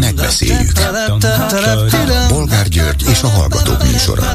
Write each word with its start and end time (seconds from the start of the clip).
Megbeszéljük. 0.00 0.72
Bolgár 2.28 2.68
György 2.68 3.04
és 3.10 3.22
a 3.22 3.28
Hallgatók 3.28 3.90
műsora. 3.90 4.34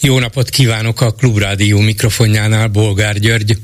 Jó 0.00 0.18
napot 0.18 0.48
kívánok 0.48 1.00
a 1.00 1.10
Klubrádió 1.10 1.78
mikrofonjánál, 1.78 2.68
Bolgár 2.68 3.18
György. 3.18 3.58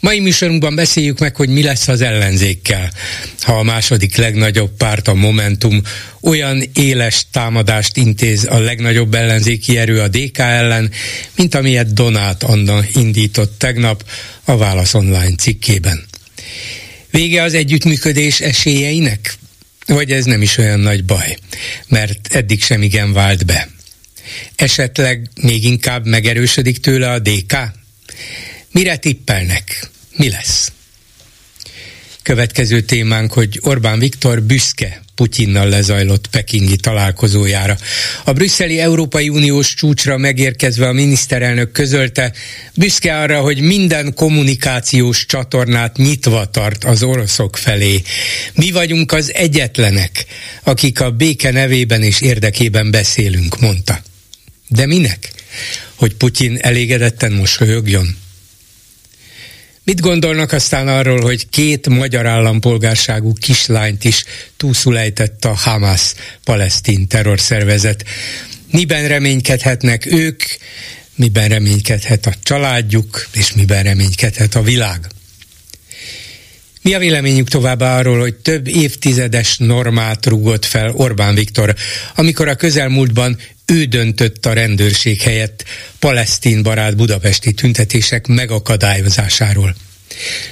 Mai 0.00 0.20
műsorunkban 0.20 0.74
beszéljük 0.74 1.18
meg, 1.18 1.36
hogy 1.36 1.48
mi 1.48 1.62
lesz 1.62 1.88
az 1.88 2.00
ellenzékkel, 2.00 2.92
ha 3.40 3.58
a 3.58 3.62
második 3.62 4.16
legnagyobb 4.16 4.70
párt, 4.76 5.08
a 5.08 5.14
Momentum 5.14 5.82
olyan 6.20 6.62
éles 6.72 7.26
támadást 7.32 7.96
intéz 7.96 8.46
a 8.50 8.58
legnagyobb 8.58 9.14
ellenzéki 9.14 9.78
erő 9.78 10.00
a 10.00 10.08
DK 10.08 10.38
ellen, 10.38 10.90
mint 11.36 11.54
amilyet 11.54 11.92
Donát 11.92 12.42
Anna 12.42 12.80
indított 12.94 13.58
tegnap 13.58 14.04
a 14.44 14.56
Válasz 14.56 14.94
Online 14.94 15.34
cikkében. 15.36 16.07
Vége 17.10 17.42
az 17.42 17.54
együttműködés 17.54 18.40
esélyeinek? 18.40 19.34
Vagy 19.86 20.12
ez 20.12 20.24
nem 20.24 20.42
is 20.42 20.56
olyan 20.56 20.80
nagy 20.80 21.04
baj, 21.04 21.36
mert 21.86 22.34
eddig 22.34 22.62
sem 22.62 22.82
igen 22.82 23.12
vált 23.12 23.46
be. 23.46 23.68
Esetleg 24.56 25.30
még 25.42 25.64
inkább 25.64 26.06
megerősödik 26.06 26.78
tőle 26.78 27.10
a 27.10 27.18
DK? 27.18 27.56
Mire 28.70 28.96
tippelnek? 28.96 29.88
Mi 30.16 30.30
lesz? 30.30 30.72
Következő 32.28 32.80
témánk, 32.80 33.32
hogy 33.32 33.58
Orbán 33.62 33.98
Viktor 33.98 34.42
büszke 34.42 35.02
Putyinnal 35.14 35.68
lezajlott 35.68 36.26
pekingi 36.26 36.76
találkozójára. 36.76 37.76
A 38.24 38.32
brüsszeli 38.32 38.80
Európai 38.80 39.28
Uniós 39.28 39.74
csúcsra 39.74 40.16
megérkezve 40.16 40.88
a 40.88 40.92
miniszterelnök 40.92 41.72
közölte, 41.72 42.32
büszke 42.74 43.18
arra, 43.18 43.40
hogy 43.40 43.60
minden 43.60 44.14
kommunikációs 44.14 45.26
csatornát 45.26 45.96
nyitva 45.96 46.44
tart 46.44 46.84
az 46.84 47.02
oroszok 47.02 47.56
felé. 47.56 48.02
Mi 48.54 48.70
vagyunk 48.70 49.12
az 49.12 49.32
egyetlenek, 49.34 50.24
akik 50.62 51.00
a 51.00 51.10
béke 51.10 51.50
nevében 51.50 52.02
és 52.02 52.20
érdekében 52.20 52.90
beszélünk, 52.90 53.60
mondta. 53.60 54.02
De 54.68 54.86
minek? 54.86 55.32
Hogy 55.94 56.14
Putyin 56.14 56.58
elégedetten 56.60 57.32
mosolyogjon? 57.32 58.16
Mit 59.88 60.00
gondolnak 60.00 60.52
aztán 60.52 60.88
arról, 60.88 61.20
hogy 61.20 61.48
két 61.48 61.88
magyar 61.88 62.26
állampolgárságú 62.26 63.32
kislányt 63.32 64.04
is 64.04 64.24
túlszulejtett 64.56 65.44
a 65.44 65.54
Hamas 65.54 66.14
palesztin 66.44 67.06
terrorszervezet? 67.06 68.04
Miben 68.70 69.08
reménykedhetnek 69.08 70.06
ők, 70.06 70.42
miben 71.14 71.48
reménykedhet 71.48 72.26
a 72.26 72.34
családjuk, 72.42 73.28
és 73.32 73.52
miben 73.52 73.82
reménykedhet 73.82 74.54
a 74.54 74.62
világ? 74.62 75.06
Mi 76.82 76.94
a 76.94 76.98
véleményük 76.98 77.48
továbbá 77.48 77.98
arról, 77.98 78.20
hogy 78.20 78.34
több 78.34 78.66
évtizedes 78.66 79.56
normát 79.58 80.26
rúgott 80.26 80.64
fel 80.64 80.90
Orbán 80.90 81.34
Viktor, 81.34 81.74
amikor 82.14 82.48
a 82.48 82.54
közelmúltban 82.54 83.38
ő 83.72 83.84
döntött 83.84 84.46
a 84.46 84.52
rendőrség 84.52 85.20
helyett 85.20 85.64
palesztin 85.98 86.62
barát 86.62 86.96
budapesti 86.96 87.52
tüntetések 87.52 88.26
megakadályozásáról. 88.26 89.74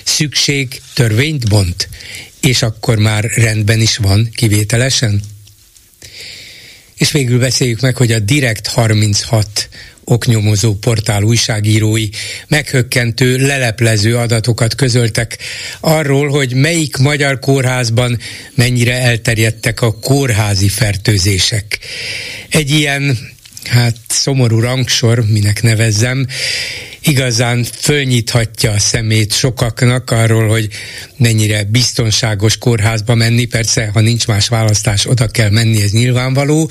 Szükség 0.04 0.80
törvényt 0.94 1.48
bont, 1.48 1.88
és 2.40 2.62
akkor 2.62 2.98
már 2.98 3.24
rendben 3.24 3.80
is 3.80 3.96
van 3.96 4.28
kivételesen? 4.34 5.22
És 6.96 7.12
végül 7.12 7.38
beszéljük 7.38 7.80
meg, 7.80 7.96
hogy 7.96 8.12
a 8.12 8.18
Direkt 8.18 8.66
36 8.66 9.68
oknyomozó 10.04 10.74
portál 10.74 11.22
újságírói 11.22 12.08
meghökkentő, 12.48 13.46
leleplező 13.46 14.16
adatokat 14.16 14.74
közöltek 14.74 15.38
arról, 15.80 16.28
hogy 16.28 16.54
melyik 16.54 16.96
magyar 16.96 17.38
kórházban 17.38 18.18
mennyire 18.54 19.00
elterjedtek 19.00 19.82
a 19.82 19.98
kórházi 19.98 20.68
fertőzések. 20.68 21.78
Egy 22.48 22.70
ilyen 22.70 23.18
hát 23.66 23.96
szomorú 24.08 24.60
rangsor, 24.60 25.24
minek 25.28 25.62
nevezzem, 25.62 26.26
igazán 27.00 27.64
fölnyithatja 27.64 28.70
a 28.70 28.78
szemét 28.78 29.32
sokaknak 29.32 30.10
arról, 30.10 30.48
hogy 30.48 30.68
mennyire 31.16 31.64
biztonságos 31.64 32.58
kórházba 32.58 33.14
menni, 33.14 33.44
persze, 33.44 33.90
ha 33.92 34.00
nincs 34.00 34.26
más 34.26 34.48
választás, 34.48 35.06
oda 35.06 35.26
kell 35.26 35.50
menni, 35.50 35.82
ez 35.82 35.90
nyilvánvaló, 35.90 36.70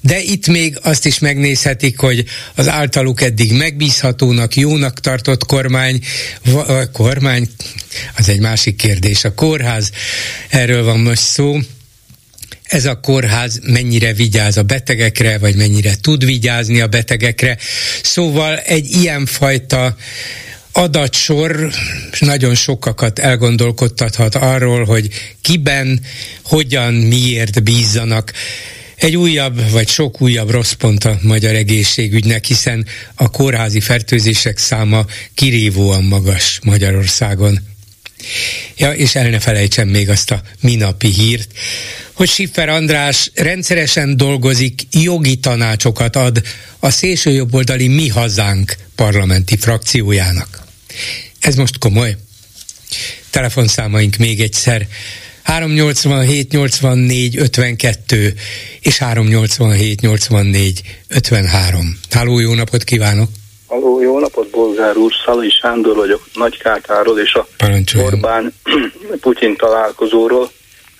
de 0.00 0.20
itt 0.20 0.46
még 0.46 0.78
azt 0.82 1.06
is 1.06 1.18
megnézhetik, 1.18 1.98
hogy 1.98 2.24
az 2.54 2.68
általuk 2.68 3.20
eddig 3.20 3.52
megbízhatónak, 3.52 4.56
jónak 4.56 5.00
tartott 5.00 5.44
kormány, 5.46 6.00
kormány, 6.92 7.48
az 8.16 8.28
egy 8.28 8.40
másik 8.40 8.76
kérdés, 8.76 9.24
a 9.24 9.34
kórház, 9.34 9.90
erről 10.48 10.84
van 10.84 10.98
most 10.98 11.22
szó, 11.22 11.58
ez 12.66 12.84
a 12.84 13.00
kórház 13.00 13.60
mennyire 13.62 14.12
vigyáz 14.12 14.56
a 14.56 14.62
betegekre, 14.62 15.38
vagy 15.38 15.56
mennyire 15.56 15.92
tud 16.00 16.24
vigyázni 16.24 16.80
a 16.80 16.86
betegekre. 16.86 17.58
Szóval 18.02 18.58
egy 18.58 18.90
ilyenfajta 18.90 19.96
adatsor 20.72 21.70
nagyon 22.18 22.54
sokakat 22.54 23.18
elgondolkodtathat 23.18 24.34
arról, 24.34 24.84
hogy 24.84 25.08
kiben, 25.40 26.00
hogyan, 26.42 26.94
miért 26.94 27.62
bízzanak 27.62 28.32
egy 28.96 29.16
újabb 29.16 29.70
vagy 29.70 29.88
sok 29.88 30.20
újabb 30.20 30.50
rossz 30.50 30.72
pont 30.72 31.04
a 31.04 31.18
magyar 31.22 31.54
egészségügynek, 31.54 32.44
hiszen 32.44 32.86
a 33.14 33.30
kórházi 33.30 33.80
fertőzések 33.80 34.58
száma 34.58 35.04
kirívóan 35.34 36.04
magas 36.04 36.58
Magyarországon. 36.64 37.58
Ja, 38.76 38.92
és 38.92 39.14
el 39.14 39.28
ne 39.28 39.40
felejtsem 39.40 39.88
még 39.88 40.08
azt 40.08 40.30
a 40.30 40.42
minapi 40.60 41.08
hírt, 41.08 41.50
hogy 42.12 42.28
Siffer 42.28 42.68
András 42.68 43.30
rendszeresen 43.34 44.16
dolgozik, 44.16 44.82
jogi 44.90 45.36
tanácsokat 45.36 46.16
ad 46.16 46.42
a 46.78 46.90
szélsőjobboldali 46.90 47.88
Mi 47.88 48.08
Hazánk 48.08 48.76
parlamenti 48.94 49.56
frakciójának. 49.56 50.64
Ez 51.40 51.54
most 51.54 51.78
komoly? 51.78 52.16
Telefonszámaink 53.30 54.16
még 54.16 54.40
egyszer 54.40 54.86
387 55.42 56.50
84 56.50 57.36
52 57.36 58.34
és 58.80 58.98
387 58.98 60.00
84 60.00 60.82
53. 61.08 61.98
Háló, 62.10 62.38
jó 62.38 62.54
napot 62.54 62.84
kívánok! 62.84 63.30
Halló, 63.66 64.00
jó 64.00 64.18
napot, 64.18 64.50
Bolgár 64.50 64.96
úr, 64.96 65.12
Szalai 65.24 65.50
Sándor 65.50 65.96
vagyok, 65.96 66.22
Nagykátáról 66.34 67.20
és 67.20 67.34
a 67.34 67.46
Parancsoljon. 67.56 68.12
Orbán 68.12 68.54
Putyin 69.20 69.56
találkozóról. 69.56 70.50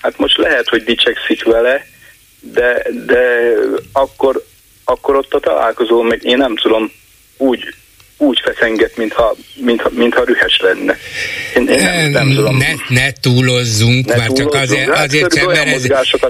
Hát 0.01 0.19
most 0.19 0.37
lehet, 0.37 0.69
hogy 0.69 0.83
dicsekszik 0.85 1.45
vele, 1.45 1.87
de, 2.41 2.87
de 3.07 3.55
akkor, 3.93 4.45
akkor 4.85 5.17
ott 5.17 5.35
a 5.35 5.41
találkozó, 5.41 6.03
meg 6.03 6.25
én 6.25 6.37
nem 6.37 6.57
tudom, 6.57 6.93
úgy 7.37 7.75
úgy 8.19 8.41
feszenget, 8.45 8.97
mintha, 8.97 9.37
mintha, 9.55 9.91
mintha 9.95 10.25
rühes 10.25 10.61
lenne. 10.63 10.97
Én, 11.55 11.69
én 11.69 11.83
nem, 11.83 12.11
nem 12.11 12.35
tudom. 12.35 12.57
Ne, 12.57 12.73
ne 12.89 13.13
túlozzunk, 13.21 14.07
ne 14.07 14.17
már 14.17 14.27
túlozzunk. 14.27 14.53
csak 14.53 14.63
azért, 14.63 14.95
hát 14.95 15.07
azért 15.07 15.37
sem, 15.37 15.47
mert 15.47 15.67
ez... 15.67 15.87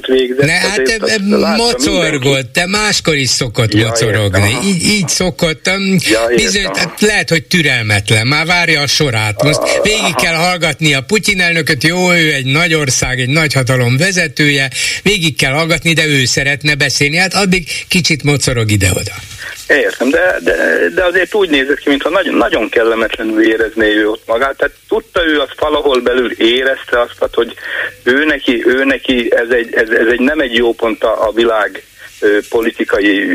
végzett. 0.07 0.47
Ne, 0.47 0.53
hát 0.53 0.83
te 0.83 1.19
mocorgott, 1.57 2.53
te 2.53 2.67
máskor 2.67 3.17
is 3.17 3.29
szokott 3.29 3.75
ja, 3.75 3.87
mocorogni. 3.87 4.49
Értem, 4.49 4.63
így, 4.63 4.83
így 4.83 5.09
szokottam. 5.09 5.97
Ja, 5.99 6.27
Bizony, 6.37 6.65
hát 6.75 7.01
lehet, 7.01 7.29
hogy 7.29 7.45
türelmetlen, 7.45 8.27
már 8.27 8.47
várja 8.47 8.81
a 8.81 8.87
sorát. 8.87 9.43
Most 9.43 9.59
ah, 9.59 9.83
végig 9.83 10.15
kell 10.15 10.35
hallgatni 10.35 10.95
a 10.95 11.01
Putyin 11.01 11.41
elnököt, 11.41 11.85
jó, 11.85 12.13
ő 12.13 12.33
egy 12.33 12.47
nagy 12.47 12.75
ország, 12.75 13.21
egy 13.21 13.29
nagy 13.29 13.53
hatalom 13.53 13.97
vezetője, 13.97 14.71
végig 15.03 15.37
kell 15.37 15.53
hallgatni, 15.53 15.93
de 15.93 16.07
ő 16.07 16.25
szeretne 16.25 16.75
beszélni, 16.75 17.17
hát 17.17 17.35
addig 17.35 17.69
kicsit 17.89 18.23
mocorog 18.23 18.71
ide-oda. 18.71 19.13
Értem, 19.69 20.11
de, 20.11 20.39
de, 20.43 20.55
de 20.95 21.05
azért 21.05 21.35
úgy 21.35 21.51
nézett 21.77 21.83
ki, 21.83 21.89
mintha 21.89 22.11
nagyon, 22.11 22.35
nagyon 22.35 22.69
kellemetlenül 22.69 23.43
érezné 23.43 23.95
ő 23.95 24.09
ott 24.11 24.27
magát. 24.27 24.57
Tehát 24.57 24.75
tudta 24.89 25.27
ő 25.27 25.41
azt 25.41 25.61
valahol 25.61 26.01
belül 26.01 26.33
érezte 26.33 27.01
azt, 27.01 27.35
hogy 27.35 27.55
ő 28.05 28.25
neki, 28.25 28.67
ő 28.67 28.85
neki 28.85 29.33
ez, 29.35 29.51
egy, 29.51 29.75
ez, 29.75 29.89
ez 29.89 30.07
egy 30.07 30.21
nem 30.21 30.41
egy 30.41 30.55
jó 30.55 30.73
pont 30.73 31.05
a, 31.05 31.27
a 31.27 31.33
világ 31.33 31.83
politikai 32.49 33.29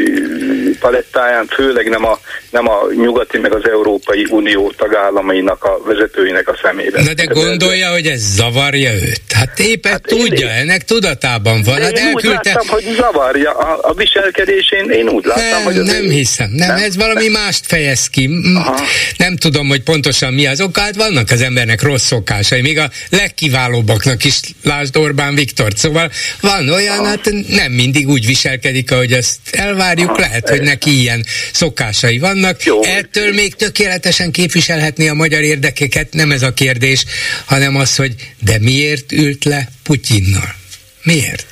palettáján, 0.80 1.48
főleg 1.48 1.90
nem 1.90 2.06
a, 2.06 2.20
nem 2.50 2.70
a 2.70 2.80
nyugati 2.96 3.38
meg 3.38 3.54
az 3.54 3.70
Európai 3.70 4.28
Unió 4.30 4.74
tagállamainak 4.78 5.64
a 5.64 5.82
vezetőinek 5.86 6.48
a 6.48 6.60
szemében. 6.62 7.04
Na 7.04 7.14
de 7.14 7.24
gondolja, 7.24 7.92
hogy 7.92 8.06
ez 8.06 8.22
zavarja 8.36 8.94
őt? 8.94 9.22
Hát 9.34 9.60
éppen 9.60 9.92
hát 9.92 10.02
tudja, 10.02 10.48
én, 10.48 10.54
ennek 10.54 10.84
tudatában 10.84 11.64
van. 11.64 11.82
Hát 11.82 11.98
én 11.98 12.06
elküldte... 12.06 12.40
úgy 12.40 12.46
láttam, 12.46 12.68
hogy 12.68 12.84
zavarja 12.96 13.52
a, 13.52 13.90
a 13.90 13.94
viselkedésén, 13.94 14.90
én 14.90 15.10
úgy 15.10 15.26
láttam, 15.26 15.44
nem, 15.44 15.64
hogy... 15.64 15.76
Nem 15.76 16.10
hiszem, 16.10 16.50
nem, 16.50 16.68
nem, 16.68 16.84
ez 16.84 16.96
valami 16.96 17.28
nem. 17.28 17.42
mást 17.42 17.66
fejez 17.66 18.08
ki. 18.08 18.30
Aha. 18.56 18.80
Nem 19.18 19.36
tudom, 19.36 19.68
hogy 19.68 19.82
pontosan 19.82 20.34
mi 20.34 20.48
az 20.48 20.62
oka, 20.62 20.82
hát 20.82 20.96
vannak 20.96 21.32
az 21.32 21.42
embernek 21.42 21.82
rossz 21.82 22.06
szokásai, 22.06 22.62
még 22.62 22.78
a 22.78 22.90
legkiválóbbaknak 23.10 24.24
is, 24.24 24.40
lásd 24.64 24.98
Orbán 24.98 25.36
Viktor. 25.36 25.72
Szóval 25.76 26.12
van 26.42 26.70
olyan, 26.70 26.98
Aha. 26.98 27.08
hát 27.08 27.32
nem 27.48 27.72
mindig 27.72 28.08
úgy 28.08 28.26
viselkedik, 28.26 28.71
ahogy 28.92 29.14
ezt 29.14 29.40
elvárjuk, 29.52 30.18
lehet, 30.18 30.50
hogy 30.50 30.62
neki 30.62 31.00
ilyen 31.00 31.24
szokásai 31.52 32.20
vannak. 32.20 32.64
Jó. 32.64 32.84
Ettől 32.84 33.34
még 33.34 33.56
tökéletesen 33.56 34.32
képviselhetné 34.32 35.08
a 35.08 35.14
magyar 35.14 35.42
érdekeket, 35.42 36.14
nem 36.14 36.32
ez 36.32 36.42
a 36.42 36.54
kérdés, 36.54 37.06
hanem 37.46 37.76
az, 37.76 37.96
hogy 37.96 38.14
de 38.44 38.58
miért 38.60 39.12
ült 39.12 39.44
le 39.44 39.68
Putyinnal? 39.84 40.56
Miért? 41.04 41.46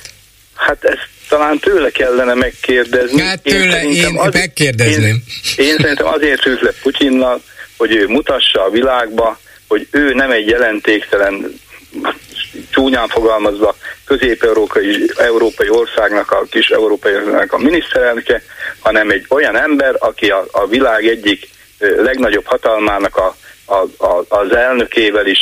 Hát 0.54 0.84
ezt 0.84 1.08
talán 1.28 1.58
tőle 1.58 1.90
kellene 1.90 2.34
megkérdezni. 2.34 3.20
Hát 3.20 3.42
tőle 3.42 3.82
én, 3.82 3.92
én 3.92 4.18
az, 4.18 4.34
megkérdezném. 4.34 5.22
Én, 5.56 5.66
én 5.66 5.76
szerintem 5.76 6.06
azért 6.06 6.46
ült 6.46 6.60
le 6.60 6.72
Putyinnal, 6.82 7.42
hogy 7.76 7.94
ő 7.94 8.06
mutassa 8.06 8.64
a 8.64 8.70
világba, 8.70 9.40
hogy 9.68 9.86
ő 9.90 10.12
nem 10.14 10.30
egy 10.30 10.48
jelentéktelen 10.48 11.60
csúnyán 12.70 13.08
fogalmazva 13.08 13.76
közép-európai 14.10 15.10
európai 15.16 15.68
országnak, 15.68 16.30
a 16.30 16.42
kis 16.50 16.68
európai 16.68 17.14
országnak 17.14 17.52
a 17.52 17.58
miniszterelnöke, 17.58 18.42
hanem 18.78 19.10
egy 19.10 19.26
olyan 19.28 19.56
ember, 19.56 19.94
aki 19.98 20.30
a, 20.30 20.44
a 20.50 20.66
világ 20.66 21.06
egyik 21.06 21.48
legnagyobb 21.78 22.44
hatalmának 22.46 23.16
a, 23.16 23.36
a, 23.64 24.04
a, 24.06 24.24
az 24.28 24.54
elnökével 24.54 25.26
is 25.26 25.38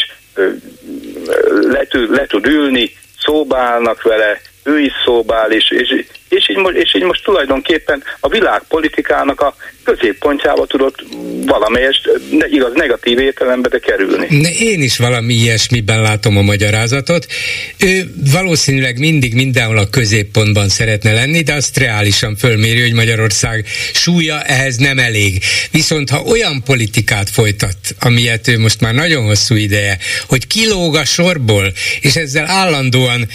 le, 1.60 1.86
le 1.90 2.26
tud 2.26 2.46
ülni, 2.46 2.96
szóbálnak 3.18 4.02
vele, 4.02 4.40
ő 4.64 4.78
is 4.78 4.92
szóbál, 5.04 5.52
és, 5.52 5.70
és, 5.70 6.04
és, 6.28 6.48
így, 6.50 6.56
most, 6.56 6.76
és 6.76 6.94
így 6.94 7.02
most 7.02 7.24
tulajdonképpen 7.24 8.02
a 8.20 8.28
világpolitikának 8.28 9.40
a 9.40 9.54
középpontjába 9.84 10.66
tudott 10.66 11.04
valamelyest, 11.46 12.10
de 12.38 12.46
igaz, 12.50 12.72
negatív 12.74 13.18
értelembe, 13.18 13.68
de 13.68 13.78
kerülni. 13.78 14.26
Én 14.58 14.82
is 14.82 14.98
valami 14.98 15.34
ilyesmiben 15.34 16.02
látom 16.02 16.36
a 16.36 16.42
magyarázatot. 16.42 17.26
Ő 17.78 18.10
valószínűleg 18.32 18.98
mindig 18.98 19.34
mindenhol 19.34 19.78
a 19.78 19.88
középpontban 19.90 20.68
szeretne 20.68 21.12
lenni, 21.12 21.42
de 21.42 21.54
azt 21.54 21.78
reálisan 21.78 22.36
fölméri, 22.36 22.80
hogy 22.80 22.92
Magyarország 22.92 23.64
súlya 23.92 24.42
ehhez 24.42 24.76
nem 24.76 24.98
elég. 24.98 25.42
Viszont 25.70 26.10
ha 26.10 26.22
olyan 26.22 26.62
politikát 26.64 27.30
folytat, 27.30 27.76
amilyet 28.00 28.48
ő 28.48 28.58
most 28.58 28.80
már 28.80 28.94
nagyon 28.94 29.24
hosszú 29.24 29.54
ideje, 29.54 29.98
hogy 30.26 30.46
kilóg 30.46 30.96
a 30.96 31.04
sorból, 31.04 31.72
és 32.00 32.14
ezzel 32.16 32.46
állandóan 32.46 33.28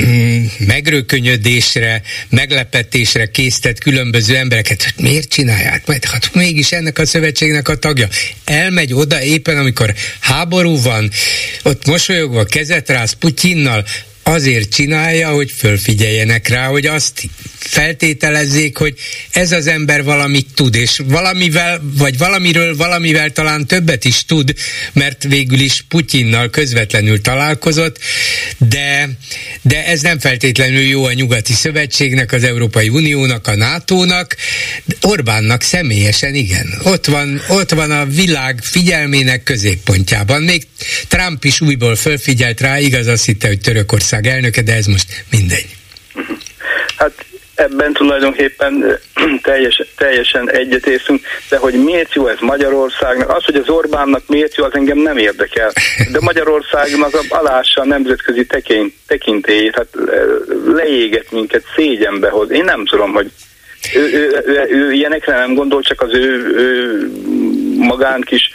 mm, 0.00 0.44
megrökönyödésre, 0.58 2.02
meglepetésre 2.30 3.30
késztet 3.30 3.78
különböző 3.78 4.36
embereket, 4.36 4.82
hogy 4.82 5.04
miért 5.04 5.28
csinálják? 5.28 5.86
Majd 5.86 6.04
hát 6.04 6.34
mégis 6.34 6.72
ennek 6.72 6.98
a 6.98 7.06
szövetségnek 7.06 7.68
a 7.68 7.76
tagja. 7.76 8.08
Elmegy 8.44 8.92
oda 8.92 9.22
éppen, 9.22 9.58
amikor 9.58 9.94
háború 10.20 10.82
van, 10.82 11.10
ott 11.62 11.86
mosolyogva 11.86 12.44
kezet 12.44 12.88
rász 12.88 13.12
Putyinnal, 13.12 13.84
azért 14.22 14.72
csinálja, 14.72 15.30
hogy 15.30 15.50
fölfigyeljenek 15.50 16.48
rá, 16.48 16.66
hogy 16.66 16.86
azt 16.86 17.22
feltételezzék, 17.60 18.76
hogy 18.76 18.94
ez 19.30 19.52
az 19.52 19.66
ember 19.66 20.04
valamit 20.04 20.46
tud, 20.54 20.74
és 20.74 21.00
valamivel, 21.04 21.80
vagy 21.98 22.18
valamiről 22.18 22.76
valamivel 22.76 23.30
talán 23.30 23.66
többet 23.66 24.04
is 24.04 24.24
tud, 24.24 24.54
mert 24.92 25.22
végül 25.22 25.58
is 25.58 25.84
Putyinnal 25.88 26.50
közvetlenül 26.50 27.20
találkozott, 27.20 27.98
de, 28.58 29.08
de 29.62 29.86
ez 29.86 30.00
nem 30.00 30.18
feltétlenül 30.18 30.82
jó 30.82 31.04
a 31.04 31.12
nyugati 31.12 31.52
szövetségnek, 31.52 32.32
az 32.32 32.44
Európai 32.44 32.88
Uniónak, 32.88 33.46
a 33.46 33.56
NATO-nak, 33.56 34.36
Orbánnak 35.00 35.62
személyesen 35.62 36.34
igen. 36.34 36.74
Ott 36.82 37.06
van, 37.06 37.42
ott 37.48 37.70
van 37.70 37.90
a 37.90 38.06
világ 38.06 38.58
figyelmének 38.62 39.42
középpontjában. 39.42 40.42
Még 40.42 40.66
Trump 41.08 41.44
is 41.44 41.60
újból 41.60 41.96
fölfigyelt 41.96 42.60
rá, 42.60 42.78
igaz 42.78 43.06
azt 43.06 43.24
hitte, 43.24 43.46
hogy 43.46 43.60
Törökország 43.60 44.26
elnöke, 44.26 44.62
de 44.62 44.74
ez 44.74 44.86
most 44.86 45.24
mindegy. 45.30 45.66
Hát 46.96 47.12
ebben 47.60 47.92
tulajdonképpen 47.92 48.98
teljes, 49.42 49.82
teljesen 49.96 50.50
egyetértünk, 50.50 51.20
de 51.48 51.56
hogy 51.56 51.74
miért 51.74 52.14
jó 52.14 52.26
ez 52.26 52.38
Magyarországnak, 52.40 53.36
az, 53.36 53.44
hogy 53.44 53.56
az 53.56 53.68
Orbánnak 53.68 54.22
miért 54.26 54.54
jó, 54.54 54.64
az 54.64 54.74
engem 54.74 54.98
nem 54.98 55.16
érdekel. 55.16 55.72
De 56.12 56.18
Magyarországnak 56.20 57.14
az 57.14 57.26
alássa 57.28 57.80
a 57.80 57.84
nemzetközi 57.84 58.46
tekint, 58.46 58.94
tekintélyét, 59.06 59.74
hát 59.74 59.88
leéget 60.66 61.30
minket 61.30 61.64
szégyenbe 61.74 62.28
hoz. 62.28 62.50
Én 62.50 62.64
nem 62.64 62.86
tudom, 62.86 63.12
hogy 63.12 63.30
ő, 63.94 64.00
ő, 64.00 64.42
ő, 64.46 64.66
ő 64.70 64.92
ilyenekre 64.92 65.38
nem 65.38 65.54
gondol, 65.54 65.82
csak 65.82 66.00
az 66.00 66.14
ő, 66.14 66.54
ő 66.56 67.10
magán 67.76 68.20
kis 68.20 68.50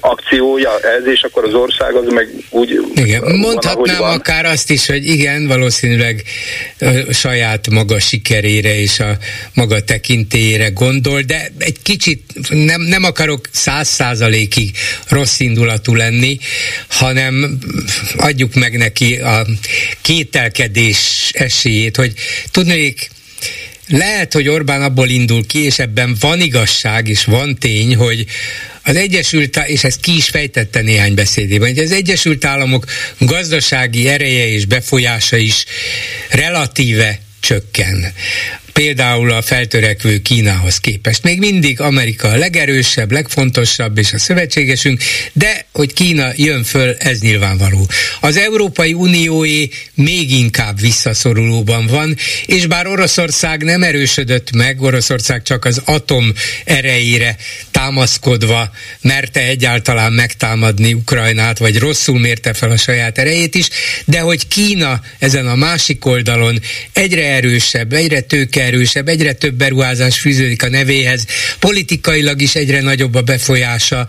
akciója 0.00 0.80
ez, 0.80 1.06
és 1.06 1.22
akkor 1.22 1.44
az 1.44 1.54
ország 1.54 1.94
az 1.94 2.12
meg 2.12 2.28
úgy 2.50 2.80
Igen, 2.94 3.20
van, 3.20 3.36
mondhatnám 3.36 3.98
van. 3.98 4.18
akár 4.18 4.44
azt 4.44 4.70
is, 4.70 4.86
hogy 4.86 5.06
igen, 5.06 5.46
valószínűleg 5.46 6.22
a 6.78 7.12
saját 7.12 7.70
maga 7.70 7.98
sikerére 7.98 8.78
és 8.80 9.00
a 9.00 9.16
maga 9.54 9.80
tekintélyére 9.80 10.68
gondol, 10.68 11.20
de 11.20 11.50
egy 11.58 11.82
kicsit 11.82 12.20
nem, 12.48 12.80
nem 12.80 13.04
akarok 13.04 13.48
száz 13.50 13.88
százalékig 13.88 14.70
rossz 15.08 15.40
indulatú 15.40 15.94
lenni, 15.94 16.38
hanem 16.88 17.58
adjuk 18.16 18.54
meg 18.54 18.76
neki 18.76 19.14
a 19.14 19.46
kételkedés 20.02 21.30
esélyét, 21.32 21.96
hogy 21.96 22.12
tudnék 22.50 23.10
lehet, 23.88 24.32
hogy 24.32 24.48
Orbán 24.48 24.82
abból 24.82 25.08
indul 25.08 25.46
ki, 25.46 25.58
és 25.64 25.78
ebben 25.78 26.16
van 26.20 26.40
igazság, 26.40 27.08
és 27.08 27.24
van 27.24 27.56
tény, 27.56 27.96
hogy 27.96 28.26
az 28.82 28.96
Egyesült, 28.96 29.56
és 29.66 29.84
ezt 29.84 30.00
ki 30.00 30.16
is 30.16 30.28
fejtette 30.28 30.80
néhány 30.80 31.14
beszédében, 31.14 31.68
hogy 31.68 31.78
az 31.78 31.92
Egyesült 31.92 32.44
Államok 32.44 32.84
gazdasági 33.18 34.08
ereje 34.08 34.46
és 34.46 34.64
befolyása 34.64 35.36
is 35.36 35.64
relatíve 36.30 37.20
csökken 37.40 38.12
például 38.74 39.32
a 39.32 39.42
feltörekvő 39.42 40.18
Kínához 40.18 40.78
képest. 40.78 41.22
Még 41.22 41.38
mindig 41.38 41.80
Amerika 41.80 42.28
a 42.28 42.36
legerősebb, 42.36 43.12
legfontosabb 43.12 43.98
és 43.98 44.12
a 44.12 44.18
szövetségesünk, 44.18 45.02
de 45.32 45.66
hogy 45.72 45.92
Kína 45.92 46.30
jön 46.36 46.64
föl, 46.64 46.94
ez 46.98 47.20
nyilvánvaló. 47.20 47.88
Az 48.20 48.36
Európai 48.36 48.92
Unióé 48.92 49.68
még 49.94 50.30
inkább 50.30 50.80
visszaszorulóban 50.80 51.86
van, 51.86 52.16
és 52.46 52.66
bár 52.66 52.86
Oroszország 52.86 53.62
nem 53.62 53.82
erősödött 53.82 54.52
meg, 54.52 54.82
Oroszország 54.82 55.42
csak 55.42 55.64
az 55.64 55.82
atom 55.84 56.32
erejére 56.64 57.36
támaszkodva 57.70 58.70
merte 59.00 59.40
egyáltalán 59.40 60.12
megtámadni 60.12 60.94
Ukrajnát, 60.94 61.58
vagy 61.58 61.78
rosszul 61.78 62.18
mérte 62.18 62.52
fel 62.52 62.70
a 62.70 62.76
saját 62.76 63.18
erejét 63.18 63.54
is, 63.54 63.68
de 64.04 64.20
hogy 64.20 64.48
Kína 64.48 65.00
ezen 65.18 65.46
a 65.46 65.54
másik 65.54 66.04
oldalon 66.04 66.60
egyre 66.92 67.24
erősebb, 67.24 67.92
egyre 67.92 68.20
tőke 68.20 68.63
erősebb, 68.64 69.08
egyre 69.08 69.32
több 69.32 69.54
beruházás 69.54 70.20
fűződik 70.20 70.62
a 70.62 70.68
nevéhez, 70.68 71.26
politikailag 71.58 72.40
is 72.40 72.54
egyre 72.54 72.80
nagyobb 72.80 73.14
a 73.14 73.22
befolyása, 73.22 74.06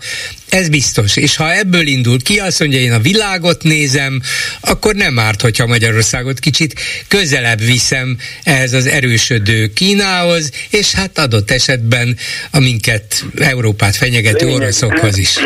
ez 0.48 0.68
biztos. 0.68 1.16
És 1.16 1.36
ha 1.36 1.52
ebből 1.52 1.86
indul 1.86 2.22
ki, 2.22 2.38
azt 2.38 2.60
mondja, 2.60 2.78
én 2.78 2.92
a 2.92 2.98
világot 2.98 3.62
nézem, 3.62 4.20
akkor 4.60 4.94
nem 4.94 5.18
árt, 5.18 5.40
hogyha 5.40 5.66
Magyarországot 5.66 6.38
kicsit 6.38 6.80
közelebb 7.08 7.60
viszem 7.60 8.16
ehhez 8.44 8.72
az 8.72 8.86
erősödő 8.86 9.72
Kínához, 9.74 10.50
és 10.70 10.92
hát 10.94 11.18
adott 11.18 11.50
esetben 11.50 12.16
a 12.50 12.60
minket, 12.60 13.24
Európát 13.38 13.96
fenyegető 13.96 14.46
lényeg, 14.46 14.60
oroszokhoz 14.60 15.18
is. 15.18 15.38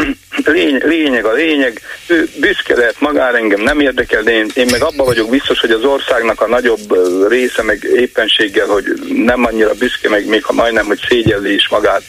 Lény, 0.45 0.81
lényeg 0.85 1.25
a 1.25 1.33
lényeg, 1.33 1.81
ő 2.07 2.29
büszke 2.41 2.77
lehet 2.77 3.01
magára, 3.01 3.37
engem 3.37 3.61
nem 3.61 3.81
érdekel, 3.81 4.23
de 4.23 4.31
én, 4.31 4.47
én 4.55 4.67
meg 4.71 4.83
abban 4.83 5.07
vagyok 5.07 5.31
biztos, 5.31 5.61
hogy 5.61 5.71
az 5.71 5.85
országnak 5.85 6.41
a 6.41 6.49
nagyobb 6.49 6.97
része 7.29 7.63
meg 7.63 7.87
éppenséggel, 7.97 8.67
hogy 8.67 8.85
nem 9.09 9.45
annyira 9.45 9.75
büszke, 9.75 10.09
meg 10.09 10.27
még 10.27 10.45
ha 10.45 10.53
majdnem, 10.53 10.87
hogy 10.87 11.01
szégyelli 11.09 11.55
is 11.55 11.69
magát 11.69 12.03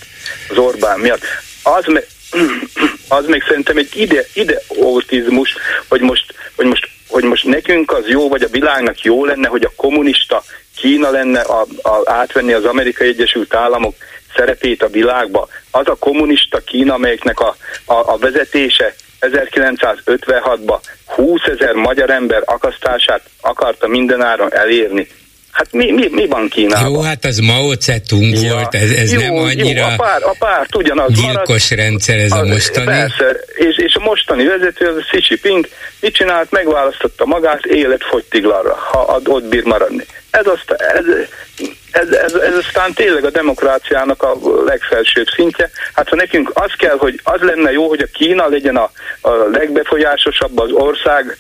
az 0.50 0.58
Orbán 0.58 1.00
miatt. 1.00 1.24
Az, 1.64 1.86
az 3.18 3.26
még 3.26 3.44
szerintem 3.48 3.78
egy 3.78 3.90
ide, 3.96 4.26
ide 4.34 4.62
autizmus, 4.68 5.56
hogy 5.88 6.02
most, 6.02 6.34
hogy 6.56 6.66
most 6.66 6.90
hogy 7.12 7.24
most 7.24 7.46
nekünk 7.46 7.92
az 7.92 8.08
jó, 8.08 8.30
vagy 8.30 8.42
a 8.42 8.48
világnak 8.48 9.02
jó 9.02 9.26
lenne, 9.26 9.48
hogy 9.48 9.64
a 9.64 9.72
kommunista 9.76 10.44
Kína 10.78 11.10
lenne 11.10 11.40
a, 11.40 11.66
a, 11.82 12.02
átvenni 12.12 12.54
az 12.54 12.66
Amerikai 12.66 13.08
Egyesült 13.08 13.54
Államok 13.54 13.96
szerepét 14.36 14.84
a 14.84 14.88
világba. 14.88 15.48
Az 15.72 15.88
a 15.88 15.96
kommunista 15.96 16.60
Kína, 16.60 16.94
amelyeknek 16.94 17.40
a, 17.40 17.56
a, 17.86 17.94
a 17.94 18.18
vezetése 18.18 18.96
1956-ban 19.22 20.80
20 21.06 21.42
ezer 21.44 21.74
magyar 21.74 22.10
ember 22.10 22.42
akasztását 22.46 23.22
akarta 23.42 23.88
mindenáron 23.88 24.54
elérni. 24.54 25.08
Hát 25.52 25.68
mi, 25.72 25.92
mi, 25.92 26.08
mi 26.12 26.28
van 26.28 26.48
Kínában? 26.48 26.92
Jó, 26.92 27.02
hát 27.02 27.26
az 27.26 27.38
Mao 27.38 27.74
Zedong 27.80 28.34
ja. 28.34 28.54
volt, 28.54 28.76
ez, 28.76 28.92
ez 28.92 29.14
jó, 29.14 29.20
nem 29.20 29.36
annyira 29.36 29.80
jó, 29.80 29.86
a, 29.86 29.96
pár, 29.96 30.24
a 30.24 30.36
párt 30.40 30.76
ugyanaz 30.76 31.14
gyilkos 31.14 31.70
marad, 31.70 31.86
rendszer 31.86 32.18
ez 32.18 32.32
a 32.32 32.44
mostani. 32.44 32.86
Persze, 32.86 33.40
és, 33.56 33.78
és 33.78 33.96
a 33.96 34.00
mostani 34.00 34.46
vezető, 34.46 34.88
az 34.88 34.96
a 34.96 35.00
Xi 35.00 35.26
Jinping, 35.28 35.68
mit 36.00 36.14
csinált? 36.14 36.52
Megválasztotta 36.52 37.26
magát 37.26 37.66
életfogytiglanra, 37.66 38.76
ha 38.76 39.20
ott 39.26 39.44
bír 39.44 39.64
maradni. 39.64 40.06
Ez, 40.30 40.48
azt, 40.48 40.72
ez, 40.72 41.06
ez, 41.92 42.10
ez, 42.10 42.34
ez 42.34 42.56
aztán 42.66 42.94
tényleg 42.94 43.26
a 43.26 43.30
demokráciának 43.30 44.24
a 44.24 44.38
legfelsőbb 44.66 45.28
szintje. 45.36 45.70
Hát 45.94 46.10
ha 46.10 46.16
nekünk 46.16 46.52
az 46.54 46.72
kell, 46.78 46.98
hogy 46.98 47.20
az 47.24 47.42
lenne 47.42 47.72
jó, 47.72 47.88
hogy 47.88 48.02
a 48.02 48.18
Kína 48.18 48.48
legyen 48.48 48.76
a, 48.76 48.92
a 49.22 49.30
legbefolyásosabb 49.52 50.60
az 50.60 50.72
ország, 50.72 51.38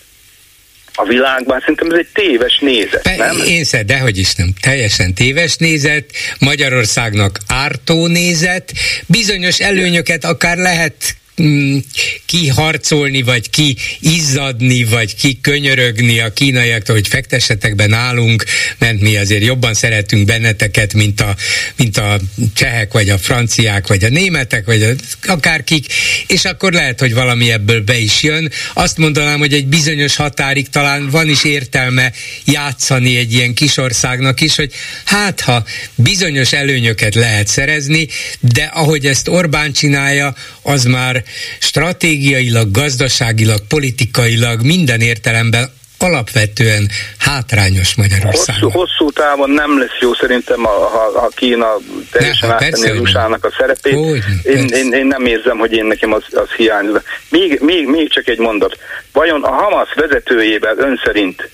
a 0.94 1.06
világban. 1.06 1.60
Szerintem 1.60 1.90
ez 1.92 1.98
egy 1.98 2.08
téves 2.14 2.60
nézet, 2.60 3.02
Pe- 3.02 3.18
nem? 3.18 3.38
Én 3.46 3.64
szed, 3.64 3.86
dehogy 3.86 4.18
is 4.18 4.36
nem. 4.36 4.54
Teljesen 4.62 5.14
téves 5.14 5.56
nézet, 5.56 6.06
Magyarországnak 6.40 7.38
ártó 7.48 8.08
nézet, 8.08 8.72
bizonyos 9.08 9.60
előnyöket 9.60 10.24
akár 10.24 10.58
lehet 10.58 11.16
Mm, 11.42 11.78
kiharcolni, 12.26 13.22
vagy 13.22 13.50
ki 13.50 13.78
izzadni, 14.00 14.84
vagy 14.84 15.16
ki 15.16 15.40
könyörögni 15.42 16.20
a 16.20 16.34
kínaiaktól, 16.34 16.96
hogy 16.96 17.08
fektessetek 17.08 17.76
be 17.76 17.88
nálunk, 17.88 18.44
mert 18.78 19.00
mi 19.00 19.18
azért 19.18 19.44
jobban 19.44 19.74
szeretünk 19.74 20.26
benneteket, 20.26 20.94
mint 20.94 21.22
a, 21.22 21.36
mint 21.76 21.98
a 21.98 22.20
csehek, 22.54 22.92
vagy 22.92 23.10
a 23.10 23.18
franciák, 23.18 23.88
vagy 23.88 24.04
a 24.04 24.10
németek, 24.10 24.66
vagy 24.66 24.84
a, 24.84 24.90
akárkik, 25.24 25.86
és 26.28 26.46
akkor 26.46 26.74
lehet, 26.74 27.00
hogy 27.00 27.14
valami 27.14 27.52
ebből 27.52 27.82
be 27.82 27.98
is 27.98 28.24
jön. 28.24 28.52
Azt 28.74 28.98
mondanám, 28.98 29.40
hogy 29.40 29.54
egy 29.54 29.68
bizonyos 29.68 30.16
határig 30.16 30.70
talán 30.70 31.10
van 31.10 31.30
is 31.30 31.44
értelme 31.44 32.12
játszani 32.46 33.18
egy 33.18 33.34
ilyen 33.34 33.54
kisországnak 33.54 34.42
is, 34.42 34.56
hogy 34.56 34.72
hát 35.06 35.42
ha 35.42 35.66
bizonyos 35.96 36.54
előnyöket 36.54 37.16
lehet 37.16 37.48
szerezni, 37.48 38.08
de 38.40 38.64
ahogy 38.64 39.06
ezt 39.06 39.28
Orbán 39.28 39.72
csinálja, 39.74 40.36
az 40.62 40.84
már 40.84 41.24
stratégiailag, 41.60 42.72
gazdaságilag, 42.72 43.60
politikailag 43.68 44.62
minden 44.62 45.02
értelemben 45.02 45.72
alapvetően 46.02 46.90
hátrányos 47.18 47.96
Magyarország. 47.96 48.56
Hosszú, 48.56 48.70
hosszú 48.80 49.12
távon 49.12 49.50
nem 49.50 49.80
lesz 49.80 50.00
jó 50.00 50.14
szerintem, 50.14 50.64
ha, 50.64 51.12
ha 51.20 51.30
Kína 51.36 51.68
teljesen 52.12 52.50
ne, 52.50 52.54
áttenni 52.54 52.90
az 52.90 53.00
usa 53.00 53.24
a 53.24 53.54
szerepét. 53.58 53.94
Hogy, 53.94 54.24
én, 54.44 54.68
én, 54.68 54.94
én, 54.94 55.06
nem 55.06 55.26
érzem, 55.26 55.58
hogy 55.58 55.72
én 55.74 55.86
nekem 55.86 56.14
az, 56.14 56.24
az 56.32 56.50
hiányzik. 56.50 57.02
Még, 57.30 57.60
még, 57.62 57.88
még 57.88 58.14
csak 58.14 58.28
egy 58.28 58.40
mondat. 58.40 58.78
Vajon 59.12 59.44
a 59.44 59.52
Hamas 59.52 59.94
vezetőjével 59.96 60.78
ön 60.78 61.02
szerint 61.04 61.50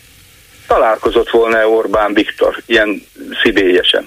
találkozott 0.68 1.30
volna 1.30 1.68
Orbán 1.68 2.14
Viktor 2.14 2.62
ilyen 2.66 3.06
szibélyesen? 3.44 4.06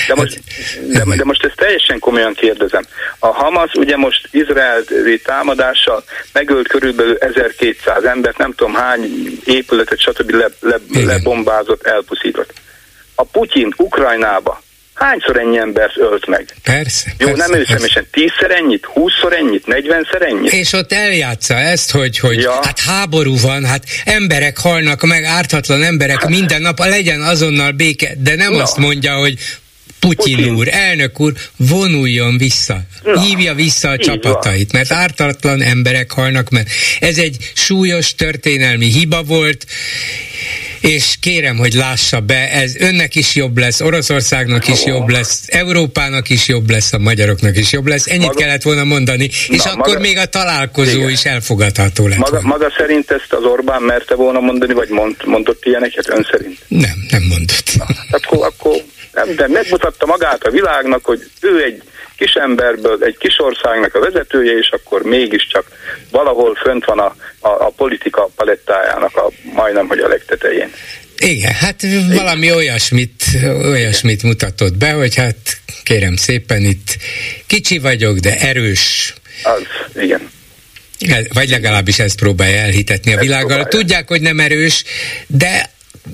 De 0.09 0.15
most, 0.15 0.39
de, 0.87 1.15
de 1.15 1.23
most 1.23 1.45
ezt 1.45 1.55
teljesen 1.55 1.99
komolyan 1.99 2.33
kérdezem. 2.33 2.85
A 3.19 3.27
Hamas 3.27 3.73
ugye 3.73 3.97
most 3.97 4.27
izraeli 4.31 5.21
támadással 5.23 6.03
megölt 6.33 6.67
körülbelül 6.67 7.17
1200 7.17 8.03
embert, 8.03 8.37
nem 8.37 8.53
tudom 8.53 8.73
hány 8.73 9.01
épületet, 9.45 9.99
stb. 9.99 10.29
Le, 10.29 10.47
le, 10.59 10.77
lebombázott, 11.03 11.85
elpusztított. 11.85 12.53
A 13.15 13.23
Putyin 13.23 13.73
Ukrajnába 13.77 14.61
hányszor 14.99 15.39
ennyi 15.39 15.57
embert 15.57 15.97
ölt 15.97 16.27
meg? 16.27 16.45
Persze. 16.63 17.13
Jó, 17.17 17.27
persze, 17.27 17.47
nem 17.47 17.59
őszemesen, 17.59 18.07
tízszer 18.11 18.51
ennyit, 18.51 18.85
húszszor 18.85 19.33
ennyit, 19.33 19.67
negyvenszer 19.67 20.21
ennyit? 20.21 20.51
És 20.51 20.73
ott 20.73 20.91
eljátsza 20.91 21.55
ezt, 21.55 21.91
hogy, 21.91 22.19
hogy 22.19 22.41
ja. 22.41 22.59
hát 22.63 22.79
háború 22.79 23.37
van, 23.41 23.65
hát 23.65 23.83
emberek 24.05 24.57
halnak 24.57 25.01
meg, 25.01 25.23
ártatlan 25.23 25.83
emberek 25.83 26.27
minden 26.27 26.61
nap, 26.61 26.79
legyen 26.79 27.21
azonnal 27.21 27.71
béke, 27.71 28.13
de 28.17 28.35
nem 28.35 28.51
Na. 28.51 28.61
azt 28.61 28.77
mondja, 28.77 29.15
hogy 29.15 29.35
Putyin, 30.00 30.36
Putyin 30.36 30.56
úr, 30.56 30.68
elnök 30.72 31.20
úr, 31.20 31.34
vonuljon 31.56 32.38
vissza, 32.38 32.82
Na, 33.03 33.22
hívja 33.22 33.53
vissza 33.53 33.89
a 33.89 33.98
csapatait, 33.98 34.72
van. 34.72 34.82
mert 34.82 34.91
ártatlan 34.91 35.62
emberek 35.62 36.12
halnak 36.12 36.50
mert 36.50 36.70
Ez 37.00 37.18
egy 37.18 37.51
súlyos 37.53 38.15
történelmi 38.15 38.86
hiba 38.86 39.24
volt, 39.24 39.65
és 40.82 41.15
kérem, 41.20 41.58
hogy 41.58 41.74
lássa 41.74 42.20
be, 42.20 42.51
ez 42.51 42.75
önnek 42.75 43.15
is 43.15 43.36
jobb 43.36 43.58
lesz, 43.58 43.82
Oroszországnak 43.82 44.68
is 44.68 44.86
jobb 44.86 45.10
lesz, 45.10 45.44
Európának 45.48 46.29
is 46.29 46.48
jobb 46.48 46.70
lesz, 46.70 46.94
a 46.94 46.98
magyaroknak 46.98 47.58
is 47.58 47.72
jobb 47.72 47.88
lesz. 47.88 48.08
Ennyit 48.08 48.22
maga, 48.22 48.39
kellett 48.39 48.62
volna 48.62 48.84
mondani, 48.84 49.24
és 49.48 49.63
Na, 49.63 49.72
akkor 49.72 49.88
maga, 49.94 50.00
még 50.00 50.18
a 50.18 50.25
találkozó 50.25 50.98
igen. 50.98 51.10
is 51.10 51.25
elfogadható 51.25 52.08
lett 52.08 52.18
maga, 52.18 52.41
maga 52.41 52.74
szerint 52.77 53.12
ezt 53.12 53.34
az 53.34 53.44
Orbán 53.44 53.82
merte 53.82 54.15
volna 54.15 54.39
mondani, 54.39 54.74
vagy 54.74 54.89
mond, 54.89 55.15
mondott 55.25 55.65
ilyeneket 55.65 56.10
ön 56.10 56.27
szerint? 56.32 56.58
Nem, 56.68 57.06
nem 57.10 57.24
mondott. 57.24 57.72
Na, 57.77 57.86
akkor, 58.10 58.46
akkor 58.46 58.84
nem, 59.25 59.35
de 59.35 59.47
megmutatta 59.47 60.05
magát 60.05 60.43
a 60.43 60.51
világnak, 60.51 61.05
hogy 61.05 61.29
ő 61.41 61.63
egy 61.63 61.81
kis 62.17 62.33
emberből, 62.33 63.03
egy 63.03 63.17
kis 63.17 63.39
országnak 63.39 63.95
a 63.95 63.99
vezetője, 63.99 64.57
és 64.57 64.69
akkor 64.69 65.01
mégiscsak 65.01 65.65
valahol 66.11 66.55
fönt 66.55 66.85
van 66.85 66.99
a, 66.99 67.15
a, 67.39 67.49
a 67.49 67.73
politika 67.77 68.29
palettájának 68.35 69.17
a 69.17 69.29
majdnem, 69.53 69.88
hogy 69.88 69.99
a 69.99 70.07
legtetején. 70.07 70.71
Igen, 71.17 71.53
hát 71.53 71.81
valami 72.15 72.51
olyasmit, 72.53 73.23
olyasmit 73.61 74.23
mutatott 74.23 74.73
be, 74.73 74.91
hogy 74.91 75.15
hát 75.15 75.35
kérem 75.83 76.15
szépen, 76.15 76.61
itt 76.61 76.97
kicsi 77.47 77.79
vagyok, 77.79 78.17
de 78.17 78.35
erős. 78.35 79.13
Az, 79.43 79.61
igen. 80.01 80.29
Vagy 81.33 81.49
legalábbis 81.49 81.99
ezt 81.99 82.19
próbálja 82.19 82.57
elhitetni 82.57 83.13
a 83.13 83.19
világgal. 83.19 83.65
Tudják, 83.65 84.07
hogy 84.07 84.21
nem 84.21 84.39
erős, 84.39 84.83
de 85.27 85.69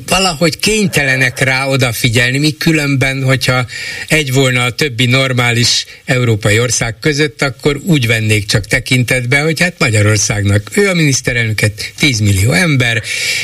valahogy 0.08 0.60
kénytelenek 0.60 1.40
rá 1.40 1.68
odafigyelni, 1.68 2.38
mi 2.38 2.52
különben, 2.52 3.24
hogyha 3.24 3.66
egy 4.08 4.34
volna 4.34 4.64
a 4.64 4.72
többi 4.72 5.06
normális 5.06 5.86
európai 6.06 6.60
ország 6.60 6.96
között, 7.00 7.42
akkor 7.42 7.80
úgy 7.88 8.08
vennék 8.08 8.46
csak 8.46 8.66
tekintetbe, 8.66 9.40
hogy 9.40 9.62
hát 9.62 9.74
Magyarországnak 9.80 10.62
ő 10.76 10.90
a 10.90 10.94
miniszterelnöket, 10.94 11.92
10 12.00 12.20
millió 12.20 12.52
ember, 12.52 13.02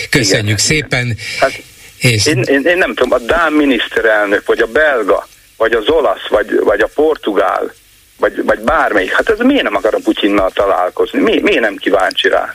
köszönjük 0.10 0.46
igen, 0.46 0.58
szépen. 0.58 1.05
Igen. 1.05 1.17
Hát, 1.39 1.62
és... 1.98 2.25
én, 2.25 2.41
én, 2.41 2.62
én 2.65 2.77
nem 2.77 2.93
tudom, 2.93 3.12
a 3.12 3.17
Dán 3.17 3.53
miniszterelnök, 3.53 4.46
vagy 4.46 4.60
a 4.60 4.67
belga, 4.67 5.27
vagy 5.58 5.72
az 5.72 5.88
olasz, 5.88 6.27
vagy, 6.29 6.60
vagy 6.63 6.81
a 6.81 6.89
portugál, 6.96 7.74
vagy, 8.22 8.44
vagy 8.46 8.60
bármelyik, 8.60 9.12
hát 9.12 9.30
ez 9.30 9.40
miért 9.40 9.63
nem 9.63 9.75
akar 9.75 9.94
a 9.94 10.00
Putyinnal 10.04 10.51
találkozni? 10.51 11.20
Mi, 11.20 11.40
miért 11.40 11.60
nem 11.60 11.75
kíváncsi 11.75 12.28
rá? 12.28 12.54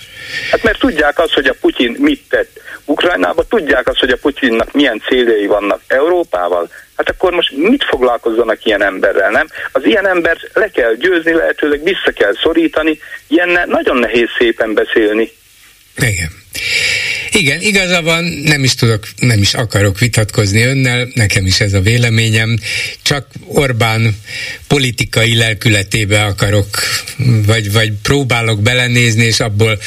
Hát 0.50 0.62
mert 0.62 0.78
tudják 0.78 1.18
azt, 1.18 1.34
hogy 1.34 1.46
a 1.46 1.54
Putyin 1.60 1.96
mit 1.98 2.22
tett 2.28 2.60
Ukrajnába, 2.84 3.44
tudják 3.44 3.88
azt, 3.88 3.98
hogy 3.98 4.10
a 4.10 4.16
Putyinnak 4.16 4.72
milyen 4.72 5.02
céljai 5.08 5.46
vannak 5.46 5.80
Európával, 5.86 6.70
hát 6.96 7.08
akkor 7.08 7.32
most 7.32 7.56
mit 7.56 7.84
foglalkozzanak 7.84 8.64
ilyen 8.64 8.82
emberrel, 8.82 9.30
nem? 9.30 9.46
Az 9.72 9.84
ilyen 9.84 10.06
embert 10.08 10.50
le 10.52 10.68
kell 10.68 10.94
győzni, 10.94 11.32
lehetőleg 11.32 11.82
vissza 11.82 12.10
kell 12.14 12.32
szorítani, 12.42 12.98
ilyennel 13.26 13.66
nagyon 13.66 13.96
nehéz 13.96 14.28
szépen 14.38 14.74
beszélni. 14.74 15.30
Igen. 15.96 16.30
Igen, 17.36 17.60
igaza 17.60 18.02
van, 18.02 18.24
nem 18.24 18.64
is 18.64 18.74
tudok, 18.74 19.08
nem 19.16 19.42
is 19.42 19.54
akarok 19.54 19.98
vitatkozni 19.98 20.60
önnel, 20.62 21.08
nekem 21.14 21.46
is 21.46 21.60
ez 21.60 21.72
a 21.72 21.80
véleményem, 21.80 22.58
csak 23.02 23.26
Orbán 23.46 24.16
politikai 24.66 25.34
lelkületébe 25.34 26.24
akarok, 26.24 26.66
vagy, 27.46 27.72
vagy 27.72 27.92
próbálok 28.02 28.62
belenézni, 28.62 29.24
és 29.24 29.40
abból 29.40 29.78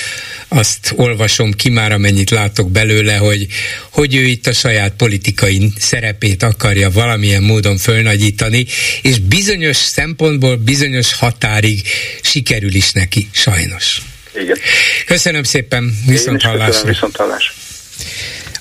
azt 0.48 0.94
olvasom 0.96 1.52
ki 1.52 1.70
már, 1.70 1.92
amennyit 1.92 2.30
látok 2.30 2.72
belőle, 2.72 3.16
hogy, 3.16 3.48
hogy 3.90 4.16
ő 4.16 4.26
itt 4.26 4.48
a 4.48 4.54
saját 4.54 4.94
politikai 4.94 5.72
szerepét 5.78 6.44
akarja 6.44 6.92
valamilyen 6.92 7.44
módon 7.44 7.78
fölnagyítani, 7.78 8.66
és 9.02 9.20
bizonyos 9.20 9.78
szempontból, 9.78 10.56
bizonyos 10.56 11.14
határig 11.14 11.82
sikerül 12.22 12.74
is 12.74 12.92
neki, 12.92 13.28
sajnos. 13.32 14.02
Igen. 14.34 14.58
Köszönöm 15.06 15.44
szépen, 15.44 15.98
viszont 16.08 16.42
hallásra. 16.42 16.88
Viszont 16.88 17.16
hallásra. 17.16 17.54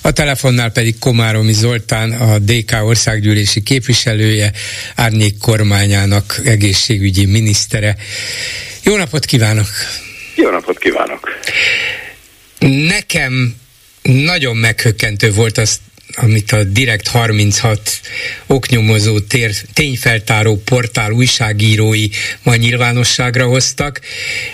A 0.01 0.11
telefonnál 0.11 0.71
pedig 0.71 0.99
Komáromi 0.99 1.53
Zoltán, 1.53 2.11
a 2.11 2.37
DK 2.39 2.71
országgyűlési 2.81 3.61
képviselője, 3.61 4.51
Árnyék 4.95 5.37
kormányának 5.37 6.39
egészségügyi 6.43 7.25
minisztere. 7.25 7.95
Jó 8.83 8.95
napot 8.95 9.25
kívánok! 9.25 9.67
Jó 10.35 10.49
napot 10.49 10.77
kívánok! 10.77 11.39
Nekem 12.87 13.55
nagyon 14.01 14.57
meghökkentő 14.57 15.31
volt 15.31 15.57
azt 15.57 15.79
amit 16.21 16.51
a 16.51 16.63
Direkt 16.63 17.07
36 17.07 17.99
oknyomozó 18.47 19.19
tér, 19.19 19.55
tényfeltáró 19.73 20.61
portál 20.65 21.11
újságírói 21.11 22.07
ma 22.43 22.55
nyilvánosságra 22.55 23.45
hoztak. 23.45 24.01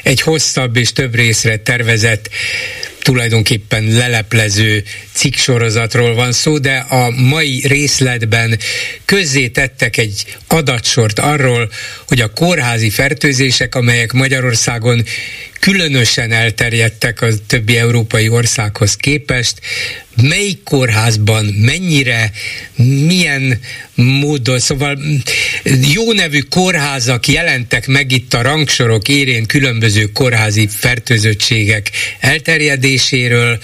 Egy 0.04 0.22
hosszabb 0.22 0.76
és 0.76 0.92
több 0.92 1.16
részre 1.16 1.58
tervezett 1.58 2.30
tulajdonképpen 3.00 3.84
leleplező 3.84 4.84
cikksorozatról 5.14 6.16
van 6.16 6.32
szó, 6.32 6.58
de 6.58 6.76
a 6.78 7.10
mai 7.10 7.62
részletben 7.68 8.60
közzé 9.06 9.48
tettek 9.48 9.98
egy 9.98 10.38
adatsort 10.48 11.20
arról, 11.20 11.72
hogy 12.08 12.22
a 12.22 12.34
kórházi 12.34 12.90
fertőzések, 12.90 13.76
amelyek 13.76 14.12
Magyarországon 14.12 15.06
különösen 15.66 16.32
elterjedtek 16.32 17.22
a 17.22 17.28
többi 17.48 17.78
európai 17.78 18.30
országhoz 18.30 18.96
képest, 18.96 19.60
melyik 20.22 20.64
kórházban, 20.64 21.46
mennyire, 21.46 22.32
milyen 23.08 23.60
módon, 23.96 24.60
szóval 24.60 25.00
jó 25.94 26.12
nevű 26.12 26.40
kórházak 26.40 27.28
jelentek 27.28 27.88
meg 27.88 28.12
itt 28.12 28.34
a 28.34 28.42
rangsorok 28.42 29.08
érén 29.08 29.46
különböző 29.46 30.06
kórházi 30.06 30.68
fertőzöttségek 30.68 31.90
elterjedéséről, 32.20 33.60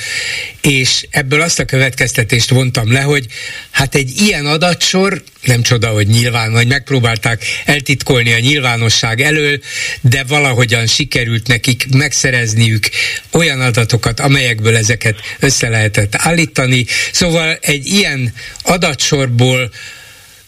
és 0.62 1.06
ebből 1.10 1.42
azt 1.42 1.60
a 1.60 1.66
következtetést 1.66 2.50
vontam 2.50 2.92
le, 2.92 3.02
hogy 3.02 3.26
hát 3.72 3.96
egy 3.96 4.22
ilyen 4.22 4.46
adatsor 4.46 5.24
nem 5.42 5.62
csoda, 5.62 5.88
hogy 5.90 6.08
nyilván, 6.08 6.52
vagy 6.52 6.68
megpróbálták 6.68 7.46
eltitkolni 7.66 8.34
a 8.34 8.40
nyilvánosság 8.40 9.22
elől, 9.22 9.60
de 10.02 10.24
valahogyan 10.24 10.88
sikerült 10.88 11.48
nekik 11.48 11.86
megszerezniük 11.94 12.90
olyan 13.32 13.62
adatokat, 13.62 14.20
amelyekből 14.20 14.78
ezeket 14.78 15.20
össze 15.40 15.70
lehetett 15.70 16.16
állítani. 16.16 16.86
Szóval 17.12 17.58
egy 17.62 17.86
ilyen 17.86 18.34
adatsorból 18.62 19.72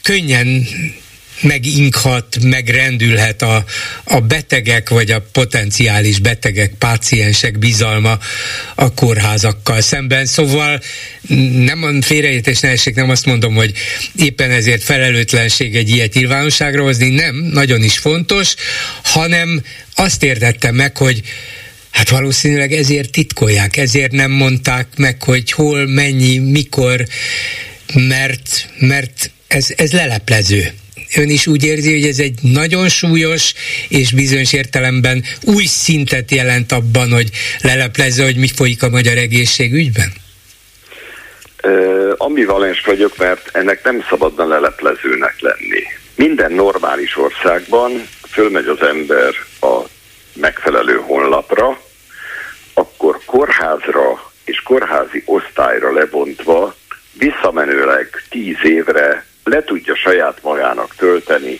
könnyen 0.01 0.67
meginkhat, 1.43 2.37
megrendülhet 2.41 3.41
a, 3.41 3.65
a 4.03 4.19
betegek 4.19 4.89
vagy 4.89 5.11
a 5.11 5.25
potenciális 5.31 6.19
betegek, 6.19 6.73
páciensek 6.77 7.57
bizalma 7.59 8.19
a 8.75 8.93
kórházakkal 8.93 9.81
szemben. 9.81 10.25
Szóval 10.25 10.81
nem 11.53 12.01
félreértés 12.01 12.59
ne 12.59 12.69
esik, 12.69 12.95
nem 12.95 13.09
azt 13.09 13.25
mondom, 13.25 13.55
hogy 13.55 13.73
éppen 14.15 14.51
ezért 14.51 14.83
felelőtlenség 14.83 15.75
egy 15.75 15.89
ilyet 15.89 16.13
nyilvánosságra 16.13 16.83
hozni, 16.83 17.09
nem, 17.09 17.35
nagyon 17.35 17.83
is 17.83 17.97
fontos, 17.97 18.55
hanem 19.03 19.61
azt 19.95 20.23
értettem 20.23 20.75
meg, 20.75 20.97
hogy 20.97 21.21
Hát 21.93 22.09
valószínűleg 22.09 22.71
ezért 22.71 23.09
titkolják, 23.09 23.77
ezért 23.77 24.11
nem 24.11 24.31
mondták 24.31 24.87
meg, 24.97 25.23
hogy 25.23 25.51
hol, 25.51 25.87
mennyi, 25.87 26.37
mikor, 26.37 27.07
mert, 27.93 28.69
mert 28.79 29.31
ez, 29.47 29.67
ez 29.75 29.91
leleplező 29.91 30.73
ön 31.15 31.29
is 31.29 31.47
úgy 31.47 31.63
érzi, 31.63 31.91
hogy 31.93 32.09
ez 32.09 32.19
egy 32.19 32.39
nagyon 32.41 32.89
súlyos 32.89 33.53
és 33.87 34.13
bizonyos 34.13 34.53
értelemben 34.53 35.23
új 35.41 35.65
szintet 35.65 36.31
jelent 36.31 36.71
abban, 36.71 37.11
hogy 37.11 37.29
leleplezze, 37.61 38.23
hogy 38.23 38.35
mi 38.35 38.47
folyik 38.47 38.83
a 38.83 38.89
magyar 38.89 39.17
egészségügyben? 39.17 40.13
Uh, 41.63 42.13
ambivalens 42.17 42.81
vagyok, 42.85 43.17
mert 43.17 43.49
ennek 43.53 43.83
nem 43.83 44.05
szabadna 44.09 44.47
leleplezőnek 44.47 45.35
lenni. 45.39 45.83
Minden 46.15 46.51
normális 46.51 47.17
országban 47.17 47.91
fölmegy 48.29 48.67
az 48.67 48.81
ember 48.81 49.33
a 49.61 49.81
megfelelő 50.33 50.95
honlapra, 50.95 51.81
akkor 52.73 53.19
kórházra 53.25 54.31
és 54.45 54.61
kórházi 54.61 55.23
osztályra 55.25 55.91
lebontva 55.91 56.75
visszamenőleg 57.11 58.23
tíz 58.29 58.57
évre 58.63 59.25
le 59.43 59.63
tudja 59.63 59.95
saját 59.95 60.37
magának 60.41 60.95
tölteni, 60.95 61.59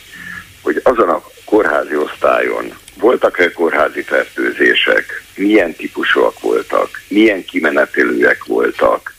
hogy 0.61 0.79
azon 0.83 1.09
a 1.09 1.23
kórházi 1.45 1.95
osztályon 1.95 2.73
voltak-e 2.95 3.51
kórházi 3.51 4.01
fertőzések, 4.01 5.23
milyen 5.35 5.73
típusúak 5.73 6.39
voltak, 6.39 7.01
milyen 7.07 7.45
kimenetelőek 7.45 8.43
voltak, 8.45 9.13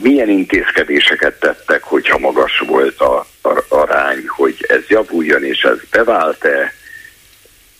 milyen 0.00 0.28
intézkedéseket 0.28 1.40
tettek, 1.40 1.82
hogyha 1.82 2.18
magas 2.18 2.62
volt 2.66 3.00
a, 3.00 3.26
a 3.42 3.64
arány, 3.68 4.24
hogy 4.26 4.64
ez 4.68 4.82
javuljon, 4.88 5.44
és 5.44 5.62
ez 5.62 5.78
bevált-e, 5.90 6.72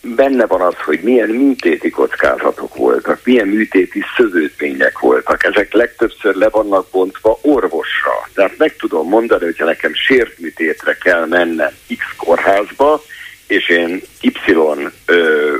benne 0.01 0.45
van 0.45 0.61
az, 0.61 0.75
hogy 0.85 0.99
milyen 1.01 1.29
műtéti 1.29 1.89
kockázatok 1.89 2.75
voltak, 2.75 3.19
milyen 3.23 3.47
műtéti 3.47 4.03
szövődmények 4.17 4.99
voltak. 4.99 5.43
Ezek 5.43 5.73
legtöbbször 5.73 6.35
le 6.35 6.49
vannak 6.49 6.87
bontva 6.91 7.39
orvosra. 7.41 8.29
Tehát 8.33 8.57
meg 8.57 8.75
tudom 8.75 9.07
mondani, 9.07 9.43
hogyha 9.43 9.65
nekem 9.65 9.93
sértműtétre 9.93 10.93
kell 10.93 11.25
mennem 11.25 11.71
X 11.87 12.05
kórházba, 12.17 13.01
és 13.47 13.69
én 13.69 14.01
Y 14.21 14.31
ö, 15.05 15.55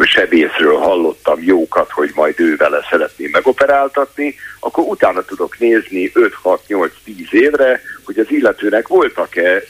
sebészről 0.00 0.76
hallottam 0.76 1.42
jókat, 1.42 1.90
hogy 1.90 2.10
majd 2.14 2.40
ő 2.40 2.56
vele 2.56 2.86
szeretném 2.90 3.30
megoperáltatni, 3.32 4.34
akkor 4.60 4.84
utána 4.84 5.22
tudok 5.24 5.58
nézni 5.58 6.12
5-6-8-10 6.14 7.30
évre, 7.30 7.80
hogy 8.04 8.18
az 8.18 8.26
illetőnek 8.28 8.88
voltak-e 8.88 9.62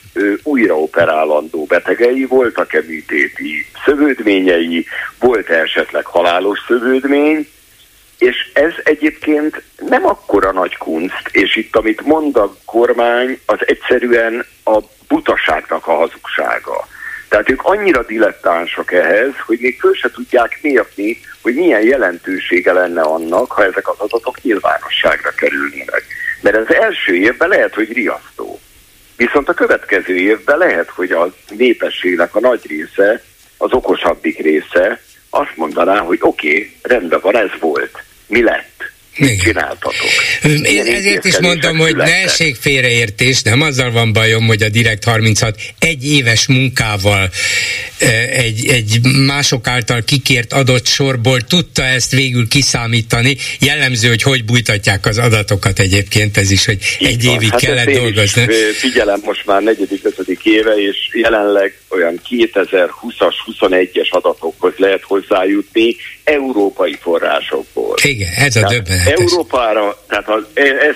újraoperálandó 0.43 1.65
betegei, 1.65 2.25
voltak-e 2.25 2.83
műtéti 2.87 3.67
szövődményei, 3.85 4.87
volt-e 5.19 5.55
esetleg 5.55 6.05
halálos 6.05 6.59
szövődmény, 6.67 7.49
és 8.19 8.51
ez 8.53 8.73
egyébként 8.85 9.63
nem 9.77 10.07
akkora 10.07 10.53
nagy 10.53 10.77
kunst, 10.77 11.29
és 11.31 11.57
itt 11.57 11.77
amit 11.77 12.01
mond 12.01 12.37
a 12.37 12.55
kormány, 12.65 13.41
az 13.47 13.59
egyszerűen 13.61 14.45
a 14.65 14.79
butaságnak 15.09 15.87
a 15.87 15.95
hazugsága. 15.95 16.87
Tehát 17.29 17.51
ők 17.51 17.63
annyira 17.63 18.03
dilettánsak 18.03 18.93
ehhez, 18.93 19.33
hogy 19.47 19.59
még 19.61 19.81
föl 19.81 19.95
se 19.95 20.11
tudják 20.11 20.59
mérni, 20.63 21.21
hogy 21.43 21.55
milyen 21.55 21.83
jelentősége 21.83 22.73
lenne 22.73 23.01
annak, 23.01 23.53
ha 23.53 23.65
ezek 23.65 23.89
az 23.89 23.99
adatok 23.99 24.43
nyilvánosságra 24.43 25.31
kerülnének. 25.31 26.05
Mert 26.43 26.57
az 26.57 26.75
első 26.75 27.15
évben 27.15 27.49
lehet, 27.49 27.75
hogy 27.75 27.93
riasztó. 27.93 28.61
Viszont 29.17 29.49
a 29.49 29.55
következő 29.55 30.17
évben 30.17 30.59
lehet, 30.59 30.89
hogy 30.89 31.13
a 31.13 31.35
népességnek 31.57 32.35
a 32.35 32.41
nagy 32.41 32.67
része, 32.67 33.23
az 33.57 33.73
okosabbik 33.73 34.39
része 34.39 35.01
azt 35.31 35.57
mondaná, 35.57 35.99
hogy 35.99 36.19
oké, 36.21 36.49
okay, 36.49 36.77
rendben 36.83 37.21
van, 37.23 37.37
ez 37.37 37.51
volt. 37.61 38.03
Mi 38.27 38.43
lett? 38.43 38.72
Mit 39.17 39.41
csináltatok? 39.43 39.95
Én 40.65 40.87
ezért 40.87 41.25
is 41.25 41.39
mondom, 41.39 41.79
hogy 41.79 41.97
ne 41.97 42.23
essék 42.23 42.57
félreértés, 42.57 43.43
nem 43.43 43.61
azzal 43.63 43.91
van 43.91 44.13
bajom, 44.13 44.47
hogy 44.47 44.63
a 44.63 44.69
Direkt 44.69 45.05
36 45.05 45.61
egy 45.79 46.07
éves 46.11 46.47
munkával 46.47 47.31
egy, 48.33 48.69
egy 48.69 48.99
mások 49.27 49.67
által 49.67 50.03
kikért 50.03 50.53
adott 50.53 50.87
sorból 50.87 51.41
tudta 51.41 51.85
ezt 51.85 52.11
végül 52.11 52.49
kiszámítani. 52.49 53.37
Jellemző, 53.61 54.09
hogy 54.09 54.23
hogy 54.23 54.45
bújtatják 54.45 55.07
az 55.07 55.19
adatokat 55.19 55.79
egyébként, 55.79 56.37
ez 56.37 56.51
is, 56.51 56.65
hogy 56.65 56.79
Így 56.99 57.07
egy 57.07 57.25
van. 57.25 57.35
évig 57.35 57.51
hát 57.51 57.61
kellett 57.61 57.91
dolgozni. 57.91 58.47
Figyelem 58.79 59.21
most 59.25 59.47
már 59.47 59.63
negyedik, 59.63 60.05
ötödik 60.05 60.45
éve, 60.45 60.75
és 60.75 60.97
jelenleg 61.13 61.75
olyan 61.89 62.21
2020-as, 62.31 63.35
21-es 63.59 64.09
adatokhoz 64.11 64.73
lehet 64.77 65.03
hozzájutni 65.03 65.97
európai 66.25 66.99
forrásokból. 67.01 67.97
Igen, 68.03 68.33
ez 68.37 68.57
a 68.57 68.69
döbbenetes. 68.69 69.21
Európára, 69.21 70.03
tehát 70.09 70.29
az 70.29 70.45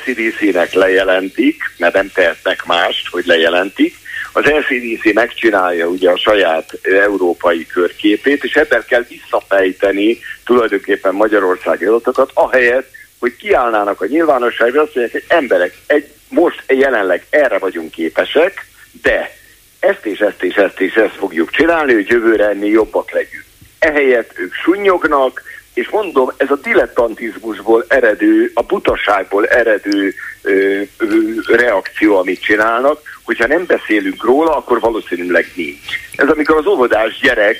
SCDC-nek 0.01 0.73
lejelentik, 0.73 1.63
mert 1.77 1.95
nem 1.95 2.11
tehetnek 2.15 2.65
mást, 2.65 3.09
hogy 3.11 3.27
lejelentik, 3.27 3.95
az 4.37 4.45
LCDC 4.45 5.15
megcsinálja 5.15 5.87
ugye 5.87 6.11
a 6.11 6.19
saját 6.19 6.79
európai 6.83 7.67
körképét, 7.67 8.45
és 8.45 8.55
ebben 8.55 8.85
kell 8.89 9.05
visszafejteni 9.09 10.19
tulajdonképpen 10.45 11.15
Magyarországi 11.15 11.85
adatokat, 11.85 12.31
ahelyett, 12.35 12.91
hogy 13.19 13.37
kiállnának 13.37 14.01
a 14.01 14.07
nyilvánosságra, 14.07 14.83
azt 14.83 14.95
mondják, 14.95 15.23
hogy 15.25 15.37
emberek, 15.37 15.75
egy, 15.87 16.11
most 16.29 16.63
jelenleg 16.69 17.27
erre 17.31 17.59
vagyunk 17.59 17.91
képesek, 17.91 18.67
de 19.03 19.37
ezt 19.79 20.07
és 20.07 20.19
ezt 20.19 20.43
és 20.43 20.55
ezt 20.55 20.81
és 20.81 20.95
ezt 20.95 21.15
fogjuk 21.15 21.51
csinálni, 21.51 21.93
hogy 21.93 22.09
jövőre 22.09 22.49
ennél 22.49 22.71
jobbak 22.71 23.11
legyünk. 23.11 23.46
Ehelyett 23.87 24.39
ők 24.39 24.55
sunnyognak, 24.55 25.43
és 25.75 25.89
mondom, 25.89 26.33
ez 26.37 26.51
a 26.51 26.57
dilettantizmusból 26.57 27.85
eredő, 27.89 28.51
a 28.55 28.63
butaságból 28.63 29.47
eredő 29.47 30.15
ö, 30.43 30.83
ö, 30.99 31.07
reakció, 31.47 32.17
amit 32.17 32.43
csinálnak, 32.43 33.01
hogyha 33.25 33.47
nem 33.47 33.67
beszélünk 33.67 34.25
róla, 34.25 34.57
akkor 34.57 34.81
valószínűleg 34.81 35.53
nincs. 35.55 35.99
Ez 36.17 36.29
amikor 36.29 36.57
az 36.57 36.67
óvodás 36.67 37.19
gyerek 37.21 37.59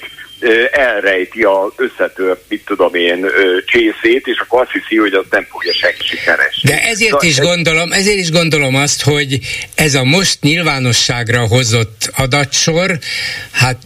elrejti 0.71 1.43
a 1.43 1.73
összetört, 1.77 2.41
mit 2.49 2.65
tudom 2.65 2.95
én, 2.95 3.27
csészét, 3.67 4.27
és 4.27 4.39
akkor 4.39 4.61
azt 4.61 4.71
hiszi, 4.71 4.97
hogy 4.97 5.13
az 5.13 5.25
nem 5.31 5.47
fogja 5.51 5.73
senki 5.73 6.17
keresni. 6.25 6.71
De 6.71 6.83
ezért 6.83 7.11
szóval 7.11 7.29
is 7.29 7.39
gondolom, 7.39 7.93
ezért 7.93 8.19
is 8.19 8.31
gondolom 8.31 8.75
azt, 8.75 9.03
hogy 9.03 9.39
ez 9.75 9.95
a 9.95 10.05
most 10.05 10.39
nyilvánosságra 10.41 11.47
hozott 11.47 12.11
adatsor, 12.17 12.99
hát 13.51 13.77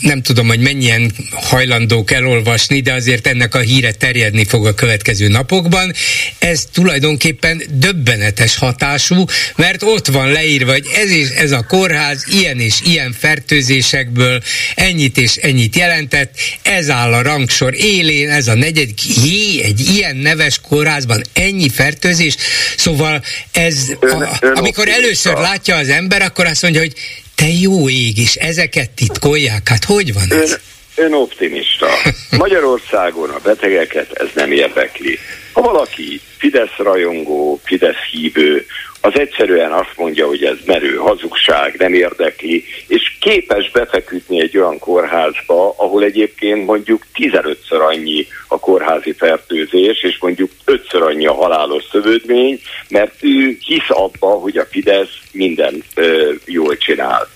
nem 0.00 0.22
tudom, 0.22 0.46
hogy 0.46 0.60
mennyien 0.60 1.10
hajlandók 1.32 2.10
elolvasni, 2.10 2.80
de 2.80 2.92
azért 2.92 3.26
ennek 3.26 3.54
a 3.54 3.58
híre 3.58 3.92
terjedni 3.92 4.44
fog 4.44 4.66
a 4.66 4.74
következő 4.74 5.28
napokban. 5.28 5.92
Ez 6.38 6.64
tulajdonképpen 6.72 7.62
döbbenetes 7.70 8.56
hatású, 8.56 9.24
mert 9.56 9.82
ott 9.82 10.06
van 10.06 10.32
leírva, 10.32 10.72
hogy 10.72 10.86
ez, 10.94 11.10
is, 11.10 11.28
ez 11.28 11.50
a 11.52 11.64
kórház 11.68 12.24
ilyen 12.28 12.60
és 12.60 12.80
ilyen 12.84 13.12
fertőzésekből 13.12 14.42
ennyit 14.74 15.16
és 15.16 15.36
ennyit 15.36 15.65
ennyit 15.66 15.76
jelentett, 15.76 16.30
ez 16.62 16.90
áll 16.90 17.12
a 17.12 17.22
rangsor 17.22 17.74
élén, 17.74 18.30
ez 18.30 18.48
a 18.48 18.54
negyedik, 18.54 18.98
jé, 19.24 19.62
egy 19.62 19.80
ilyen 19.80 20.16
neves 20.16 20.60
kórházban 20.68 21.20
ennyi 21.32 21.68
fertőzés, 21.68 22.36
szóval 22.76 23.22
ez, 23.52 23.92
a, 24.00 24.38
amikor 24.54 24.88
először 24.88 25.34
látja 25.38 25.76
az 25.76 25.88
ember, 25.88 26.22
akkor 26.22 26.46
azt 26.46 26.62
mondja, 26.62 26.80
hogy 26.80 26.92
te 27.34 27.48
jó 27.48 27.88
ég 27.88 28.18
is, 28.18 28.34
ezeket 28.34 28.90
titkolják, 28.90 29.68
hát 29.68 29.84
hogy 29.84 30.12
van 30.12 30.40
ez? 30.40 30.58
ön 30.94 31.12
optimista. 31.12 31.86
Magyarországon 32.38 33.30
a 33.30 33.38
betegeket 33.42 34.12
ez 34.12 34.28
nem 34.34 34.52
érdekli. 34.52 35.18
Ha 35.52 35.60
valaki 35.60 36.20
Fidesz 36.38 36.76
rajongó, 36.76 37.60
Fidesz 37.64 38.02
hívő, 38.10 38.66
az 39.00 39.18
egyszerűen 39.18 39.72
azt 39.72 39.92
mondja, 39.96 40.26
hogy 40.26 40.44
ez 40.44 40.56
merő 40.66 40.94
hazugság, 40.94 41.74
nem 41.78 41.94
érdekli, 41.94 42.64
és 42.86 43.16
képes 43.20 43.70
befeküdni 43.70 44.40
egy 44.40 44.58
olyan 44.58 44.78
kórházba, 44.78 45.74
ahol 45.76 46.04
egyébként 46.04 46.66
mondjuk 46.66 47.02
15-ször 47.14 47.88
annyi 47.88 48.26
a 48.48 48.58
kórházi 48.58 49.12
fertőzés, 49.12 50.02
és 50.02 50.18
mondjuk 50.20 50.50
5-ször 50.66 51.06
annyi 51.06 51.26
a 51.26 51.34
halálos 51.34 51.84
szövődmény, 51.90 52.60
mert 52.88 53.14
ő 53.20 53.56
hisz 53.60 53.88
abba, 53.88 54.26
hogy 54.26 54.56
a 54.56 54.66
Fidesz 54.70 55.18
minden 55.32 55.82
ö, 55.94 56.32
jól 56.44 56.76
csinál. 56.76 57.28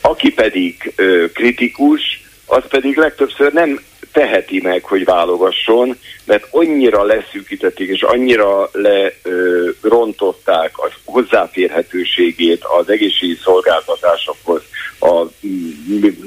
Aki 0.00 0.32
pedig 0.32 0.92
ö, 0.96 1.24
kritikus, 1.32 2.20
az 2.46 2.62
pedig 2.68 2.96
legtöbbször 2.96 3.52
nem 3.52 3.80
teheti 4.16 4.60
meg, 4.62 4.84
hogy 4.84 5.04
válogasson, 5.04 5.98
mert 6.24 6.46
annyira 6.50 7.04
leszűkítették, 7.04 7.88
és 7.88 8.02
annyira 8.02 8.70
lerontották 9.80 10.78
a 10.78 10.90
hozzáférhetőségét 11.04 12.64
az 12.78 12.90
egészségügyi 12.90 13.40
szolgáltatásokhoz 13.42 14.62
a 15.00 15.24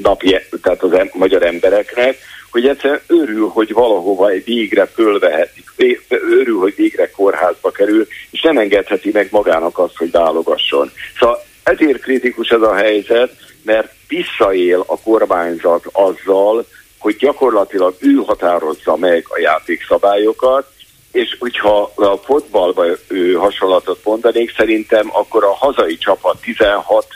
napi, 0.01 0.39
tehát 0.61 0.83
az 0.83 0.93
em, 0.93 1.09
magyar 1.13 1.43
embereknek, 1.43 2.17
hogy 2.51 2.67
egyszerűen 2.67 3.01
örül, 3.07 3.47
hogy 3.47 3.73
valahova 3.73 4.29
egy 4.29 4.43
végre 4.43 4.85
fölvehetik, 4.85 5.69
örül, 6.07 6.59
hogy 6.59 6.73
végre 6.75 7.09
kórházba 7.09 7.71
kerül, 7.71 8.07
és 8.29 8.41
nem 8.41 8.57
engedheti 8.57 9.09
meg 9.13 9.27
magának 9.31 9.77
azt, 9.77 9.97
hogy 9.97 10.11
válogasson. 10.11 10.91
Szóval 11.19 11.43
ezért 11.63 12.01
kritikus 12.01 12.49
ez 12.49 12.61
a 12.61 12.75
helyzet, 12.75 13.31
mert 13.63 13.93
visszaél 14.07 14.83
a 14.87 14.99
kormányzat 14.99 15.85
azzal, 15.91 16.65
hogy 16.99 17.15
gyakorlatilag 17.15 17.95
ő 17.99 18.13
határozza 18.13 18.95
meg 18.95 19.25
a 19.29 19.39
játékszabályokat, 19.39 20.67
és 21.11 21.35
hogyha 21.39 21.91
a 21.95 22.17
fotballba 22.17 22.85
ő 23.07 23.33
hasonlatot 23.33 23.99
mondanék, 24.03 24.55
szerintem 24.55 25.09
akkor 25.13 25.43
a 25.43 25.53
hazai 25.53 25.97
csapat 25.97 26.41
16 26.41 27.07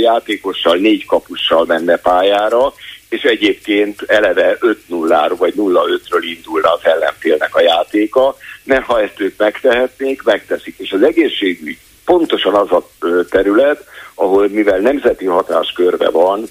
játékossal, 0.00 0.76
4 0.76 1.06
kapussal 1.06 1.64
menne 1.64 1.96
pályára, 1.96 2.72
és 3.08 3.22
egyébként 3.22 4.02
eleve 4.06 4.58
5-0-ról 4.60 5.34
vagy 5.38 5.54
0-5-ről 5.56 6.22
indulna 6.36 6.72
az 6.72 6.80
ellenfélnek 6.82 7.54
a 7.54 7.62
játéka, 7.62 8.36
mert 8.64 8.84
ha 8.84 9.02
ezt 9.02 9.20
ők 9.20 9.38
megtehetnék, 9.38 10.22
megteszik. 10.22 10.74
És 10.78 10.92
az 10.92 11.02
egészségügy 11.02 11.78
pontosan 12.04 12.54
az 12.54 12.70
a 12.72 12.88
terület, 13.30 13.84
ahol 14.14 14.48
mivel 14.48 14.78
nemzeti 14.78 15.24
hatáskörbe 15.24 16.10
van, 16.10 16.44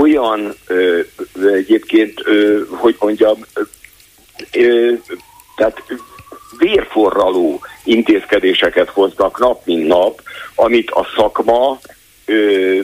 olyan 0.00 0.54
ö, 0.66 1.00
egyébként, 1.42 2.20
ö, 2.24 2.60
hogy 2.68 2.96
mondjam, 2.98 3.44
ö, 4.52 4.92
tehát 5.56 5.82
vérforraló 6.58 7.60
intézkedéseket 7.84 8.88
hoznak 8.88 9.38
nap, 9.38 9.66
mint 9.66 9.86
nap, 9.86 10.22
amit 10.54 10.90
a 10.90 11.06
szakma 11.16 11.78
ö, 12.24 12.80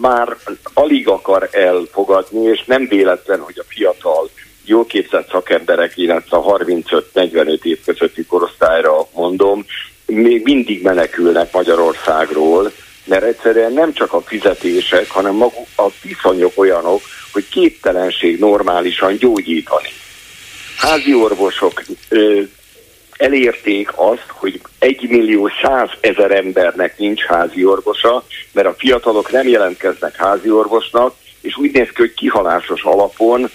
már 0.00 0.36
alig 0.74 1.08
akar 1.08 1.48
elfogadni, 1.52 2.44
és 2.44 2.64
nem 2.64 2.86
véletlen, 2.88 3.40
hogy 3.40 3.58
a 3.58 3.64
fiatal, 3.68 4.30
jól 4.64 4.86
képzett 4.86 5.30
szakemberek, 5.30 5.96
illetve 5.96 6.36
a 6.36 6.58
35-45 6.58 7.62
év 7.62 7.78
közötti 7.84 8.24
korosztályra 8.24 9.08
mondom, 9.14 9.64
még 10.06 10.42
mindig 10.44 10.82
menekülnek 10.82 11.52
Magyarországról, 11.52 12.72
mert 13.10 13.24
egyszerűen 13.24 13.72
nem 13.72 13.92
csak 13.92 14.12
a 14.12 14.20
fizetések, 14.20 15.10
hanem 15.10 15.34
maguk 15.34 15.66
a 15.76 15.86
viszonyok 16.02 16.52
olyanok, 16.54 17.00
hogy 17.32 17.48
képtelenség 17.48 18.38
normálisan 18.38 19.16
gyógyítani. 19.16 19.88
Házi 20.76 21.14
orvosok 21.14 21.82
ö, 22.08 22.40
elérték 23.16 23.90
azt, 23.94 24.26
hogy 24.28 24.60
1 24.78 25.08
millió 25.08 25.50
100 25.62 25.88
ezer 26.00 26.30
embernek 26.30 26.98
nincs 26.98 27.22
házi 27.22 27.64
orvosa, 27.64 28.24
mert 28.52 28.66
a 28.66 28.74
fiatalok 28.78 29.30
nem 29.30 29.48
jelentkeznek 29.48 30.16
házi 30.16 30.50
orvosnak, 30.50 31.14
és 31.40 31.56
úgy 31.56 31.72
néz 31.72 31.88
ki, 31.88 32.00
hogy 32.00 32.14
kihalásos 32.14 32.82
alapon 32.82 33.50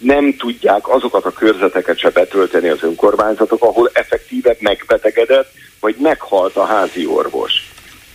nem 0.00 0.36
tudják 0.36 0.88
azokat 0.88 1.24
a 1.24 1.32
körzeteket 1.32 1.98
se 1.98 2.10
betölteni 2.10 2.68
az 2.68 2.82
önkormányzatok, 2.82 3.62
ahol 3.62 3.90
effektíve 3.92 4.56
megbetegedett, 4.60 5.52
vagy 5.80 5.96
meghalt 5.98 6.56
a 6.56 6.64
házi 6.64 7.06
orvos 7.06 7.67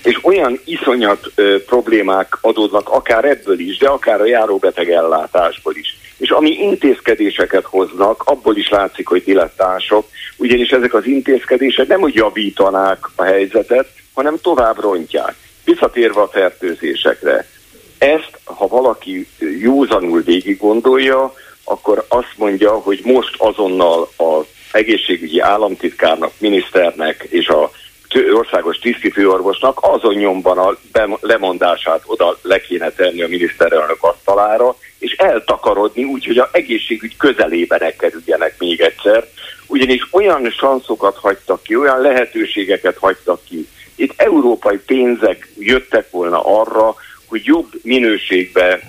és 0.04 0.20
olyan 0.22 0.60
iszonyat 0.66 1.32
ö, 1.36 1.64
problémák 1.66 2.38
adódnak 2.42 2.90
akár 2.90 3.26
ebből 3.26 3.60
is, 3.60 3.78
de 3.78 3.88
akár 3.88 4.22
a 4.22 4.26
járóbeteg 4.26 4.92
ellátásból 4.92 5.76
is. 5.76 5.98
És 6.18 6.30
ami 6.30 6.50
intézkedéseket 6.50 7.66
hoznak, 7.66 8.24
abból 8.26 8.58
is 8.58 8.70
látszik, 8.70 9.08
hogy 9.08 9.24
dilettánsok, 9.24 10.08
ugyanis 10.38 10.70
ezek 10.70 10.94
az 10.94 11.06
intézkedések 11.06 11.88
nem 11.88 12.02
úgy 12.02 12.16
javítanák 12.16 13.06
a 13.16 13.24
helyzetet, 13.24 13.88
hanem 14.14 14.38
tovább 14.42 14.80
rontják. 14.80 15.36
Visszatérve 15.66 16.22
a 16.22 16.28
fertőzésekre. 16.28 17.48
Ezt, 17.98 18.40
ha 18.44 18.68
valaki 18.68 19.28
józanul 19.60 20.22
végig 20.22 20.58
gondolja, 20.58 21.34
akkor 21.64 22.06
azt 22.08 22.34
mondja, 22.36 22.72
hogy 22.72 23.02
most 23.04 23.36
azonnal 23.38 24.10
az 24.16 24.46
egészségügyi 24.72 25.40
államtitkárnak, 25.40 26.32
miniszternek 26.38 27.28
és 27.30 27.48
a 27.48 27.72
országos 28.16 28.78
tisztifőorvosnak 28.78 29.78
azon 29.82 30.14
nyomban 30.14 30.58
a 30.58 30.78
lemondását 31.22 32.02
oda 32.06 32.38
le 32.42 32.62
kéne 32.62 32.90
tenni 32.90 33.22
a 33.22 33.28
miniszterelnök 33.28 34.04
asztalára, 34.04 34.76
és 35.00 35.12
eltakarodni 35.12 36.04
úgy, 36.04 36.26
hogy 36.26 36.38
a 36.38 36.50
egészségügy 36.52 37.18
közelébe 37.18 37.78
ne 37.80 37.92
kerüljenek 37.96 38.56
még 38.58 38.82
egyszer, 38.82 39.28
ugyanis 39.68 40.08
olyan 40.12 40.50
sanszokat 40.50 41.18
hagytak 41.18 41.64
ki, 41.64 41.76
olyan 41.76 42.02
lehetőségeket 42.02 42.98
hagytak 42.98 43.40
ki. 43.50 43.68
Itt 43.96 44.14
európai 44.16 44.78
pénzek 44.78 45.48
jöttek 45.58 46.12
volna 46.12 46.42
arra, 46.60 46.96
hogy 47.26 47.46
jobb 47.46 47.68
minőségbe 47.82 48.80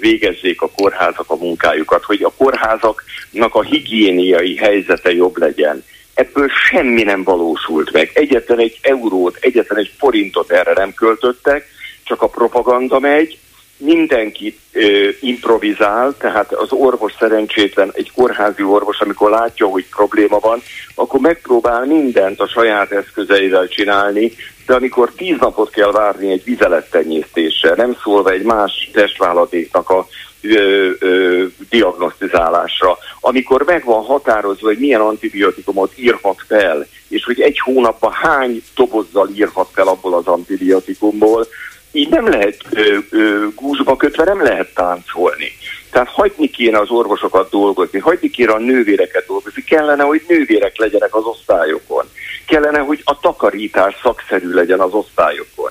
végezzék 0.00 0.62
a 0.62 0.70
kórházak 0.76 1.30
a 1.30 1.36
munkájukat, 1.36 2.04
hogy 2.04 2.22
a 2.22 2.32
kórházaknak 2.36 3.54
a 3.54 3.62
higiéniai 3.62 4.56
helyzete 4.56 5.12
jobb 5.12 5.38
legyen 5.38 5.84
ebből 6.14 6.48
semmi 6.68 7.02
nem 7.02 7.22
valósult 7.22 7.92
meg. 7.92 8.10
Egyetlen 8.14 8.58
egy 8.58 8.78
eurót, 8.82 9.36
egyetlen 9.40 9.78
egy 9.78 9.92
forintot 9.98 10.50
erre 10.50 10.72
nem 10.72 10.94
költöttek, 10.94 11.66
csak 12.04 12.22
a 12.22 12.28
propaganda 12.28 12.98
megy, 12.98 13.38
mindenki 13.76 14.58
ö, 14.72 15.08
improvizál, 15.20 16.14
tehát 16.18 16.52
az 16.52 16.72
orvos 16.72 17.12
szerencsétlen, 17.18 17.90
egy 17.94 18.10
kórházi 18.14 18.62
orvos, 18.62 19.00
amikor 19.00 19.30
látja, 19.30 19.66
hogy 19.66 19.84
probléma 19.90 20.38
van, 20.38 20.62
akkor 20.94 21.20
megpróbál 21.20 21.84
mindent 21.84 22.40
a 22.40 22.48
saját 22.48 22.92
eszközeivel 22.92 23.68
csinálni, 23.68 24.32
de 24.66 24.74
amikor 24.74 25.12
tíz 25.16 25.36
napot 25.38 25.70
kell 25.70 25.90
várni 25.90 26.30
egy 26.30 26.44
vizelettenyésztésre, 26.44 27.74
nem 27.74 27.96
szólva 28.02 28.30
egy 28.30 28.42
más 28.42 28.90
testvállatéknak 28.92 29.90
a 29.90 30.06
ö, 30.44 30.90
ö, 30.98 31.44
diagnosztizálásra, 31.68 32.98
amikor 33.20 33.62
meg 33.66 33.84
van 33.84 34.04
határozva, 34.04 34.66
hogy 34.66 34.78
milyen 34.78 35.00
antibiotikumot 35.00 35.92
írhat 35.96 36.42
fel, 36.46 36.86
és 37.08 37.24
hogy 37.24 37.40
egy 37.40 37.58
hónapban 37.58 38.12
hány 38.12 38.62
dobozzal 38.74 39.28
írhat 39.34 39.68
fel 39.72 39.88
abból 39.88 40.14
az 40.14 40.26
antibiotikumból, 40.26 41.46
így 41.92 42.08
nem 42.08 42.28
lehet 42.28 42.56
ö, 42.70 42.96
ö, 43.10 43.46
gúzsba 43.54 43.96
kötve, 43.96 44.24
nem 44.24 44.42
lehet 44.42 44.74
táncolni. 44.74 45.52
Tehát 45.90 46.08
hagyni 46.08 46.50
kéne 46.50 46.78
az 46.78 46.90
orvosokat 46.90 47.50
dolgozni, 47.50 47.98
hagyni 47.98 48.30
kéne 48.30 48.52
a 48.52 48.58
nővéreket 48.58 49.26
dolgozni, 49.26 49.64
kellene, 49.64 50.02
hogy 50.02 50.24
nővérek 50.28 50.78
legyenek 50.78 51.14
az 51.14 51.24
osztályokon, 51.24 52.04
kellene, 52.46 52.78
hogy 52.78 53.00
a 53.04 53.20
takarítás 53.20 53.94
szakszerű 54.02 54.50
legyen 54.50 54.80
az 54.80 54.92
osztályokon. 54.92 55.70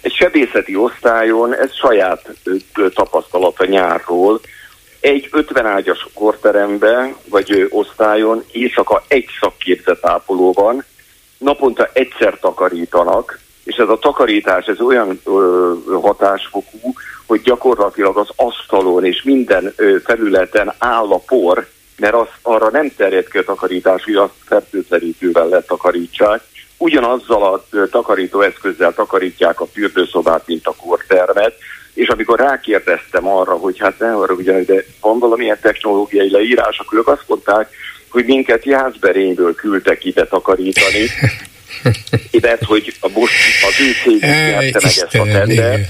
Egy 0.00 0.12
sebészeti 0.12 0.76
osztályon, 0.76 1.54
ez 1.54 1.74
saját 1.74 2.30
tapasztalat 2.94 3.60
a 3.60 3.64
nyárról, 3.64 4.40
egy 5.00 5.28
50 5.32 5.66
ágyas 5.66 6.06
korteremben, 6.14 7.16
vagy 7.28 7.66
osztályon 7.70 8.44
éjszaka 8.52 9.02
egy 9.08 9.28
szakképzett 9.40 10.06
ápoló 10.06 10.52
van, 10.52 10.84
naponta 11.38 11.88
egyszer 11.92 12.38
takarítanak, 12.40 13.38
és 13.64 13.76
ez 13.76 13.88
a 13.88 13.98
takarítás 13.98 14.66
ez 14.66 14.80
olyan 14.80 15.20
ö, 15.24 15.72
hatásfokú, 16.02 16.92
hogy 17.26 17.40
gyakorlatilag 17.40 18.16
az 18.16 18.28
asztalon 18.36 19.04
és 19.04 19.22
minden 19.22 19.72
ö, 19.76 19.96
felületen 20.04 20.74
áll 20.78 21.10
a 21.10 21.18
por, 21.18 21.68
mert 21.96 22.14
az, 22.14 22.26
arra 22.42 22.70
nem 22.70 22.92
terjed 22.96 23.28
ki 23.28 23.38
a 23.38 23.44
takarítás, 23.44 24.04
hogy 24.04 24.14
azt 24.14 24.34
fertőtlenítővel 24.44 25.48
letakarítsák, 25.48 26.42
ugyanazzal 26.80 27.42
a 27.42 27.64
takarító 27.90 28.40
eszközzel 28.40 28.94
takarítják 28.94 29.60
a 29.60 29.66
fürdőszobát, 29.66 30.42
mint 30.46 30.66
a 30.66 30.74
kortermet, 30.76 31.54
és 31.94 32.08
amikor 32.08 32.38
rákérdeztem 32.38 33.28
arra, 33.28 33.52
hogy 33.52 33.78
hát 33.78 33.98
ne 33.98 34.12
arra 34.12 34.34
ugyan, 34.34 34.64
de 34.64 34.84
van 35.00 35.18
valamilyen 35.18 35.58
technológiai 35.62 36.30
leírás, 36.30 36.78
akkor 36.78 36.98
ők 36.98 37.08
azt 37.08 37.24
mondták, 37.26 37.70
hogy 38.08 38.24
minket 38.24 38.64
Jászberényből 38.64 39.54
küldtek 39.54 40.04
ide 40.04 40.26
takarítani, 40.26 41.06
mert 42.42 42.64
hogy 42.64 42.94
a 43.00 43.08
most 43.08 43.32
az 43.68 43.80
ő 43.80 43.92
cégük 44.02 44.74
ezt 44.84 45.14
a 45.14 45.22
tender, 45.22 45.80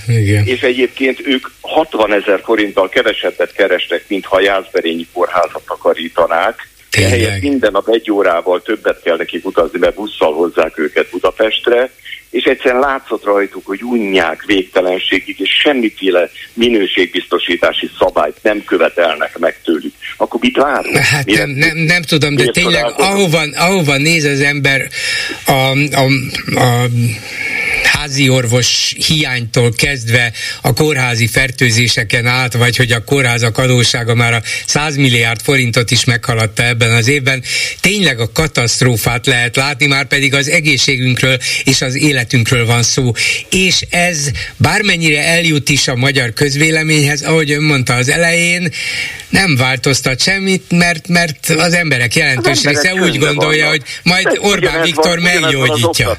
és 0.45 0.61
egyébként 0.61 1.27
ők 1.27 1.47
60 1.61 2.13
ezer 2.13 2.41
forinttal 2.45 2.89
kevesebbet 2.89 3.53
kerestek, 3.53 4.05
mint 4.09 4.25
ha 4.25 4.41
Jászberényi 4.41 5.07
kórházat 5.13 5.63
takarítanák, 5.67 6.69
Ehelyett 6.91 7.41
minden 7.41 7.73
nap 7.73 7.89
egy 7.89 8.11
órával 8.11 8.63
többet 8.63 9.03
kell 9.03 9.17
nekik 9.17 9.47
utazni, 9.47 9.79
mert 9.79 9.95
busszal 9.95 10.33
hozzák 10.33 10.79
őket 10.79 11.11
Budapestre, 11.11 11.91
és 12.31 12.45
egyszerűen 12.45 12.81
látszott 12.81 13.25
rajtuk, 13.25 13.67
hogy 13.67 13.83
unják 13.83 14.45
végtelenségig, 14.45 15.41
és 15.41 15.51
semmiféle 15.63 16.31
minőségbiztosítási 16.55 17.91
szabályt 17.99 18.37
nem 18.43 18.65
követelnek 18.65 19.39
meg 19.39 19.61
tőlük. 19.65 19.93
Akkor 20.17 20.41
mit 20.41 20.57
várunk? 20.57 20.97
Hát 20.97 21.27
nem, 21.27 21.51
nem, 21.51 21.77
nem 21.77 22.03
tudom, 22.03 22.37
de 22.37 22.47
tényleg 22.47 22.85
ahova, 22.97 23.43
ahova 23.55 23.97
néz 23.97 24.25
az 24.25 24.41
ember 24.41 24.89
a, 25.47 25.53
a, 25.53 26.07
a 26.61 26.87
házi 27.83 28.29
orvos 28.29 28.95
hiánytól 29.07 29.73
kezdve 29.73 30.33
a 30.63 30.73
kórházi 30.73 31.27
fertőzéseken 31.27 32.27
át, 32.27 32.55
vagy 32.55 32.77
hogy 32.77 32.93
a 32.93 33.05
kórházak 33.05 33.59
adósága 33.59 34.15
már 34.15 34.33
a 34.33 34.43
100 34.67 34.97
milliárd 34.97 35.41
forintot 35.43 35.91
is 35.91 36.05
meghaladta 36.05 36.63
ebben 36.63 36.91
az 36.91 37.09
évben, 37.09 37.43
tényleg 37.81 38.21
a 38.21 38.33
katasztrófát 38.33 39.27
lehet 39.27 39.57
látni, 39.57 39.87
már 39.87 40.07
pedig 40.07 40.35
az 40.35 40.49
egészségünkről 40.49 41.39
és 41.65 41.83
az 41.83 41.95
életünkről 42.21 42.67
van 42.67 42.83
szó. 42.83 43.13
És 43.51 43.85
ez 43.91 44.31
bármennyire 44.57 45.27
eljut 45.27 45.69
is 45.69 45.89
a 45.89 45.97
magyar 45.97 46.33
közvéleményhez, 46.33 47.23
ahogy 47.23 47.51
ön 47.51 47.63
mondta 47.63 47.95
az 47.95 48.09
elején, 48.09 48.73
nem 49.29 49.57
változtat 49.57 50.21
semmit, 50.21 50.65
mert, 50.69 51.09
mert 51.09 51.49
az 51.49 51.73
emberek 51.73 52.15
jelentős 52.15 52.59
az 52.59 52.65
része 52.65 52.95
úgy 52.95 53.19
gondolja, 53.19 53.65
vannak. 53.65 53.81
hogy 53.81 53.83
majd 54.03 54.39
Orbán 54.41 54.83
Viktor 54.83 55.19
meggyógyítja 55.19 56.17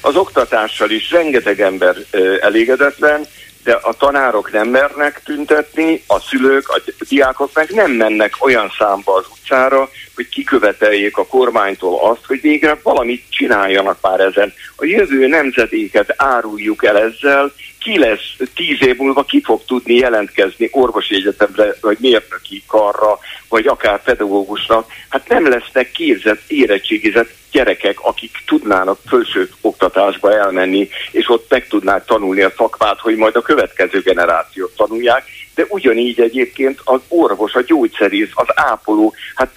az 0.00 0.16
oktatással 0.16 0.90
is 0.90 1.10
rengeteg 1.10 1.60
ember 1.60 1.96
elégedetlen, 2.40 3.26
de 3.64 3.72
a 3.82 3.92
tanárok 3.92 4.52
nem 4.52 4.68
mernek 4.68 5.20
tüntetni, 5.24 6.02
a 6.06 6.20
szülők, 6.20 6.68
a 6.68 6.80
diákok 7.08 7.50
meg 7.54 7.70
nem 7.70 7.90
mennek 7.90 8.34
olyan 8.38 8.72
számba 8.78 9.14
az 9.14 9.24
utcára, 9.30 9.90
hogy 10.20 10.28
kiköveteljék 10.28 11.16
a 11.16 11.26
kormánytól 11.26 12.10
azt, 12.10 12.26
hogy 12.26 12.40
végre 12.40 12.78
valamit 12.82 13.24
csináljanak 13.28 13.98
már 14.00 14.20
ezen. 14.20 14.52
A 14.76 14.84
jövő 14.84 15.26
nemzedéket 15.26 16.14
áruljuk 16.16 16.84
el 16.84 16.98
ezzel, 16.98 17.52
ki 17.78 17.98
lesz 17.98 18.36
tíz 18.54 18.86
év 18.86 18.96
múlva, 18.96 19.24
ki 19.24 19.40
fog 19.44 19.64
tudni 19.66 19.94
jelentkezni 19.94 20.68
orvosi 20.72 21.14
egyetemre, 21.14 21.74
vagy 21.80 21.96
mérnöki 22.00 22.62
karra, 22.66 23.18
vagy 23.48 23.66
akár 23.66 24.02
pedagógusnak. 24.02 24.90
Hát 25.08 25.28
nem 25.28 25.48
lesznek 25.48 25.90
képzett, 25.92 26.42
érettségizett 26.46 27.30
gyerekek, 27.50 28.00
akik 28.00 28.30
tudnának 28.46 28.98
felső 29.06 29.50
oktatásba 29.60 30.32
elmenni, 30.32 30.88
és 31.10 31.28
ott 31.28 31.50
meg 31.50 31.66
tudnák 31.68 32.04
tanulni 32.04 32.42
a 32.42 32.52
szakmát, 32.56 33.00
hogy 33.00 33.16
majd 33.16 33.36
a 33.36 33.42
következő 33.42 34.00
generációt 34.00 34.76
tanulják, 34.76 35.24
de 35.60 35.66
ugyanígy 35.68 36.20
egyébként 36.20 36.80
az 36.84 37.00
orvos, 37.08 37.54
a 37.54 37.62
gyógyszerész, 37.62 38.30
az 38.34 38.46
ápoló, 38.54 39.14
hát 39.34 39.50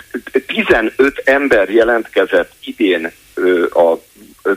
15 0.47 1.21
ember 1.23 1.69
jelentkezett 1.69 2.51
idén 2.63 3.11
a 3.69 3.93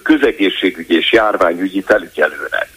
közegészségügyi 0.03 0.97
és 0.97 1.13
járványügyi 1.13 1.81
felügyelőnek. 1.81 2.69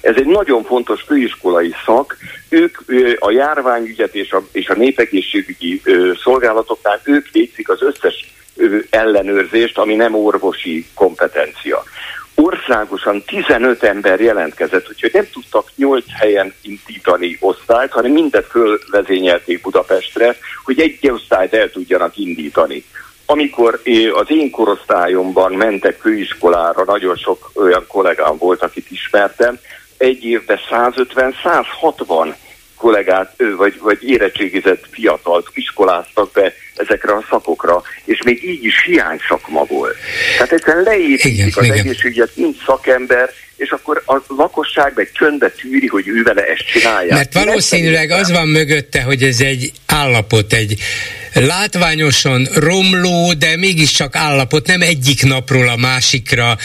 Ez 0.00 0.16
egy 0.16 0.26
nagyon 0.26 0.64
fontos 0.64 1.02
főiskolai 1.02 1.74
szak. 1.84 2.16
Ők 2.48 2.78
a 3.18 3.30
járványügyet 3.30 4.14
és 4.14 4.32
a, 4.32 4.46
és 4.52 4.68
a 4.68 4.74
népegészségügyi 4.74 5.82
szolgálatoknál 6.22 7.00
ők 7.04 7.26
végzik 7.32 7.68
az 7.68 7.82
összes 7.82 8.32
ellenőrzést, 8.90 9.78
ami 9.78 9.94
nem 9.94 10.14
orvosi 10.14 10.86
kompetencia. 10.94 11.82
Országosan 12.42 13.22
15 13.26 13.82
ember 13.82 14.20
jelentkezett, 14.20 14.88
úgyhogy 14.88 15.10
nem 15.12 15.28
tudtak 15.32 15.68
8 15.76 16.04
helyen 16.18 16.54
indítani 16.62 17.36
osztályt, 17.40 17.90
hanem 17.90 18.12
mindet 18.12 18.46
fölvezényelték 18.46 19.60
Budapestre, 19.60 20.36
hogy 20.64 20.80
egy 20.80 21.10
osztályt 21.10 21.54
el 21.54 21.70
tudjanak 21.70 22.16
indítani. 22.16 22.84
Amikor 23.26 23.80
az 24.12 24.26
én 24.28 24.50
korosztályomban 24.50 25.52
mentek 25.52 26.00
főiskolára, 26.00 26.84
nagyon 26.84 27.16
sok 27.16 27.50
olyan 27.54 27.84
kollégám 27.88 28.36
volt, 28.36 28.62
akit 28.62 28.90
ismertem, 28.90 29.58
egy 29.96 30.24
évben 30.24 30.58
150-160 30.70 32.34
kollégát, 32.80 33.34
vagy, 33.56 33.78
vagy 33.78 34.08
érettségizett 34.08 34.84
fiatalt 34.90 35.46
iskoláztak 35.54 36.32
be 36.32 36.52
ezekre 36.76 37.12
a 37.12 37.24
szakokra, 37.30 37.82
és 38.04 38.22
még 38.24 38.44
így 38.44 38.64
is 38.64 38.84
hiány 38.84 39.18
szakma 39.28 39.64
volt. 39.64 39.96
Tehát 40.36 40.52
egyszerűen 40.52 40.84
leépítik 40.84 41.56
az 41.56 41.70
egészségügyet, 41.70 42.30
nincs 42.34 42.64
szakember, 42.64 43.30
és 43.56 43.70
akkor 43.70 44.02
a 44.06 44.16
lakosság 44.28 44.92
meg 44.94 45.10
csöndbe 45.12 45.50
tűri, 45.50 45.86
hogy 45.86 46.08
ő 46.08 46.22
vele 46.22 46.42
ezt 46.42 46.66
csinálja. 46.66 47.14
Mert 47.14 47.34
valószínűleg 47.34 48.10
az 48.10 48.30
van 48.30 48.48
mögötte, 48.48 49.02
hogy 49.02 49.22
ez 49.22 49.40
egy 49.40 49.72
állapot, 49.86 50.52
egy 50.52 50.82
látványosan 51.32 52.48
romló, 52.54 53.32
de 53.32 53.56
mégiscsak 53.56 54.16
állapot, 54.16 54.66
nem 54.66 54.82
egyik 54.82 55.22
napról 55.22 55.68
a 55.68 55.76
másikra 55.76 56.58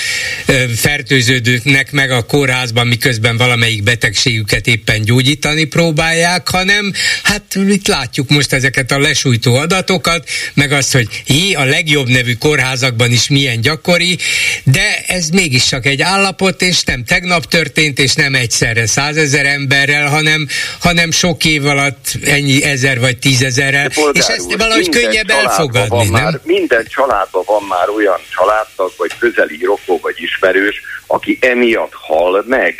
fertőződőknek 0.76 1.92
meg 1.92 2.12
a 2.12 2.22
kórházban, 2.22 2.88
miközben 2.88 3.38
valamelyik 3.38 3.84
betegségüket 3.84 4.68
éppen 4.68 5.02
gyógyítani 5.02 5.64
próbálják, 5.64 6.50
hanem 6.50 6.94
hát 7.24 7.44
itt 7.68 7.88
látjuk 7.88 8.30
most 8.30 8.54
ezeket 8.54 8.92
a 8.92 9.00
lesújtó 9.00 9.56
adatokat, 9.56 10.30
meg 10.54 10.72
azt, 10.72 10.92
hogy 10.92 11.08
hi, 11.26 11.54
a 11.54 11.64
legjobb 11.64 12.08
nevű 12.08 12.34
kórházakban 12.34 13.12
is 13.12 13.28
milyen 13.28 13.62
gyakori, 13.62 14.18
de 14.64 15.04
ez 15.08 15.30
mégis 15.30 15.66
csak 15.66 15.86
egy 15.86 16.02
állapot, 16.02 16.62
és 16.62 16.84
nem 16.84 17.04
tegnap 17.04 17.46
történt, 17.48 18.00
és 18.00 18.14
nem 18.14 18.36
egyszerre 18.36 18.86
százezer 18.86 19.46
emberrel, 19.46 20.08
hanem, 20.08 20.48
hanem 20.80 21.12
sok 21.12 21.46
év 21.46 21.66
alatt 21.66 22.18
ennyi 22.26 22.64
ezer 22.64 23.00
vagy 23.00 23.18
tízezerrel, 23.18 23.92
és 24.12 24.26
ezt 24.26 24.55
valahogy 24.58 24.90
könnyebb 24.90 25.30
elfogadni, 25.30 25.90
van 25.90 26.08
nem? 26.08 26.24
Már, 26.24 26.40
minden 26.44 26.86
családban 26.86 27.44
van 27.46 27.64
már 27.64 27.90
olyan 27.90 28.20
családtag, 28.36 28.92
vagy 28.98 29.18
közeli 29.18 29.64
rokó, 29.64 30.00
vagy 30.02 30.16
ismerős, 30.22 30.82
aki 31.08 31.38
emiatt 31.42 31.94
hal 31.94 32.44
meg. 32.48 32.76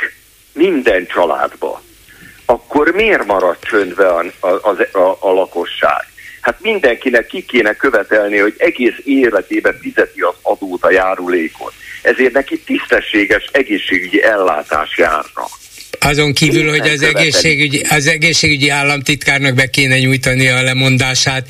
Minden 0.54 1.08
családban. 1.08 1.82
Akkor 2.46 2.92
miért 2.92 3.26
marad 3.26 3.58
csöndbe 3.62 4.08
a, 4.08 4.26
a, 4.40 4.98
a, 4.98 5.18
a 5.20 5.32
lakosság? 5.32 6.08
Hát 6.42 6.62
mindenkinek 6.62 7.26
ki 7.26 7.46
kéne 7.46 7.74
követelni, 7.74 8.38
hogy 8.38 8.56
egész 8.58 8.96
életében 9.04 9.78
fizeti 9.82 10.22
az 10.22 10.36
adót 10.42 10.84
a 10.84 10.92
járulékot. 10.92 11.74
Ezért 12.02 12.34
neki 12.34 12.60
tisztességes 12.60 13.50
egészségügyi 13.52 14.24
ellátás 14.24 14.98
járna. 14.98 15.46
Azon 16.00 16.34
kívül, 16.34 16.70
hogy 16.70 16.90
az 16.90 17.02
egészségügyi, 17.02 17.80
az 17.90 18.08
egészségügyi 18.08 18.70
államtitkárnak 18.70 19.54
be 19.54 19.70
kéne 19.70 20.00
nyújtani 20.00 20.48
a 20.48 20.62
lemondását, 20.62 21.48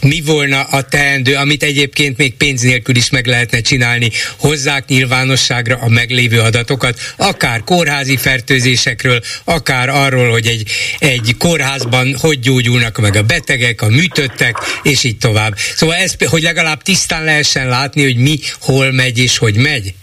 mi 0.00 0.20
volna 0.20 0.62
a 0.62 0.82
teendő, 0.82 1.34
amit 1.34 1.62
egyébként 1.62 2.16
még 2.16 2.34
pénz 2.34 2.60
nélkül 2.60 2.96
is 2.96 3.10
meg 3.10 3.26
lehetne 3.26 3.60
csinálni, 3.60 4.10
hozzák 4.36 4.86
nyilvánosságra 4.86 5.78
a 5.80 5.88
meglévő 5.88 6.40
adatokat, 6.40 7.00
akár 7.16 7.64
kórházi 7.64 8.16
fertőzésekről, 8.16 9.20
akár 9.44 9.88
arról, 9.88 10.30
hogy 10.30 10.46
egy, 10.46 10.70
egy 10.98 11.34
kórházban 11.38 12.16
hogy 12.20 12.40
gyógyulnak 12.40 12.98
meg 12.98 13.16
a 13.16 13.22
betegek, 13.22 13.82
a 13.82 13.88
műtöttek, 13.88 14.56
és 14.82 15.04
így 15.04 15.18
tovább. 15.18 15.56
Szóval 15.76 15.96
ez, 15.96 16.14
hogy 16.26 16.42
legalább 16.42 16.82
tisztán 16.82 17.24
lehessen 17.24 17.68
látni, 17.68 18.02
hogy 18.02 18.16
mi 18.16 18.38
hol 18.60 18.92
megy 18.92 19.18
és 19.18 19.38
hogy 19.38 19.56
megy 19.56 19.94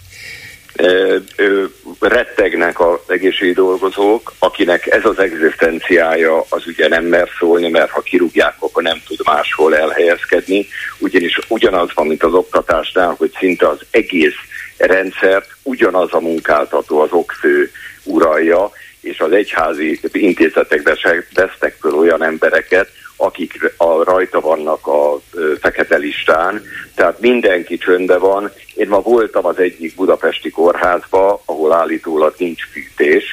rettegnek 2.00 2.80
az 2.80 2.98
egészségügyi 3.06 3.54
dolgozók, 3.54 4.32
akinek 4.38 4.86
ez 4.86 5.04
az 5.04 5.18
egzisztenciája 5.18 6.44
az 6.48 6.66
ugye 6.66 6.88
nem 6.88 7.04
mer 7.04 7.28
szólni, 7.38 7.68
mert 7.68 7.90
ha 7.90 8.00
kirúgják, 8.00 8.54
akkor 8.58 8.82
nem 8.82 9.02
tud 9.06 9.18
máshol 9.24 9.76
elhelyezkedni, 9.76 10.66
ugyanis 10.98 11.38
ugyanaz 11.48 11.88
van, 11.94 12.06
mint 12.06 12.22
az 12.22 12.32
oktatásnál, 12.32 13.14
hogy 13.18 13.32
szinte 13.38 13.68
az 13.68 13.78
egész 13.90 14.36
rendszert 14.76 15.48
ugyanaz 15.62 16.08
a 16.12 16.20
munkáltató, 16.20 17.00
az 17.00 17.12
okfő 17.12 17.70
uralja, 18.04 18.70
és 19.00 19.18
az 19.18 19.32
egyházi 19.32 20.00
intézetekbe 20.12 20.96
vesznek 21.34 21.76
föl 21.80 21.94
olyan 21.94 22.22
embereket, 22.22 22.88
akik 23.16 23.74
a, 23.76 24.04
rajta 24.04 24.40
vannak 24.40 24.86
a 24.86 25.20
fekete 25.60 25.96
listán, 25.96 26.62
tehát 26.94 27.20
mindenki 27.20 27.78
csöndbe 27.78 28.18
van. 28.18 28.52
Én 28.74 28.88
ma 28.88 29.00
voltam 29.00 29.46
az 29.46 29.58
egyik 29.58 29.94
budapesti 29.94 30.50
kórházba, 30.50 31.42
ahol 31.44 31.72
állítólag 31.72 32.34
nincs 32.38 32.62
fűtés, 32.72 33.24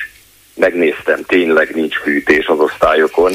megnéztem, 0.55 1.23
tényleg 1.27 1.75
nincs 1.75 1.95
fűtés 1.95 2.45
az 2.45 2.59
osztályokon. 2.59 3.33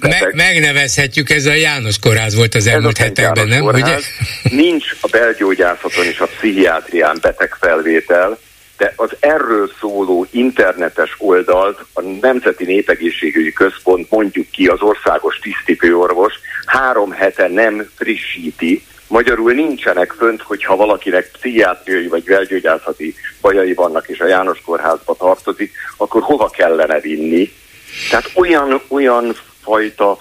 Me- 0.00 0.32
megnevezhetjük, 0.32 1.30
ez 1.30 1.46
a 1.46 1.54
János 1.54 1.98
kórház 1.98 2.34
volt 2.34 2.54
az 2.54 2.66
elmúlt 2.66 2.98
hetekben, 2.98 3.48
nem? 3.48 3.60
Kórház. 3.60 4.04
Ugye? 4.44 4.56
Nincs 4.56 4.84
a 5.00 5.08
belgyógyászaton 5.10 6.04
és 6.04 6.18
a 6.18 6.26
pszichiátrián 6.26 7.18
betegfelvétel, 7.20 8.38
de 8.76 8.92
az 8.96 9.10
erről 9.20 9.70
szóló 9.80 10.26
internetes 10.30 11.14
oldalt 11.18 11.84
a 11.92 12.00
Nemzeti 12.00 12.64
Népegészségügyi 12.64 13.52
Központ 13.52 14.10
mondjuk 14.10 14.50
ki 14.50 14.66
az 14.66 14.80
országos 14.80 15.38
tisztipőorvos 15.38 16.34
három 16.66 17.10
hete 17.10 17.48
nem 17.48 17.90
frissíti, 17.94 18.82
Magyarul 19.06 19.52
nincsenek 19.52 20.12
fönt, 20.12 20.42
hogyha 20.42 20.76
valakinek 20.76 21.30
pszichiátriai 21.32 22.08
vagy 22.08 22.24
belgyógyászati 22.24 23.14
bajai 23.40 23.74
vannak, 23.74 24.08
és 24.08 24.20
a 24.20 24.26
János 24.26 24.60
kórházba 24.64 25.14
tartozik, 25.14 25.72
akkor 25.96 26.22
hova 26.22 26.48
kellene 26.48 27.00
vinni. 27.00 27.52
Tehát 28.10 28.30
olyan, 28.34 28.80
olyan 28.88 29.36
fajta, 29.62 30.16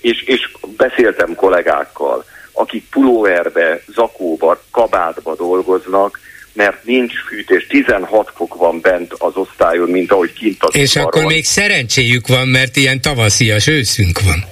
és, 0.00 0.22
és 0.22 0.52
beszéltem 0.76 1.34
kollégákkal, 1.34 2.24
akik 2.52 2.88
pulóverbe, 2.90 3.82
zakóba, 3.86 4.60
kabátba 4.70 5.34
dolgoznak, 5.34 6.20
mert 6.56 6.84
nincs 6.84 7.12
fűtés, 7.28 7.66
16 7.66 8.32
fok 8.36 8.54
van 8.54 8.80
bent 8.80 9.12
az 9.18 9.36
osztályon, 9.36 9.90
mint 9.90 10.12
ahogy 10.12 10.32
kint 10.32 10.62
az 10.62 10.76
És 10.76 10.96
akkor 10.96 11.24
még 11.24 11.44
szerencséjük 11.44 12.26
van, 12.26 12.48
mert 12.48 12.76
ilyen 12.76 13.00
tavaszias 13.00 13.66
őszünk 13.66 14.20
van. 14.20 14.44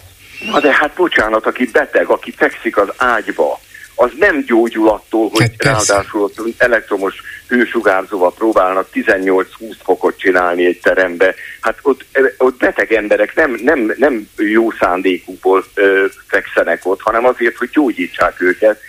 Na 0.50 0.60
de 0.60 0.72
hát 0.72 0.94
bocsánat, 0.94 1.46
aki 1.46 1.68
beteg, 1.72 2.08
aki 2.08 2.34
fekszik 2.36 2.76
az 2.76 2.88
ágyba, 2.96 3.60
az 3.94 4.10
nem 4.18 4.44
gyógyul 4.46 4.88
attól, 4.88 5.30
hogy 5.30 5.40
hát 5.40 5.64
ráadásul 5.64 6.22
ott 6.22 6.54
elektromos 6.56 7.14
hősugárzóval 7.48 8.32
próbálnak 8.32 8.88
18-20 8.92 9.44
fokot 9.82 10.18
csinálni 10.18 10.66
egy 10.66 10.80
terembe. 10.80 11.34
Hát 11.60 11.78
ott, 11.82 12.04
ott 12.38 12.58
beteg 12.58 12.92
emberek 12.92 13.34
nem, 13.34 13.60
nem, 13.62 13.94
nem 13.96 14.28
jó 14.36 14.70
szándékúból 14.70 15.64
ö, 15.74 16.04
fekszenek 16.26 16.86
ott, 16.86 17.00
hanem 17.00 17.24
azért, 17.24 17.56
hogy 17.56 17.70
gyógyítsák 17.72 18.40
őket 18.40 18.80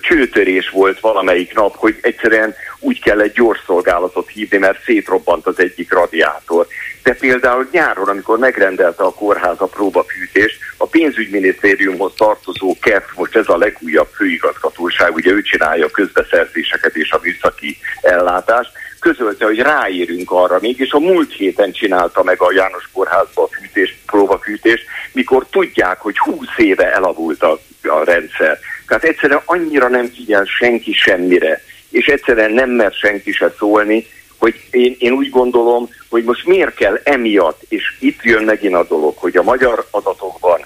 csőtörés 0.00 0.70
volt 0.70 1.00
valamelyik 1.00 1.54
nap, 1.54 1.76
hogy 1.76 1.98
egyszerűen 2.00 2.54
úgy 2.78 3.00
kell 3.00 3.20
egy 3.20 3.32
gyors 3.32 3.62
szolgálatot 3.66 4.28
hívni, 4.28 4.58
mert 4.58 4.82
szétrobbant 4.84 5.46
az 5.46 5.60
egyik 5.60 5.92
radiátor. 5.92 6.66
De 7.02 7.14
például 7.14 7.68
nyáron, 7.72 8.08
amikor 8.08 8.38
megrendelte 8.38 9.02
a 9.02 9.14
kórház 9.14 9.60
a 9.60 9.66
próbafűtést, 9.66 10.58
a 10.76 10.86
pénzügyminisztériumhoz 10.86 12.12
tartozó 12.16 12.76
KEF, 12.80 13.04
most 13.14 13.36
ez 13.36 13.48
a 13.48 13.56
legújabb 13.56 14.08
főigazgatóság, 14.14 15.14
ugye 15.14 15.30
ő 15.30 15.42
csinálja 15.42 15.86
a 15.86 15.90
közbeszerzéseket 15.90 16.96
és 16.96 17.10
a 17.10 17.20
műszaki 17.22 17.78
ellátást, 18.00 18.70
közölte, 19.02 19.44
hogy 19.44 19.58
ráérünk 19.58 20.30
arra 20.30 20.58
még, 20.60 20.78
és 20.80 20.90
a 20.90 20.98
múlt 20.98 21.32
héten 21.32 21.72
csinálta 21.72 22.22
meg 22.22 22.42
a 22.42 22.52
János 22.52 22.88
Kórházba 22.92 23.42
a 23.42 23.48
fűtés, 23.60 23.96
próbafűtést, 24.06 24.84
mikor 25.12 25.46
tudják, 25.50 26.00
hogy 26.00 26.18
20 26.18 26.46
éve 26.56 26.92
elavult 26.92 27.42
a, 27.42 27.58
a 27.82 28.04
rendszer. 28.04 28.58
Tehát 28.92 29.06
egyszerűen 29.06 29.42
annyira 29.44 29.88
nem 29.88 30.06
figyel 30.14 30.44
senki 30.44 30.92
semmire, 30.92 31.60
és 31.90 32.06
egyszerűen 32.06 32.50
nem 32.50 32.70
mer 32.70 32.92
senki 32.92 33.32
se 33.32 33.54
szólni, 33.58 34.06
hogy 34.38 34.54
én, 34.70 34.96
én 34.98 35.12
úgy 35.12 35.30
gondolom, 35.30 35.88
hogy 36.08 36.24
most 36.24 36.46
miért 36.46 36.74
kell 36.74 37.00
emiatt, 37.04 37.62
és 37.68 37.82
itt 37.98 38.22
jön 38.22 38.44
megint 38.44 38.74
a 38.74 38.86
dolog, 38.88 39.16
hogy 39.16 39.36
a 39.36 39.42
magyar 39.42 39.86
adatokban 39.90 40.60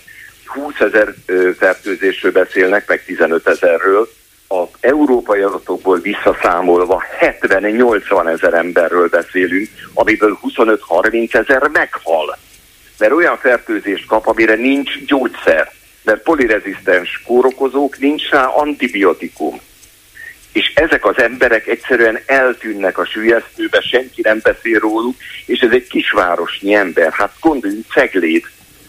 20 0.46 0.74
ezer 0.80 1.14
fertőzésről 1.58 2.32
beszélnek, 2.32 2.88
meg 2.88 3.04
15 3.04 3.48
ezerről, 3.48 4.08
az 4.46 4.68
európai 4.80 5.40
adatokból 5.40 5.98
visszaszámolva 5.98 7.02
70-80 7.20 8.28
ezer 8.28 8.54
emberről 8.54 9.08
beszélünk, 9.08 9.68
amiből 9.94 10.38
25-30 10.56 11.34
ezer 11.34 11.68
meghal. 11.72 12.38
Mert 12.98 13.12
olyan 13.12 13.38
fertőzést 13.38 14.06
kap, 14.06 14.26
amire 14.26 14.54
nincs 14.54 15.04
gyógyszer 15.04 15.75
mert 16.06 16.22
polirezisztens 16.22 17.22
kórokozók, 17.26 17.98
nincs 17.98 18.28
rá 18.28 18.44
antibiotikum. 18.46 19.60
És 20.52 20.72
ezek 20.74 21.04
az 21.04 21.18
emberek 21.18 21.66
egyszerűen 21.66 22.18
eltűnnek 22.26 22.98
a 22.98 23.06
sülyeztőbe, 23.06 23.80
senki 23.80 24.20
nem 24.22 24.40
beszél 24.42 24.78
róluk, 24.78 25.16
és 25.46 25.60
ez 25.60 25.70
egy 25.70 25.86
kisvárosnyi 25.86 26.74
ember. 26.74 27.12
Hát 27.12 27.32
gondoljunk, 27.40 27.84
Ceglét 27.92 28.46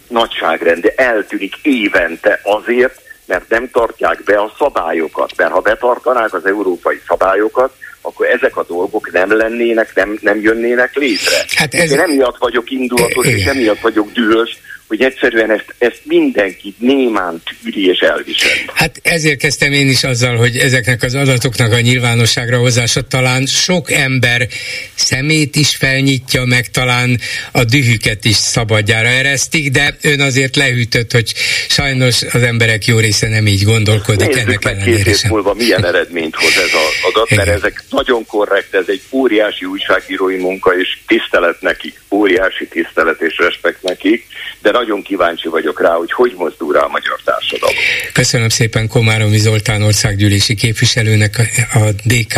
nagyságrende 0.08 0.92
eltűnik 0.96 1.54
évente 1.62 2.40
azért, 2.42 3.00
mert 3.26 3.48
nem 3.48 3.70
tartják 3.70 4.22
be 4.24 4.40
a 4.40 4.54
szabályokat. 4.58 5.32
Mert 5.36 5.50
ha 5.52 5.60
betartanák 5.60 6.34
az 6.34 6.46
európai 6.46 7.00
szabályokat, 7.06 7.72
akkor 8.00 8.26
ezek 8.26 8.56
a 8.56 8.64
dolgok 8.64 9.12
nem 9.12 9.36
lennének, 9.36 9.94
nem, 9.94 10.18
nem 10.20 10.40
jönnének 10.40 10.94
létre. 10.94 11.36
Hát 11.56 11.74
ez... 11.74 11.90
Én 11.90 11.98
emiatt 11.98 12.36
vagyok 12.38 12.70
indulatos, 12.70 13.26
és 13.26 13.44
emiatt 13.44 13.80
vagyok 13.80 14.12
dühös, 14.12 14.58
hogy 14.88 15.02
egyszerűen 15.02 15.50
ezt, 15.50 15.74
ezt 15.78 16.00
mindenki 16.04 16.74
némán 16.78 17.42
tűri 17.62 17.88
és 17.88 17.98
elviseli. 17.98 18.64
Hát 18.74 19.00
ezért 19.02 19.38
kezdtem 19.38 19.72
én 19.72 19.88
is 19.88 20.04
azzal, 20.04 20.36
hogy 20.36 20.56
ezeknek 20.56 21.02
az 21.02 21.14
adatoknak 21.14 21.72
a 21.72 21.80
nyilvánosságra 21.80 22.58
hozása 22.58 23.00
talán 23.00 23.46
sok 23.46 23.90
ember 23.90 24.48
szemét 24.94 25.56
is 25.56 25.76
felnyitja, 25.76 26.44
meg 26.44 26.70
talán 26.70 27.18
a 27.52 27.64
dühüket 27.64 28.24
is 28.24 28.36
szabadjára 28.36 29.08
eresztik, 29.08 29.70
de 29.70 29.96
ön 30.02 30.20
azért 30.20 30.56
lehűtött, 30.56 31.12
hogy 31.12 31.32
sajnos 31.68 32.22
az 32.22 32.42
emberek 32.42 32.86
jó 32.86 32.98
része 32.98 33.28
nem 33.28 33.46
így 33.46 33.62
gondolkodik 33.62 34.26
Nézzük 34.26 34.40
ennek 34.40 34.64
meg 34.64 34.76
ellenére 34.76 35.02
két 35.02 35.14
év 35.24 35.30
múlva 35.30 35.54
milyen 35.54 35.86
eredményt 35.86 36.34
hoz 36.34 36.56
ez 36.56 36.74
az 36.74 37.12
adat, 37.12 37.30
mert 37.36 37.48
ezek 37.48 37.84
nagyon 37.90 38.26
korrekt, 38.26 38.74
ez 38.74 38.84
egy 38.86 39.02
óriási 39.10 39.64
újságírói 39.64 40.36
munka, 40.36 40.78
és 40.78 40.98
tisztelet 41.06 41.60
nekik, 41.60 42.00
óriási 42.10 42.66
tisztelet 42.66 43.20
és 43.20 43.38
respekt 43.38 43.82
nekik, 43.82 44.26
de 44.62 44.70
nagyon 44.78 45.02
kíváncsi 45.02 45.48
vagyok 45.48 45.80
rá, 45.80 45.94
hogy 45.94 46.12
hogy 46.12 46.34
mozdul 46.36 46.72
rá 46.72 46.80
a 46.80 46.88
magyar 46.88 47.20
társadalom. 47.24 47.74
Köszönöm 48.12 48.48
szépen 48.48 48.88
Komáromi 48.88 49.38
Zoltán 49.38 49.82
országgyűlési 49.82 50.54
képviselőnek, 50.54 51.34
a 51.74 51.90
DK 52.04 52.34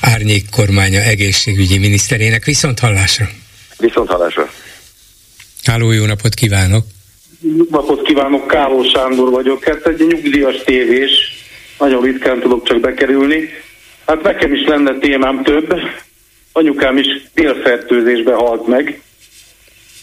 árnyék 0.00 0.44
kormánya 0.50 1.00
egészségügyi 1.00 1.78
miniszterének. 1.78 2.44
Viszont 2.44 2.78
hallásra! 2.78 3.28
Viszont 3.78 4.08
hallásra! 4.08 4.50
Háló, 5.64 5.90
jó 5.90 6.04
napot 6.04 6.34
kívánok! 6.34 6.84
Napot 7.70 8.02
kívánok, 8.02 8.46
Káló 8.46 8.82
Sándor 8.82 9.30
vagyok. 9.30 9.64
Hát 9.64 9.86
egy 9.86 10.06
nyugdíjas 10.06 10.56
tévés, 10.64 11.10
nagyon 11.78 12.02
ritkán 12.02 12.40
tudok 12.40 12.66
csak 12.66 12.80
bekerülni. 12.80 13.48
Hát 14.06 14.22
nekem 14.22 14.54
is 14.54 14.66
lenne 14.66 14.98
témám 14.98 15.42
több. 15.42 15.74
Anyukám 16.52 16.96
is 16.96 17.06
délfertőzésbe 17.34 18.34
halt 18.34 18.66
meg, 18.66 19.00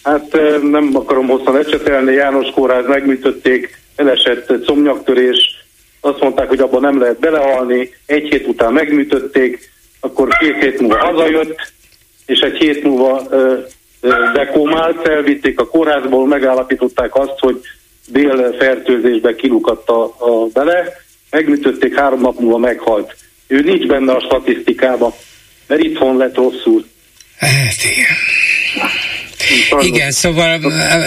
Hát 0.03 0.37
nem 0.61 0.89
akarom 0.93 1.27
hosszan 1.27 1.57
ecsetelni, 1.57 2.13
János 2.13 2.49
kórház 2.53 2.87
megműtötték, 2.87 3.79
elesett 3.95 4.65
comnyaktörés, 4.65 5.65
azt 5.99 6.19
mondták, 6.19 6.47
hogy 6.47 6.59
abban 6.59 6.81
nem 6.81 6.99
lehet 6.99 7.19
belehalni, 7.19 7.93
egy 8.05 8.29
hét 8.29 8.47
után 8.47 8.73
megműtötték, 8.73 9.71
akkor 9.99 10.37
két 10.37 10.55
hét 10.55 10.79
múlva 10.79 10.97
hazajött, 10.97 11.73
és 12.25 12.39
egy 12.39 12.57
hét 12.57 12.83
múlva 12.83 13.27
dekómált, 14.33 15.07
elvitték 15.07 15.59
a 15.59 15.67
kórházból, 15.67 16.27
megállapították 16.27 17.15
azt, 17.15 17.39
hogy 17.39 17.61
délfertőzésbe 18.07 19.35
kilukadt 19.35 19.89
a, 19.89 20.03
a 20.03 20.47
bele, 20.53 21.01
megműtötték, 21.29 21.95
három 21.95 22.21
nap 22.21 22.39
múlva 22.39 22.57
meghalt. 22.57 23.15
Ő 23.47 23.59
nincs 23.59 23.85
benne 23.85 24.13
a 24.13 24.19
statisztikában, 24.19 25.13
mert 25.67 25.83
itthon 25.83 26.17
lett 26.17 26.35
rosszul. 26.35 26.85
Hát 27.37 27.83
igen. 27.91 28.15
Igen, 29.81 30.11
szóval 30.11 30.65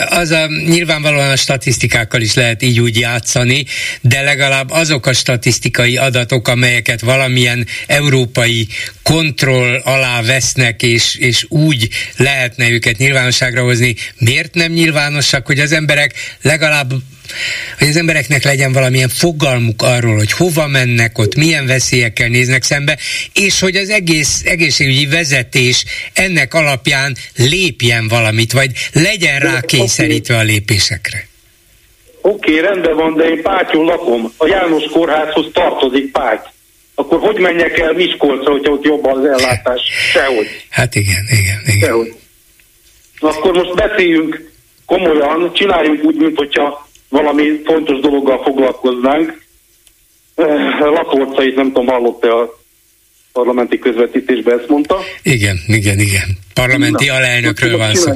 az 0.09 0.31
a 0.31 0.47
nyilvánvalóan 0.47 1.31
a 1.31 1.37
statisztikákkal 1.37 2.20
is 2.20 2.35
lehet 2.35 2.62
így 2.62 2.81
úgy 2.81 2.99
játszani, 2.99 3.64
de 4.01 4.20
legalább 4.20 4.70
azok 4.70 5.07
a 5.07 5.12
statisztikai 5.12 5.97
adatok, 5.97 6.49
amelyeket 6.49 7.01
valamilyen 7.01 7.66
európai 7.87 8.68
kontroll 9.03 9.81
alá 9.85 10.23
vesznek, 10.23 10.83
és, 10.83 11.14
és 11.14 11.44
úgy 11.49 11.88
lehetne 12.16 12.70
őket 12.70 12.99
nyilvánosságra 12.99 13.62
hozni, 13.62 13.94
miért 14.18 14.55
nem 14.55 14.73
nyilvánosak, 14.73 15.47
hogy 15.47 15.59
az 15.59 15.73
emberek 15.73 16.14
legalább 16.42 16.92
hogy 17.78 17.88
az 17.88 17.96
embereknek 17.96 18.44
legyen 18.44 18.72
valamilyen 18.72 19.08
fogalmuk 19.08 19.82
arról, 19.82 20.16
hogy 20.16 20.32
hova 20.32 20.66
mennek 20.66 21.18
ott, 21.18 21.34
milyen 21.34 21.66
veszélyekkel 21.66 22.28
néznek 22.28 22.62
szembe, 22.62 22.98
és 23.32 23.60
hogy 23.60 23.76
az 23.76 23.90
egész 23.90 24.42
egészségügyi 24.44 25.06
vezetés 25.06 25.84
ennek 26.12 26.54
alapján 26.54 27.16
lépjen 27.37 28.08
valamit, 28.08 28.52
vagy 28.52 28.70
legyen 28.92 29.38
rá 29.38 29.60
kényszerítve 29.60 30.37
a 30.37 30.42
lépésekre. 30.42 31.26
Oké, 32.20 32.50
okay, 32.50 32.64
rendben 32.64 32.96
van, 32.96 33.14
de 33.14 33.24
én 33.24 33.42
Pátyol 33.42 33.84
lakom. 33.84 34.32
A 34.37 34.46
János 34.46 34.84
kórházhoz 34.92 35.46
tartozik 35.52 36.12
Páty. 36.12 36.48
Akkor 36.94 37.18
hogy 37.18 37.38
menjek 37.38 37.78
el 37.78 37.92
Miskolcra, 37.92 38.50
hogyha 38.50 38.72
ott 38.72 38.84
jobb 38.84 39.06
az 39.06 39.24
ellátás? 39.24 39.80
Sehogy. 40.12 40.46
Hát 40.70 40.94
igen, 40.94 41.24
igen, 41.30 41.60
igen. 41.76 41.88
Sehogy. 41.88 42.14
Akkor 43.18 43.52
most 43.52 43.74
beszéljünk 43.74 44.52
komolyan, 44.87 45.52
csináljunk 45.54 46.04
úgy, 46.04 46.16
mint 46.16 46.37
hogyha 46.37 46.84
valami 47.14 47.61
fontos 47.64 48.00
dologgal 48.00 48.42
foglalkoznánk. 48.42 49.42
Eh, 50.35 50.79
Latorcait 50.79 51.57
nem 51.57 51.66
tudom, 51.66 51.87
hallott-e 51.87 52.31
a 52.33 52.59
parlamenti 53.33 53.79
közvetítésben 53.79 54.59
ezt 54.59 54.68
mondta. 54.68 54.98
Igen, 55.22 55.57
igen, 55.66 55.98
igen. 55.98 56.38
Parlamenti 56.55 57.07
Na, 57.07 57.14
alelnökről 57.14 57.77
van 57.79 57.94
szó. 57.94 58.12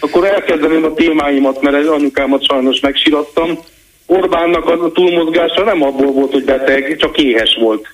Akkor 0.00 0.24
elkezdeném 0.26 0.84
a 0.84 0.94
témáimat, 0.94 1.62
mert 1.62 1.86
anyukámat 1.86 2.46
sajnos 2.46 2.80
megsirattam. 2.80 3.58
Orbánnak 4.06 4.68
a 4.68 4.92
túlmozgása 4.92 5.64
nem 5.64 5.82
abból 5.82 6.12
volt, 6.12 6.32
hogy 6.32 6.44
beteg, 6.44 6.96
csak 6.96 7.18
éhes 7.18 7.56
volt. 7.60 7.86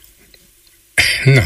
Na. 1.24 1.42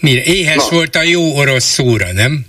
Mire? 0.00 0.22
Éhes 0.22 0.68
Na. 0.68 0.76
volt 0.76 0.94
a 0.94 1.02
jó 1.02 1.36
orosz 1.36 1.64
szóra, 1.64 2.12
nem? 2.12 2.46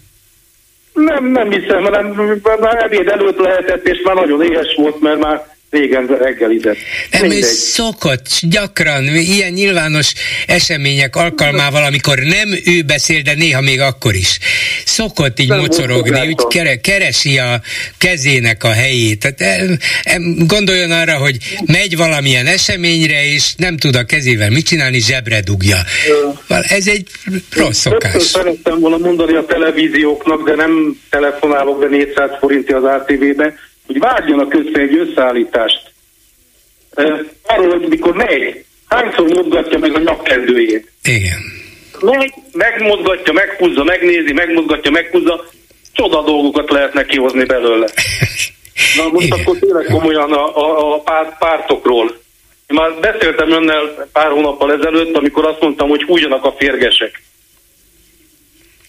Nem, 1.06 1.26
nem 1.26 1.52
hiszem, 1.52 1.84
hanem 1.84 2.40
már 2.60 2.84
ebéd 2.84 3.08
előtt 3.08 3.40
lehetett, 3.40 3.88
és 3.88 4.02
már 4.04 4.16
nagyon 4.16 4.44
éhes 4.44 4.76
volt, 4.76 5.02
mert 5.02 5.20
már 5.20 5.48
régen 5.69 6.08
reggelizett. 6.08 6.77
Nem, 7.12 7.32
ő 7.32 7.41
szokott 7.41 8.27
gyakran, 8.41 9.03
ilyen 9.15 9.51
nyilvános 9.51 10.13
események 10.47 11.15
alkalmával, 11.15 11.84
amikor 11.84 12.17
nem 12.17 12.49
ő 12.65 12.82
beszél, 12.82 13.21
de 13.21 13.34
néha 13.34 13.62
még 13.62 13.79
akkor 13.79 14.15
is. 14.15 14.39
Szokott 14.86 15.39
így 15.39 15.47
nem 15.47 15.60
mocorogni, 15.60 16.27
úgy 16.27 16.47
kere, 16.47 16.80
keresi 16.80 17.38
a 17.38 17.61
kezének 17.97 18.63
a 18.63 18.72
helyét. 18.72 19.36
Tehát, 19.36 19.61
gondoljon 20.47 20.91
arra, 20.91 21.17
hogy 21.17 21.38
megy 21.65 21.97
valamilyen 21.97 22.45
eseményre, 22.45 23.26
és 23.26 23.53
nem 23.57 23.78
tud 23.78 23.95
a 23.95 24.03
kezével 24.03 24.49
mit 24.49 24.65
csinálni, 24.65 24.99
zsebre 24.99 25.41
dugja. 25.41 25.78
Ez 26.47 26.88
egy 26.88 27.07
rossz 27.55 27.80
szokás. 27.80 28.24
Szerettem 28.24 28.80
volna 28.80 28.97
mondani 28.97 29.36
a 29.36 29.45
televízióknak, 29.45 30.49
de 30.49 30.55
nem 30.55 30.99
telefonálok 31.09 31.80
be 31.80 31.88
400 31.88 32.30
forinti 32.39 32.72
az 32.72 32.84
ATV-be, 32.84 33.53
hogy 33.90 34.00
várjanak 34.00 34.54
össze 34.54 34.80
egy 34.80 34.98
összeállítást. 34.98 35.92
Arról, 37.44 37.80
hogy 37.80 37.88
mikor 37.88 38.16
megy, 38.16 38.66
hányszor 38.88 39.28
mozgatja 39.28 39.80
meg 39.80 39.96
a 39.96 40.00
nyakkendőjét. 40.00 40.92
Igen. 41.04 41.40
Megy, 42.02 42.34
megmozgatja, 42.52 43.34
meghúzza, 43.34 43.84
megnézi, 43.84 44.34
megmozgatja, 44.34 44.92
meghúzza, 44.92 45.46
csoda 45.94 46.24
dolgokat 46.24 46.70
lehetne 46.70 47.06
kihozni 47.06 47.46
belőle. 47.46 47.88
Na 48.98 49.08
most 49.12 49.26
Igen. 49.26 49.40
akkor 49.40 49.60
tényleg 49.60 49.86
komolyan 49.86 50.34
a, 50.34 50.58
a, 50.58 50.94
a 50.94 51.00
párt, 51.00 51.38
pártokról. 51.38 52.08
Én 52.68 52.78
már 52.78 52.92
beszéltem 53.02 53.52
önnel 53.52 54.08
pár 54.12 54.32
hónappal 54.32 54.74
ezelőtt, 54.74 55.16
amikor 55.16 55.46
azt 55.46 55.62
mondtam, 55.62 55.90
hogy 55.90 56.04
húzjanak 56.04 56.46
a 56.46 56.56
férgesek. 56.58 57.22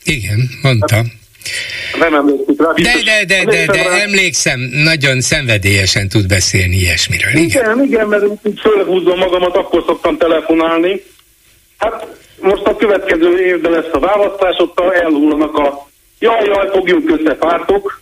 Igen, 0.05 0.49
mondtam. 0.63 1.07
Nem 1.99 2.15
emlékszik 2.15 2.63
rá. 2.63 2.73
De, 2.73 2.93
de, 3.05 3.25
de, 3.25 3.45
de, 3.45 3.67
de 3.73 3.83
rá. 3.83 3.97
emlékszem, 3.97 4.61
nagyon 4.73 5.21
szenvedélyesen 5.21 6.09
tud 6.09 6.27
beszélni 6.27 6.77
ilyesmiről. 6.77 7.31
Igen, 7.31 7.45
igen, 7.45 7.85
igen 7.85 8.07
mert 8.07 8.25
így 8.47 8.61
fölhúzom 8.61 9.19
magamat, 9.19 9.57
akkor 9.57 9.83
szoktam 9.87 10.17
telefonálni. 10.17 11.03
Hát 11.79 12.07
most 12.41 12.63
a 12.65 12.77
következő 12.77 13.47
évben 13.47 13.73
lesz 13.73 13.93
a 13.93 13.99
választás, 13.99 14.57
ott 14.59 14.81
elhullanak 14.81 15.57
a 15.59 15.89
jaj, 16.19 16.45
jaj, 16.45 16.69
fogjunk 16.73 17.11
össze 17.11 17.35
pártok, 17.35 18.01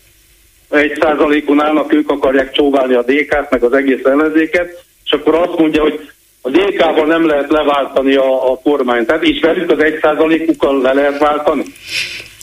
egy 0.70 0.99
százalékon 1.01 1.62
állnak, 1.62 1.93
ők 1.93 2.11
akarják 2.11 2.53
csóválni 2.53 2.95
a 2.95 3.03
DK-t, 3.03 3.51
meg 3.51 3.62
az 3.62 3.72
egész 3.72 4.05
ellenzéket, 4.05 4.84
és 5.05 5.11
akkor 5.11 5.34
azt 5.34 5.59
mondja, 5.59 5.82
hogy 5.82 6.11
a 6.41 6.51
DK-val 6.51 7.07
nem 7.07 7.26
lehet 7.26 7.51
leváltani 7.51 8.14
a, 8.14 8.51
a 8.53 8.61
kormányt. 8.62 9.07
Tehát 9.07 9.22
is 9.22 9.41
velük 9.41 9.70
az 9.70 9.82
egy 9.82 9.99
százalékukkal 10.03 10.80
le 10.80 10.93
lehet 10.93 11.18
váltani? 11.18 11.64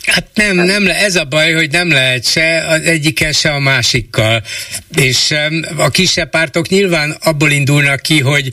Hát 0.05 0.27
nem, 0.33 0.55
nem 0.55 0.85
le, 0.85 0.95
ez 0.95 1.15
a 1.15 1.23
baj, 1.23 1.53
hogy 1.53 1.71
nem 1.71 1.91
lehet 1.91 2.27
se 2.27 2.65
az 2.67 2.81
egyikkel, 2.81 3.31
se 3.31 3.49
a 3.49 3.59
másikkal. 3.59 4.43
És 4.97 5.33
a 5.75 5.89
kisebb 5.89 6.29
pártok 6.29 6.67
nyilván 6.69 7.11
abból 7.11 7.51
indulnak 7.51 8.01
ki, 8.01 8.19
hogy 8.19 8.51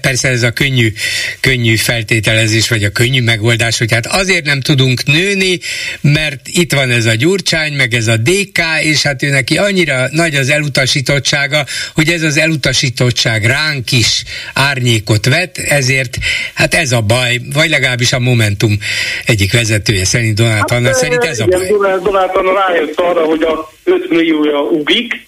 persze 0.00 0.28
ez 0.28 0.42
a 0.42 0.50
könnyű, 0.50 0.92
könnyű 1.40 1.76
feltételezés, 1.76 2.68
vagy 2.68 2.84
a 2.84 2.90
könnyű 2.90 3.22
megoldás, 3.22 3.78
hogy 3.78 3.92
hát 3.92 4.06
azért 4.06 4.44
nem 4.44 4.60
tudunk 4.60 5.04
nőni, 5.04 5.58
mert 6.00 6.48
itt 6.48 6.72
van 6.72 6.90
ez 6.90 7.06
a 7.06 7.14
Gyurcsány, 7.14 7.72
meg 7.72 7.94
ez 7.94 8.06
a 8.06 8.16
DK, 8.16 8.58
és 8.82 9.02
hát 9.02 9.22
ő 9.22 9.28
neki 9.28 9.58
annyira 9.58 10.08
nagy 10.10 10.34
az 10.34 10.48
elutasítottsága, 10.48 11.66
hogy 11.94 12.08
ez 12.08 12.22
az 12.22 12.36
elutasítottság 12.36 13.44
ránk 13.44 13.92
is 13.92 14.22
árnyékot 14.54 15.24
vet, 15.24 15.58
ezért 15.58 16.18
hát 16.54 16.74
ez 16.74 16.92
a 16.92 17.00
baj, 17.00 17.40
vagy 17.52 17.70
legalábbis 17.70 18.12
a 18.12 18.18
Momentum 18.18 18.78
egyik 19.24 19.52
vezetője 19.52 20.04
szerint 20.04 20.34
Donald 20.34 20.59
Donát 20.66 20.84
Anna 20.84 20.92
szerint 20.92 21.24
ez 21.24 21.40
a 21.40 21.46
baj. 21.46 21.68
Donát, 21.68 22.02
Donát 22.02 22.36
Anna 22.36 22.52
rájött 22.52 23.00
arra, 23.00 23.24
hogy 23.24 23.42
a 23.42 23.70
5 23.84 24.10
milliója 24.10 24.60
ugik, 24.60 25.26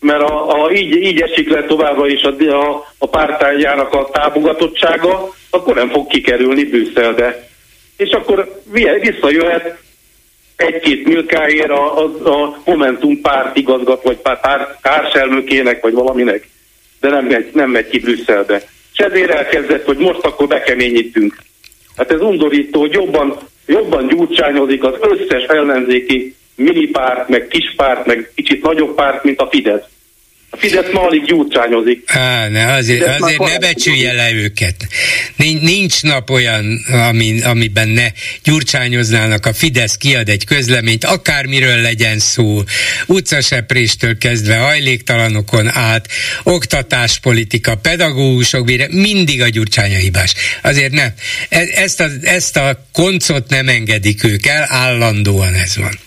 mert 0.00 0.22
a, 0.22 0.62
a, 0.62 0.70
így, 0.72 0.92
így 0.92 1.20
esik 1.20 1.50
le 1.50 1.64
továbbra 1.64 2.06
is 2.06 2.22
a, 2.22 2.34
a, 2.52 2.86
a 2.98 3.08
pártányának 3.08 3.92
a 3.92 4.08
támogatottsága, 4.12 5.34
akkor 5.50 5.74
nem 5.74 5.90
fog 5.90 6.06
kikerülni 6.06 6.64
Brüsszelbe. 6.64 7.48
És 7.96 8.10
akkor 8.10 8.62
visszajöhet 9.00 9.78
egy-két 10.56 11.06
milkáért 11.06 11.70
a, 11.70 11.98
a, 11.98 12.30
a 12.30 12.58
Momentum 12.64 13.20
párt 13.20 13.56
igazgat, 13.56 14.02
vagy 14.02 14.16
párt 14.16 14.80
társelnökének, 14.82 15.82
vagy 15.82 15.92
valaminek, 15.92 16.48
de 17.00 17.08
nem 17.08 17.24
megy, 17.24 17.50
nem 17.52 17.70
megy 17.70 17.88
ki 17.88 17.98
Brüsszelbe. 17.98 18.62
És 18.92 18.98
ezért 18.98 19.30
elkezdett, 19.30 19.84
hogy 19.84 19.98
most 19.98 20.24
akkor 20.24 20.46
bekeményítünk. 20.46 21.44
Hát 21.96 22.12
ez 22.12 22.20
undorító, 22.20 22.80
hogy 22.80 22.92
jobban 22.92 23.38
jobban 23.66 24.06
gyurcsányozik 24.06 24.84
az 24.84 24.94
összes 25.00 25.44
ellenzéki 25.44 26.34
minipárt, 26.54 27.28
meg 27.28 27.46
kispárt, 27.48 28.06
meg 28.06 28.30
kicsit 28.34 28.62
nagyobb 28.62 28.94
párt, 28.94 29.24
mint 29.24 29.40
a 29.40 29.48
Fidesz. 29.50 29.84
A 30.56 30.58
Fidesz 30.58 30.92
ma 30.92 31.00
alig 31.00 31.24
gyurcsányozik. 31.24 32.10
Á, 32.10 32.48
ne, 32.48 32.72
azért, 32.72 33.06
azért 33.20 33.38
ne 33.38 33.58
becsülje 33.58 34.12
le 34.12 34.32
őket. 34.32 34.74
Nincs 35.60 36.02
nap 36.02 36.30
olyan, 36.30 36.84
ami, 37.08 37.42
amiben 37.42 37.88
ne 37.88 38.06
gyurcsányoznának. 38.44 39.46
A 39.46 39.52
Fidesz 39.52 39.96
kiad 39.96 40.28
egy 40.28 40.44
közleményt, 40.44 41.04
akármiről 41.04 41.80
legyen 41.80 42.18
szó, 42.18 42.62
utcasepréstől 43.06 44.18
kezdve 44.18 44.56
hajléktalanokon 44.56 45.68
át, 45.68 46.08
oktatáspolitika, 46.42 47.74
pedagógusok, 47.82 48.70
mindig 48.90 49.42
a 49.42 49.48
gyurcsánya 49.48 49.98
hibás. 49.98 50.34
Azért 50.62 50.92
ne, 50.92 51.04
e, 51.48 51.66
ezt 51.74 52.00
a, 52.00 52.06
ezt 52.22 52.56
a 52.56 52.86
koncot 52.92 53.48
nem 53.48 53.68
engedik 53.68 54.24
ők 54.24 54.46
el, 54.46 54.66
állandóan 54.68 55.54
ez 55.54 55.76
van. 55.76 55.98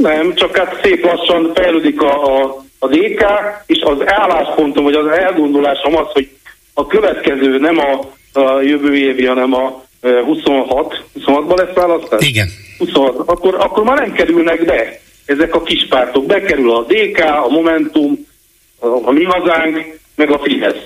Nem, 0.00 0.34
csak 0.34 0.56
hát 0.56 0.80
szép 0.82 1.04
lassan 1.04 1.52
fejlődik 1.54 2.00
a, 2.00 2.42
a 2.42 2.68
a 2.82 2.88
DK, 2.88 3.24
és 3.66 3.80
az 3.82 3.98
álláspontom, 4.04 4.84
vagy 4.84 4.94
az 4.94 5.06
elgondolásom 5.06 5.96
az, 5.96 6.06
hogy 6.12 6.28
a 6.74 6.86
következő 6.86 7.58
nem 7.58 7.78
a, 7.78 8.00
a 8.40 8.60
jövő 8.60 8.96
évi, 8.96 9.26
hanem 9.26 9.54
a 9.54 9.84
26, 10.24 11.04
26-ban 11.18 11.56
lesz 11.56 11.74
választás? 11.74 12.28
Igen. 12.28 12.48
26, 12.78 13.28
akkor, 13.28 13.54
akkor 13.54 13.84
már 13.84 13.98
nem 13.98 14.12
kerülnek 14.12 14.64
be 14.64 15.00
ezek 15.24 15.54
a 15.54 15.62
kis 15.62 15.86
pártok. 15.88 16.26
Bekerül 16.26 16.70
a 16.70 16.84
DK, 16.88 17.18
a 17.18 17.48
Momentum, 17.48 18.26
a, 18.78 18.86
a 18.86 19.10
Mi 19.10 19.24
Hazánk, 19.24 19.98
meg 20.14 20.30
a 20.30 20.38
Fidesz. 20.38 20.84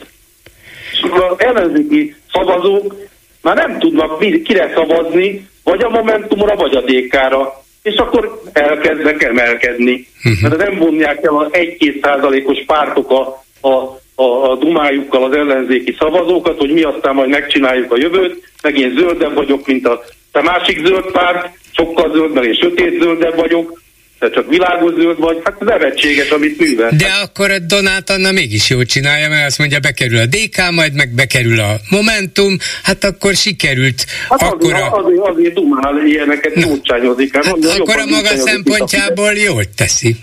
És 0.93 1.01
az 1.11 1.35
ellenzéki 1.37 2.15
szavazók 2.33 2.95
már 3.43 3.57
nem 3.57 3.79
tudnak 3.79 4.19
kire 4.19 4.73
szavazni, 4.75 5.49
vagy 5.63 5.83
a 5.83 5.89
Momentumra, 5.89 6.57
vagy 6.57 6.75
a 6.75 6.81
DK-ra 6.81 7.64
és 7.85 7.97
akkor 7.97 8.41
elkezdnek 8.53 9.23
emelkedni. 9.23 10.07
Uh-huh. 10.25 10.49
Mert 10.49 10.71
nem 10.71 10.79
vonják 10.79 11.25
el 11.25 11.37
az 11.37 11.49
1-2 11.51 12.03
százalékos 12.03 12.59
pártok 12.67 13.11
a, 13.11 13.45
a, 13.69 13.69
a, 14.15 14.51
a 14.51 14.57
dumájukkal 14.57 15.25
az 15.25 15.37
ellenzéki 15.37 15.97
szavazókat, 15.99 16.59
hogy 16.59 16.73
mi 16.73 16.83
aztán 16.83 17.15
majd 17.15 17.29
megcsináljuk 17.29 17.93
a 17.93 17.97
jövőt, 17.97 18.53
meg 18.63 18.79
én 18.79 18.95
zöldebb 18.97 19.35
vagyok, 19.35 19.67
mint 19.67 19.87
a 19.87 20.03
te 20.33 20.43
másik 20.43 20.87
zöld 20.87 21.13
párt, 21.13 21.59
sokkal 21.73 22.13
zöld, 22.13 22.33
mert 22.33 22.47
én 22.47 22.55
sötét 22.55 23.01
zöldebb 23.03 23.37
vagyok, 23.37 23.83
te 24.25 24.31
csak 24.31 24.49
világos 24.49 24.93
vagy, 25.19 25.41
hát 25.45 25.61
nevetséges, 25.61 26.31
amit 26.31 26.59
művel. 26.59 26.91
De 26.97 27.11
akkor 27.23 27.51
a 27.51 27.59
Donát 27.59 28.11
Anna 28.11 28.33
mégis 28.33 28.71
jól 28.71 28.85
csinálja, 28.85 29.29
mert 29.29 29.47
azt 29.47 29.59
mondja, 29.59 29.79
bekerül 29.79 30.19
a 30.19 30.27
DK, 30.27 30.71
majd 30.71 30.95
meg 30.95 31.15
bekerül 31.15 31.61
a 31.61 31.75
Momentum, 31.91 32.57
hát 32.83 33.05
akkor 33.05 33.35
sikerült. 33.35 34.07
Hát 34.29 34.43
akkor 34.43 34.73
azért, 34.73 34.93
azért, 34.93 35.29
azért 35.29 35.55
dumál 35.55 36.07
ilyeneket 36.07 36.55
jócsányozik. 36.55 37.35
Hát, 37.35 37.45
hát 37.45 37.79
akkor 37.79 37.99
a 37.99 38.07
maga 38.07 38.37
szempontjából 38.37 39.33
jól 39.33 39.65
teszi. 39.77 40.17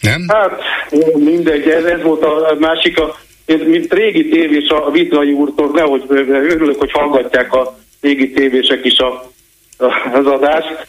Nem? 0.00 0.24
Hát 0.28 0.60
mindegy, 1.14 1.68
ez, 1.68 1.84
ez 1.84 2.02
volt 2.02 2.22
a 2.22 2.56
másik, 2.58 2.98
a, 2.98 3.18
mint 3.46 3.92
régi 3.92 4.28
tévés 4.28 4.68
a 4.68 4.90
Vitrai 4.90 5.32
úrtól, 5.32 5.70
nehogy 5.74 6.04
örülök, 6.08 6.78
hogy 6.78 6.92
hallgatják 6.92 7.52
a 7.52 7.78
régi 8.00 8.30
tévések 8.30 8.84
is 8.84 8.98
a, 8.98 9.32
a, 9.78 10.10
az 10.12 10.26
adást 10.26 10.86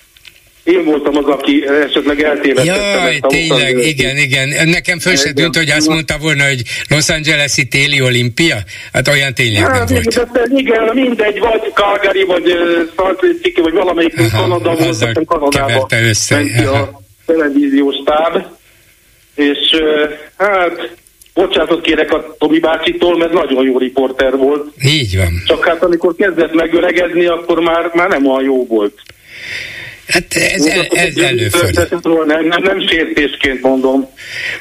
én 0.67 0.83
voltam 0.83 1.17
az, 1.17 1.25
aki 1.25 1.67
esetleg 1.87 2.23
eltévedett. 2.23 2.65
Jaj, 2.65 3.19
tényleg, 3.19 3.77
igen, 3.77 4.17
igen. 4.17 4.69
Nekem 4.69 4.99
föl 4.99 5.15
se 5.15 5.33
tűnt, 5.33 5.55
hogy 5.55 5.69
azt 5.69 5.87
mondta 5.87 6.17
volna, 6.21 6.43
hogy 6.43 6.61
Los 6.89 7.09
Angeles-i 7.09 7.67
téli 7.67 8.01
olimpia? 8.01 8.57
Hát 8.93 9.07
olyan 9.07 9.33
tényleg 9.33 9.61
hát, 9.61 9.89
nem 9.89 10.03
volt. 10.03 10.31
De, 10.31 10.41
igen, 10.55 10.89
mindegy, 10.93 11.39
vagy 11.39 11.71
Calgary, 11.73 12.23
vagy 12.23 12.43
Salt 12.95 13.21
Lake 13.21 13.61
vagy 13.61 13.73
valamelyik 13.73 14.19
Aha, 14.19 14.41
Kanada 14.41 14.75
volt, 14.75 14.89
aztán 14.89 15.25
Kanadába 15.25 15.87
össze. 15.89 16.35
a 16.73 17.01
televíziós 17.25 17.95
táb, 18.05 18.45
és 19.35 19.81
hát 20.37 20.95
bocsánatot 21.33 21.81
kérek 21.81 22.13
a 22.13 22.35
Tomi 22.37 22.59
bácsitól, 22.59 23.17
mert 23.17 23.33
nagyon 23.33 23.65
jó 23.65 23.77
riporter 23.77 24.37
volt. 24.37 24.65
Így 24.85 25.17
van. 25.17 25.43
Csak 25.45 25.65
hát 25.65 25.83
amikor 25.83 26.15
kezdett 26.15 26.53
megöregedni, 26.53 27.25
akkor 27.25 27.59
már, 27.59 27.91
már 27.93 28.07
nem 28.09 28.25
olyan 28.25 28.43
jó 28.43 28.65
volt. 28.65 28.99
Hát 30.07 30.33
ez, 30.33 30.65
ez, 30.65 30.85
ez 30.89 31.17
előfordul. 31.17 32.25
Nem, 32.25 32.63
nem, 32.63 32.87
sértésként 32.87 33.61
mondom. 33.61 34.09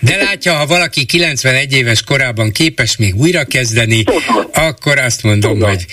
De 0.00 0.16
látja, 0.16 0.52
ha 0.52 0.66
valaki 0.66 1.04
91 1.04 1.72
éves 1.72 2.02
korában 2.02 2.52
képes 2.52 2.96
még 2.96 3.14
újra 3.14 3.44
kezdeni, 3.44 4.02
Tudom. 4.02 4.50
akkor 4.52 4.98
azt 4.98 5.22
mondom, 5.22 5.52
Tudom. 5.52 5.68
hogy 5.68 5.84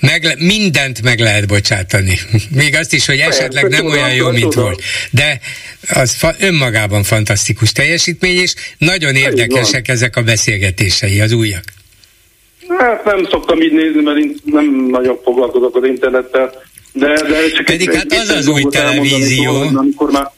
meg, 0.00 0.34
mindent 0.38 1.02
meg 1.02 1.20
lehet 1.20 1.46
bocsátani. 1.46 2.18
Még 2.60 2.74
azt 2.74 2.92
is, 2.92 3.06
hogy 3.06 3.18
esetleg 3.18 3.68
nem 3.68 3.86
olyan 3.86 4.14
jó, 4.14 4.30
mint 4.30 4.54
volt. 4.54 4.82
De 5.10 5.40
az 5.94 6.14
fa, 6.14 6.34
önmagában 6.40 7.02
fantasztikus 7.02 7.72
teljesítmény, 7.72 8.36
és 8.36 8.54
nagyon 8.78 9.14
érdekesek 9.14 9.88
ezek 9.88 10.16
a 10.16 10.22
beszélgetései, 10.22 11.20
az 11.20 11.32
újak. 11.32 11.62
Hát 12.78 13.04
nem 13.04 13.24
szoktam 13.30 13.60
így 13.60 13.72
nézni, 13.72 14.02
mert 14.02 14.18
nem 14.44 14.86
nagyon 14.90 15.18
foglalkozok 15.22 15.76
az 15.76 15.84
internettel. 15.84 16.68
De, 16.92 17.06
de 17.06 17.50
csak 17.50 17.64
Pedig 17.64 17.88
egy, 17.88 17.94
hát 17.96 18.12
az 18.12 18.28
az 18.28 18.48
új 18.48 18.62
televízió. 18.62 19.52
Mondani, 19.52 19.76
amikor 19.76 20.10
már 20.10 20.30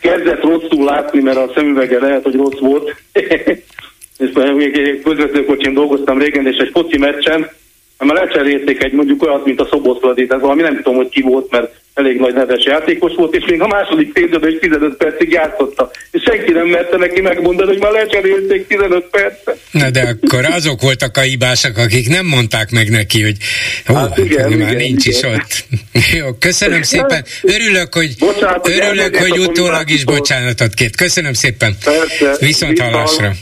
kezdett 0.00 0.42
rosszul 0.42 0.84
látni, 0.84 1.20
mert 1.20 1.36
a 1.36 1.52
szemüvege 1.54 1.98
lehet, 1.98 2.22
hogy 2.22 2.34
rossz 2.34 2.58
volt. 2.60 2.94
és 4.18 4.30
még 4.54 5.02
közvetőkocsin 5.02 5.74
dolgoztam 5.74 6.18
régen, 6.18 6.46
és 6.46 6.56
egy 6.56 6.70
foci 6.72 6.98
meccsen, 6.98 7.50
már 8.04 8.16
lecserélték 8.16 8.82
egy 8.82 8.92
mondjuk 8.92 9.22
olyat, 9.22 9.44
mint 9.44 9.60
a 9.60 9.68
Szoboszladi, 9.70 10.26
tehát 10.26 10.42
valami 10.42 10.62
nem 10.62 10.76
tudom, 10.76 10.96
hogy 10.96 11.08
ki 11.08 11.20
volt, 11.22 11.50
mert 11.50 11.72
elég 11.98 12.18
nagy 12.18 12.34
neves 12.34 12.64
játékos 12.64 13.12
volt, 13.16 13.34
és 13.34 13.44
még 13.50 13.60
a 13.60 13.66
második 13.66 14.12
félidőben 14.12 14.50
is 14.50 14.58
15 14.60 14.96
percig 14.96 15.30
játszotta. 15.30 15.90
És 16.10 16.22
senki 16.22 16.52
nem 16.52 16.66
merte 16.66 16.96
neki 16.96 17.20
megmondani, 17.20 17.68
hogy 17.68 17.80
már 17.80 17.92
lecserélték 17.92 18.66
15 18.66 19.04
percet. 19.10 19.58
Na 19.70 19.90
de 19.90 20.00
akkor 20.00 20.44
azok 20.44 20.80
voltak 20.80 21.16
a 21.16 21.20
hibásak, 21.20 21.76
akik 21.76 22.08
nem 22.08 22.26
mondták 22.26 22.70
meg 22.70 22.90
neki, 22.90 23.22
hogy 23.22 23.36
ó, 23.90 23.94
hát 23.94 24.18
igen, 24.18 24.52
már 24.52 24.68
igen, 24.68 24.76
nincs 24.76 25.06
igen. 25.06 25.18
is 25.18 25.38
ott. 25.38 25.64
Jó, 26.18 26.32
köszönöm 26.38 26.82
szépen. 26.92 27.24
Örülök, 27.42 27.94
hogy, 27.94 28.14
Bocsánat, 28.18 28.68
örülök, 28.68 29.16
hogy 29.16 29.38
utólag 29.38 29.90
is 29.90 30.04
bocsánatot 30.04 30.74
kért. 30.74 30.96
Köszönöm 30.96 31.32
szépen. 31.32 31.76
Persze. 31.84 32.46
Viszont 32.46 32.78
hallásra. 32.78 33.32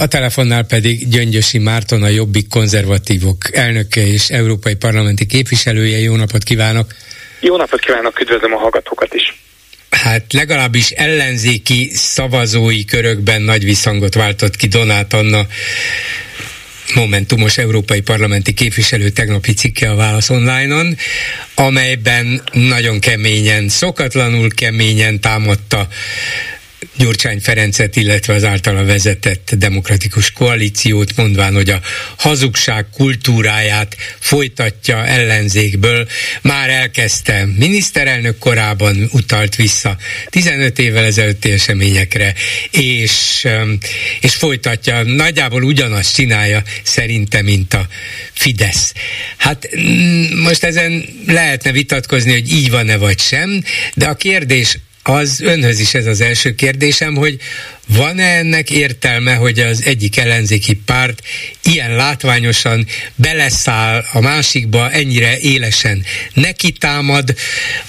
A 0.00 0.06
telefonnál 0.06 0.62
pedig 0.62 1.08
Gyöngyösi 1.08 1.58
Márton, 1.58 2.02
a 2.02 2.08
Jobbik 2.08 2.48
konzervatívok 2.48 3.56
elnöke 3.56 4.06
és 4.06 4.28
európai 4.28 4.74
parlamenti 4.74 5.26
képviselője. 5.26 5.98
Jó 5.98 6.16
napot 6.16 6.42
kívánok! 6.42 6.94
Jó 7.40 7.56
napot 7.56 7.80
kívánok, 7.80 8.20
üdvözlöm 8.20 8.52
a 8.52 8.58
hallgatókat 8.58 9.14
is! 9.14 9.38
Hát 9.90 10.32
legalábbis 10.32 10.90
ellenzéki 10.90 11.90
szavazói 11.94 12.84
körökben 12.84 13.42
nagy 13.42 13.64
visszhangot 13.64 14.14
váltott 14.14 14.56
ki 14.56 14.66
Donát 14.66 15.12
Anna 15.12 15.46
Momentumos 16.94 17.58
európai 17.58 18.00
parlamenti 18.00 18.52
képviselő 18.52 19.08
tegnapi 19.08 19.52
cikke 19.52 19.90
a 19.90 19.94
Válasz 19.94 20.30
Online-on, 20.30 20.96
amelyben 21.54 22.42
nagyon 22.52 23.00
keményen, 23.00 23.68
szokatlanul 23.68 24.48
keményen 24.54 25.20
támadta 25.20 25.88
Gyurcsány 26.98 27.40
Ferencet, 27.40 27.96
illetve 27.96 28.34
az 28.34 28.44
általa 28.44 28.84
vezetett 28.84 29.50
demokratikus 29.54 30.30
koalíciót, 30.30 31.16
mondván, 31.16 31.54
hogy 31.54 31.70
a 31.70 31.80
hazugság 32.16 32.86
kultúráját 32.92 33.96
folytatja 34.18 35.06
ellenzékből. 35.06 36.08
Már 36.42 36.70
elkezdte 36.70 37.48
miniszterelnök 37.56 38.38
korában, 38.38 39.08
utalt 39.12 39.56
vissza 39.56 39.96
15 40.30 40.78
évvel 40.78 41.04
ezelőtti 41.04 41.50
eseményekre, 41.50 42.34
és, 42.70 43.44
um, 43.44 43.78
és 44.20 44.34
folytatja, 44.34 45.02
nagyjából 45.02 45.62
ugyanazt 45.62 46.14
csinálja 46.14 46.62
szerintem, 46.82 47.44
mint 47.44 47.74
a 47.74 47.86
Fidesz. 48.32 48.92
Hát 49.36 49.68
most 50.42 50.64
ezen 50.64 51.04
lehetne 51.26 51.72
vitatkozni, 51.72 52.32
hogy 52.32 52.52
így 52.52 52.70
van-e 52.70 52.96
vagy 52.96 53.20
sem, 53.20 53.62
de 53.94 54.06
a 54.06 54.14
kérdés 54.14 54.78
az 55.08 55.40
önhöz 55.40 55.80
is 55.80 55.94
ez 55.94 56.06
az 56.06 56.20
első 56.20 56.54
kérdésem, 56.54 57.14
hogy 57.14 57.36
van-e 57.86 58.36
ennek 58.36 58.70
értelme, 58.70 59.34
hogy 59.34 59.58
az 59.58 59.82
egyik 59.84 60.16
ellenzéki 60.16 60.74
párt 60.74 61.22
ilyen 61.62 61.96
látványosan 61.96 62.86
beleszáll 63.14 64.04
a 64.12 64.20
másikba, 64.20 64.90
ennyire 64.90 65.38
élesen 65.38 66.04
neki 66.34 66.72
támad? 66.72 67.34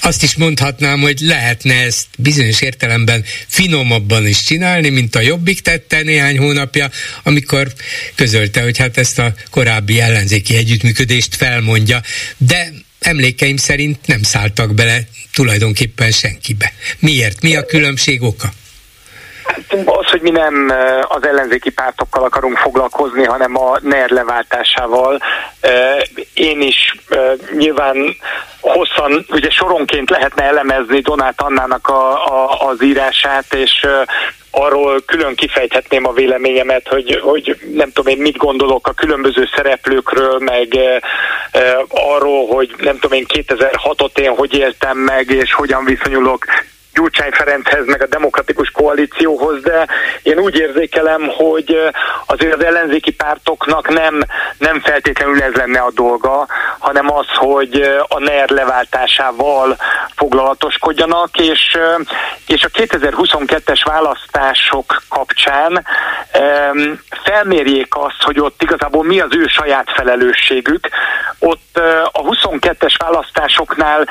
Azt 0.01 0.23
is 0.23 0.35
mondhatnám, 0.35 0.99
hogy 0.99 1.19
lehetne 1.19 1.73
ezt 1.73 2.07
bizonyos 2.17 2.61
értelemben 2.61 3.25
finomabban 3.47 4.27
is 4.27 4.43
csinálni, 4.43 4.89
mint 4.89 5.15
a 5.15 5.21
Jobbik 5.21 5.61
tette 5.61 6.01
néhány 6.01 6.37
hónapja, 6.37 6.89
amikor 7.23 7.73
közölte, 8.15 8.61
hogy 8.61 8.77
hát 8.77 8.97
ezt 8.97 9.19
a 9.19 9.33
korábbi 9.49 9.99
ellenzéki 9.99 10.55
együttműködést 10.55 11.35
felmondja, 11.35 12.01
de 12.37 12.71
emlékeim 12.99 13.57
szerint 13.57 14.07
nem 14.07 14.23
szálltak 14.23 14.73
bele 14.73 15.07
tulajdonképpen 15.31 16.11
senkibe. 16.11 16.73
Miért? 16.99 17.41
Mi 17.41 17.55
a 17.55 17.65
különbség 17.65 18.21
oka? 18.21 18.53
Az, 19.85 20.05
hogy 20.05 20.21
mi 20.21 20.29
nem 20.29 20.73
az 21.07 21.25
ellenzéki 21.25 21.69
pártokkal 21.69 22.23
akarunk 22.23 22.57
foglalkozni, 22.57 23.23
hanem 23.23 23.57
a 23.57 23.77
NER 23.81 24.09
leváltásával. 24.09 25.19
Én 26.33 26.61
is 26.61 26.95
nyilván 27.57 28.15
hosszan, 28.61 29.25
ugye 29.29 29.49
soronként 29.49 30.09
lehetne 30.09 30.43
elemezni 30.43 30.99
Donát 30.99 31.41
Annának 31.41 31.87
a, 31.87 32.25
a, 32.25 32.67
az 32.67 32.83
írását, 32.83 33.53
és 33.53 33.87
arról 34.51 35.01
külön 35.05 35.35
kifejthetném 35.35 36.05
a 36.05 36.13
véleményemet, 36.13 36.87
hogy, 36.87 37.19
hogy 37.21 37.57
nem 37.73 37.91
tudom 37.91 38.13
én 38.13 38.21
mit 38.21 38.37
gondolok 38.37 38.87
a 38.87 38.93
különböző 38.93 39.49
szereplőkről, 39.55 40.39
meg 40.39 40.75
e, 40.75 41.01
arról, 41.89 42.47
hogy 42.47 42.75
nem 42.77 42.99
tudom 42.99 43.17
én 43.17 43.25
2006-ot 43.33 44.19
én 44.19 44.35
hogy 44.35 44.53
éltem 44.53 44.97
meg, 44.97 45.29
és 45.29 45.53
hogyan 45.53 45.85
viszonyulok 45.85 46.45
Gyurcsány 46.93 47.31
Ferenchez, 47.31 47.85
meg 47.85 48.01
a 48.01 48.07
demokratikus 48.07 48.71
koalícióhoz, 48.71 49.61
de 49.61 49.87
én 50.23 50.39
úgy 50.39 50.55
érzékelem, 50.55 51.27
hogy 51.27 51.77
azért 52.25 52.53
az 52.53 52.63
ellenzéki 52.63 53.11
pártoknak 53.11 53.89
nem, 53.89 54.23
nem 54.57 54.79
feltétlenül 54.79 55.41
ez 55.41 55.53
lenne 55.53 55.79
a 55.79 55.91
dolga, 55.91 56.47
hanem 56.79 57.13
az, 57.13 57.25
hogy 57.33 57.81
a 58.07 58.19
NER 58.19 58.49
leváltásával 58.49 59.77
foglalatoskodjanak, 60.15 61.37
és, 61.37 61.77
és 62.45 62.63
a 62.63 62.69
2022-es 62.69 63.81
választások 63.83 65.01
kapcsán 65.09 65.85
felmérjék 67.23 67.95
azt, 67.95 68.21
hogy 68.23 68.39
ott 68.39 68.61
igazából 68.61 69.03
mi 69.03 69.19
az 69.19 69.35
ő 69.35 69.45
saját 69.47 69.91
felelősségük. 69.95 70.89
Ott 71.39 71.77
a 72.11 72.21
22-es 72.21 72.95
választásoknál 72.97 74.07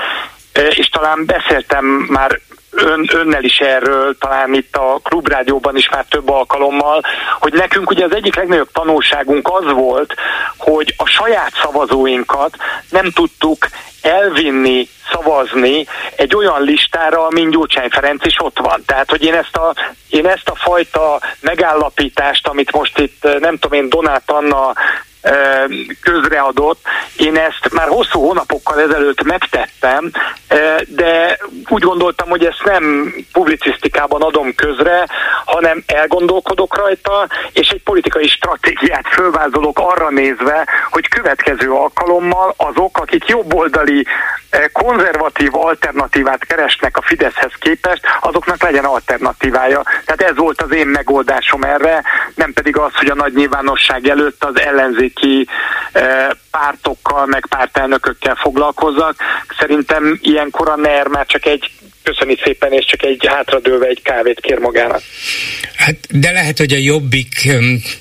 és 0.53 0.89
talán 0.89 1.27
beszéltem 1.27 1.85
már 1.85 2.41
ön, 2.71 3.09
önnel 3.13 3.45
is 3.45 3.59
erről, 3.59 4.19
talán 4.19 4.55
itt 4.55 4.77
a 4.77 5.01
klubrádióban 5.03 5.77
is 5.77 5.89
már 5.89 6.05
több 6.09 6.29
alkalommal, 6.29 7.03
hogy 7.39 7.53
nekünk 7.53 7.91
ugye 7.91 8.05
az 8.05 8.15
egyik 8.15 8.37
legnagyobb 8.37 8.73
tanulságunk 8.73 9.49
az 9.53 9.73
volt, 9.73 10.15
hogy 10.57 10.95
a 10.97 11.07
saját 11.07 11.53
szavazóinkat 11.63 12.57
nem 12.91 13.11
tudtuk 13.11 13.69
elvinni, 14.03 14.89
szavazni 15.13 15.87
egy 16.17 16.35
olyan 16.35 16.63
listára, 16.63 17.27
mint 17.31 17.51
Gyurcsány 17.51 17.89
Ferenc 17.89 18.25
is 18.25 18.37
ott 18.41 18.59
van. 18.59 18.83
Tehát, 18.87 19.11
hogy 19.11 19.23
én 19.23 19.35
ezt 19.35 19.57
a, 19.57 19.75
én 20.09 20.27
ezt 20.27 20.49
a 20.49 20.55
fajta 20.55 21.21
megállapítást, 21.41 22.47
amit 22.47 22.73
most 22.73 22.99
itt 22.99 23.23
nem 23.41 23.59
tudom 23.59 23.79
én 23.79 23.89
Donát 23.89 24.31
Anna 24.31 24.73
közreadott. 26.01 26.81
Én 27.17 27.37
ezt 27.37 27.73
már 27.73 27.89
hosszú 27.89 28.21
hónapokkal 28.21 28.81
ezelőtt 28.81 29.23
megtettem, 29.23 30.11
de 30.87 31.39
úgy 31.69 31.83
gondoltam, 31.83 32.29
hogy 32.29 32.45
ezt 32.45 32.65
nem 32.65 33.15
publicisztikában 33.33 34.23
adom 34.23 34.55
közre, 34.55 35.07
hanem 35.45 35.83
elgondolkodok 35.87 36.77
rajta, 36.77 37.27
és 37.53 37.69
egy 37.69 37.83
politikai 37.83 38.29
stratégiát 38.29 39.09
fölvázolok 39.09 39.79
arra 39.79 40.11
nézve, 40.11 40.67
hogy 40.91 41.09
következő 41.09 41.71
alkalommal 41.71 42.55
azok, 42.57 42.99
akik 42.99 43.27
jobboldali 43.27 44.07
konzervatív 44.99 45.55
alternatívát 45.55 46.45
keresnek 46.45 46.97
a 46.97 47.03
Fideszhez 47.03 47.53
képest, 47.59 48.01
azoknak 48.21 48.63
legyen 48.63 48.85
alternatívája. 48.85 49.83
Tehát 50.05 50.33
ez 50.33 50.37
volt 50.37 50.63
az 50.63 50.75
én 50.75 50.87
megoldásom 50.87 51.63
erre, 51.63 52.03
nem 52.35 52.53
pedig 52.53 52.77
az, 52.77 52.95
hogy 52.95 53.09
a 53.09 53.15
nagy 53.15 53.33
nyilvánosság 53.35 54.07
előtt 54.07 54.45
az 54.45 54.61
ellenzék 54.61 54.99
ellenzéki 54.99 55.49
eh, 55.93 56.29
pártokkal, 56.51 57.27
meg 57.27 57.47
pártelnökökkel 57.49 58.35
foglalkozzak. 58.35 59.15
Szerintem 59.59 60.19
ilyenkor 60.23 60.69
a 60.69 60.77
NER 60.77 61.07
már 61.07 61.27
csak 61.27 61.47
egy 61.47 61.71
köszöni 62.09 62.37
szépen, 62.45 62.73
és 62.73 62.85
csak 62.85 63.03
egy 63.03 63.27
hátradőlve 63.27 63.87
egy 63.87 64.03
kávét 64.03 64.41
kér 64.41 64.59
magának. 64.59 65.03
Hát, 65.75 65.97
de 66.11 66.31
lehet, 66.31 66.59
hogy 66.59 66.73
a 66.73 66.77
jobbik 66.77 67.49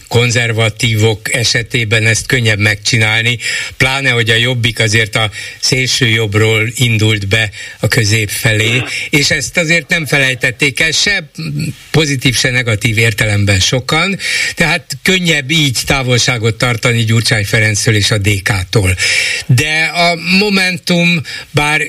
konzervatívok 0.07 1.33
esetében 1.33 2.05
ezt 2.05 2.25
könnyebb 2.25 2.59
megcsinálni, 2.59 3.37
pláne, 3.77 4.09
hogy 4.09 4.29
a 4.29 4.35
jobbik 4.35 4.79
azért 4.79 5.15
a 5.15 5.29
szélső 5.59 6.07
jobbról 6.07 6.67
indult 6.75 7.27
be 7.27 7.49
a 7.79 7.87
közép 7.87 8.29
felé, 8.29 8.81
és 9.09 9.31
ezt 9.31 9.57
azért 9.57 9.89
nem 9.89 10.05
felejtették 10.05 10.79
el 10.79 10.91
se 10.91 11.29
pozitív, 11.91 12.35
se 12.35 12.49
negatív 12.49 12.97
értelemben 12.97 13.59
sokan, 13.59 14.17
tehát 14.55 14.97
könnyebb 15.03 15.51
így 15.51 15.77
távolságot 15.85 16.57
tartani 16.57 17.03
Gyurcsány 17.03 17.45
Ferencről 17.45 17.95
és 17.95 18.11
a 18.11 18.17
DK-tól. 18.17 18.95
De 19.45 19.91
a 19.93 20.15
Momentum, 20.39 21.21
bár 21.51 21.81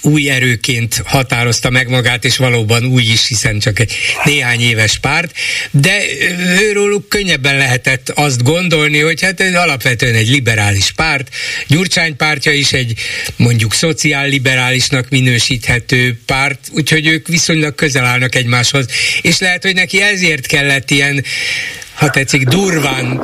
új 0.00 0.30
erőként 0.30 1.02
határozta 1.04 1.70
meg 1.70 1.88
magát, 1.88 2.24
és 2.24 2.36
valóban 2.36 2.84
új 2.84 3.02
is, 3.02 3.26
hiszen 3.26 3.58
csak 3.58 3.78
egy 3.78 3.92
néhány 4.24 4.60
éves 4.60 4.98
párt, 4.98 5.34
de 5.70 6.02
őróluk 6.60 7.08
könnyebben 7.08 7.56
lehetett 7.56 8.08
azt 8.08 8.42
gondolni, 8.42 9.00
hogy 9.00 9.22
hát 9.22 9.40
ez 9.40 9.54
alapvetően 9.54 10.14
egy 10.14 10.28
liberális 10.28 10.92
párt, 10.92 11.28
Gyurcsány 11.66 12.16
pártja 12.16 12.52
is 12.52 12.72
egy 12.72 12.94
mondjuk 13.36 13.74
szociálliberálisnak 13.74 15.08
minősíthető 15.08 16.20
párt, 16.26 16.58
úgyhogy 16.70 17.06
ők 17.06 17.26
viszonylag 17.26 17.74
közel 17.74 18.04
állnak 18.04 18.34
egymáshoz, 18.34 18.86
és 19.22 19.38
lehet, 19.38 19.62
hogy 19.62 19.74
neki 19.74 20.02
ezért 20.02 20.46
kellett 20.46 20.90
ilyen 20.90 21.24
ha 21.94 22.10
tetszik, 22.10 22.42
durván 22.42 23.20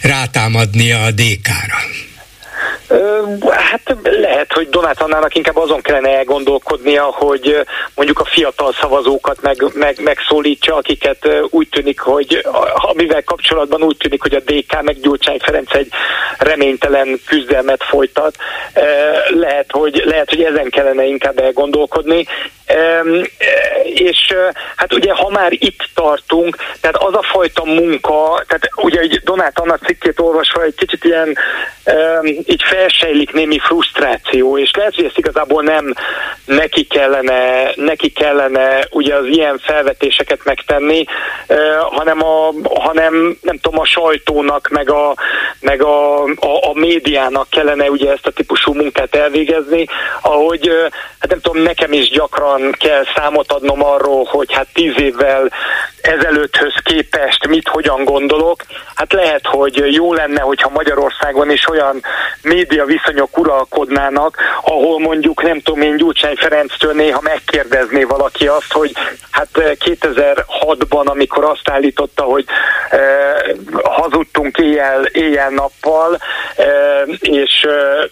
rátámadnia 0.00 1.02
a 1.02 1.10
DK-ra. 1.10 2.07
Hát 3.50 3.96
lehet, 4.02 4.52
hogy 4.52 4.68
Donát 4.68 5.02
Annának 5.02 5.34
inkább 5.34 5.56
azon 5.56 5.80
kellene 5.80 6.16
elgondolkodnia, 6.16 7.02
hogy 7.02 7.66
mondjuk 7.94 8.20
a 8.20 8.24
fiatal 8.24 8.72
szavazókat 8.80 9.42
meg, 9.42 9.56
meg, 9.74 10.00
megszólítsa, 10.02 10.74
akiket 10.74 11.28
úgy 11.50 11.68
tűnik, 11.68 12.00
hogy 12.00 12.46
amivel 12.74 13.22
kapcsolatban 13.24 13.82
úgy 13.82 13.96
tűnik, 13.96 14.22
hogy 14.22 14.34
a 14.34 14.40
DK 14.40 14.82
meg 14.82 15.00
Gyurcsány 15.00 15.38
Ferenc 15.38 15.74
egy 15.74 15.88
reménytelen 16.38 17.20
küzdelmet 17.26 17.84
folytat. 17.84 18.36
Lehet, 19.28 19.70
hogy, 19.70 20.02
lehet, 20.04 20.30
hogy 20.30 20.42
ezen 20.42 20.70
kellene 20.70 21.04
inkább 21.04 21.38
elgondolkodni. 21.38 22.26
És 23.84 24.34
hát 24.76 24.92
ugye, 24.92 25.12
ha 25.12 25.30
már 25.30 25.52
itt 25.52 25.88
tartunk, 25.94 26.56
tehát 26.80 26.96
az 26.96 27.14
a 27.14 27.22
fajta 27.22 27.64
munka, 27.64 28.44
tehát 28.46 28.68
ugye 28.76 29.00
Donát 29.24 29.58
Anna 29.58 29.76
cikkét 29.76 30.20
olvasva 30.20 30.62
egy 30.62 30.74
kicsit 30.74 31.04
ilyen 31.04 31.36
így 32.50 32.62
felsejlik 32.62 33.32
némi 33.32 33.58
frusztráció, 33.58 34.58
és 34.58 34.70
lehet, 34.76 34.94
hogy 34.94 35.04
ezt 35.04 35.18
igazából 35.18 35.62
nem 35.62 35.94
neki 36.44 36.86
kellene, 36.86 37.72
neki 37.74 38.10
kellene 38.10 38.86
ugye 38.90 39.14
az 39.14 39.26
ilyen 39.26 39.58
felvetéseket 39.58 40.44
megtenni, 40.44 41.04
hanem, 41.90 42.24
a, 42.24 42.52
hanem 42.80 43.36
nem 43.42 43.58
tudom, 43.58 43.80
a 43.80 43.84
sajtónak, 43.84 44.68
meg 44.68 44.90
a, 44.90 45.14
meg 45.60 45.82
a, 45.82 46.22
a, 46.24 46.68
a 46.68 46.72
médiának 46.74 47.50
kellene 47.50 47.90
ugye 47.90 48.10
ezt 48.10 48.26
a 48.26 48.30
típusú 48.30 48.74
munkát 48.74 49.14
elvégezni, 49.14 49.86
ahogy 50.22 50.70
hát 51.18 51.30
nem 51.30 51.40
tudom, 51.40 51.62
nekem 51.62 51.92
is 51.92 52.10
gyakran 52.10 52.74
kell 52.78 53.04
számot 53.14 53.52
adnom 53.52 53.84
arról, 53.84 54.24
hogy 54.24 54.52
hát 54.52 54.66
tíz 54.72 55.00
évvel 55.00 55.50
ezelőtthöz 56.08 56.74
képest 56.82 57.46
mit, 57.46 57.68
hogyan 57.68 58.04
gondolok. 58.04 58.64
Hát 58.94 59.12
lehet, 59.12 59.46
hogy 59.46 59.94
jó 59.94 60.14
lenne, 60.14 60.40
hogyha 60.40 60.68
Magyarországon 60.68 61.50
is 61.50 61.68
olyan 61.68 62.02
média 62.42 62.84
viszonyok 62.84 63.38
uralkodnának, 63.38 64.36
ahol 64.62 64.98
mondjuk 64.98 65.42
nem 65.42 65.60
tudom 65.60 65.82
én 65.82 65.96
Gyurcsány 65.96 66.36
Ferenctől 66.36 66.92
néha 66.92 67.20
megkérdezné 67.20 68.02
valaki 68.02 68.46
azt, 68.46 68.72
hogy 68.72 68.92
hát 69.30 69.48
2006-ban, 69.54 71.06
eh, 71.06 71.10
amikor 71.10 71.44
azt 71.44 71.70
állította, 71.70 72.22
hogy 72.22 72.44
eh, 72.90 73.36
hazudtunk 73.82 74.58
éjjel, 74.58 75.04
éjjel-nappal, 75.04 76.18
eh, 76.56 77.02
és 77.20 77.62
eh, 77.62 78.04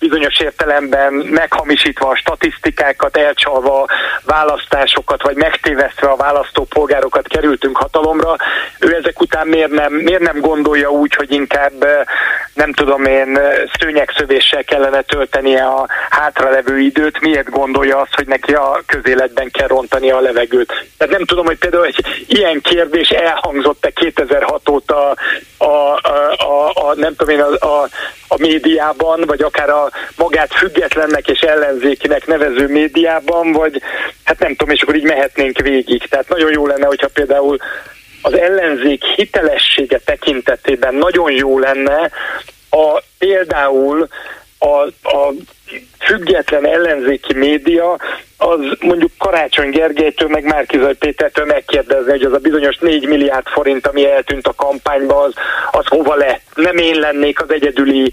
bizonyos 0.00 0.38
értelemben 0.40 1.12
meghamisítva 1.12 2.08
a 2.08 2.16
statisztikákat, 2.16 3.16
elcsalva 3.16 3.86
választásokat, 4.24 5.22
vagy 5.22 5.36
megtévesztve 5.36 6.08
a 6.08 6.16
választópolgárokat 6.16 7.28
kerültünk 7.28 7.76
hatalomra. 7.76 8.36
Ő 8.78 8.94
ezek 8.94 9.20
után 9.20 9.46
miért 9.46 9.70
nem, 9.70 9.92
miért 9.92 10.22
nem 10.22 10.40
gondolja 10.40 10.88
úgy, 10.90 11.14
hogy 11.14 11.32
inkább 11.32 11.84
nem 12.54 12.72
tudom 12.72 13.04
én 13.04 13.38
szőnyegszövéssel 13.78 14.64
kellene 14.64 15.02
töltenie 15.02 15.64
a 15.64 15.86
hátralevő 16.10 16.78
időt, 16.78 17.20
miért 17.20 17.50
gondolja 17.50 17.98
azt, 17.98 18.14
hogy 18.14 18.26
neki 18.26 18.52
a 18.52 18.82
közéletben 18.86 19.50
kell 19.50 19.68
rontani 19.68 20.10
a 20.10 20.20
levegőt. 20.20 20.86
Tehát 20.98 21.16
nem 21.16 21.24
tudom, 21.24 21.46
hogy 21.46 21.58
például 21.58 21.84
egy 21.84 22.24
ilyen 22.26 22.60
kérdés 22.60 23.08
elhangzott-e 23.08 23.90
2006 23.90 24.68
óta 24.68 25.16
a, 25.58 25.64
a, 25.64 26.00
a, 26.38 26.70
a 26.74 26.94
nem 26.94 27.14
tudom 27.16 27.34
én, 27.34 27.40
a, 27.40 27.66
a, 27.66 27.88
a 28.28 28.36
médiában, 28.38 29.22
vagy 29.26 29.42
akár 29.42 29.70
a 29.70 29.89
magát 30.16 30.54
függetlennek 30.54 31.28
és 31.28 31.40
ellenzékinek 31.40 32.26
nevező 32.26 32.68
médiában, 32.68 33.52
vagy 33.52 33.82
hát 34.24 34.38
nem 34.38 34.54
tudom, 34.54 34.74
és 34.74 34.82
akkor 34.82 34.96
így 34.96 35.04
mehetnénk 35.04 35.58
végig. 35.58 36.08
Tehát 36.08 36.28
nagyon 36.28 36.52
jó 36.52 36.66
lenne, 36.66 36.86
hogyha 36.86 37.08
például 37.08 37.56
az 38.22 38.32
ellenzék 38.32 39.04
hitelessége 39.04 39.98
tekintetében 39.98 40.94
nagyon 40.94 41.32
jó 41.32 41.58
lenne 41.58 42.10
a 42.70 43.02
például 43.18 44.08
a, 44.58 44.80
a 45.16 45.32
független 45.98 46.66
ellenzéki 46.66 47.34
média 47.34 47.96
az 48.36 48.60
mondjuk 48.80 49.10
Karácsony 49.18 49.70
Gergelytől, 49.70 50.28
meg 50.28 50.44
Márkizaj 50.44 50.94
Pétertől 50.94 51.44
megkérdezni, 51.44 52.10
hogy 52.10 52.22
az 52.22 52.32
a 52.32 52.38
bizonyos 52.38 52.76
4 52.76 53.06
milliárd 53.06 53.46
forint, 53.46 53.86
ami 53.86 54.10
eltűnt 54.10 54.46
a 54.46 54.54
kampányba, 54.54 55.20
az, 55.20 55.32
az 55.70 55.86
hova 55.86 56.14
lett. 56.14 56.42
Nem 56.54 56.76
én 56.76 56.98
lennék 56.98 57.42
az 57.42 57.50
egyedüli 57.50 58.10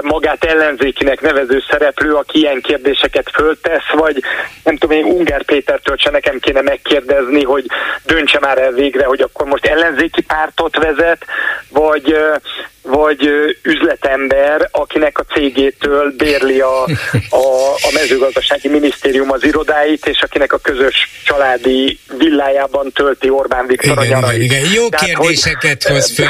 magát 0.00 0.44
ellenzékinek 0.44 1.20
nevező 1.20 1.62
szereplő, 1.70 2.14
aki 2.14 2.38
ilyen 2.38 2.60
kérdéseket 2.60 3.30
föltesz, 3.34 3.90
vagy 3.92 4.22
nem 4.64 4.76
tudom 4.76 4.96
én 4.96 5.04
Ungár 5.04 5.44
Pétertől 5.44 5.96
se 5.96 6.10
nekem 6.10 6.38
kéne 6.38 6.60
megkérdezni, 6.60 7.44
hogy 7.44 7.64
döntse 8.04 8.38
már 8.40 8.58
el 8.58 8.72
végre, 8.72 9.04
hogy 9.04 9.20
akkor 9.20 9.46
most 9.46 9.66
ellenzéki 9.66 10.22
pártot 10.22 10.76
vezet, 10.76 11.24
vagy, 11.68 12.16
vagy 12.82 13.30
üzletember, 13.62 14.68
akinek 14.70 15.18
a 15.18 15.24
cégétől 15.34 16.12
bérli 16.16 16.60
a, 16.60 16.82
a, 17.30 17.72
a 17.82 17.90
mezőgazdasági 17.92 18.68
minisztérium 18.68 19.30
az 19.30 19.44
irodáit, 19.44 20.06
és 20.06 20.22
akinek 20.22 20.52
a 20.52 20.58
közös 20.58 20.94
családi 21.24 21.98
villájában 22.18 22.92
tölti 22.92 23.30
Orbán 23.30 23.66
Viktor 23.66 24.04
igen, 24.04 24.16
a 24.16 24.20
nyarait. 24.20 24.42
Igen, 24.42 24.60
igen. 24.60 24.72
Jó 24.72 24.88
Tehát, 24.88 25.06
kérdéseket 25.06 25.82
hogy, 25.82 25.92
hoz 25.92 26.14
föl, 26.14 26.26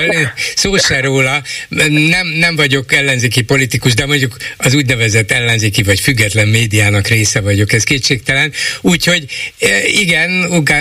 szó 0.55 0.77
se 0.77 1.01
róla, 1.01 1.43
nem, 1.69 2.27
nem 2.27 2.57
vagyok 2.57 2.93
ellenzéki 2.93 3.42
politikus, 3.43 3.95
de 3.95 4.07
mondjuk 4.07 4.37
az 4.57 4.75
úgynevezett 4.75 5.31
ellenzéki 5.31 5.83
vagy 5.83 6.01
független 6.01 6.49
médiának 6.49 7.07
része 7.07 7.41
vagyok, 7.41 7.73
ez 7.73 7.85
kétségtelen. 7.85 8.53
Úgyhogy 8.81 9.25
igen, 9.87 10.31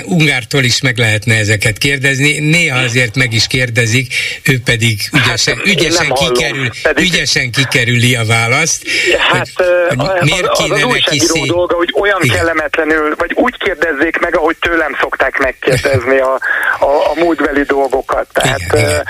Ungártól 0.05 0.64
is 0.64 0.82
meg 0.82 0.97
lehetne 0.97 1.36
ezeket 1.36 1.78
kérdezni, 1.78 2.39
néha 2.39 2.80
azért 2.80 3.16
meg 3.16 3.34
is 3.34 3.47
kérdezik, 3.47 4.14
ő 4.43 4.59
pedig 4.66 4.99
ügyesen, 5.14 5.55
hát, 5.57 5.66
ügyesen, 5.66 6.14
kikerül, 6.14 6.70
pedig... 6.82 7.05
ügyesen 7.05 7.51
kikerüli 7.51 8.16
a 8.16 8.26
választ. 8.26 8.84
Hát 9.32 9.47
hogy, 9.88 9.97
hogy 9.97 10.30
miért 10.30 10.47
az, 10.47 10.57
kéne 10.57 10.76
az, 10.76 10.84
az 10.84 10.89
neki 10.91 11.20
szé... 11.20 11.45
dolga, 11.45 11.76
hogy 11.76 11.93
olyan 11.99 12.20
Igen. 12.22 12.36
kellemetlenül, 12.36 13.16
vagy 13.18 13.32
úgy 13.34 13.57
kérdezzék 13.57 14.20
meg, 14.20 14.36
ahogy 14.38 14.57
tőlem 14.59 14.97
szokták 15.01 15.38
megkérdezni 15.38 16.18
a, 16.20 16.39
a, 16.80 17.12
a 17.12 17.14
múltbeli 17.16 17.64
dolgokat. 17.64 18.28
Tehát 18.34 18.59
Igen, 18.59 18.80
Igen. 18.80 19.05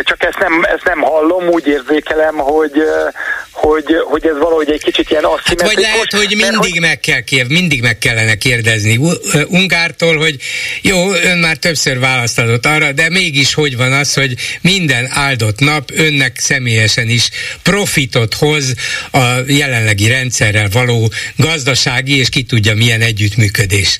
Csak 0.00 0.22
ezt 0.22 0.38
nem, 0.38 0.62
ezt 0.62 0.84
nem 0.84 1.00
hallom, 1.00 1.48
úgy 1.48 1.66
érzékelem, 1.66 2.36
hogy, 2.36 2.82
hogy, 3.50 3.84
hogy 4.04 4.26
ez 4.26 4.38
valahogy 4.38 4.70
egy 4.70 4.82
kicsit 4.82 5.10
ilyen 5.10 5.24
hát 5.44 5.62
Vagy 5.62 5.78
lehet, 5.78 6.12
hogy 6.12 6.28
mindig 6.28 6.72
hogy... 6.72 6.80
meg 6.80 7.00
kell 7.00 7.20
kér, 7.20 7.46
mindig 7.48 7.82
meg 7.82 7.98
kellene 7.98 8.34
kérdezni 8.34 9.00
Ungártól, 9.48 10.16
hogy 10.16 10.36
jó, 10.82 11.12
ön 11.12 11.38
már 11.38 11.56
többször 11.56 11.98
választ 11.98 12.38
adott 12.38 12.66
arra, 12.66 12.92
de 12.92 13.08
mégis 13.08 13.54
hogy 13.54 13.76
van 13.76 13.92
az, 13.92 14.14
hogy 14.14 14.34
minden 14.60 15.08
áldott 15.10 15.58
nap 15.58 15.90
önnek 15.96 16.38
személyesen 16.38 17.08
is 17.08 17.30
profitot 17.62 18.34
hoz 18.34 18.74
a 19.12 19.24
jelenlegi 19.46 20.08
rendszerrel 20.08 20.68
való 20.72 21.10
gazdasági, 21.36 22.18
és 22.18 22.28
ki 22.28 22.42
tudja 22.42 22.74
milyen 22.74 23.00
együttműködés. 23.00 23.98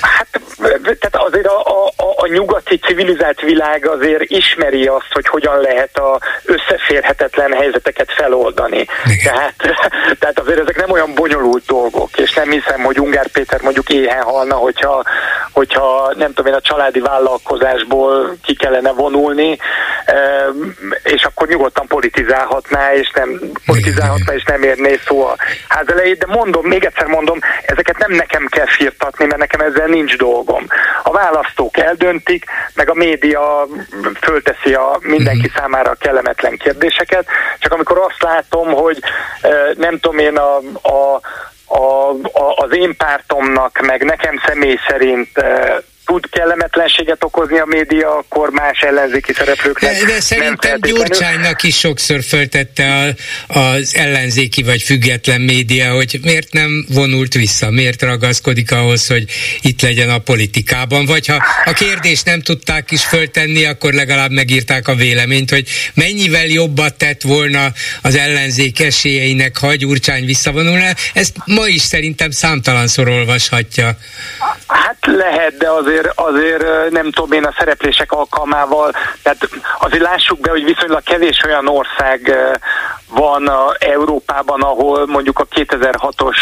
Hát 0.00 0.40
tehát 0.82 1.26
azért 1.26 1.46
a, 1.46 1.60
a, 1.60 1.92
a 2.16 2.26
nyugati 2.26 2.78
civilizált 2.78 3.40
világ 3.40 3.86
azért 3.86 4.22
ismeri 4.22 4.86
azt, 4.86 5.12
hogy 5.12 5.26
hogyan 5.26 5.60
lehet 5.60 5.96
a 5.96 6.20
összeférhetetlen 6.44 7.52
helyzeteket 7.52 8.12
feloldani. 8.12 8.86
Tehát, 9.24 9.54
tehát 10.20 10.38
azért 10.38 10.60
ezek 10.60 10.76
nem 10.76 10.90
olyan 10.90 11.14
bonyolult 11.14 11.64
dolgok, 11.66 12.18
és 12.18 12.32
nem 12.32 12.50
hiszem, 12.50 12.80
hogy 12.80 13.00
Ungár 13.00 13.28
Péter 13.28 13.62
mondjuk 13.62 13.88
éhen 13.88 14.22
halna, 14.22 14.54
hogyha, 14.54 15.04
hogyha 15.52 16.12
nem 16.16 16.32
tudom 16.32 16.52
én 16.52 16.58
a 16.58 16.60
családi 16.60 17.00
vállalkozásból 17.00 18.36
ki 18.42 18.54
kellene 18.54 18.92
vonulni, 18.92 19.58
és 21.02 21.22
akkor 21.22 21.48
nyugodtan 21.48 21.86
politizálhatná, 21.86 22.94
és 22.94 23.10
nem 23.14 23.40
politizálhatná, 23.66 24.34
és 24.34 24.44
nem 24.44 24.62
érné 24.62 24.98
szó 25.06 25.24
a 25.26 25.36
ház 25.68 25.88
elejét, 25.88 26.18
de 26.18 26.26
mondom, 26.26 26.66
még 26.66 26.84
egyszer 26.84 27.06
mondom, 27.06 27.38
ezeket 27.66 27.98
nem 27.98 28.12
nekem 28.12 28.46
kell 28.46 28.66
firtatni, 28.66 29.24
mert 29.24 29.38
nekem 29.38 29.60
ezzel 29.60 29.86
nincs 29.86 30.16
dolgom. 30.16 30.66
A 31.02 31.10
választók 31.10 31.76
eldöntik, 31.94 32.44
meg 32.74 32.90
a 32.90 32.94
média 32.94 33.66
fölteszi 34.20 34.74
a 34.74 34.98
mindenki 35.00 35.48
mhm. 35.52 35.56
számára 35.56 35.90
a 35.90 35.94
kellemetlen 35.94 36.56
kérdéseket, 36.56 37.26
csak 37.58 37.72
amikor 37.72 37.98
azt 37.98 38.22
látom, 38.22 38.72
hogy 38.72 38.98
nem 39.76 39.98
tudom 39.98 40.18
én 40.18 40.36
a, 40.36 40.56
a 40.82 41.20
a, 41.66 42.08
a, 42.32 42.54
az 42.56 42.76
én 42.76 42.96
pártomnak, 42.96 43.80
meg 43.80 44.04
nekem 44.04 44.40
személy 44.46 44.78
szerint 44.88 45.28
tud 46.04 46.28
kellemetlenséget 46.30 47.24
okozni 47.24 47.58
a 47.58 47.64
média, 47.66 48.16
akkor 48.16 48.50
más 48.50 48.80
ellenzéki 48.80 49.32
szereplőknek 49.32 49.98
De, 49.98 50.04
de 50.06 50.20
szerintem 50.20 50.80
Gyurcsánynak 50.80 51.62
is 51.62 51.78
sokszor 51.78 52.22
föltette 52.22 53.14
a, 53.48 53.58
az 53.58 53.94
ellenzéki 53.96 54.62
vagy 54.62 54.82
független 54.82 55.40
média, 55.40 55.92
hogy 55.94 56.18
miért 56.22 56.52
nem 56.52 56.86
vonult 56.88 57.34
vissza, 57.34 57.70
miért 57.70 58.02
ragaszkodik 58.02 58.72
ahhoz, 58.72 59.06
hogy 59.06 59.24
itt 59.60 59.82
legyen 59.82 60.10
a 60.10 60.18
politikában, 60.18 61.06
vagy 61.06 61.26
ha 61.26 61.42
a 61.64 61.72
kérdést 61.72 62.24
nem 62.24 62.40
tudták 62.40 62.90
is 62.90 63.04
föltenni, 63.04 63.64
akkor 63.64 63.92
legalább 63.92 64.30
megírták 64.30 64.88
a 64.88 64.94
véleményt, 64.94 65.50
hogy 65.50 65.68
mennyivel 65.94 66.46
jobbat 66.46 66.94
tett 66.94 67.22
volna 67.22 67.72
az 68.02 68.16
ellenzék 68.16 68.80
esélyeinek, 68.80 69.56
ha 69.56 69.74
Gyurcsány 69.74 70.24
visszavonulna. 70.24 70.84
Ezt 71.14 71.36
ma 71.44 71.66
is 71.66 71.82
szerintem 71.82 72.30
számtalanszor 72.30 73.08
olvashatja. 73.08 73.96
Hát 74.66 74.96
lehet, 75.00 75.56
de 75.56 75.68
azért, 75.70 75.93
azért 76.14 76.90
nem 76.90 77.10
tudom 77.10 77.32
én 77.32 77.44
a 77.44 77.54
szereplések 77.58 78.12
alkalmával, 78.12 78.92
tehát 79.22 79.48
azért 79.78 80.02
lássuk 80.02 80.40
be, 80.40 80.50
hogy 80.50 80.64
viszonylag 80.64 81.02
kevés 81.02 81.42
olyan 81.44 81.68
ország 81.68 82.34
van 83.14 83.46
a 83.46 83.74
Európában, 83.78 84.60
ahol 84.62 85.06
mondjuk 85.06 85.38
a 85.38 85.46
2006-os 85.46 86.36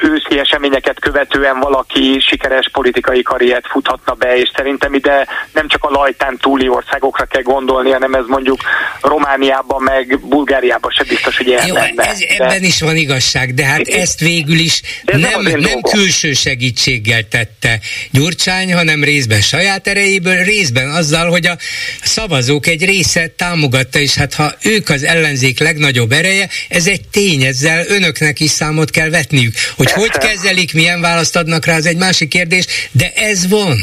őszi 0.00 0.38
eseményeket 0.38 1.00
követően 1.00 1.60
valaki 1.60 2.20
sikeres 2.28 2.68
politikai 2.72 3.22
karriert 3.22 3.66
futhatna 3.66 4.12
be, 4.12 4.36
és 4.36 4.50
szerintem 4.56 4.94
ide 4.94 5.26
nem 5.52 5.68
csak 5.68 5.84
a 5.84 5.90
lajtán 5.90 6.36
túli 6.36 6.68
országokra 6.68 7.24
kell 7.24 7.42
gondolni, 7.42 7.90
hanem 7.90 8.14
ez 8.14 8.24
mondjuk 8.26 8.60
Romániában 9.00 9.82
meg 9.82 10.20
Bulgáriában 10.20 10.90
se 10.90 11.04
biztos, 11.04 11.36
hogy 11.36 11.46
ilyen 11.46 11.66
Jó. 11.66 11.76
Ez, 11.76 12.18
ebben 12.28 12.60
de... 12.60 12.66
is 12.66 12.80
van 12.80 12.96
igazság, 12.96 13.54
de 13.54 13.64
hát 13.64 13.88
ezt 13.88 14.20
végül 14.20 14.58
is 14.58 14.82
nem, 15.04 15.20
nem, 15.20 15.60
nem 15.60 15.80
külső 15.80 16.32
segítséggel 16.32 17.28
tette 17.28 17.80
Gyurcsány, 18.14 18.74
hanem 18.74 19.04
részben 19.04 19.40
saját 19.40 19.86
erejéből, 19.86 20.44
részben 20.44 20.90
azzal, 20.90 21.30
hogy 21.30 21.46
a 21.46 21.56
szavazók 22.02 22.66
egy 22.66 22.84
része 22.84 23.26
támogatta, 23.36 23.98
és 23.98 24.14
hát 24.14 24.34
ha 24.34 24.52
ők 24.62 24.88
az 24.88 25.02
ellenzék 25.02 25.60
legnagyobb 25.60 26.12
ereje, 26.12 26.48
ez 26.68 26.86
egy 26.86 27.08
tény, 27.08 27.42
ezzel 27.42 27.84
önöknek 27.88 28.40
is 28.40 28.50
számot 28.50 28.90
kell 28.90 29.10
vetniük. 29.10 29.54
Hogy 29.76 29.92
Persze. 29.92 30.00
hogy 30.00 30.18
kezelik, 30.18 30.74
milyen 30.74 31.00
választ 31.00 31.36
adnak 31.36 31.64
rá, 31.66 31.76
az 31.76 31.86
egy 31.86 31.96
másik 31.96 32.28
kérdés, 32.28 32.66
de 32.92 33.12
ez 33.14 33.48
van. 33.48 33.76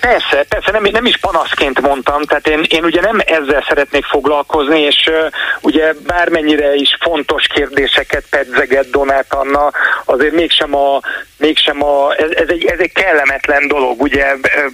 Persze, 0.00 0.44
persze, 0.48 0.70
nem, 0.70 0.82
nem 0.92 1.06
is 1.06 1.18
panaszként 1.20 1.80
mondtam, 1.80 2.22
tehát 2.22 2.48
én, 2.48 2.64
én 2.68 2.84
ugye 2.84 3.00
nem 3.00 3.18
ezzel 3.24 3.64
szeretnék 3.68 4.04
foglalkozni, 4.04 4.80
és 4.80 5.06
uh, 5.06 5.30
ugye 5.60 5.92
bármennyire 6.06 6.74
is 6.74 6.96
fontos 7.00 7.46
kérdéseket 7.54 8.24
pedzeget 8.30 8.90
Donát 8.90 9.34
Anna, 9.34 9.70
azért 10.04 10.34
mégsem 10.34 10.74
a, 10.74 11.00
mégsem 11.42 11.82
a 11.82 12.14
ez, 12.18 12.30
ez, 12.30 12.48
egy, 12.48 12.64
ez 12.64 12.78
egy 12.78 12.92
kellemetlen 12.92 13.68
dolog, 13.68 14.00
ugye 14.02 14.24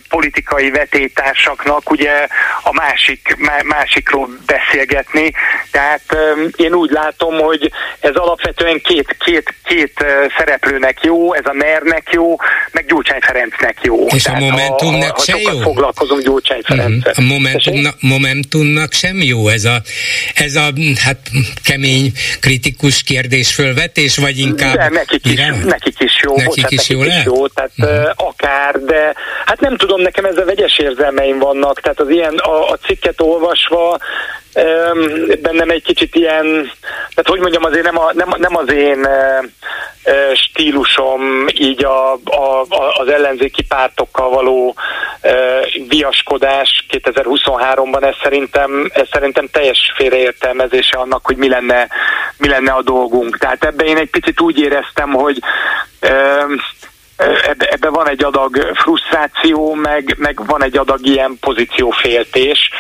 politikai 0.09 0.71
vetétársaknak 0.71 1.91
ugye 1.91 2.27
a 2.63 2.73
másik, 2.73 3.37
másikról 3.65 4.29
beszélgetni, 4.47 5.33
tehát 5.71 6.17
én 6.57 6.75
úgy 6.75 6.91
látom, 6.91 7.39
hogy 7.39 7.73
ez 8.01 8.15
alapvetően 8.15 8.81
két, 8.81 9.17
két, 9.25 9.55
két 9.65 10.05
szereplőnek 10.39 10.99
jó, 11.03 11.35
ez 11.35 11.45
a 11.45 11.53
NER-nek 11.53 12.09
jó, 12.13 12.37
meg 12.73 12.87
Gyurcsány 12.87 13.21
Ferencnek 13.21 13.79
jó. 13.83 14.07
És 14.07 14.23
tehát 14.23 14.43
a 14.43 14.45
Momentumnak 14.45 15.21
se 15.21 15.37
jó? 15.39 15.61
foglalkozom 15.61 16.21
Gyurcsány 16.21 16.63
mhm. 16.67 16.79
Ferenccel. 16.79 17.13
A 17.17 17.21
Momentumnak, 17.21 17.95
Momentumnak 18.01 18.93
sem 18.93 19.23
jó 19.23 19.49
ez 19.49 19.65
a, 19.65 19.83
ez 20.35 20.55
a 20.55 20.73
hát 21.05 21.19
kemény 21.65 22.13
kritikus 22.41 23.03
kérdés 23.03 23.55
fölvetés, 23.55 24.17
vagy 24.17 24.39
inkább... 24.39 24.77
De 24.77 24.89
nekik 24.89 25.27
is, 25.27 25.41
nekik 25.65 26.01
is 26.01 26.21
jó. 26.23 26.37
Nekik 26.37 26.58
bocsánat, 26.63 26.71
is 26.71 26.89
jó 26.89 26.99
nekik 26.99 27.19
is 27.19 27.25
jó, 27.25 27.47
tehát 27.47 27.71
uh-huh. 27.77 28.29
akár, 28.29 28.79
de 28.81 29.15
hát 29.49 29.61
nem 29.61 29.77
tudom, 29.77 30.01
nekem 30.01 30.25
ezzel 30.25 30.45
vegyes 30.45 30.79
érzelmeim 30.79 31.39
vannak, 31.39 31.81
tehát 31.81 32.01
az 32.01 32.09
ilyen 32.11 32.35
a, 32.35 32.71
a 32.71 32.77
cikket 32.77 33.21
olvasva 33.21 33.99
bennem 35.43 35.71
egy 35.71 35.83
kicsit 35.83 36.15
ilyen, 36.15 36.45
tehát 37.15 37.29
hogy 37.29 37.41
mondjam, 37.41 37.65
azért 37.65 37.85
nem, 37.85 37.99
a, 37.99 38.11
nem, 38.15 38.29
nem 38.37 38.57
az 38.57 38.73
én 38.73 39.09
stílusom 40.35 41.47
így 41.55 41.85
a, 41.85 42.13
a, 42.13 42.67
az 42.99 43.09
ellenzéki 43.09 43.63
pártokkal 43.63 44.29
való 44.29 44.75
viaskodás 45.89 46.87
2023-ban, 46.91 48.05
ez 48.05 48.15
szerintem, 48.23 48.91
ez 48.95 49.07
szerintem 49.13 49.49
teljes 49.53 49.93
félreértelmezése 49.97 50.99
annak, 50.99 51.27
hogy 51.27 51.37
mi 51.37 51.49
lenne, 51.49 51.89
mi 52.37 52.49
lenne 52.49 52.73
a 52.73 52.83
dolgunk. 52.83 53.39
Tehát 53.39 53.65
ebben 53.65 53.87
én 53.87 53.97
egy 53.97 54.11
picit 54.11 54.41
úgy 54.41 54.59
éreztem, 54.59 55.11
hogy 55.11 55.39
ebbe, 57.19 57.67
ebbe 57.67 57.89
van 57.89 58.09
egy 58.09 58.25
adag 58.25 58.71
frusztráció, 58.75 59.75
meg, 59.75 60.15
meg 60.19 60.47
van 60.47 60.63
egy 60.63 60.77
adag 60.77 61.07
ilyen 61.07 61.37
pozícióféltés. 61.41 62.71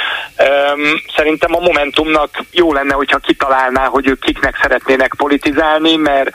Szerintem 1.16 1.54
a 1.54 1.60
Momentumnak 1.60 2.30
jó 2.50 2.72
lenne, 2.72 2.94
hogyha 2.94 3.18
kitalálná, 3.18 3.86
hogy 3.86 4.06
ők 4.06 4.20
kiknek 4.20 4.58
szeretnének 4.62 5.14
politizálni, 5.16 5.96
mert 5.96 6.30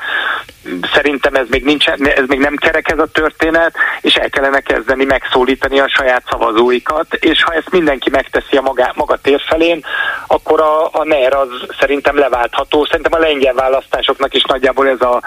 szerintem 0.94 1.34
ez 1.34 1.48
még, 1.50 1.64
nincs, 1.64 1.88
ez 1.88 2.28
még 2.28 2.40
nem 2.40 2.56
kerek 2.56 2.92
ez 2.92 3.00
a 3.00 3.12
történet, 3.12 3.76
és 4.02 4.16
el 4.16 4.30
kellene 4.30 4.60
kezdeni 4.60 5.06
megszólítani 5.06 5.80
a 5.80 5.90
saját 5.90 6.24
szavazóikat, 6.30 7.14
és 7.14 7.44
ha 7.44 7.54
ezt 7.54 7.72
mindenki 7.72 8.10
megteszi 8.10 8.58
a 8.58 8.62
maga, 8.62 8.92
maga 8.96 9.18
térfelén, 9.22 9.86
akkor 10.28 10.62
a, 10.62 10.86
a 10.86 11.04
NER 11.04 11.34
az 11.34 11.50
szerintem 11.80 12.18
leváltható. 12.18 12.86
Szerintem 12.86 13.14
a 13.14 13.24
lengyel 13.24 13.54
választásoknak 13.54 14.34
is 14.34 14.44
nagyjából 14.44 14.88
ez 14.88 15.02
a, 15.02 15.22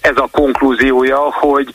ez 0.00 0.16
a 0.16 0.28
konklúziója, 0.32 1.18
hogy, 1.18 1.70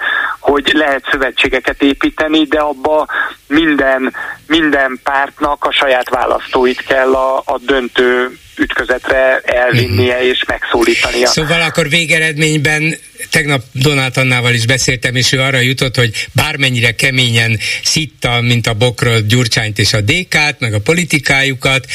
hogy 0.45 0.71
lehet 0.73 1.07
szövetségeket 1.11 1.81
építeni, 1.81 2.43
de 2.43 2.59
abba 2.59 3.07
minden, 3.47 4.13
minden 4.47 4.99
pártnak 5.03 5.65
a 5.65 5.71
saját 5.71 6.09
választóit 6.09 6.81
kell 6.81 7.13
a, 7.13 7.37
a 7.37 7.57
döntő 7.65 8.37
ütközetre 8.57 9.41
elvinnie 9.45 10.13
uh-huh. 10.13 10.27
és 10.27 10.43
megszólítania. 10.47 11.27
Szóval 11.27 11.61
akkor 11.61 11.89
végeredményben 11.89 12.97
tegnap 13.29 13.63
Donát 13.71 14.17
Annával 14.17 14.53
is 14.53 14.65
beszéltem, 14.65 15.15
és 15.15 15.31
ő 15.31 15.39
arra 15.39 15.59
jutott, 15.59 15.95
hogy 15.95 16.27
bármennyire 16.31 16.91
keményen 16.91 17.59
szitta, 17.83 18.41
mint 18.41 18.67
a 18.67 18.73
bokról 18.73 19.19
Gyurcsányt 19.19 19.79
és 19.79 19.93
a 19.93 20.01
DK-t, 20.01 20.59
meg 20.59 20.73
a 20.73 20.79
politikájukat, 20.79 21.85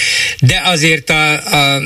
de 0.40 0.60
azért 0.64 1.10
a, 1.10 1.32
a, 1.32 1.76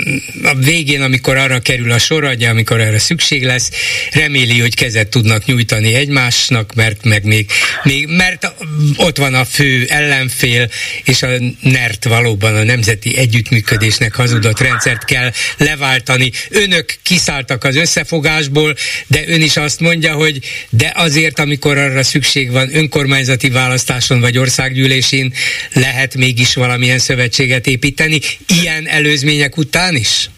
a 0.44 0.54
végén, 0.54 1.02
amikor 1.02 1.36
arra 1.36 1.60
kerül 1.60 1.90
a 1.92 1.98
sor, 1.98 2.24
ugye, 2.24 2.48
amikor 2.48 2.80
erre 2.80 2.98
szükség 2.98 3.44
lesz, 3.44 3.70
reméli, 4.12 4.60
hogy 4.60 4.74
kezet 4.74 5.08
tudnak 5.08 5.44
nyújtani 5.44 5.94
egymásnak, 5.94 6.74
mert 6.74 7.04
meg 7.04 7.24
még, 7.24 7.50
még 7.82 8.06
mert 8.08 8.52
ott 8.96 9.16
van 9.16 9.34
a 9.34 9.44
fő 9.44 9.84
ellenfél, 9.88 10.70
és 11.04 11.22
a 11.22 11.28
NERT 11.60 12.04
valóban 12.04 12.54
a 12.54 12.62
Nemzeti 12.62 13.16
Együttműködésnek 13.16 14.14
hazudott 14.14 14.60
rendszert 14.64 15.04
kell 15.04 15.30
leváltani. 15.56 16.32
Önök 16.50 16.94
kiszálltak 17.02 17.64
az 17.64 17.76
összefogásból, 17.76 18.74
de 19.06 19.24
ön 19.26 19.40
is 19.40 19.56
azt 19.56 19.80
mondja, 19.80 20.14
hogy 20.14 20.38
de 20.70 20.92
azért, 20.96 21.38
amikor 21.38 21.78
arra 21.78 22.02
szükség 22.02 22.50
van 22.50 22.76
önkormányzati 22.76 23.50
választáson 23.50 24.20
vagy 24.20 24.38
országgyűlésén, 24.38 25.32
lehet 25.72 26.14
mégis 26.14 26.54
valamilyen 26.54 26.98
szövetséget 26.98 27.66
építeni, 27.66 28.20
ilyen 28.46 28.86
előzmények 28.86 29.56
után 29.56 29.96
is? 29.96 30.30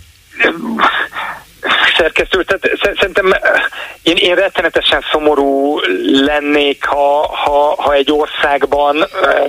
Szerkesztő, 1.97 2.43
tehát 2.43 2.97
szerintem 2.97 3.33
eh, 3.33 3.63
én, 4.03 4.17
én 4.17 4.35
rettenetesen 4.35 5.05
szomorú 5.11 5.79
lennék, 6.25 6.85
ha, 6.85 7.37
ha, 7.37 7.75
ha 7.83 7.93
egy 7.93 8.13
országban 8.13 8.97
eh, 9.03 9.49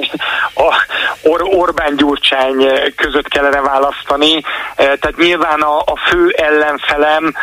a 0.56 0.86
Or, 1.22 1.42
Orbán 1.44 1.96
Gyurcsány 1.96 2.68
között 2.96 3.28
kellene 3.28 3.62
választani. 3.62 4.34
Eh, 4.36 4.44
tehát 4.76 5.18
nyilván 5.18 5.62
a, 5.62 5.78
a 5.78 5.96
fő 6.10 6.30
ellenfelem, 6.30 7.34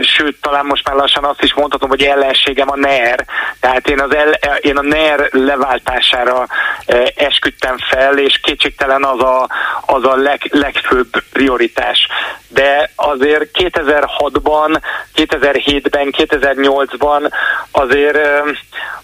sőt, 0.00 0.40
talán 0.40 0.66
most 0.66 0.86
már 0.88 0.96
lassan 0.96 1.24
azt 1.24 1.42
is 1.42 1.54
mondhatom, 1.54 1.88
hogy 1.88 2.02
ellenségem 2.02 2.70
a 2.70 2.76
NER. 2.76 3.24
Tehát 3.60 3.88
én, 3.88 4.00
az 4.00 4.14
el, 4.14 4.32
én 4.60 4.76
a 4.76 4.82
NER 4.82 5.28
leváltására 5.32 6.46
esküdtem 7.14 7.76
fel, 7.90 8.18
és 8.18 8.40
kétségtelen 8.42 9.04
az 9.04 9.20
a, 9.20 9.48
az 9.86 10.04
a 10.04 10.16
leg, 10.16 10.40
legfőbb 10.50 11.08
prioritás. 11.32 12.06
De 12.48 12.90
azért 12.96 13.49
2006-ban, 13.54 14.80
2007-ben, 15.14 16.14
2008-ban 16.16 17.32
azért 17.70 18.18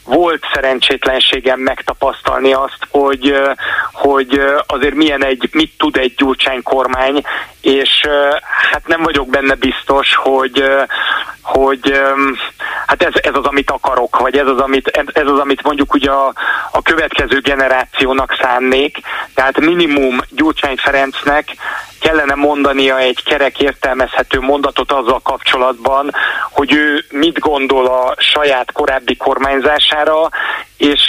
volt 0.04 0.44
szerencsétlenségem 0.54 1.60
megtapasztalni 1.60 2.52
azt, 2.52 2.78
hogy, 2.90 3.34
hogy 3.92 4.40
azért 4.66 4.94
milyen 4.94 5.24
egy, 5.24 5.48
mit 5.52 5.72
tud 5.78 5.96
egy 5.96 6.14
Gyurcsány 6.14 6.62
kormány, 6.62 7.22
és 7.60 8.06
hát 8.70 8.86
nem 8.86 9.02
vagyok 9.02 9.28
benne 9.28 9.54
biztos, 9.54 10.14
hogy, 10.14 10.64
hogy 11.42 12.00
hát 12.86 13.02
ez, 13.02 13.12
ez 13.14 13.34
az, 13.34 13.44
amit 13.44 13.70
akarok, 13.70 14.18
vagy 14.18 14.36
ez 14.36 14.46
az, 14.46 14.58
amit, 14.58 14.88
ez 15.12 15.26
az, 15.26 15.38
amit 15.38 15.62
mondjuk 15.62 15.94
ugye 15.94 16.10
a, 16.10 16.32
a 16.70 16.82
következő 16.82 17.40
generációnak 17.40 18.36
szánnék, 18.40 18.98
tehát 19.34 19.60
minimum 19.60 20.18
Gyurcsány 20.30 20.76
Ferencnek 20.76 21.48
kellene 22.06 22.34
mondania 22.34 22.98
egy 22.98 23.22
kerek 23.24 23.60
értelmezhető 23.60 24.40
mondatot 24.40 24.92
azzal 24.92 25.20
kapcsolatban, 25.22 26.12
hogy 26.50 26.72
ő 26.72 27.04
mit 27.10 27.38
gondol 27.38 27.86
a 27.86 28.14
saját 28.18 28.72
korábbi 28.72 29.16
kormányzására, 29.16 30.28
és 30.76 31.00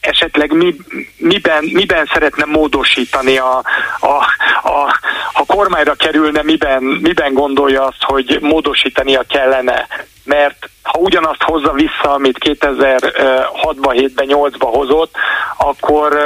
esetleg 0.00 0.52
mi, 0.52 0.74
miben, 1.16 1.64
miben 1.72 2.10
szeretne 2.12 2.44
módosítani 2.44 3.38
a, 3.38 3.64
a, 4.00 4.14
a, 4.68 5.00
ha 5.38 5.44
kormányra 5.44 5.94
kerülne, 5.94 6.42
miben, 6.42 6.82
miben 6.82 7.32
gondolja 7.32 7.86
azt, 7.86 8.02
hogy 8.02 8.38
módosítania 8.40 9.24
kellene. 9.28 9.86
Mert 10.24 10.70
ha 10.82 10.98
ugyanazt 10.98 11.42
hozza 11.42 11.72
vissza, 11.72 12.14
amit 12.14 12.36
2006-ban, 12.40 14.10
7-ben, 14.12 14.26
8-ban 14.30 14.70
hozott, 14.72 15.14
akkor 15.56 16.18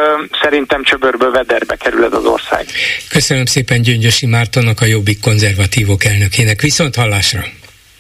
szerintem 0.43 0.83
csöbörből 0.85 1.31
vederbe 1.31 1.77
kerül 1.77 2.05
ez 2.05 2.13
az 2.13 2.25
ország. 2.25 2.67
Köszönöm 3.09 3.45
szépen 3.45 3.83
Gyöngyösi 3.83 4.27
Mártonnak, 4.27 4.81
a 4.81 4.85
Jobbik 4.85 5.21
konzervatívok 5.21 6.05
elnökének. 6.05 6.61
Viszont 6.61 6.95
hallásra! 6.95 7.41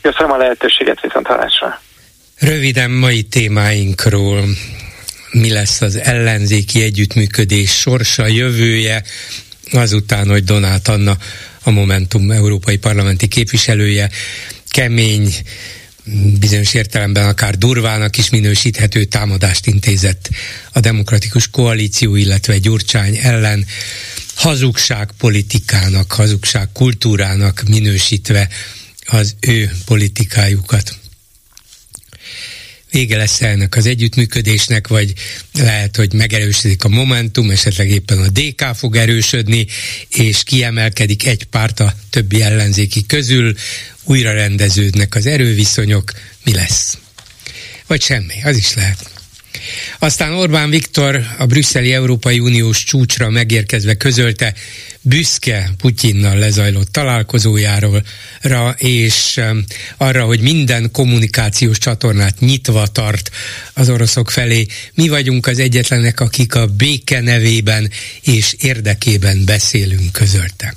Köszönöm 0.00 0.32
a 0.32 0.36
lehetőséget, 0.36 1.00
viszont 1.00 1.26
hallásra! 1.26 1.80
Röviden 2.38 2.90
mai 2.90 3.22
témáinkról 3.22 4.40
mi 5.30 5.52
lesz 5.52 5.80
az 5.80 5.96
ellenzéki 5.96 6.82
együttműködés 6.82 7.70
sorsa, 7.70 8.26
jövője, 8.26 9.02
azután, 9.72 10.28
hogy 10.28 10.44
Donát 10.44 10.88
Anna, 10.88 11.18
a 11.62 11.70
Momentum 11.70 12.30
európai 12.30 12.76
parlamenti 12.76 13.28
képviselője, 13.28 14.10
kemény, 14.68 15.34
bizonyos 16.38 16.74
értelemben 16.74 17.28
akár 17.28 17.58
durvának 17.58 18.18
is 18.18 18.30
minősíthető 18.30 19.04
támadást 19.04 19.66
intézett 19.66 20.30
a 20.72 20.80
demokratikus 20.80 21.50
koalíció, 21.50 22.14
illetve 22.14 22.58
Gyurcsány 22.58 23.18
ellen. 23.22 23.66
Hazugság 24.34 25.10
politikának, 25.18 26.12
hazugság 26.12 26.68
kultúrának 26.72 27.62
minősítve 27.68 28.48
az 29.06 29.34
ő 29.40 29.70
politikájukat 29.84 31.01
vége 32.92 33.16
lesz 33.16 33.40
ennek 33.40 33.76
az 33.76 33.86
együttműködésnek, 33.86 34.88
vagy 34.88 35.12
lehet, 35.52 35.96
hogy 35.96 36.12
megerősödik 36.12 36.84
a 36.84 36.88
Momentum, 36.88 37.50
esetleg 37.50 37.90
éppen 37.90 38.18
a 38.18 38.28
DK 38.28 38.74
fog 38.74 38.96
erősödni, 38.96 39.66
és 40.08 40.42
kiemelkedik 40.42 41.26
egy 41.26 41.44
párt 41.44 41.80
a 41.80 41.94
többi 42.10 42.42
ellenzéki 42.42 43.06
közül, 43.06 43.54
újra 44.04 44.32
rendeződnek 44.32 45.14
az 45.14 45.26
erőviszonyok, 45.26 46.12
mi 46.44 46.54
lesz? 46.54 46.98
Vagy 47.86 48.02
semmi, 48.02 48.34
az 48.44 48.56
is 48.56 48.74
lehet. 48.74 49.11
Aztán 49.98 50.32
Orbán 50.32 50.70
Viktor 50.70 51.26
a 51.38 51.46
brüsszeli 51.46 51.92
Európai 51.92 52.38
Uniós 52.38 52.84
csúcsra 52.84 53.30
megérkezve 53.30 53.94
közölte, 53.94 54.54
büszke 55.00 55.70
Putyinnal 55.78 56.36
lezajlott 56.38 56.92
találkozójáról, 56.92 58.02
és 58.76 59.40
arra, 59.96 60.24
hogy 60.24 60.40
minden 60.40 60.90
kommunikációs 60.90 61.78
csatornát 61.78 62.40
nyitva 62.40 62.86
tart 62.86 63.30
az 63.74 63.88
oroszok 63.88 64.30
felé. 64.30 64.66
Mi 64.94 65.08
vagyunk 65.08 65.46
az 65.46 65.58
egyetlenek, 65.58 66.20
akik 66.20 66.54
a 66.54 66.66
béke 66.66 67.20
nevében 67.20 67.90
és 68.22 68.56
érdekében 68.58 69.44
beszélünk, 69.44 70.12
közölte 70.12 70.74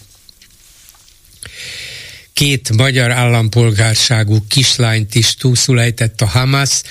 két 2.36 2.76
magyar 2.76 3.12
állampolgárságú 3.12 4.46
kislányt 4.48 5.16
is 5.16 5.36
túlszulejtett 5.36 6.22
a 6.22 6.26
Hamas, 6.26 6.82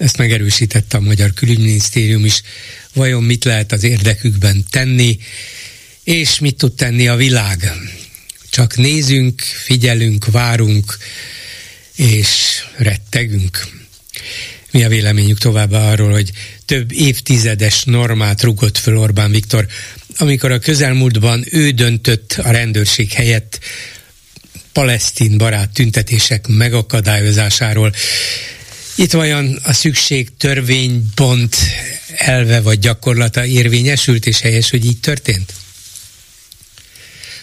ezt 0.00 0.16
megerősítette 0.16 0.96
a 0.96 1.00
Magyar 1.00 1.32
Külügyminisztérium 1.32 2.24
is. 2.24 2.42
Vajon 2.92 3.22
mit 3.22 3.44
lehet 3.44 3.72
az 3.72 3.82
érdekükben 3.82 4.64
tenni, 4.70 5.18
és 6.04 6.38
mit 6.38 6.56
tud 6.56 6.74
tenni 6.74 7.08
a 7.08 7.16
világ? 7.16 7.72
Csak 8.50 8.76
nézünk, 8.76 9.40
figyelünk, 9.40 10.24
várunk, 10.24 10.96
és 11.96 12.28
rettegünk. 12.76 13.66
Mi 14.70 14.84
a 14.84 14.88
véleményük 14.88 15.38
továbbá 15.38 15.90
arról, 15.90 16.10
hogy 16.10 16.30
több 16.64 16.92
évtizedes 16.92 17.82
normát 17.84 18.42
rugott 18.42 18.78
föl 18.78 18.96
Orbán 18.96 19.30
Viktor, 19.30 19.66
amikor 20.16 20.52
a 20.52 20.58
közelmúltban 20.58 21.44
ő 21.50 21.70
döntött 21.70 22.32
a 22.42 22.50
rendőrség 22.50 23.12
helyett 23.12 23.58
palesztin 24.72 25.38
barát 25.38 25.70
tüntetések 25.70 26.46
megakadályozásáról. 26.46 27.94
Itt 29.00 29.12
vajon 29.12 29.58
a 29.62 29.72
szükség 29.72 30.28
törvénypont 30.36 31.56
elve 32.16 32.60
vagy 32.60 32.78
gyakorlata 32.78 33.46
érvényesült, 33.46 34.26
és 34.26 34.40
helyes, 34.40 34.70
hogy 34.70 34.84
így 34.84 35.00
történt? 35.00 35.52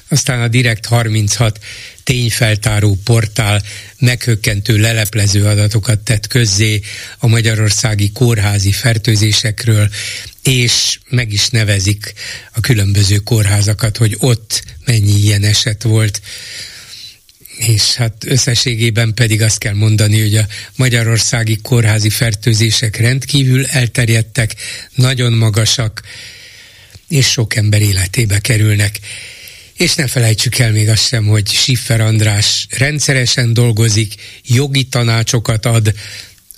Aztán 0.08 0.42
a 0.42 0.48
Direkt 0.48 0.86
36 0.86 1.60
tényfeltáró 2.04 2.98
portál 3.04 3.64
meghökkentő 4.00 4.78
leleplező 4.78 5.46
adatokat 5.46 6.00
tett 6.00 6.28
közzé 6.28 6.82
a 7.18 7.28
magyarországi 7.28 8.12
kórházi 8.12 8.72
fertőzésekről, 8.72 9.90
és 10.44 11.00
meg 11.10 11.32
is 11.32 11.50
nevezik 11.50 12.14
a 12.54 12.60
különböző 12.60 13.18
kórházakat, 13.18 13.98
hogy 13.98 14.16
ott 14.20 14.64
mennyi 14.86 15.20
ilyen 15.20 15.44
eset 15.44 15.84
volt 15.84 16.22
és 17.58 17.94
hát 17.94 18.14
összességében 18.26 19.14
pedig 19.14 19.42
azt 19.42 19.58
kell 19.58 19.74
mondani, 19.74 20.22
hogy 20.22 20.36
a 20.36 20.48
magyarországi 20.76 21.58
kórházi 21.62 22.10
fertőzések 22.10 22.98
rendkívül 22.98 23.66
elterjedtek, 23.66 24.56
nagyon 24.96 25.34
magasak, 25.34 26.02
és 27.08 27.28
sok 27.32 27.56
ember 27.56 27.82
életébe 27.82 28.40
kerülnek. 28.40 29.00
És 29.74 29.96
ne 29.96 30.08
felejtsük 30.08 30.58
el 30.58 30.72
még 30.72 30.90
azt 30.90 31.08
sem, 31.08 31.26
hogy 31.26 31.48
Siffer 31.48 32.02
András 32.02 32.68
rendszeresen 32.70 33.54
dolgozik, 33.54 34.14
jogi 34.46 34.84
tanácsokat 34.84 35.66
ad 35.66 35.94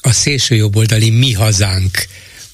a 0.02 0.12
szélsőjobboldali 0.12 1.10
Mi 1.10 1.34
Hazánk 1.34 2.08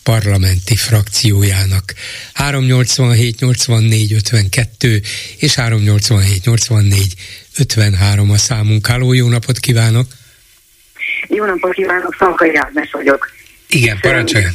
parlamenti 0.03 0.75
frakciójának. 0.75 1.93
387 2.33 3.39
84 3.39 4.13
52 4.13 5.01
és 5.37 5.55
387 5.55 6.45
84 6.45 7.13
53 7.59 8.29
a 8.31 8.37
számunk. 8.37 8.87
Háló, 8.87 9.13
jó 9.13 9.27
napot 9.27 9.59
kívánok! 9.59 10.07
Jó 11.27 11.45
napot 11.45 11.73
kívánok, 11.73 12.15
Szalkai 12.19 12.55
Ágnes 12.55 12.91
vagyok. 12.91 13.31
Igen, 13.67 13.97
parancsoljon. 14.01 14.51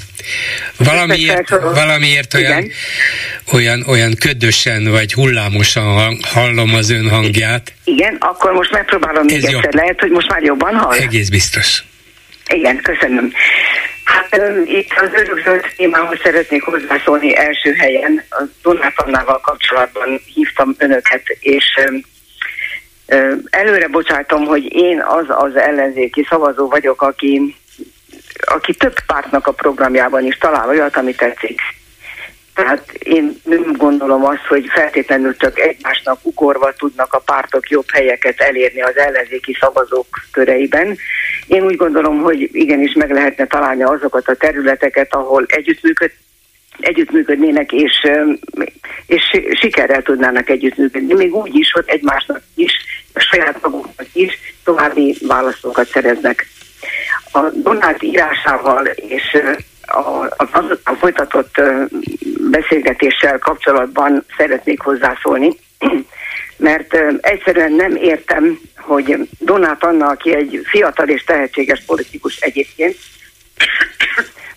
Valamiért, 0.76 1.48
valamiért 1.48 2.34
olyan, 2.34 2.70
olyan, 3.52 3.82
olyan 3.86 4.14
ködösen 4.18 4.90
vagy 4.90 5.12
hullámosan 5.12 6.18
hallom 6.22 6.74
az 6.74 6.90
ön 6.90 7.08
hangját. 7.08 7.72
Igen, 7.84 8.16
akkor 8.20 8.52
most 8.52 8.70
megpróbálom 8.70 9.24
még 9.24 9.44
egyszer. 9.44 9.74
Lehet, 9.74 10.00
hogy 10.00 10.10
most 10.10 10.28
már 10.28 10.42
jobban 10.42 10.74
hall? 10.74 10.96
Egész 10.98 11.28
biztos. 11.28 11.84
Igen, 12.46 12.80
köszönöm. 12.82 13.32
Hát 14.04 14.40
itt 14.64 14.90
az 14.96 15.08
örökzöld 15.14 15.64
témához 15.76 16.18
szeretnék 16.22 16.62
hozzászólni 16.62 17.36
első 17.36 17.72
helyen. 17.72 18.24
A 18.30 18.42
Donát 18.62 18.92
Annával 18.96 19.40
kapcsolatban 19.40 20.20
hívtam 20.34 20.74
önöket, 20.78 21.22
és 21.40 21.64
előre 23.50 23.88
bocsátom, 23.88 24.44
hogy 24.44 24.74
én 24.74 25.02
az 25.02 25.24
az 25.28 25.56
ellenzéki 25.56 26.26
szavazó 26.28 26.68
vagyok, 26.68 27.02
aki, 27.02 27.56
aki 28.40 28.74
több 28.74 28.94
pártnak 29.06 29.46
a 29.46 29.52
programjában 29.52 30.24
is 30.24 30.38
talál 30.38 30.68
olyat, 30.68 30.96
ami 30.96 31.14
tetszik. 31.14 31.60
Tehát 32.54 32.92
én 32.92 33.40
nem 33.44 33.72
gondolom 33.76 34.24
azt, 34.24 34.46
hogy 34.48 34.66
feltétlenül 34.68 35.36
csak 35.36 35.58
egymásnak 35.58 36.18
ukorva 36.22 36.72
tudnak 36.72 37.12
a 37.12 37.18
pártok 37.18 37.70
jobb 37.70 37.90
helyeket 37.92 38.40
elérni 38.40 38.80
az 38.80 38.96
ellenzéki 38.96 39.56
szavazók 39.60 40.06
köreiben. 40.32 40.96
Én 41.46 41.62
úgy 41.62 41.76
gondolom, 41.76 42.20
hogy 42.20 42.48
igenis 42.52 42.92
meg 42.92 43.10
lehetne 43.10 43.46
találni 43.46 43.82
azokat 43.82 44.28
a 44.28 44.34
területeket, 44.34 45.14
ahol 45.14 45.44
együttműköd, 45.48 46.10
együttműködnének, 46.80 47.72
és, 47.72 48.10
és 49.06 49.40
sikerrel 49.52 50.02
tudnának 50.02 50.48
együttműködni. 50.48 51.14
Még 51.14 51.34
úgy 51.34 51.54
is, 51.54 51.72
hogy 51.72 51.84
egymásnak 51.86 52.42
is, 52.54 52.72
a 53.14 53.20
saját 53.20 53.62
maguknak 53.62 54.06
is 54.12 54.38
további 54.64 55.16
válaszokat 55.26 55.88
szereznek. 55.88 56.46
A 57.32 57.40
Donát 57.54 58.02
írásával 58.02 58.86
és 58.86 59.38
a, 59.82 59.98
a, 60.36 60.78
a 60.84 60.94
folytatott 60.94 61.60
beszélgetéssel 62.50 63.38
kapcsolatban 63.38 64.24
szeretnék 64.36 64.80
hozzászólni, 64.80 65.56
mert 66.56 66.96
egyszerűen 67.20 67.72
nem 67.72 67.96
értem, 67.96 68.58
hogy 68.76 69.28
Donát 69.38 69.84
Anna, 69.84 70.06
aki 70.06 70.34
egy 70.34 70.60
fiatal 70.64 71.08
és 71.08 71.24
tehetséges 71.24 71.82
politikus 71.86 72.36
egyébként, 72.36 72.96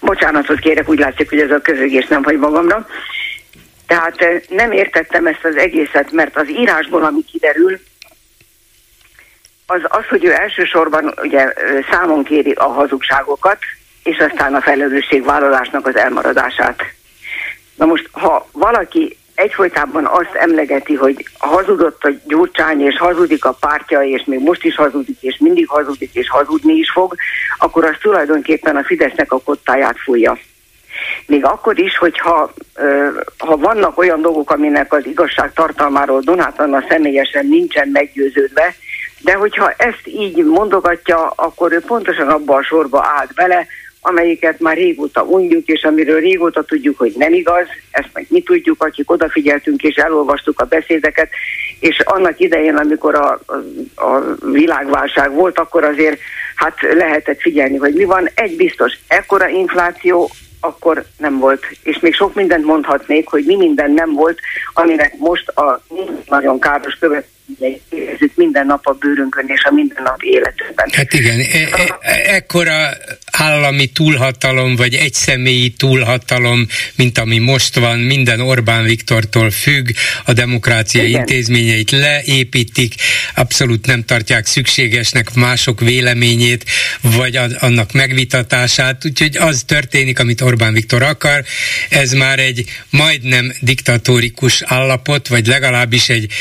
bocsánatot 0.04 0.60
kérek, 0.60 0.90
úgy 0.90 1.00
látszik, 1.00 1.30
hogy 1.30 1.40
ez 1.40 1.52
a 1.52 1.62
közögés 1.62 2.08
nem 2.08 2.24
hagy 2.24 2.38
magamra, 2.38 2.88
tehát 3.88 4.46
nem 4.50 4.72
értettem 4.72 5.28
ezt 5.28 5.46
az 5.46 5.56
egészet, 5.56 6.12
mert 6.12 6.38
az 6.38 6.50
írásból, 6.50 7.04
ami 7.04 7.24
kiderül, 7.32 7.80
az 9.66 9.82
az, 9.84 10.06
hogy 10.10 10.26
ő 10.26 10.32
elsősorban 10.34 11.14
ugye 11.22 11.54
számon 11.92 12.24
kéri 12.24 12.52
a 12.52 12.64
hazugságokat, 12.64 13.58
és 14.04 14.18
aztán 14.18 14.56
a 14.56 14.62
felelősségvállalásnak 14.62 15.88
az 15.88 15.96
elmaradását. 15.96 16.84
Na 17.76 17.86
most, 17.86 18.10
ha 18.12 18.48
valaki 18.52 19.18
egyfolytában 19.36 20.06
azt 20.06 20.34
emlegeti, 20.34 20.96
hogy 20.96 21.26
hazudott 21.38 22.04
a 22.04 22.12
Gyurcsány, 22.26 22.82
és 22.82 22.98
hazudik 22.98 23.46
a 23.46 23.58
pártja, 23.60 24.02
és 24.02 24.24
még 24.26 24.40
most 24.40 24.64
is 24.64 24.76
hazudik, 24.76 25.18
és 25.22 25.38
mindig 25.40 25.68
hazudik, 25.68 26.10
és 26.14 26.30
hazudni 26.30 26.74
is 26.74 26.92
fog, 26.92 27.16
akkor 27.58 27.86
az 27.86 27.96
tulajdonképpen 28.02 28.76
a 28.76 28.84
Fidesznek 28.84 29.32
a 29.32 29.40
kottáját 29.40 29.96
fújja. 30.04 30.38
Még 31.26 31.46
akkor 31.46 31.80
is, 31.80 31.98
hogyha 31.98 32.54
ha 33.38 33.58
vannak 33.58 33.98
olyan 33.98 34.22
dolgok, 34.22 34.52
aminek 34.52 34.94
az 34.94 35.06
igazság 35.06 35.54
tartalmáról 35.54 36.20
Donát 36.20 36.60
Anna 36.60 36.84
személyesen 36.90 37.46
nincsen 37.46 37.88
meggyőződve, 37.88 38.76
de 39.22 39.34
hogyha 39.34 39.72
ezt 39.78 40.02
így 40.04 40.44
mondogatja, 40.44 41.34
akkor 41.36 41.72
ő 41.72 41.80
pontosan 41.80 42.28
abban 42.28 42.58
a 42.58 42.64
sorba 42.64 43.06
állt 43.18 43.34
bele, 43.34 43.68
amelyiket 44.06 44.60
már 44.60 44.76
régóta 44.76 45.24
mondjuk, 45.24 45.68
és 45.68 45.84
amiről 45.84 46.20
régóta 46.20 46.64
tudjuk, 46.64 46.98
hogy 46.98 47.14
nem 47.18 47.34
igaz, 47.34 47.66
ezt 47.92 48.10
meg 48.14 48.26
mi 48.30 48.42
tudjuk, 48.42 48.84
akik 48.84 49.12
odafigyeltünk 49.12 49.84
és 49.84 49.96
elolvastuk 49.96 50.60
a 50.60 50.66
beszédeket, 50.66 51.30
és 51.80 52.00
annak 52.00 52.40
idején, 52.40 52.76
amikor 52.76 53.16
a, 53.16 53.40
a, 53.46 53.56
a 54.06 54.36
világválság 54.52 55.32
volt, 55.32 55.60
akkor 55.60 55.84
azért 55.84 56.20
hát 56.56 56.76
lehetett 56.82 57.42
figyelni, 57.42 57.78
hogy 57.78 57.94
mi 57.94 58.04
van. 58.04 58.30
Egy 58.36 58.56
biztos, 58.56 58.94
ekkora 59.08 59.48
infláció 59.48 60.30
akkor 60.60 61.06
nem 61.18 61.40
volt. 61.40 61.66
És 61.84 62.00
még 62.00 62.14
sok 62.14 62.34
mindent 62.34 62.66
mondhatnék, 62.66 63.28
hogy 63.28 63.44
mi 63.46 63.56
minden 63.56 63.92
nem 63.92 64.14
volt, 64.14 64.40
aminek 64.74 65.18
most 65.18 65.50
a 65.50 65.82
nagyon 66.26 66.60
káros 66.60 66.94
követ 67.00 67.28
érezzük 67.90 68.36
minden 68.36 68.66
nap 68.66 68.88
a 68.88 68.92
bőrünkön 68.92 69.46
és 69.48 69.64
a 69.64 69.72
mindennapi 69.72 70.28
életünkben. 70.28 70.90
Hát 70.92 71.14
igen, 71.14 71.40
e- 71.40 71.70
e- 72.02 72.34
ekkora 72.36 72.90
állami 73.32 73.88
túlhatalom, 73.88 74.76
vagy 74.76 74.94
egyszemélyi 74.94 75.70
túlhatalom, 75.70 76.68
mint 76.96 77.18
ami 77.18 77.38
most 77.38 77.76
van, 77.76 78.00
minden 78.00 78.40
Orbán 78.40 78.84
Viktortól 78.84 79.52
függ, 79.52 79.90
a 80.26 80.34
demokrácia 80.34 81.04
igen. 81.04 81.20
intézményeit 81.20 81.92
leépítik, 81.92 82.94
abszolút 83.36 83.86
nem 83.86 84.04
tartják 84.04 84.46
szükségesnek 84.46 85.34
mások 85.34 85.80
véleményét, 85.80 86.66
vagy 87.02 87.40
annak 87.60 87.92
megvitatását, 87.92 89.06
úgyhogy 89.06 89.38
az 89.38 89.64
történik, 89.68 90.20
amit 90.20 90.42
Orbán 90.42 90.74
Viktor 90.74 91.02
akar, 91.02 91.44
ez 91.90 92.12
már 92.12 92.40
egy 92.40 92.66
majdnem 92.90 93.54
diktatórikus 93.62 94.62
állapot, 94.66 95.28
vagy 95.28 95.48
legalábbis 95.48 96.10
egy 96.10 96.32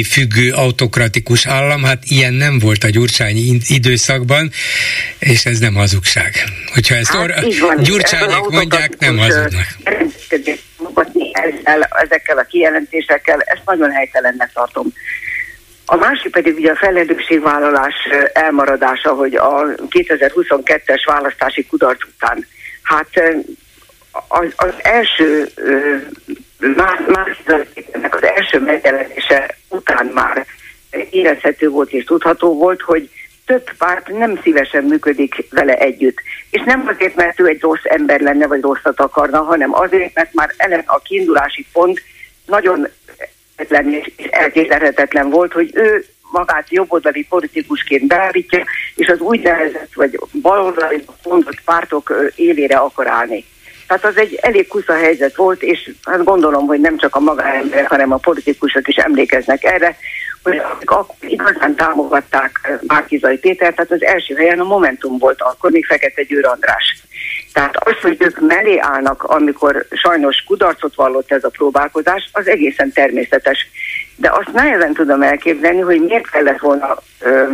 egyszemély 0.00 0.02
függő 0.02 0.52
autokratikus 0.52 1.46
állam, 1.46 1.84
hát 1.84 2.02
ilyen 2.04 2.32
nem 2.32 2.58
volt 2.58 2.84
a 2.84 2.88
gyurcsányi 2.88 3.60
időszakban, 3.68 4.50
és 5.18 5.44
ez 5.44 5.58
nem 5.58 5.74
hazugság. 5.74 6.34
Hogyha 6.74 6.94
ezt 6.94 7.12
hát, 7.12 7.22
or- 7.22 7.82
gyurcsányék 7.82 8.48
mondják, 8.50 8.98
nem 8.98 9.18
hazudnak. 9.18 9.66
Ezzel, 11.32 11.88
ezekkel 12.02 12.38
a 12.38 12.42
kijelentésekkel, 12.42 13.40
ezt 13.40 13.62
nagyon 13.64 13.90
helytelennek 13.90 14.52
tartom. 14.52 14.86
A 15.86 15.96
másik 15.96 16.30
pedig 16.30 16.54
ugye 16.54 16.70
a 16.70 16.76
felelősségvállalás 16.76 17.94
elmaradása, 18.32 19.12
hogy 19.12 19.34
a 19.34 19.64
2022-es 19.88 21.02
választási 21.04 21.66
kudarc 21.66 22.04
után, 22.04 22.46
hát 22.82 23.08
az, 24.28 24.46
az 24.56 24.72
első 24.82 25.48
már, 26.76 27.04
már 27.06 27.36
az 28.10 28.22
első 28.22 28.60
megjelenése 28.60 29.56
után 29.68 30.06
már 30.06 30.46
érezhető 31.10 31.68
volt 31.68 31.92
és 31.92 32.04
tudható 32.04 32.54
volt, 32.54 32.80
hogy 32.80 33.10
több 33.46 33.70
párt 33.78 34.08
nem 34.08 34.40
szívesen 34.42 34.84
működik 34.84 35.46
vele 35.50 35.74
együtt. 35.74 36.16
És 36.50 36.62
nem 36.64 36.86
azért, 36.94 37.14
mert 37.14 37.40
ő 37.40 37.46
egy 37.46 37.60
rossz 37.60 37.84
ember 37.84 38.20
lenne, 38.20 38.46
vagy 38.46 38.60
rosszat 38.60 39.00
akarna, 39.00 39.42
hanem 39.42 39.74
azért, 39.74 40.14
mert 40.14 40.34
már 40.34 40.54
eleve 40.56 40.82
a 40.86 40.98
kiindulási 40.98 41.66
pont 41.72 42.02
nagyon 42.46 42.88
és 43.56 45.30
volt, 45.30 45.52
hogy 45.52 45.70
ő 45.74 46.04
magát 46.30 46.70
jobboldali 46.70 47.26
politikusként 47.28 48.06
beállítja, 48.06 48.64
és 48.94 49.08
az 49.08 49.20
úgynevezett 49.20 49.94
vagy 49.94 50.18
baloldali 50.42 51.04
mondott 51.24 51.60
pártok 51.64 52.32
élére 52.34 52.76
akar 52.76 53.06
állni. 53.06 53.44
Tehát 53.90 54.04
az 54.04 54.16
egy 54.16 54.38
elég 54.42 54.68
kusza 54.68 54.94
helyzet 54.94 55.36
volt, 55.36 55.62
és 55.62 55.90
hát 56.04 56.24
gondolom, 56.24 56.66
hogy 56.66 56.80
nem 56.80 56.96
csak 56.96 57.16
a 57.16 57.20
magánemberek, 57.20 57.88
hanem 57.88 58.12
a 58.12 58.16
politikusok 58.16 58.88
is 58.88 58.96
emlékeznek 58.96 59.64
erre, 59.64 59.96
hogy 60.42 60.62
akkor 60.84 61.14
igazán 61.20 61.74
támogatták 61.74 62.78
Márkizai 62.86 63.38
Péter, 63.38 63.74
tehát 63.74 63.90
az 63.90 64.04
első 64.04 64.34
helyen 64.34 64.60
a 64.60 64.64
Momentum 64.64 65.18
volt 65.18 65.40
akkor, 65.42 65.70
még 65.70 65.86
Fekete 65.86 66.22
Győr 66.22 66.46
András. 66.46 67.02
Tehát 67.52 67.76
az, 67.76 67.94
hogy 68.02 68.16
ők 68.18 68.40
mellé 68.40 68.78
állnak, 68.78 69.22
amikor 69.22 69.86
sajnos 69.90 70.44
kudarcot 70.46 70.94
vallott 70.94 71.32
ez 71.32 71.44
a 71.44 71.48
próbálkozás, 71.48 72.28
az 72.32 72.46
egészen 72.46 72.92
természetes. 72.92 73.66
De 74.16 74.30
azt 74.30 74.52
nehezen 74.52 74.92
tudom 74.92 75.22
elképzelni, 75.22 75.80
hogy 75.80 76.00
miért 76.00 76.30
kellett 76.30 76.58
volna 76.58 76.96
ö, 77.20 77.44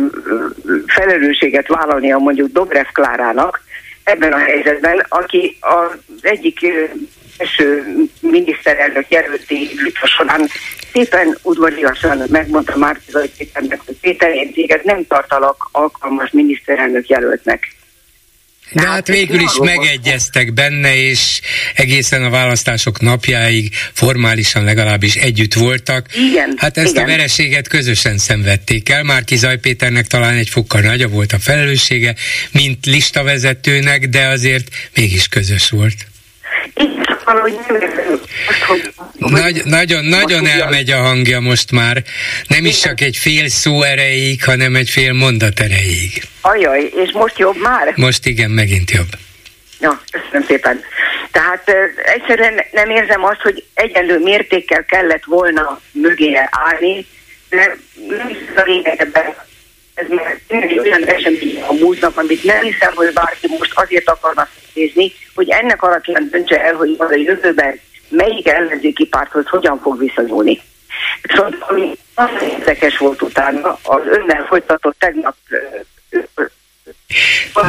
felelősséget 0.87 1.67
vállalnia 1.67 2.17
mondjuk 2.17 2.51
Dobrev 2.51 2.87
Klárának, 2.93 3.65
ebben 4.07 4.33
a 4.33 4.37
helyzetben, 4.37 5.05
aki 5.09 5.57
az 5.59 5.99
egyik 6.21 6.59
első 7.37 7.83
miniszterelnök 8.19 9.05
jelölti 9.09 9.69
vita 9.83 10.07
során 10.07 10.47
szépen 10.93 11.37
udvariasan 11.41 12.23
megmondta 12.29 12.77
Márkizai 12.77 13.29
Péternek, 13.37 13.81
hogy 13.85 13.95
Péter, 14.01 14.33
én 14.33 14.53
téged 14.53 14.85
nem 14.85 15.05
tartalak 15.07 15.69
alkalmas 15.71 16.31
miniszterelnök 16.31 17.07
jelöltnek. 17.07 17.76
De 18.71 18.81
hát, 18.81 18.89
hát 18.89 19.07
végül 19.07 19.39
is 19.39 19.57
megegyeztek 19.59 20.53
benne, 20.53 20.95
és 20.95 21.41
egészen 21.75 22.23
a 22.23 22.29
választások 22.29 23.01
napjáig 23.01 23.75
formálisan 23.93 24.63
legalábbis 24.63 25.15
együtt 25.15 25.53
voltak. 25.53 26.07
Igen, 26.15 26.53
hát 26.57 26.77
ezt 26.77 26.91
igen. 26.91 27.03
a 27.03 27.07
vereséget 27.07 27.67
közösen 27.67 28.17
szenvedték 28.17 28.89
el. 28.89 29.03
Márki 29.03 29.35
Zajpéternek 29.35 30.07
talán 30.07 30.35
egy 30.35 30.49
fokkal 30.49 30.81
nagyobb 30.81 31.11
volt 31.11 31.33
a 31.33 31.39
felelőssége, 31.39 32.15
mint 32.51 32.85
listavezetőnek, 32.85 34.07
de 34.07 34.27
azért 34.27 34.67
mégis 34.95 35.27
közös 35.27 35.69
volt. 35.69 36.07
Igen, 36.75 37.16
valahogy 37.27 37.59
nem 37.67 37.79
hogy, 38.67 38.93
Nagy, 39.17 39.61
nagyon, 39.65 40.05
nagyon 40.05 40.45
elmegy 40.45 40.91
a 40.91 40.97
hangja 40.97 41.39
most 41.39 41.71
már. 41.71 42.03
Nem 42.47 42.65
is 42.65 42.79
csak 42.79 43.01
egy 43.01 43.17
fél 43.17 43.47
szó 43.47 43.83
erejéig, 43.83 44.43
hanem 44.43 44.75
egy 44.75 44.89
fél 44.89 45.13
mondat 45.13 45.59
erejéig. 45.59 46.23
Ajaj, 46.41 46.91
és 46.95 47.11
most 47.11 47.37
jobb 47.37 47.61
már? 47.61 47.93
Most 47.95 48.25
igen, 48.25 48.51
megint 48.51 48.91
jobb. 48.91 49.09
Ja, 49.79 50.01
köszönöm 50.11 50.47
szépen. 50.47 50.81
Tehát 51.31 51.71
egyszerűen 52.15 52.61
nem 52.71 52.89
érzem 52.89 53.23
azt, 53.23 53.41
hogy 53.41 53.63
egyenlő 53.73 54.19
mértékkel 54.19 54.85
kellett 54.85 55.23
volna 55.25 55.81
mögé 55.91 56.33
állni, 56.49 57.05
de 57.49 57.77
nem 58.07 58.29
is 58.29 58.37
a 58.55 58.61
lényegben 58.65 59.35
ez 59.97 60.07
már 60.07 60.39
egy 60.47 60.79
olyan 60.79 61.03
esemény 61.03 61.61
a 61.67 61.73
múltnak, 61.73 62.17
amit 62.17 62.43
nem 62.43 62.61
hiszem, 62.61 62.93
hogy 62.95 63.13
bárki 63.13 63.47
most 63.57 63.71
azért 63.75 64.09
akarna 64.09 64.47
nézni, 64.73 65.11
hogy 65.35 65.49
ennek 65.49 65.83
alapján 65.83 66.27
döntse 66.31 66.63
el, 66.63 66.73
hogy 66.73 66.95
az 66.97 67.11
a 67.11 67.15
jövőben 67.15 67.79
melyik 68.09 68.47
ellenzéki 68.47 69.05
párthoz 69.05 69.47
hogyan 69.47 69.79
fog 69.79 69.99
viszonyulni. 69.99 70.61
Szóval 71.23 71.55
ami 71.59 71.97
nagyon 72.15 72.49
érdekes 72.49 72.97
volt 72.97 73.21
utána, 73.21 73.79
az 73.83 74.01
önnel 74.05 74.45
folytatott 74.45 74.99
tegnap 74.99 75.35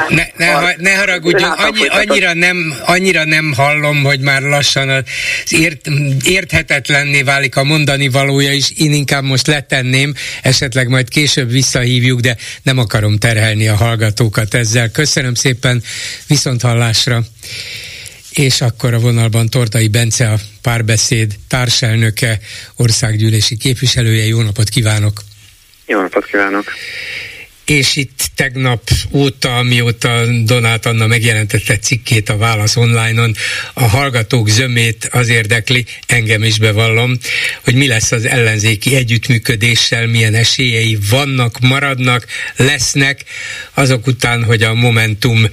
ne, 0.08 0.26
ne, 0.36 0.74
ne 0.76 0.94
haragudjon, 0.94 1.50
annyi, 1.50 1.86
annyira, 1.86 2.34
nem, 2.34 2.74
annyira 2.84 3.24
nem 3.24 3.52
hallom, 3.52 4.02
hogy 4.02 4.20
már 4.20 4.42
lassan 4.42 4.88
az 4.88 5.04
ért, 5.48 5.86
érthetetlenné 6.24 7.22
válik 7.22 7.56
a 7.56 7.64
mondani 7.64 8.08
valója 8.08 8.52
is, 8.52 8.70
én 8.76 8.92
inkább 8.92 9.24
most 9.24 9.46
letenném, 9.46 10.14
esetleg 10.42 10.88
majd 10.88 11.08
később 11.08 11.50
visszahívjuk, 11.50 12.20
de 12.20 12.36
nem 12.62 12.78
akarom 12.78 13.18
terhelni 13.18 13.68
a 13.68 13.74
hallgatókat 13.74 14.54
ezzel. 14.54 14.90
Köszönöm 14.90 15.34
szépen, 15.34 15.82
viszont 16.26 16.62
hallásra. 16.62 17.22
És 18.32 18.60
akkor 18.60 18.94
a 18.94 18.98
vonalban 18.98 19.48
Tortai 19.48 19.88
Bence, 19.88 20.30
a 20.30 20.38
párbeszéd 20.62 21.34
társelnöke, 21.48 22.38
országgyűlési 22.76 23.56
képviselője. 23.56 24.24
Jó 24.24 24.42
napot 24.42 24.68
kívánok! 24.68 25.20
Jó 25.86 26.00
napot 26.00 26.26
kívánok! 26.26 26.72
És 27.68 27.96
itt 27.96 28.30
tegnap 28.34 28.90
óta, 29.12 29.62
mióta 29.62 30.24
Donát 30.44 30.86
Anna 30.86 31.06
megjelentette 31.06 31.78
cikkét 31.78 32.28
a 32.28 32.36
Válasz 32.36 32.76
online-on, 32.76 33.34
a 33.72 33.82
hallgatók 33.82 34.48
zömét 34.48 35.08
az 35.12 35.28
érdekli, 35.28 35.84
engem 36.06 36.42
is 36.42 36.58
bevallom, 36.58 37.18
hogy 37.64 37.74
mi 37.74 37.86
lesz 37.86 38.12
az 38.12 38.24
ellenzéki 38.24 38.94
együttműködéssel, 38.94 40.06
milyen 40.06 40.34
esélyei 40.34 40.98
vannak, 41.10 41.60
maradnak, 41.60 42.26
lesznek, 42.56 43.24
azok 43.74 44.06
után, 44.06 44.44
hogy 44.44 44.62
a 44.62 44.74
Momentum 44.74 45.46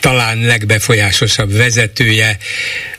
talán 0.00 0.38
legbefolyásosabb 0.38 1.52
vezetője 1.52 2.38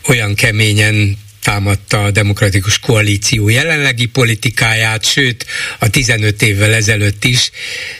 olyan 0.08 0.36
keményen 0.36 1.18
támadta 1.48 2.04
a 2.04 2.12
demokratikus 2.12 2.80
koalíció 2.80 3.50
jelenlegi 3.50 4.06
politikáját, 4.06 5.06
sőt 5.06 5.45
a 5.80 5.89
15 5.89 6.41
évvel 6.41 6.74
ezelőtt 6.74 7.24
is, 7.24 7.52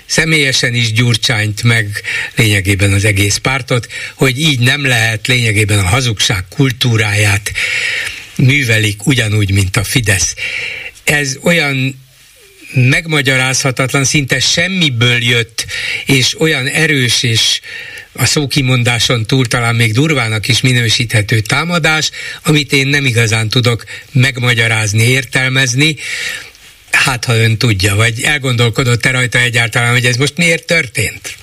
személyesen 0.06 0.74
is 0.74 0.91
Gyurcsányt 0.91 1.64
meg 1.64 2.02
lényegében 2.36 2.93
az 2.93 3.06
egész 3.06 3.38
pártot, 3.38 3.88
hogy 4.16 4.39
így 4.39 4.60
nem 4.60 4.86
lehet 4.86 5.28
lényegében 5.28 5.80
a 5.80 5.88
hazugság 5.88 6.43
kultúráját 6.50 7.52
művelik 8.36 9.06
ugyanúgy, 9.06 9.52
mint 9.52 9.78
a 9.78 9.84
Fidesz. 9.84 10.36
Ez 11.04 11.38
olyan 11.41 12.06
megmagyarázhatatlan, 12.74 14.04
szinte 14.04 14.39
semmiből 14.39 15.24
jött, 15.24 15.66
és 16.06 16.39
olyan 16.39 16.68
erős 16.68 17.24
és 17.24 17.60
a 18.18 18.26
szókimondáson 18.26 19.26
túl 19.26 19.45
talán 19.45 19.76
még 19.76 19.93
durvának 19.93 20.47
is 20.47 20.61
minősíthető 20.61 21.39
támadás, 21.39 22.11
amit 22.43 22.74
én 22.74 22.88
nem 22.88 23.05
igazán 23.05 23.49
tudok 23.49 23.84
megmagyarázni, 24.11 25.03
értelmezni. 25.03 25.95
Hát, 26.91 27.26
ha 27.26 27.36
ön 27.36 27.57
tudja, 27.57 27.95
vagy 27.95 28.22
elgondolkodott-e 28.24 29.11
rajta 29.11 29.38
egyáltalán, 29.39 29.91
hogy 29.91 30.05
ez 30.05 30.15
most 30.15 30.38
miért 30.38 30.65
történt? 30.65 31.36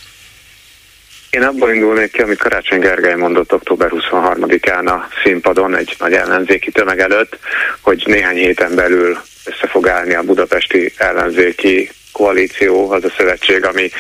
Én 1.31 1.43
abból 1.43 1.73
indulnék 1.73 2.13
ki, 2.13 2.21
amit 2.21 2.39
Karácsony 2.39 2.81
Gergely 2.81 3.15
mondott 3.15 3.53
október 3.53 3.91
23-án 3.93 4.87
a 4.87 5.09
színpadon 5.25 5.77
egy 5.77 5.95
nagy 5.99 6.13
ellenzéki 6.13 6.71
tömeg 6.71 7.01
előtt, 7.01 7.39
hogy 7.81 8.03
néhány 8.07 8.37
héten 8.37 8.75
belül 8.75 9.19
össze 9.45 9.67
fog 9.67 9.89
állni 9.89 10.15
a 10.15 10.23
budapesti 10.23 10.93
ellenzéki 10.97 11.91
koalíció, 12.15 12.91
az 12.91 13.05
a 13.05 13.13
szövetség, 13.17 13.65
ami 13.65 13.91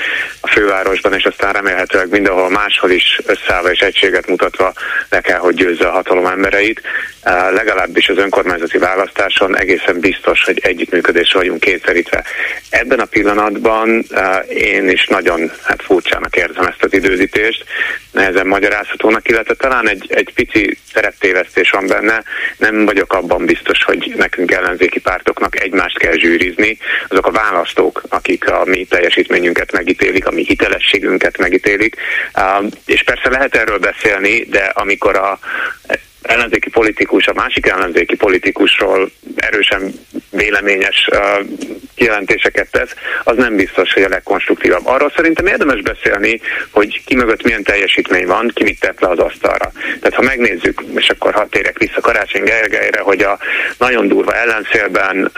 a 0.40 0.48
fővárosban 0.48 1.14
és 1.14 1.24
aztán 1.24 1.52
remélhetőleg 1.52 2.08
mindenhol 2.08 2.50
máshol 2.50 2.90
is 2.90 3.20
összeállva 3.26 3.70
és 3.70 3.80
egységet 3.80 4.26
mutatva 4.26 4.72
le 5.08 5.20
kell, 5.20 5.38
hogy 5.38 5.54
győzze 5.54 5.86
a 5.86 5.92
hatalom 5.92 6.26
embereit. 6.26 6.80
Legalábbis 7.50 8.08
az 8.08 8.18
önkormányzati 8.18 8.78
választáson 8.78 9.58
egészen 9.58 10.00
biztos, 10.00 10.44
hogy 10.44 10.58
együttműködésre 10.62 11.38
vagyunk 11.38 11.60
kétszerítve. 11.60 12.24
Ebben 12.70 13.00
a 13.00 13.04
pillanatban 13.04 14.04
én 14.48 14.88
is 14.88 15.06
nagyon 15.06 15.50
hát 15.62 15.82
furcsának 15.82 16.36
érzem 16.36 16.66
ezt 16.66 16.84
az 16.84 16.92
időzítést, 16.92 17.64
nehezen 18.10 18.46
magyarázhatónak, 18.46 19.28
illetve 19.28 19.54
talán 19.54 19.88
egy, 19.88 20.06
egy 20.08 20.32
pici 20.34 20.78
szereptévesztés 20.92 21.70
van 21.70 21.86
benne. 21.86 22.22
Nem 22.56 22.84
vagyok 22.84 23.12
abban 23.12 23.46
biztos, 23.46 23.82
hogy 23.82 24.12
nekünk 24.16 24.52
ellenzéki 24.52 25.00
pártoknak 25.00 25.60
egymást 25.60 25.98
kell 25.98 26.16
zsűrizni. 26.16 26.78
Azok 27.08 27.26
a 27.26 27.30
választók, 27.30 28.02
akik 28.08 28.50
a 28.50 28.64
mi 28.64 28.84
teljesítményünket 28.84 29.72
megítélik, 29.72 30.26
a 30.26 30.30
mi 30.30 30.44
hitelességünket 30.44 31.38
megítélik. 31.38 31.96
És 32.86 33.02
persze 33.02 33.30
lehet 33.30 33.54
erről 33.54 33.78
beszélni, 33.78 34.44
de 34.44 34.72
amikor 34.74 35.16
a 35.16 35.38
ellenzéki 36.24 36.70
politikus 36.70 37.26
a 37.26 37.32
másik 37.32 37.66
ellenzéki 37.66 38.16
politikusról 38.16 39.10
erősen 39.36 39.92
véleményes 40.30 41.08
kijelentéseket 41.94 42.70
tesz, 42.70 42.94
az 43.24 43.36
nem 43.36 43.56
biztos, 43.56 43.92
hogy 43.92 44.02
a 44.02 44.08
legkonstruktívabb. 44.08 44.86
Arról 44.86 45.12
szerintem 45.16 45.46
érdemes 45.46 45.80
beszélni, 45.80 46.40
hogy 46.70 47.04
ki 47.04 47.14
mögött 47.14 47.42
milyen 47.42 47.62
teljesítmény 47.62 48.26
van, 48.26 48.50
ki 48.54 48.62
mit 48.62 48.80
tett 48.80 49.00
le 49.00 49.08
az 49.08 49.18
asztalra. 49.18 49.72
Tehát 50.00 50.14
ha 50.14 50.22
megnézzük, 50.22 50.82
és 50.96 51.08
akkor 51.08 51.34
ha 51.34 51.46
térek 51.50 51.78
vissza 51.78 52.00
Karácsony 52.00 52.42
Gergelyre, 52.42 53.00
hogy 53.00 53.22
a 53.22 53.38
nagyon 53.78 54.08
durva 54.08 54.34
ellenszélben 54.34 55.32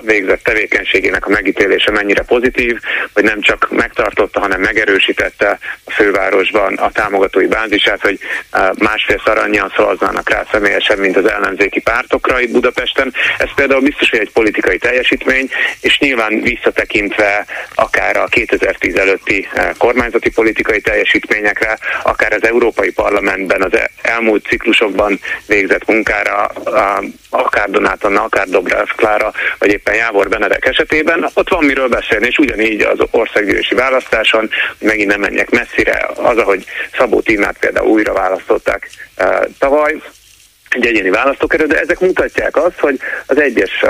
végzett 0.00 0.42
tevékenységének 0.42 1.26
a 1.26 1.30
megítélése 1.30 1.90
mennyire 1.90 2.22
pozitív, 2.22 2.78
hogy 3.12 3.24
nem 3.24 3.40
csak 3.40 3.68
megtartotta, 3.70 4.40
hanem 4.40 4.60
megerősítette 4.60 5.58
a 5.84 5.90
fővárosban 5.90 6.74
a 6.74 6.90
támogatói 6.90 7.46
bázisát, 7.46 8.00
hogy 8.00 8.18
uh, 8.52 8.78
másfél 8.78 9.22
szarannyian 9.24 9.72
szavaznának 9.76 10.30
rá 10.32 10.44
személyesen, 10.50 10.98
mint 10.98 11.16
az 11.16 11.30
ellenzéki 11.30 11.80
pártokra 11.80 12.40
itt 12.40 12.50
Budapesten. 12.50 13.14
Ez 13.38 13.48
például 13.54 13.80
biztos, 13.80 14.10
hogy 14.10 14.18
egy 14.18 14.32
politikai 14.32 14.78
teljesítmény, 14.78 15.48
és 15.80 15.98
nyilván 15.98 16.40
visszatekintve 16.40 17.46
akár 17.74 18.16
a 18.16 18.24
2010 18.24 18.96
előtti 18.96 19.48
eh, 19.54 19.70
kormányzati 19.78 20.30
politikai 20.30 20.80
teljesítményekre, 20.80 21.78
akár 22.02 22.32
az 22.32 22.44
Európai 22.44 22.90
Parlamentben 22.90 23.62
az 23.62 23.78
elmúlt 24.02 24.46
ciklusokban 24.46 25.20
végzett 25.46 25.86
munkára, 25.86 26.50
akár 27.30 27.70
Donát 27.70 28.04
Anna, 28.04 28.22
akár 28.22 28.48
Dobrev 28.48 28.86
Klára, 28.96 29.32
vagy 29.58 29.70
éppen 29.70 29.94
Jávor 29.94 30.28
Benedek 30.28 30.66
esetében, 30.66 31.30
ott 31.34 31.48
van 31.48 31.64
miről 31.64 31.88
beszélni, 31.88 32.26
és 32.26 32.38
ugyanígy 32.38 32.80
az 32.80 32.98
országgyűlési 33.10 33.74
választáson, 33.74 34.50
megint 34.78 35.10
nem 35.10 35.20
menjek 35.20 35.50
messzire, 35.50 36.08
az, 36.16 36.36
ahogy 36.36 36.64
Szabó 36.96 37.20
Tínát 37.20 37.56
például 37.58 37.88
újra 37.88 38.12
választották 38.12 38.90
eh, 39.14 39.38
tavaly, 39.58 39.96
egy 40.74 40.86
egyéni 40.86 41.10
választókerül, 41.10 41.66
de 41.66 41.80
ezek 41.80 42.00
mutatják 42.00 42.56
azt, 42.56 42.78
hogy 42.78 42.98
az 43.26 43.40
egyes 43.40 43.84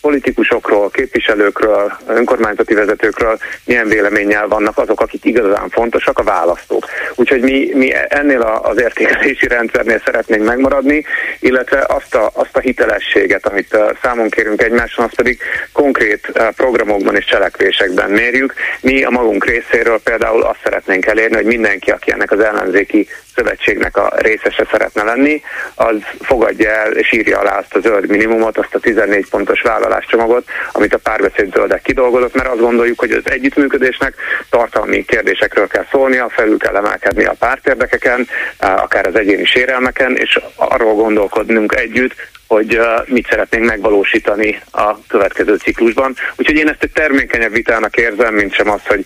politikusokról, 0.00 0.90
képviselőkről, 0.90 1.92
önkormányzati 2.06 2.74
vezetőkről 2.74 3.38
milyen 3.64 3.88
véleménnyel 3.88 4.48
vannak 4.48 4.78
azok, 4.78 5.00
akik 5.00 5.24
igazán 5.24 5.68
fontosak, 5.68 6.18
a 6.18 6.22
választók. 6.22 6.86
Úgyhogy 7.14 7.40
mi, 7.40 7.70
mi 7.74 7.92
ennél 8.08 8.40
az 8.40 8.80
értékelési 8.80 9.48
rendszernél 9.48 10.02
szeretnénk 10.04 10.44
megmaradni, 10.44 11.04
illetve 11.40 11.86
azt 11.88 12.14
a, 12.14 12.30
azt 12.32 12.56
a 12.56 12.60
hitelességet, 12.60 13.46
amit 13.46 13.78
számon 14.02 14.28
kérünk 14.28 14.62
egymáson, 14.62 15.04
azt 15.04 15.14
pedig 15.14 15.40
konkrét 15.72 16.32
programokban 16.56 17.16
és 17.16 17.24
cselekvésekben 17.24 18.10
mérjük. 18.10 18.54
Mi 18.80 19.02
a 19.02 19.10
magunk 19.10 19.44
részéről 19.44 20.00
például 20.04 20.42
azt 20.42 20.60
szeretnénk 20.62 21.06
elérni, 21.06 21.34
hogy 21.36 21.44
mindenki, 21.44 21.90
aki 21.90 22.12
ennek 22.12 22.30
az 22.32 22.40
ellenzéki 22.40 23.08
szövetségnek 23.40 23.96
a 23.96 24.12
részese 24.16 24.66
szeretne 24.70 25.02
lenni, 25.02 25.42
az 25.74 25.96
fogadja 26.20 26.70
el 26.70 26.92
és 26.92 27.12
írja 27.12 27.38
alá 27.38 27.58
azt 27.58 27.74
a 27.74 27.80
zöld 27.80 28.08
minimumot, 28.08 28.58
azt 28.58 28.74
a 28.74 28.78
14 28.78 29.28
pontos 29.28 29.60
vállaláscsomagot, 29.60 30.48
amit 30.72 30.94
a 30.94 30.98
párbeszéd 30.98 31.52
zöldek 31.52 31.82
kidolgozott, 31.82 32.34
mert 32.34 32.48
azt 32.48 32.60
gondoljuk, 32.60 32.98
hogy 32.98 33.10
az 33.10 33.30
együttműködésnek 33.30 34.14
tartalmi 34.50 35.04
kérdésekről 35.04 35.66
kell 35.66 35.86
szólnia, 35.90 36.28
felül 36.28 36.58
kell 36.58 36.76
emelkedni 36.76 37.24
a 37.24 37.34
pártérdekeken, 37.38 38.28
akár 38.58 39.06
az 39.06 39.14
egyéni 39.14 39.44
sérelmeken, 39.44 40.16
és 40.16 40.38
arról 40.56 40.94
gondolkodnunk 40.94 41.74
együtt, 41.74 42.14
hogy 42.50 42.80
mit 43.06 43.26
szeretnénk 43.30 43.64
megvalósítani 43.64 44.60
a 44.70 45.06
következő 45.06 45.56
ciklusban. 45.56 46.16
Úgyhogy 46.36 46.56
én 46.56 46.68
ezt 46.68 46.82
egy 46.82 46.90
termékenyebb 46.90 47.52
vitának 47.52 47.96
érzem, 47.96 48.34
mint 48.34 48.54
sem 48.54 48.70
az, 48.70 48.80
hogy 48.86 49.04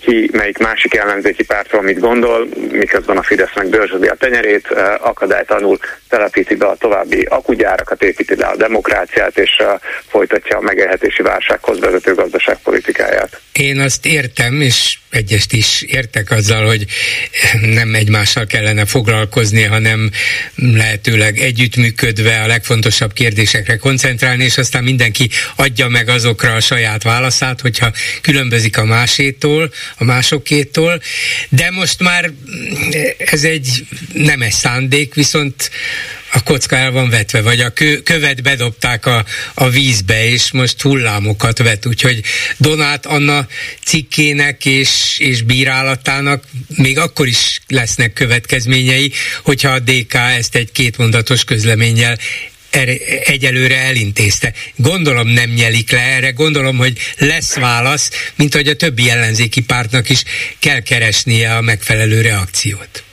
ki 0.00 0.30
melyik 0.32 0.58
másik 0.58 0.94
ellenzéki 0.94 1.44
pártról 1.44 1.82
mit 1.82 1.98
gondol, 1.98 2.48
miközben 2.70 3.16
a 3.16 3.22
Fidesz 3.22 3.54
meg 3.54 3.68
bőrzsödi 3.68 4.06
a 4.06 4.14
tenyerét, 4.14 4.68
akadálytanul 5.00 5.78
telepíti 6.08 6.54
be 6.54 6.66
a 6.66 6.76
további 6.76 7.22
akugyárakat, 7.22 8.02
építi 8.02 8.36
le 8.36 8.46
a 8.46 8.56
demokráciát, 8.56 9.38
és 9.38 9.62
folytatja 10.08 10.56
a 10.56 10.60
megélhetési 10.60 11.22
válsághoz 11.22 11.80
vezető 11.80 12.14
gazdaságpolitikáját. 12.14 13.40
Én 13.52 13.80
azt 13.80 14.06
értem, 14.06 14.60
és 14.60 14.98
egyest 15.14 15.52
is 15.52 15.82
értek 15.82 16.30
azzal, 16.30 16.66
hogy 16.66 16.86
nem 17.60 17.94
egymással 17.94 18.46
kellene 18.46 18.84
foglalkozni, 18.84 19.62
hanem 19.62 20.10
lehetőleg 20.54 21.38
együttműködve 21.38 22.40
a 22.40 22.46
legfontosabb 22.46 23.12
kérdésekre 23.12 23.76
koncentrálni, 23.76 24.44
és 24.44 24.58
aztán 24.58 24.84
mindenki 24.84 25.30
adja 25.54 25.88
meg 25.88 26.08
azokra 26.08 26.54
a 26.54 26.60
saját 26.60 27.02
válaszát, 27.02 27.60
hogyha 27.60 27.92
különbözik 28.20 28.78
a 28.78 28.84
másétól, 28.84 29.72
a 29.96 30.04
másokétól, 30.04 31.02
de 31.48 31.70
most 31.70 32.00
már 32.00 32.30
ez 33.18 33.44
egy 33.44 33.86
nem 34.12 34.42
egy 34.42 34.52
szándék, 34.52 35.14
viszont 35.14 35.70
a 36.34 36.42
kocka 36.42 36.76
el 36.76 36.90
van 36.90 37.10
vetve, 37.10 37.40
vagy 37.40 37.60
a 37.60 37.70
kö, 37.70 38.02
követ 38.02 38.42
bedobták 38.42 39.06
a, 39.06 39.24
a 39.54 39.68
vízbe, 39.68 40.28
és 40.28 40.52
most 40.52 40.82
hullámokat 40.82 41.58
vet, 41.58 41.86
úgyhogy 41.86 42.22
Donát 42.56 43.06
Anna 43.06 43.46
cikkének 43.84 44.66
és, 44.66 45.16
és 45.18 45.42
bírálatának 45.42 46.44
még 46.76 46.98
akkor 46.98 47.26
is 47.26 47.60
lesznek 47.68 48.12
következményei, 48.12 49.12
hogyha 49.42 49.70
a 49.70 49.78
DK 49.78 50.14
ezt 50.14 50.54
egy 50.54 50.72
kétmondatos 50.72 51.44
közleménnyel 51.44 52.18
egyelőre 53.24 53.76
elintézte. 53.76 54.52
Gondolom 54.76 55.28
nem 55.28 55.50
nyelik 55.50 55.90
le 55.90 56.00
erre, 56.00 56.30
gondolom, 56.30 56.76
hogy 56.76 56.98
lesz 57.18 57.54
válasz, 57.54 58.10
mint 58.34 58.54
hogy 58.54 58.68
a 58.68 58.76
többi 58.76 59.10
ellenzéki 59.10 59.60
pártnak 59.60 60.08
is 60.08 60.22
kell 60.58 60.80
keresnie 60.80 61.56
a 61.56 61.60
megfelelő 61.60 62.20
reakciót. 62.20 63.04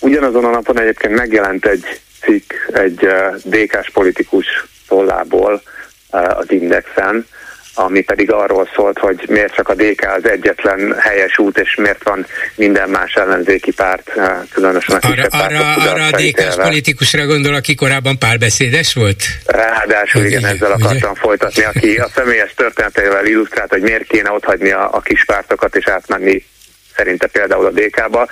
Ugyanazon 0.00 0.44
a 0.44 0.50
napon 0.50 0.80
egyébként 0.80 1.14
megjelent 1.14 1.66
egy 1.66 2.00
cikk 2.20 2.52
egy 2.72 3.04
uh, 3.04 3.36
DK-s 3.44 3.90
politikus 3.90 4.46
tollából 4.88 5.62
uh, 6.10 6.38
az 6.38 6.50
Indexen, 6.50 7.26
ami 7.74 8.00
pedig 8.00 8.32
arról 8.32 8.68
szólt, 8.74 8.98
hogy 8.98 9.24
miért 9.28 9.54
csak 9.54 9.68
a 9.68 9.74
DK 9.74 10.06
az 10.16 10.28
egyetlen 10.28 10.94
helyes 10.98 11.38
út, 11.38 11.58
és 11.58 11.74
miért 11.74 12.02
van 12.02 12.26
minden 12.54 12.88
más 12.88 13.12
ellenzéki 13.14 13.72
párt, 13.72 14.12
uh, 14.16 14.24
különösen 14.50 14.96
a 14.96 15.08
arra, 15.08 15.26
arra, 15.30 15.74
arra 15.74 16.04
a 16.04 16.10
DK-s 16.10 16.56
politikusra 16.56 17.26
gondol, 17.26 17.54
aki 17.54 17.74
korábban 17.74 18.18
párbeszédes 18.18 18.94
volt? 18.94 19.22
Ráadásul 19.46 20.24
igen, 20.24 20.44
ezzel 20.44 20.72
akartam 20.72 21.10
ugye? 21.10 21.20
folytatni, 21.20 21.64
aki 21.64 21.96
a 21.96 22.08
személyes 22.14 22.54
történetével 22.56 23.26
illusztrált, 23.26 23.70
hogy 23.70 23.82
miért 23.82 24.06
kéne 24.06 24.30
otthagyni 24.30 24.70
a, 24.70 24.94
a 24.94 25.00
kis 25.00 25.24
pártokat 25.24 25.76
és 25.76 25.86
átmenni 25.86 26.44
szerinte 26.96 27.26
például 27.26 27.66
a 27.66 27.70
DK-ba. 27.70 28.28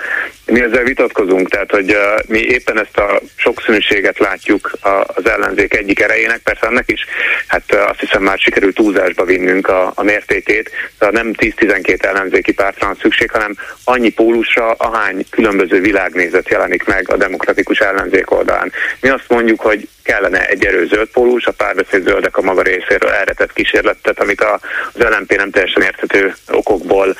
Mi 0.47 0.63
ezzel 0.63 0.83
vitatkozunk, 0.83 1.49
tehát 1.49 1.71
hogy 1.71 1.97
mi 2.27 2.39
éppen 2.39 2.81
ezt 2.81 2.99
a 2.99 3.21
sokszínűséget 3.37 4.19
látjuk 4.19 4.73
az 5.07 5.29
ellenzék 5.29 5.75
egyik 5.75 6.01
erejének, 6.01 6.39
persze 6.39 6.67
ennek 6.67 6.91
is, 6.91 7.05
hát 7.47 7.75
azt 7.89 8.01
hiszem 8.01 8.23
már 8.23 8.39
sikerült 8.39 8.75
túlzásba 8.75 9.25
vinnünk 9.25 9.69
a, 9.69 9.93
a 9.95 10.03
mértékét, 10.03 10.71
de 10.99 11.11
nem 11.11 11.31
10-12 11.39 12.05
ellenzéki 12.05 12.53
pártra 12.53 12.87
van 12.87 12.97
szükség, 13.01 13.31
hanem 13.31 13.55
annyi 13.85 14.11
pólusra, 14.11 14.73
ahány 14.73 15.25
különböző 15.31 15.81
világnézet 15.81 16.49
jelenik 16.49 16.85
meg 16.85 17.11
a 17.11 17.17
demokratikus 17.17 17.79
ellenzék 17.79 18.31
oldalán. 18.31 18.73
Mi 19.01 19.09
azt 19.09 19.29
mondjuk, 19.29 19.61
hogy 19.61 19.89
kellene 20.05 20.47
egy 20.47 20.65
erő 20.65 20.87
zöld 20.87 21.09
pólus, 21.09 21.47
a 21.47 21.53
párbeszéd 21.53 22.03
zöldek 22.03 22.37
a 22.37 22.43
maga 22.43 22.63
részéről 22.63 23.11
erre 23.11 23.33
tett 23.33 23.53
kísérletet, 23.53 24.21
amit 24.21 24.41
az 24.41 24.61
LNP 24.95 25.37
nem 25.37 25.51
teljesen 25.51 25.83
érthető 25.83 26.35
okokból 26.49 27.17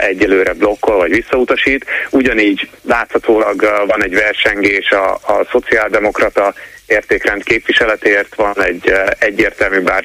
egyelőre 0.00 0.52
blokkol 0.52 0.96
vagy 0.96 1.10
visszautasít. 1.10 1.84
Ugyanígy 2.10 2.70
láthatólag 2.82 3.60
van 3.86 4.02
egy 4.02 4.14
versengés 4.14 4.90
a, 4.90 5.12
a 5.12 5.46
szociáldemokrata 5.50 6.54
értékrend 6.86 7.44
képviseletért, 7.44 8.34
van 8.34 8.62
egy 8.62 8.92
egyértelmű, 9.18 9.80
bár 9.80 10.04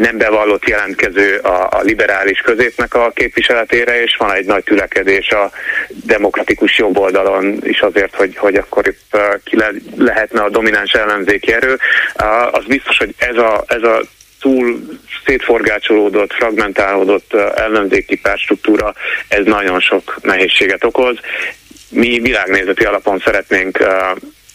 nem 0.00 0.18
bevallott 0.18 0.68
jelentkező 0.68 1.36
a, 1.36 1.68
a 1.70 1.80
liberális 1.82 2.40
középnek 2.40 2.94
a 2.94 3.10
képviseletére, 3.14 4.02
és 4.02 4.16
van 4.16 4.34
egy 4.34 4.46
nagy 4.46 4.64
tülekedés 4.64 5.30
a 5.30 5.50
demokratikus 5.88 6.78
jobb 6.78 6.98
oldalon 6.98 7.58
is 7.62 7.80
azért, 7.80 8.14
hogy, 8.14 8.36
hogy 8.36 8.54
akkor 8.54 8.86
itt 8.86 9.16
ki 9.44 9.56
le, 9.56 9.70
lehetne 9.96 10.42
a 10.42 10.50
domináns 10.50 10.92
ellenzéki 10.92 11.52
erő. 11.52 11.78
Az 12.50 12.64
biztos, 12.64 12.98
hogy 12.98 13.14
ez 13.18 13.36
a, 13.36 13.64
ez 13.66 13.82
a 13.82 14.00
túl 14.40 14.80
szétforgácsolódott, 15.26 16.32
fragmentálódott 16.32 17.34
ellenzéki 17.34 18.16
párstruktúra, 18.16 18.94
ez 19.28 19.44
nagyon 19.44 19.80
sok 19.80 20.18
nehézséget 20.22 20.84
okoz. 20.84 21.16
Mi 21.90 22.18
világnézeti 22.20 22.84
alapon 22.84 23.18
szeretnénk 23.18 23.78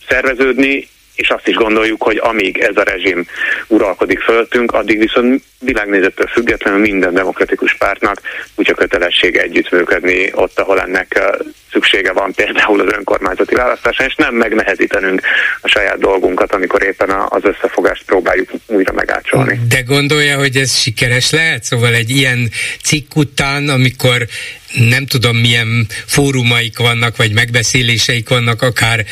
szerveződni, 0.07 0.87
és 1.15 1.29
azt 1.29 1.47
is 1.47 1.55
gondoljuk, 1.55 2.03
hogy 2.03 2.17
amíg 2.17 2.57
ez 2.57 2.77
a 2.77 2.83
rezsim 2.83 3.25
uralkodik 3.67 4.19
fölöttünk, 4.19 4.71
addig 4.71 4.99
viszont 4.99 5.43
világnézettől 5.59 6.27
függetlenül 6.27 6.79
minden 6.79 7.13
demokratikus 7.13 7.75
pártnak 7.75 8.21
úgy 8.55 8.69
a 8.69 8.73
kötelessége 8.73 9.41
együttműködni 9.41 10.31
ott, 10.33 10.59
ahol 10.59 10.81
ennek 10.81 11.19
szüksége 11.71 12.11
van 12.11 12.33
például 12.33 12.81
az 12.81 12.93
önkormányzati 12.97 13.55
választáson, 13.55 14.05
és 14.05 14.15
nem 14.15 14.35
megnehezítenünk 14.35 15.21
a 15.61 15.67
saját 15.67 15.99
dolgunkat, 15.99 16.53
amikor 16.53 16.83
éppen 16.83 17.09
az 17.09 17.43
összefogást 17.43 18.03
próbáljuk 18.05 18.49
újra 18.65 18.93
megácsolni. 18.93 19.59
De 19.67 19.81
gondolja, 19.81 20.37
hogy 20.37 20.55
ez 20.55 20.77
sikeres 20.77 21.31
lehet? 21.31 21.63
Szóval 21.63 21.93
egy 21.93 22.09
ilyen 22.09 22.49
cikk 22.83 23.15
után, 23.15 23.69
amikor 23.69 24.27
nem 24.79 25.05
tudom 25.05 25.37
milyen 25.37 25.87
fórumaik 26.05 26.77
vannak, 26.77 27.17
vagy 27.17 27.31
megbeszéléseik 27.31 28.29
vannak, 28.29 28.61
akár 28.61 29.05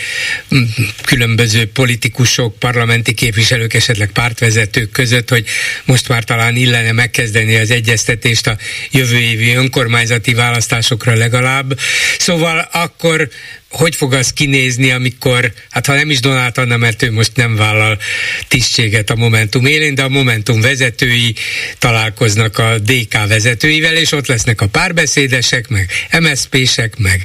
mm, 0.56 0.64
különböző 1.06 1.65
politikusok, 1.65 2.60
parlamenti 2.60 3.14
képviselők, 3.14 3.74
esetleg 3.74 4.10
pártvezetők 4.11 4.91
között, 4.91 5.30
hogy 5.30 5.45
most 5.86 6.07
már 6.07 6.24
talán 6.34 6.56
illene 6.56 6.92
megkezdeni 6.92 7.56
az 7.56 7.72
egyeztetést 7.72 8.48
a 8.48 8.58
jövő 8.92 9.20
évi 9.20 9.54
önkormányzati 9.54 10.34
választásokra 10.34 11.14
legalább. 11.14 11.80
Szóval 12.18 12.70
akkor 12.72 13.30
hogy 13.70 13.96
fog 13.96 14.14
az 14.14 14.34
kinézni, 14.34 14.92
amikor, 14.92 15.54
hát 15.70 15.86
ha 15.86 15.94
nem 15.94 16.10
is 16.10 16.20
Donát 16.20 16.58
Anna, 16.58 16.78
mert 16.78 17.04
ő 17.04 17.12
most 17.12 17.36
nem 17.36 17.56
vállal 17.56 18.00
tisztséget 18.48 19.10
a 19.10 19.16
Momentum 19.16 19.66
élén, 19.66 19.96
de 19.96 20.04
a 20.04 20.10
Momentum 20.10 20.62
vezetői 20.62 21.36
találkoznak 21.78 22.58
a 22.58 22.78
DK 22.80 23.28
vezetőivel, 23.28 23.96
és 23.96 24.12
ott 24.12 24.28
lesznek 24.28 24.62
a 24.62 24.68
párbeszédesek, 24.68 25.68
meg 25.68 25.92
MSZP-sek, 26.20 26.98
meg 26.98 27.24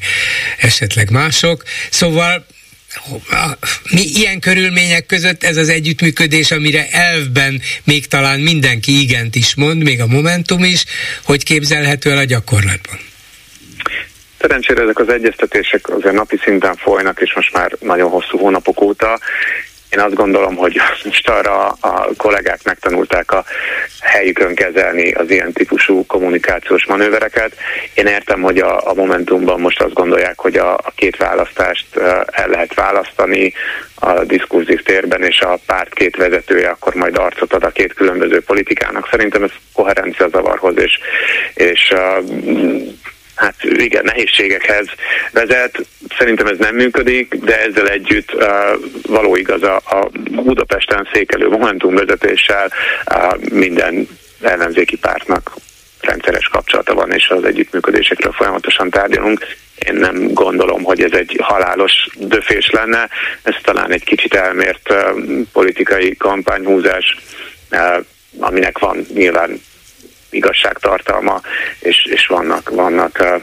esetleg 0.59 1.11
mások. 1.11 1.63
Szóval 1.91 2.47
mi 3.91 4.01
ilyen 4.01 4.41
körülmények 4.41 5.07
között 5.07 5.45
ez 5.45 5.57
az 5.57 5.69
együttműködés, 5.69 6.51
amire 6.51 6.87
elvben 6.91 7.61
még 7.85 8.07
talán 8.07 8.41
mindenki 8.41 9.01
igent 9.01 9.35
is 9.35 9.55
mond, 9.55 9.83
még 9.83 10.01
a 10.01 10.07
Momentum 10.07 10.65
is, 10.65 10.85
hogy 11.25 11.45
képzelhető 11.45 12.11
el 12.11 12.19
a 12.19 12.25
gyakorlatban? 12.25 12.99
Szerencsére 14.41 14.83
ezek 14.83 14.99
az 14.99 15.09
egyeztetések 15.09 15.89
azért 15.89 16.15
napi 16.15 16.37
szinten 16.45 16.77
folynak, 16.77 17.21
és 17.21 17.35
most 17.35 17.53
már 17.53 17.77
nagyon 17.81 18.11
hosszú 18.11 18.39
hónapok 18.39 18.81
óta. 18.81 19.21
Én 19.91 20.01
azt 20.01 20.15
gondolom, 20.15 20.57
hogy 20.57 20.81
most 21.05 21.29
arra 21.29 21.67
a 21.67 22.09
kollégák 22.17 22.65
megtanulták 22.65 23.33
a 23.33 23.45
helyükön 24.01 24.55
kezelni 24.55 25.13
az 25.13 25.31
ilyen 25.31 25.53
típusú 25.53 26.07
kommunikációs 26.07 26.87
manővereket. 26.87 27.53
Én 27.95 28.07
értem, 28.07 28.41
hogy 28.41 28.59
a, 28.59 28.89
a 28.91 28.95
Momentumban 28.95 29.61
most 29.61 29.83
azt 29.83 29.93
gondolják, 29.93 30.39
hogy 30.39 30.57
a, 30.57 30.75
a 30.75 30.93
két 30.95 31.17
választást 31.17 31.97
el 32.27 32.49
lehet 32.49 32.75
választani 32.75 33.53
a 33.95 34.25
diskurzív 34.25 34.83
térben, 34.83 35.23
és 35.23 35.41
a 35.41 35.59
párt 35.67 35.95
két 35.95 36.17
vezetője 36.17 36.69
akkor 36.69 36.95
majd 36.95 37.19
arcot 37.19 37.53
ad 37.53 37.65
a 37.65 37.71
két 37.71 37.95
különböző 37.95 38.41
politikának. 38.41 39.09
Szerintem 39.11 39.43
ez 39.43 39.51
koherencia 39.73 40.29
zavarhoz, 40.29 40.75
és, 40.79 40.99
és 41.55 41.95
hát 43.39 43.55
igen, 43.63 44.05
nehézségekhez 44.05 44.87
vezet. 45.33 45.87
Szerintem 46.19 46.47
ez 46.47 46.59
nem 46.59 46.75
működik, 46.75 47.35
de 47.35 47.61
ezzel 47.61 47.89
együtt 47.89 48.35
uh, 48.35 48.43
való 49.07 49.37
igaz 49.37 49.63
a, 49.63 49.77
a 49.77 50.09
Budapesten 50.31 51.09
székelő 51.13 51.49
Momentum 51.49 51.95
vezetéssel 51.95 52.73
uh, 53.15 53.51
minden 53.51 54.09
ellenzéki 54.41 54.97
pártnak 54.97 55.55
rendszeres 56.01 56.49
kapcsolata 56.49 56.95
van, 56.95 57.13
és 57.13 57.29
az 57.29 57.45
együttműködésekről 57.45 58.33
folyamatosan 58.33 58.91
tárgyalunk. 58.91 59.47
Én 59.89 59.95
nem 59.95 60.33
gondolom, 60.33 60.83
hogy 60.83 61.03
ez 61.03 61.13
egy 61.13 61.39
halálos 61.43 62.09
döfés 62.17 62.71
lenne, 62.71 63.09
ez 63.43 63.55
talán 63.63 63.93
egy 63.93 64.05
kicsit 64.05 64.35
elmért 64.35 64.91
uh, 64.91 64.99
politikai 65.53 66.17
kampányhúzás, 66.17 67.17
uh, 67.71 68.05
aminek 68.39 68.79
van 68.79 69.07
nyilván 69.15 69.61
igazságtartalma, 70.31 71.41
és, 71.79 72.05
és 72.05 72.27
vannak, 72.27 72.69
vannak 72.69 73.41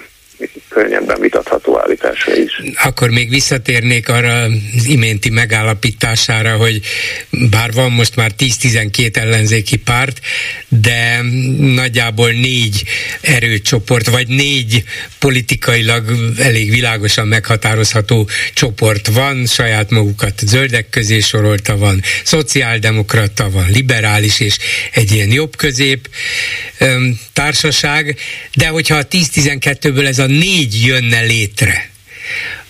könnyebben 0.70 1.20
vitatható 1.20 1.80
állítása 1.80 2.36
is. 2.36 2.62
Akkor 2.84 3.10
még 3.10 3.30
visszatérnék 3.30 4.10
arra 4.10 4.42
az 4.78 4.86
iménti 4.86 5.30
megállapítására, 5.30 6.56
hogy 6.56 6.82
bár 7.30 7.72
van 7.72 7.92
most 7.92 8.16
már 8.16 8.32
10-12 8.38 9.16
ellenzéki 9.16 9.78
párt, 9.78 10.20
de 10.68 11.22
nagyjából 11.58 12.32
négy 12.32 12.84
erőcsoport, 13.22 14.10
vagy 14.10 14.28
négy 14.28 14.84
politikailag 15.20 16.34
elég 16.38 16.70
világosan 16.70 17.28
meghatározható 17.28 18.30
csoport 18.54 19.08
van, 19.08 19.46
saját 19.46 19.90
magukat 19.90 20.40
zöldek 20.46 20.90
közé 20.90 21.20
sorolta 21.20 21.78
van, 21.78 22.02
szociáldemokrata 22.24 23.50
van, 23.50 23.70
liberális 23.70 24.40
és 24.40 24.58
egy 24.92 25.12
ilyen 25.12 25.32
jobb-közép 25.32 26.10
társaság, 27.34 28.18
de 28.54 28.68
hogyha 28.68 28.96
a 28.96 29.08
10-12-ből 29.08 30.08
ez 30.08 30.20
a 30.20 30.25
négy 30.28 30.86
jönne 30.86 31.22
létre, 31.22 31.90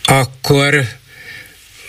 akkor 0.03 0.87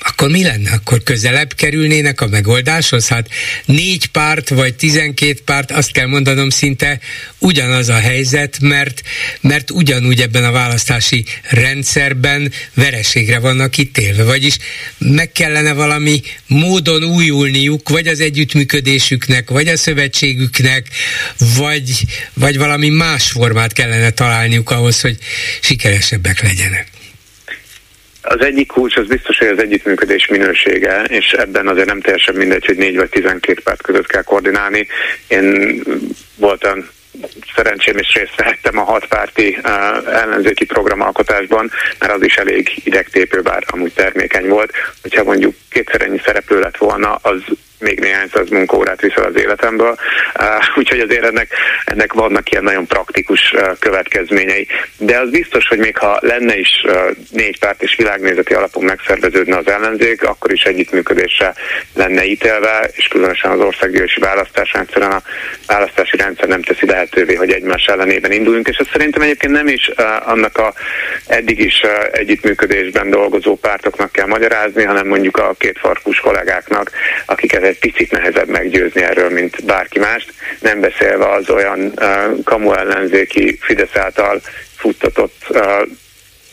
akkor 0.09 0.31
mi 0.31 0.43
lenne? 0.43 0.71
Akkor 0.71 1.03
közelebb 1.03 1.55
kerülnének 1.55 2.21
a 2.21 2.27
megoldáshoz? 2.27 3.09
Hát 3.09 3.29
négy 3.65 4.07
párt 4.07 4.49
vagy 4.49 4.75
tizenkét 4.75 5.41
párt, 5.41 5.71
azt 5.71 5.93
kell 5.93 6.07
mondanom 6.07 6.51
szinte 6.51 7.01
ugyanaz 7.39 7.89
a 7.89 7.99
helyzet, 7.99 8.61
mert, 8.61 9.03
mert 9.41 9.71
ugyanúgy 9.71 10.21
ebben 10.21 10.45
a 10.45 10.51
választási 10.51 11.25
rendszerben 11.43 12.53
vereségre 12.75 13.39
vannak 13.39 13.77
ítélve. 13.77 14.25
Vagyis 14.25 14.57
meg 14.99 15.33
kellene 15.33 15.73
valami 15.73 16.23
módon 16.47 17.05
újulniuk, 17.05 17.89
vagy 17.89 18.07
az 18.07 18.21
együttműködésüknek, 18.21 19.51
vagy 19.51 19.69
a 19.69 19.77
szövetségüknek, 19.77 20.87
vagy, 21.57 22.05
vagy 22.35 22.57
valami 22.59 22.89
más 22.89 23.31
formát 23.31 23.73
kellene 23.73 24.11
találniuk 24.11 24.71
ahhoz, 24.71 25.01
hogy 25.01 25.19
sikeresebbek 25.61 26.43
legyenek. 26.43 26.96
Az 28.29 28.41
egyik 28.41 28.67
kulcs 28.67 28.97
az 28.97 29.07
biztos, 29.07 29.39
hogy 29.39 29.49
az 29.49 29.59
együttműködés 29.59 30.27
minősége, 30.27 31.03
és 31.03 31.33
ebben 31.33 31.69
azért 31.69 31.87
nem 31.87 32.01
teljesen 32.01 32.35
mindegy, 32.35 32.65
hogy 32.65 32.77
négy 32.77 32.97
vagy 32.97 33.09
tizenkét 33.09 33.61
párt 33.61 33.83
között 33.83 34.07
kell 34.07 34.23
koordinálni. 34.23 34.87
Én 35.29 35.83
voltam 36.37 36.89
szerencsém 37.55 37.97
is 37.97 38.15
részt 38.15 38.37
vehettem 38.37 38.79
a 38.79 38.83
hatpárti 38.83 39.59
uh, 39.63 39.71
ellenzéki 40.15 40.65
programalkotásban, 40.65 41.71
mert 41.99 42.13
az 42.13 42.23
is 42.23 42.37
elég 42.37 42.71
idegtépő, 42.85 43.41
bár 43.41 43.65
amúgy 43.67 43.93
termékeny 43.93 44.49
volt. 44.49 44.73
Hogyha 45.03 45.25
mondjuk 45.25 45.55
kétszer 45.71 46.03
ennyi 46.03 46.21
szereplő 46.25 46.61
lett 46.61 46.77
volna, 46.77 47.15
az 47.15 47.41
még 47.79 48.01
néhány 48.01 48.29
száz 48.33 48.49
munkaórát 48.49 49.01
viszel 49.01 49.25
az 49.25 49.37
életemből, 49.37 49.97
úgyhogy 50.77 51.01
azért 51.01 51.25
ennek, 51.25 51.49
ennek 51.85 52.13
vannak 52.13 52.51
ilyen 52.51 52.65
nagyon 52.65 52.87
praktikus 52.87 53.55
következményei. 53.79 54.67
De 54.99 55.19
az 55.19 55.31
biztos, 55.31 55.69
hogy 55.69 55.79
még 55.79 55.99
ha 55.99 56.19
lenne 56.21 56.59
is 56.59 56.85
négy 57.31 57.59
párt 57.59 57.83
és 57.83 57.97
világnézeti 57.97 58.55
alapon 58.55 58.85
megszerveződne 58.85 59.57
az 59.57 59.69
ellenzék, 59.69 60.23
akkor 60.23 60.53
is 60.53 60.63
együttműködésre 60.63 61.55
lenne 61.95 62.25
ítélve, 62.25 62.91
és 62.93 63.09
különösen 63.09 63.51
az 63.51 63.61
országgyűlési 63.61 64.21
választás 64.21 64.73
egyszerűen 64.73 65.11
a 65.13 65.23
választási 65.67 66.17
rendszer 66.17 66.49
nem 66.49 66.63
teszi 66.63 66.87
lehetővé, 66.87 67.35
hogy 67.35 67.51
egymás 67.51 67.85
ellenében 67.85 68.33
induljunk, 68.33 68.69
és 68.69 68.77
ez 68.77 68.87
szerintem 68.93 69.23
egyébként 69.23 69.53
nem 69.53 69.67
is 69.67 69.91
annak 70.25 70.59
a 70.59 70.75
eddig 71.27 71.59
is 71.59 71.81
együttműködésben 72.13 73.11
dolgozó 73.11 73.57
pártoknak 73.57 74.13
kell 74.13 74.27
magyarázni, 74.27 74.85
hanem 74.85 75.07
mondjuk 75.07 75.37
a 75.37 75.55
két 75.59 75.79
farkus 75.79 76.21
kollégáknak, 76.21 76.91
akiket 77.27 77.63
egy 77.67 77.79
picit 77.79 78.11
nehezebb 78.11 78.49
meggyőzni 78.49 79.03
erről, 79.03 79.31
mint 79.31 79.65
bárki 79.65 79.99
mást, 79.99 80.33
nem 80.61 80.81
beszélve 80.81 81.31
az 81.31 81.51
olyan 81.51 81.81
uh, 81.81 82.43
kamu 82.45 82.73
ellenzéki 82.73 83.59
Fidesz 83.61 83.97
által 83.97 84.41
futtatott 84.77 85.45
uh, 85.49 85.61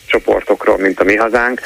csoportokról, 0.06 0.78
mint 0.78 1.00
a 1.00 1.04
mi 1.04 1.16
hazánk. 1.16 1.62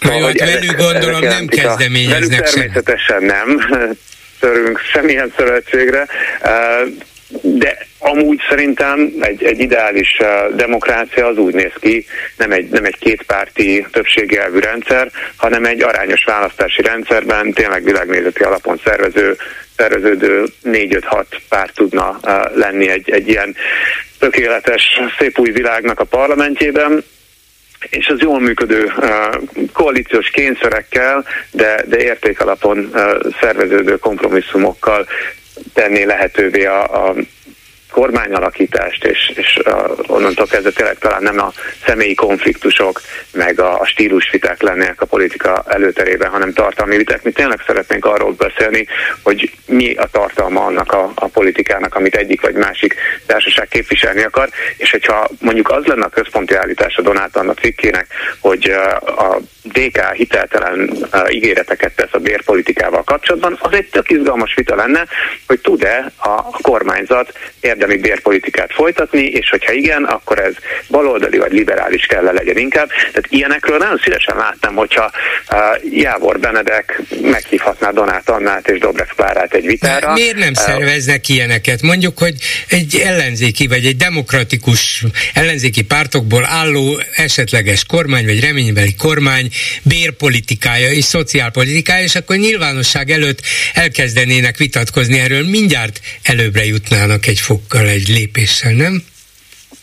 Na 0.00 0.16
jó, 0.18 0.24
hát 0.24 0.38
velük 0.38 0.76
gondolom 0.76 1.20
nem 1.20 1.46
kezdeményeznek 1.46 2.46
sem. 2.46 2.54
Természetesen 2.54 3.22
nem 3.22 3.60
törünk 4.40 4.80
semmilyen 4.92 5.32
szövetségre, 5.36 6.06
de 7.40 7.86
amúgy 7.98 8.40
szerintem 8.48 9.12
egy, 9.20 9.44
egy 9.44 9.60
ideális 9.60 10.18
uh, 10.20 10.54
demokrácia 10.56 11.26
az 11.26 11.36
úgy 11.36 11.54
néz 11.54 11.72
ki, 11.80 12.06
nem 12.36 12.52
egy, 12.52 12.68
nem 12.68 12.84
egy 12.84 12.98
kétpárti 12.98 13.86
többségelvű 13.92 14.58
rendszer, 14.58 15.10
hanem 15.36 15.64
egy 15.64 15.82
arányos 15.82 16.24
választási 16.24 16.82
rendszerben 16.82 17.52
tényleg 17.52 17.84
világnézeti 17.84 18.42
alapon 18.42 18.80
szervező, 18.84 19.36
szerveződő 19.76 20.44
4-5-6 20.64 21.24
párt 21.48 21.74
tudna 21.74 22.18
uh, 22.22 22.56
lenni 22.56 22.88
egy, 22.88 23.10
egy 23.10 23.28
ilyen 23.28 23.54
tökéletes, 24.18 25.00
szép 25.18 25.38
új 25.38 25.50
világnak 25.50 26.00
a 26.00 26.04
parlamentjében, 26.04 27.04
és 27.90 28.06
az 28.06 28.20
jól 28.20 28.40
működő 28.40 28.92
uh, 28.96 29.12
koalíciós 29.72 30.30
kényszerekkel, 30.30 31.24
de, 31.50 31.84
de 31.86 31.98
értékalapon 31.98 32.92
szerveződő 33.40 33.96
kompromisszumokkal 33.98 35.06
tenni 35.74 36.04
lehetővé 36.04 36.64
a, 36.64 37.06
a 37.08 37.14
kormányalakítást, 37.90 39.04
és, 39.04 39.32
és 39.34 39.58
onnantól 40.06 40.46
kezdve 40.46 40.70
tényleg 40.70 40.98
talán 40.98 41.22
nem 41.22 41.38
a 41.38 41.52
személyi 41.86 42.14
konfliktusok, 42.14 43.00
meg 43.32 43.60
a, 43.60 43.80
a 43.80 43.86
stílusviták 43.86 44.62
lennének 44.62 45.00
a 45.00 45.06
politika 45.06 45.64
előterében, 45.66 46.30
hanem 46.30 46.52
tartalmi 46.52 46.96
viták. 46.96 47.22
Mi 47.22 47.30
tényleg 47.30 47.62
szeretnénk 47.66 48.04
arról 48.04 48.32
beszélni, 48.32 48.86
hogy 49.22 49.52
mi 49.66 49.94
a 49.94 50.06
tartalma 50.06 50.64
annak 50.64 50.92
a, 50.92 51.12
a 51.14 51.26
politikának, 51.26 51.94
amit 51.94 52.16
egyik 52.16 52.40
vagy 52.40 52.54
másik 52.54 52.94
társaság 53.26 53.68
képviselni 53.68 54.22
akar, 54.22 54.48
és 54.76 54.90
hogyha 54.90 55.28
mondjuk 55.40 55.70
az 55.70 55.84
lenne 55.84 56.04
a 56.04 56.08
központi 56.08 56.54
állítás 56.54 56.96
a 56.96 57.02
Donát 57.02 57.36
Anna 57.36 57.54
cikkének, 57.54 58.06
hogy 58.40 58.68
uh, 58.68 59.20
a 59.20 59.40
DK 59.72 60.12
hiteltelen 60.12 60.90
uh, 61.12 61.34
ígéreteket 61.34 61.94
tesz 61.94 62.12
a 62.12 62.18
bérpolitikával 62.18 63.02
kapcsolatban, 63.04 63.58
az 63.60 63.72
egy 63.72 63.88
tök 63.88 64.10
izgalmas 64.10 64.54
vita 64.54 64.74
lenne, 64.74 65.04
hogy 65.46 65.60
tud-e 65.60 66.12
a, 66.16 66.42
kormányzat 66.42 67.32
érdemi 67.60 67.96
bérpolitikát 67.96 68.72
folytatni, 68.72 69.24
és 69.24 69.50
hogyha 69.50 69.72
igen, 69.72 70.04
akkor 70.04 70.38
ez 70.38 70.54
baloldali 70.88 71.38
vagy 71.38 71.52
liberális 71.52 72.06
kell 72.06 72.22
legyen 72.22 72.56
inkább. 72.56 72.88
Tehát 72.88 73.26
ilyenekről 73.28 73.78
nagyon 73.78 74.00
szívesen 74.04 74.36
láttam, 74.36 74.74
hogyha 74.74 75.10
uh, 75.52 75.58
Jávor 75.92 76.38
Benedek 76.38 77.00
meghívhatná 77.22 77.90
Donát 77.90 78.28
Annát 78.28 78.68
és 78.68 78.78
Dobrev 78.78 79.08
Klárát 79.16 79.54
egy 79.54 79.66
vitára. 79.66 80.12
Miért 80.12 80.36
nem 80.36 80.52
uh, 80.52 80.62
szerveznek 80.62 81.28
ilyeneket? 81.28 81.82
Mondjuk, 81.82 82.18
hogy 82.18 82.34
egy 82.68 82.96
ellenzéki 83.04 83.66
vagy 83.66 83.84
egy 83.84 83.96
demokratikus 83.96 85.04
ellenzéki 85.34 85.82
pártokból 85.82 86.44
álló 86.44 87.00
esetleges 87.14 87.84
kormány 87.84 88.24
vagy 88.24 88.40
reménybeli 88.40 88.94
kormány 88.94 89.48
bérpolitikája 89.82 90.90
és 90.90 91.04
szociálpolitikája, 91.04 92.04
és 92.04 92.14
akkor 92.14 92.36
nyilvánosság 92.36 93.10
előtt 93.10 93.40
elkezdenének 93.74 94.56
vitatkozni 94.56 95.18
erről, 95.18 95.48
mindjárt 95.48 96.00
előbbre 96.22 96.64
jutnának 96.64 97.26
egy 97.26 97.40
fokkal, 97.40 97.88
egy 97.88 98.08
lépéssel, 98.08 98.72
nem? 98.72 99.02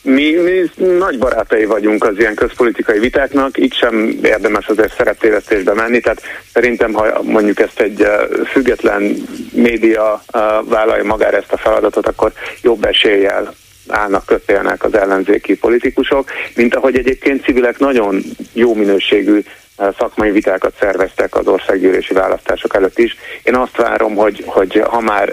Mi, 0.02 0.31
mi 0.31 0.84
nagy 0.97 1.18
barátai 1.18 1.65
vagyunk 1.65 2.03
az 2.03 2.19
ilyen 2.19 2.35
közpolitikai 2.35 2.99
vitáknak, 2.99 3.57
itt 3.57 3.73
sem 3.73 4.19
érdemes 4.23 4.65
azért 4.68 4.95
szereptévesztésbe 4.97 5.73
menni, 5.73 5.99
tehát 5.99 6.22
szerintem, 6.53 6.93
ha 6.93 7.22
mondjuk 7.23 7.60
ezt 7.60 7.80
egy 7.80 8.02
eh, 8.02 8.19
független 8.52 9.15
média 9.53 10.23
eh, 10.27 10.41
vállalja 10.64 11.03
magára 11.03 11.38
ezt 11.38 11.52
a 11.52 11.57
feladatot, 11.57 12.07
akkor 12.07 12.31
jobb 12.61 12.85
eséllyel 12.85 13.56
állnak, 13.88 14.26
kötélnek 14.26 14.84
az 14.84 14.93
ellenzéki 14.93 15.57
politikusok, 15.57 16.30
mint 16.56 16.76
ahogy 16.76 16.97
egyébként 16.97 17.43
civilek 17.43 17.80
nagyon 17.80 18.23
jó 18.53 18.73
minőségű 18.73 19.43
szakmai 19.77 20.31
vitákat 20.31 20.73
szerveztek 20.80 21.35
az 21.35 21.47
országgyűlési 21.47 22.14
választások 22.14 22.76
előtt 22.76 22.97
is. 22.97 23.15
Én 23.43 23.56
azt 23.56 23.77
várom, 23.77 24.15
hogy, 24.15 24.43
hogy 24.45 24.84
ha 24.88 24.99
már 24.99 25.31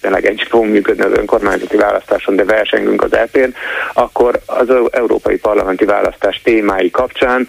tényleg 0.00 0.26
egy 0.26 0.46
fogunk 0.50 0.72
működni 0.72 1.04
az 1.04 1.18
önkormányzati 1.18 1.76
választáson, 1.76 2.36
de 2.36 2.44
versengünk 2.44 3.02
az 3.02 3.12
EP-n, 3.12 3.54
akkor 3.92 4.40
az 4.46 4.68
európai 4.90 5.36
parlamenti 5.36 5.84
választás 5.84 6.40
témái 6.44 6.90
kapcsán 6.90 7.48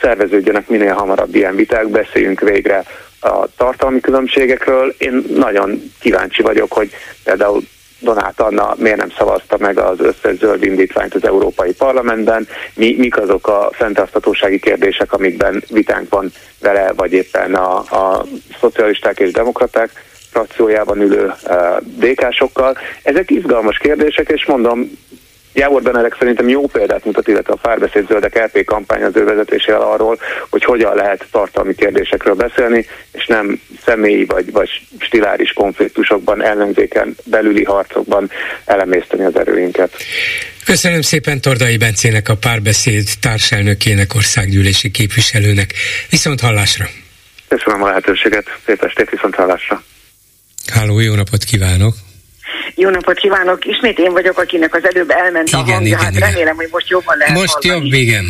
szerveződjenek 0.00 0.68
minél 0.68 0.94
hamarabb 0.94 1.34
ilyen 1.34 1.56
viták, 1.56 1.88
beszéljünk 1.88 2.40
végre 2.40 2.84
a 3.20 3.46
tartalmi 3.56 4.00
különbségekről. 4.00 4.94
Én 4.98 5.24
nagyon 5.34 5.92
kíváncsi 6.00 6.42
vagyok, 6.42 6.72
hogy 6.72 6.90
például 7.24 7.62
Donát 8.02 8.40
Anna 8.40 8.74
miért 8.78 8.96
nem 8.96 9.10
szavazta 9.10 9.56
meg 9.58 9.78
az 9.78 10.00
összes 10.00 10.36
zöld 10.36 10.64
indítványt 10.64 11.14
az 11.14 11.24
Európai 11.24 11.72
Parlamentben, 11.72 12.48
mi, 12.74 12.94
mik 12.98 13.16
azok 13.16 13.48
a 13.48 13.70
fenntarthatósági 13.72 14.58
kérdések, 14.58 15.12
amikben 15.12 15.64
vitánk 15.68 16.08
van 16.08 16.32
vele, 16.60 16.92
vagy 16.96 17.12
éppen 17.12 17.54
a, 17.54 17.76
a 17.76 18.24
szocialisták 18.60 19.18
és 19.18 19.32
demokraták 19.32 19.90
frakciójában 20.30 21.00
ülő 21.00 21.32
uh, 21.44 21.76
DK-sokkal. 21.80 22.76
Ezek 23.02 23.30
izgalmas 23.30 23.78
kérdések, 23.78 24.28
és 24.28 24.46
mondom, 24.46 24.90
Jávor 25.52 25.82
Benedek 25.82 26.16
szerintem 26.18 26.48
jó 26.48 26.66
példát 26.66 27.04
mutat, 27.04 27.28
illetve 27.28 27.52
a 27.52 27.56
Párbeszéd 27.56 28.06
Zöldek 28.06 28.34
LP 28.34 28.64
kampány 28.64 29.02
az 29.02 29.16
ő 29.16 29.24
vezetésével 29.24 29.80
arról, 29.80 30.18
hogy 30.50 30.64
hogyan 30.64 30.94
lehet 30.94 31.26
tartalmi 31.30 31.74
kérdésekről 31.74 32.34
beszélni, 32.34 32.86
és 33.12 33.26
nem 33.26 33.60
személyi 33.84 34.24
vagy, 34.24 34.52
vagy 34.52 34.68
stiláris 34.98 35.52
konfliktusokban, 35.52 36.42
ellenzéken, 36.42 37.16
belüli 37.24 37.64
harcokban 37.64 38.30
elemészteni 38.64 39.24
az 39.24 39.36
erőinket. 39.36 39.94
Köszönöm 40.64 41.00
szépen 41.00 41.40
Tordai 41.40 41.76
Bencének, 41.76 42.28
a 42.28 42.36
Párbeszéd 42.36 43.08
társelnökének, 43.20 44.14
országgyűlési 44.14 44.90
képviselőnek. 44.90 45.74
Viszont 46.10 46.40
hallásra! 46.40 46.86
Köszönöm 47.48 47.82
a 47.82 47.86
lehetőséget, 47.86 48.44
szép 48.66 48.82
estét, 48.82 49.10
viszont 49.10 49.34
hallásra! 49.34 49.82
Háló, 50.72 51.00
jó 51.00 51.14
napot 51.14 51.44
kívánok! 51.44 51.94
Jó 52.74 52.88
napot 52.88 53.18
kívánok! 53.18 53.64
Ismét 53.64 53.98
én 53.98 54.12
vagyok, 54.12 54.38
akinek 54.38 54.74
az 54.74 54.84
előbb 54.84 55.10
elment 55.10 55.48
igen, 55.48 55.60
a 55.60 55.64
hangja. 55.64 55.86
Igen, 55.86 55.98
hát 55.98 56.14
igen. 56.14 56.28
remélem, 56.30 56.56
hogy 56.56 56.68
most 56.70 56.88
jobban 56.88 57.16
lehet 57.16 57.34
Most 57.34 57.52
hallani. 57.62 57.88
jobb, 57.88 58.00
igen. 58.00 58.24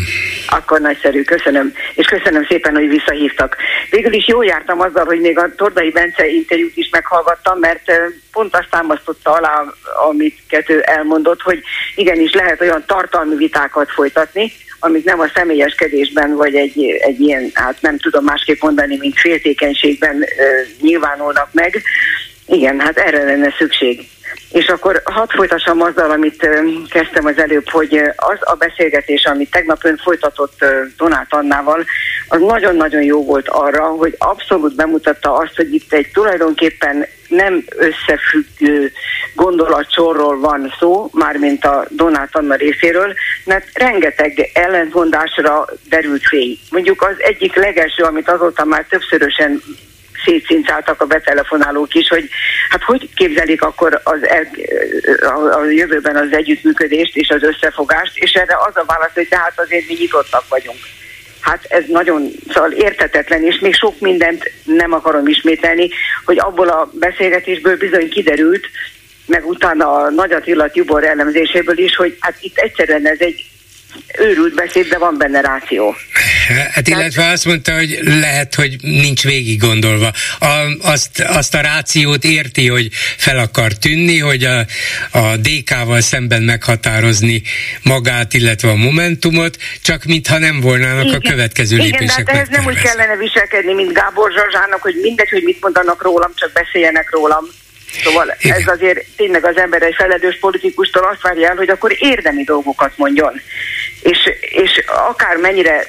Akkor 0.46 0.80
nagyszerű, 0.80 1.22
köszönöm. 1.22 1.72
És 1.94 2.06
köszönöm 2.06 2.44
szépen, 2.44 2.74
hogy 2.74 2.88
visszahívtak. 2.88 3.56
Végül 3.90 4.12
is 4.12 4.28
jól 4.28 4.44
jártam 4.44 4.80
azzal, 4.80 5.04
hogy 5.04 5.20
még 5.20 5.38
a 5.38 5.54
Tordai 5.56 5.90
Bence 5.90 6.26
interjút 6.26 6.76
is 6.76 6.88
meghallgattam, 6.90 7.58
mert 7.58 7.92
pont 8.32 8.56
azt 8.56 8.70
támasztotta 8.70 9.30
alá, 9.32 9.62
amit 10.08 10.38
kettő 10.48 10.80
elmondott, 10.80 11.40
hogy 11.40 11.62
igenis 11.94 12.32
lehet 12.32 12.60
olyan 12.60 12.84
tartalmi 12.86 13.36
vitákat 13.36 13.90
folytatni, 13.90 14.52
amik 14.78 15.04
nem 15.04 15.20
a 15.20 15.30
személyeskedésben, 15.34 16.36
vagy 16.36 16.54
egy, 16.54 16.84
egy 17.00 17.20
ilyen, 17.20 17.50
hát 17.54 17.76
nem 17.80 17.98
tudom 17.98 18.24
másképp 18.24 18.60
mondani, 18.60 18.96
mint 18.96 19.18
féltékenységben 19.18 20.16
ö, 20.38 20.44
nyilvánulnak 20.80 21.48
meg. 21.52 21.82
Igen, 22.46 22.80
hát 22.80 22.98
erre 22.98 23.24
lenne 23.24 23.54
szükség. 23.58 24.08
És 24.52 24.66
akkor 24.66 25.02
hadd 25.04 25.28
folytassam 25.28 25.80
azzal, 25.80 26.10
amit 26.10 26.48
kezdtem 26.90 27.26
az 27.26 27.38
előbb, 27.38 27.68
hogy 27.68 28.02
az 28.16 28.38
a 28.40 28.54
beszélgetés, 28.54 29.24
amit 29.24 29.50
tegnap 29.50 29.84
ön 29.84 29.96
folytatott 29.96 30.64
Donát 30.96 31.26
Annával, 31.30 31.84
az 32.28 32.40
nagyon-nagyon 32.40 33.02
jó 33.02 33.24
volt 33.24 33.48
arra, 33.48 33.86
hogy 33.86 34.14
abszolút 34.18 34.74
bemutatta 34.74 35.34
azt, 35.34 35.56
hogy 35.56 35.74
itt 35.74 35.92
egy 35.92 36.10
tulajdonképpen 36.12 37.06
nem 37.28 37.64
összefüggő 37.76 38.92
gondolatsorról 39.34 40.40
van 40.40 40.74
szó, 40.78 41.08
mármint 41.12 41.64
a 41.64 41.84
Donát 41.88 42.28
Anna 42.32 42.54
részéről, 42.54 43.14
mert 43.44 43.66
rengeteg 43.72 44.50
ellentmondásra 44.54 45.66
derült 45.88 46.22
fény. 46.28 46.58
Mondjuk 46.70 47.02
az 47.02 47.14
egyik 47.18 47.54
legelső, 47.54 48.02
amit 48.02 48.28
azóta 48.28 48.64
már 48.64 48.86
többszörösen 48.88 49.62
szétszincáltak 50.24 51.00
a 51.00 51.06
betelefonálók 51.06 51.94
is, 51.94 52.08
hogy 52.08 52.28
hát 52.68 52.82
hogy 52.82 53.08
képzelik 53.14 53.62
akkor 53.62 54.00
az 54.04 54.26
el, 54.26 54.46
a, 55.20 55.58
a 55.58 55.70
jövőben 55.70 56.16
az 56.16 56.32
együttműködést 56.32 57.16
és 57.16 57.28
az 57.28 57.42
összefogást, 57.42 58.18
és 58.18 58.32
erre 58.32 58.56
az 58.66 58.76
a 58.76 58.84
válasz, 58.86 59.14
hogy 59.14 59.28
tehát 59.28 59.60
azért 59.60 59.88
mi 59.88 59.94
nyitottak 59.98 60.44
vagyunk. 60.48 60.78
Hát 61.40 61.64
ez 61.68 61.84
nagyon 61.86 62.30
szóval 62.48 62.70
értetetlen, 62.70 63.42
és 63.42 63.58
még 63.58 63.74
sok 63.74 64.00
mindent 64.00 64.52
nem 64.64 64.92
akarom 64.92 65.26
ismételni, 65.26 65.88
hogy 66.24 66.38
abból 66.38 66.68
a 66.68 66.90
beszélgetésből 66.92 67.76
bizony 67.76 68.10
kiderült, 68.10 68.66
meg 69.26 69.46
utána 69.46 69.92
a 69.92 70.10
Nagy 70.10 70.32
Attila 70.32 70.70
Tibor 70.70 71.04
elemzéséből 71.04 71.78
is, 71.78 71.96
hogy 71.96 72.16
hát 72.20 72.34
itt 72.40 72.58
egyszerűen 72.58 73.06
ez 73.06 73.20
egy 73.20 73.44
őrült 74.18 74.54
beszéd, 74.54 74.88
de 74.88 74.98
van 74.98 75.18
benne 75.18 75.40
ráció. 75.40 75.96
Hát 76.72 76.88
illetve 76.88 77.26
azt 77.26 77.44
mondta, 77.44 77.74
hogy 77.74 77.98
lehet, 78.02 78.54
hogy 78.54 78.76
nincs 78.80 79.22
végig 79.22 79.60
gondolva. 79.60 80.12
A, 80.38 80.46
azt, 80.82 81.20
azt 81.20 81.54
a 81.54 81.60
rációt 81.60 82.24
érti, 82.24 82.68
hogy 82.68 82.88
fel 83.16 83.38
akar 83.38 83.72
tűnni, 83.72 84.18
hogy 84.18 84.44
a, 84.44 84.58
a 85.10 85.36
DK-val 85.36 86.00
szemben 86.00 86.42
meghatározni 86.42 87.42
magát, 87.82 88.34
illetve 88.34 88.68
a 88.68 88.74
momentumot, 88.74 89.56
csak 89.82 90.04
mintha 90.04 90.38
nem 90.38 90.60
volnának 90.60 91.04
Igen. 91.04 91.20
a 91.24 91.28
következő 91.30 91.74
Igen, 91.74 91.86
lépések 91.86 92.18
Igen, 92.18 92.24
de 92.24 92.32
hát 92.32 92.48
ez 92.48 92.56
nem 92.56 92.66
úgy 92.66 92.80
kellene 92.80 93.16
viselkedni, 93.16 93.72
mint 93.72 93.92
Gábor 93.92 94.32
Zsazsának, 94.32 94.82
hogy 94.82 94.94
mindegy, 95.02 95.30
hogy 95.30 95.42
mit 95.42 95.60
mondanak 95.60 96.02
rólam, 96.02 96.32
csak 96.34 96.52
beszéljenek 96.52 97.10
rólam. 97.10 97.44
Szóval 98.04 98.34
Igen. 98.38 98.56
ez 98.56 98.66
azért 98.66 99.04
tényleg 99.16 99.44
az 99.44 99.56
ember 99.56 99.82
egy 99.82 99.94
felelős 99.94 100.38
politikustól 100.38 101.04
azt 101.04 101.22
várja 101.22 101.48
el, 101.48 101.56
hogy 101.56 101.68
akkor 101.68 101.94
érdemi 101.98 102.44
dolgokat 102.44 102.92
mondjon. 102.96 103.40
És, 104.02 104.30
és 104.40 104.84
akár 104.86 105.36
mennyire 105.36 105.84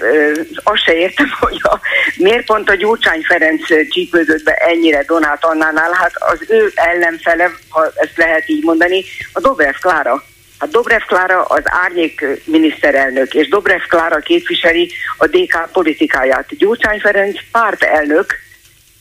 azt 0.64 0.84
se 0.84 0.94
értem, 0.94 1.28
hogy 1.40 1.60
a, 1.62 1.80
miért 2.18 2.46
pont 2.46 2.70
a 2.70 2.76
Gyurcsány 2.76 3.22
Ferenc 3.22 3.90
csípődött 3.90 4.44
be 4.44 4.54
ennyire 4.54 5.04
Donát 5.04 5.46
Annánál, 5.46 5.92
hát 5.92 6.14
az 6.16 6.40
ő 6.48 6.72
ellenfele, 6.76 7.52
ha 7.70 7.92
ezt 7.96 8.18
lehet 8.18 8.50
így 8.50 8.64
mondani, 8.64 9.04
a 9.34 9.40
Dobrev 9.40 9.76
Klára. 9.82 10.24
Hát 10.60 10.72
Dobrev 10.72 11.02
Klára 11.02 11.44
az 11.44 11.62
árnyék 11.64 12.26
miniszterelnök, 12.46 13.34
és 13.34 13.48
Dobrev 13.48 13.82
Klára 13.88 14.20
képviseli 14.20 14.92
a 15.18 15.28
DK 15.28 15.70
politikáját. 15.72 16.58
Gyurcsány 16.58 17.00
Ferenc 17.00 17.40
pártelnök, 17.52 18.36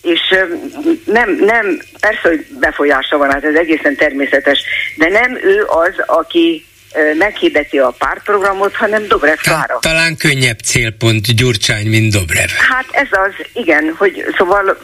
és 0.02 0.20
nem, 1.04 1.36
nem, 1.40 1.78
persze, 2.00 2.28
hogy 2.28 2.46
befolyása 2.60 3.16
van, 3.16 3.30
hát 3.30 3.44
ez 3.44 3.54
egészen 3.54 3.96
természetes, 3.96 4.58
de 4.96 5.08
nem 5.08 5.38
ő 5.42 5.64
az, 5.66 5.94
aki 6.06 6.64
meghirdeti 7.18 7.78
a 7.78 7.94
pártprogramot, 7.98 8.74
hanem 8.74 9.06
Dobrev 9.06 9.36
Klára. 9.36 9.78
Talán 9.80 10.16
könnyebb 10.16 10.58
célpont 10.58 11.34
Gyurcsány, 11.36 11.86
mint 11.86 12.12
Dobrev. 12.12 12.48
Hát 12.48 12.86
ez 12.90 13.08
az, 13.10 13.46
igen, 13.52 13.94
hogy 13.98 14.24
szóval, 14.36 14.78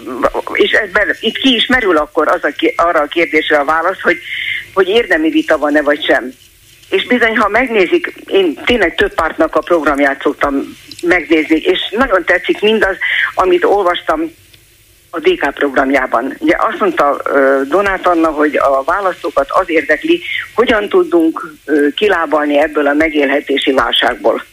és 0.53 0.71
ebben, 0.71 1.17
itt 1.21 1.39
ki 1.39 1.55
is 1.55 1.67
merül 1.67 1.97
akkor 1.97 2.29
az 2.29 2.45
a, 2.45 2.73
arra 2.77 3.01
a 3.01 3.07
kérdésre 3.07 3.57
a 3.59 3.65
válasz, 3.65 4.01
hogy, 4.01 4.19
hogy 4.75 4.89
érdemi 4.89 5.31
vita 5.31 5.59
van-e 5.59 5.83
vagy 5.83 6.05
sem. 6.05 6.33
És 6.91 7.07
bizony, 7.07 7.37
ha 7.37 7.49
megnézik, 7.49 8.13
én 8.27 8.61
tényleg 8.65 8.95
több 8.95 9.15
pártnak 9.15 9.55
a 9.55 9.61
programját 9.61 10.23
szoktam 10.23 10.77
megnézni, 11.03 11.57
és 11.57 11.79
nagyon 11.91 12.25
tetszik 12.25 12.61
mindaz, 12.61 12.97
amit 13.35 13.65
olvastam 13.65 14.33
a 15.11 15.19
DK 15.19 15.55
programjában. 15.55 16.35
Ugye 16.39 16.57
azt 16.59 16.81
mondta 16.81 17.23
Donát 17.69 18.07
Anna, 18.07 18.29
hogy 18.29 18.57
a 18.57 18.83
választókat 18.85 19.47
az 19.51 19.71
érdekli, 19.71 20.23
hogyan 20.55 20.89
tudunk 20.89 21.55
kilábalni 21.95 22.59
ebből 22.59 22.87
a 22.87 22.93
megélhetési 22.93 23.73
válságból. 23.73 24.45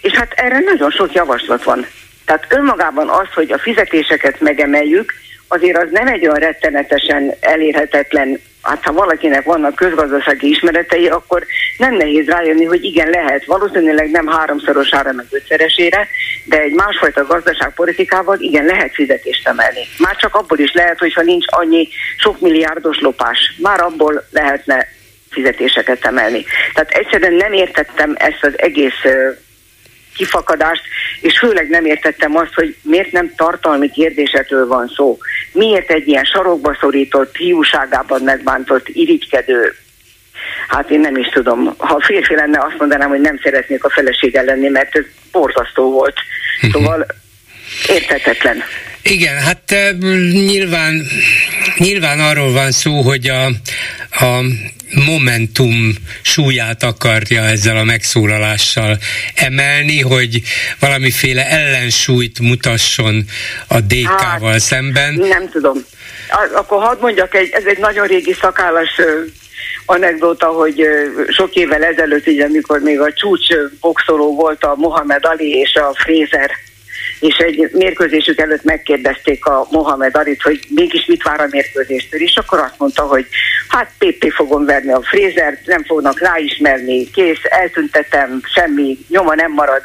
És 0.00 0.12
hát 0.12 0.32
erre 0.32 0.58
nagyon 0.58 0.90
sok 0.90 1.12
javaslat 1.12 1.62
van. 1.62 1.86
Tehát 2.24 2.46
önmagában 2.48 3.08
az, 3.08 3.26
hogy 3.34 3.52
a 3.52 3.58
fizetéseket 3.58 4.40
megemeljük, 4.40 5.12
azért 5.48 5.82
az 5.82 5.88
nem 5.90 6.06
egy 6.06 6.26
olyan 6.26 6.38
rettenetesen 6.38 7.34
elérhetetlen 7.40 8.40
hát 8.62 8.84
ha 8.84 8.92
valakinek 8.92 9.44
vannak 9.44 9.74
közgazdasági 9.74 10.48
ismeretei, 10.48 11.08
akkor 11.08 11.44
nem 11.78 11.94
nehéz 11.94 12.26
rájönni, 12.26 12.64
hogy 12.64 12.84
igen, 12.84 13.10
lehet. 13.10 13.44
Valószínűleg 13.44 14.10
nem 14.10 14.26
háromszorosára, 14.26 15.12
meg 15.12 15.26
ötszeresére, 15.30 16.08
de 16.44 16.60
egy 16.60 16.72
másfajta 16.72 17.26
gazdaságpolitikával 17.26 18.38
igen, 18.38 18.64
lehet 18.64 18.94
fizetést 18.94 19.48
emelni. 19.48 19.80
Már 19.98 20.16
csak 20.16 20.34
abból 20.34 20.58
is 20.58 20.72
lehet, 20.72 20.98
hogyha 20.98 21.22
nincs 21.22 21.44
annyi 21.48 21.88
sok 22.16 22.40
milliárdos 22.40 22.98
lopás. 23.00 23.38
Már 23.58 23.80
abból 23.80 24.26
lehetne 24.30 24.88
fizetéseket 25.30 26.04
emelni. 26.04 26.44
Tehát 26.74 26.90
egyszerűen 26.90 27.34
nem 27.34 27.52
értettem 27.52 28.14
ezt 28.18 28.44
az 28.44 28.52
egész 28.56 29.02
kifakadást, 30.18 30.82
és 31.20 31.38
főleg 31.38 31.68
nem 31.68 31.84
értettem 31.84 32.36
azt, 32.36 32.54
hogy 32.54 32.76
miért 32.82 33.12
nem 33.12 33.32
tartalmi 33.36 33.90
kérdésetől 33.90 34.66
van 34.66 34.92
szó. 34.96 35.18
Miért 35.52 35.90
egy 35.90 36.08
ilyen 36.08 36.24
sarokba 36.24 36.76
szorított, 36.80 37.36
hiúságában 37.36 38.22
megbántott, 38.22 38.88
irigykedő 38.88 39.74
Hát 40.68 40.90
én 40.90 41.00
nem 41.00 41.16
is 41.16 41.28
tudom. 41.28 41.74
Ha 41.76 42.00
férfi 42.00 42.34
lenne, 42.34 42.58
azt 42.58 42.78
mondanám, 42.78 43.08
hogy 43.08 43.20
nem 43.20 43.40
szeretnék 43.42 43.84
a 43.84 43.90
felesége 43.90 44.42
lenni, 44.42 44.68
mert 44.68 44.96
ez 44.96 45.04
borzasztó 45.32 45.90
volt. 45.90 46.16
Szóval 46.72 47.06
értetetlen. 47.88 48.62
Igen, 49.02 49.36
hát 49.36 49.74
nyilván, 50.30 51.02
nyilván 51.76 52.20
arról 52.20 52.52
van 52.52 52.70
szó, 52.70 53.00
hogy 53.00 53.28
a, 53.28 53.44
a 54.10 54.42
Momentum 54.94 55.94
súlyát 56.22 56.82
akarja 56.82 57.42
ezzel 57.42 57.76
a 57.76 57.84
megszólalással 57.84 58.98
emelni, 59.34 60.00
hogy 60.00 60.42
valamiféle 60.80 61.48
ellensúlyt 61.48 62.40
mutasson 62.40 63.24
a 63.68 63.80
DK-val 63.80 64.50
hát, 64.50 64.60
szemben. 64.60 65.14
Nem 65.14 65.48
tudom. 65.50 65.84
Akkor 66.54 66.82
hadd 66.82 67.00
mondjak, 67.00 67.34
egy, 67.34 67.50
ez 67.52 67.64
egy 67.64 67.78
nagyon 67.78 68.06
régi 68.06 68.32
szakállas 68.40 69.00
anekdóta, 69.86 70.46
hogy 70.46 70.88
sok 71.28 71.54
évvel 71.54 71.84
ezelőtt, 71.84 72.26
így, 72.26 72.40
amikor 72.40 72.80
még 72.80 73.00
a 73.00 73.12
csúcs 73.12 73.46
boxoló 73.80 74.34
volt 74.34 74.64
a 74.64 74.74
Mohamed 74.76 75.24
Ali 75.24 75.50
és 75.50 75.74
a 75.74 75.94
Fraser 75.94 76.50
és 77.20 77.36
egy 77.36 77.70
mérkőzésük 77.72 78.40
előtt 78.40 78.64
megkérdezték 78.64 79.46
a 79.46 79.66
Mohamed 79.70 80.16
Arit, 80.16 80.42
hogy 80.42 80.60
mégis 80.68 81.06
mit 81.06 81.22
vár 81.22 81.40
a 81.40 81.46
mérkőzéstől, 81.50 82.20
és 82.20 82.36
akkor 82.36 82.58
azt 82.58 82.78
mondta, 82.78 83.02
hogy 83.02 83.26
hát 83.68 83.92
PP 83.98 84.32
fogom 84.32 84.64
verni 84.64 84.92
a 84.92 85.02
Frézert, 85.02 85.66
nem 85.66 85.84
fognak 85.84 86.20
ráismerni, 86.20 87.10
kész, 87.10 87.40
eltüntetem, 87.42 88.40
semmi, 88.54 88.98
nyoma 89.08 89.34
nem 89.34 89.52
marad. 89.52 89.82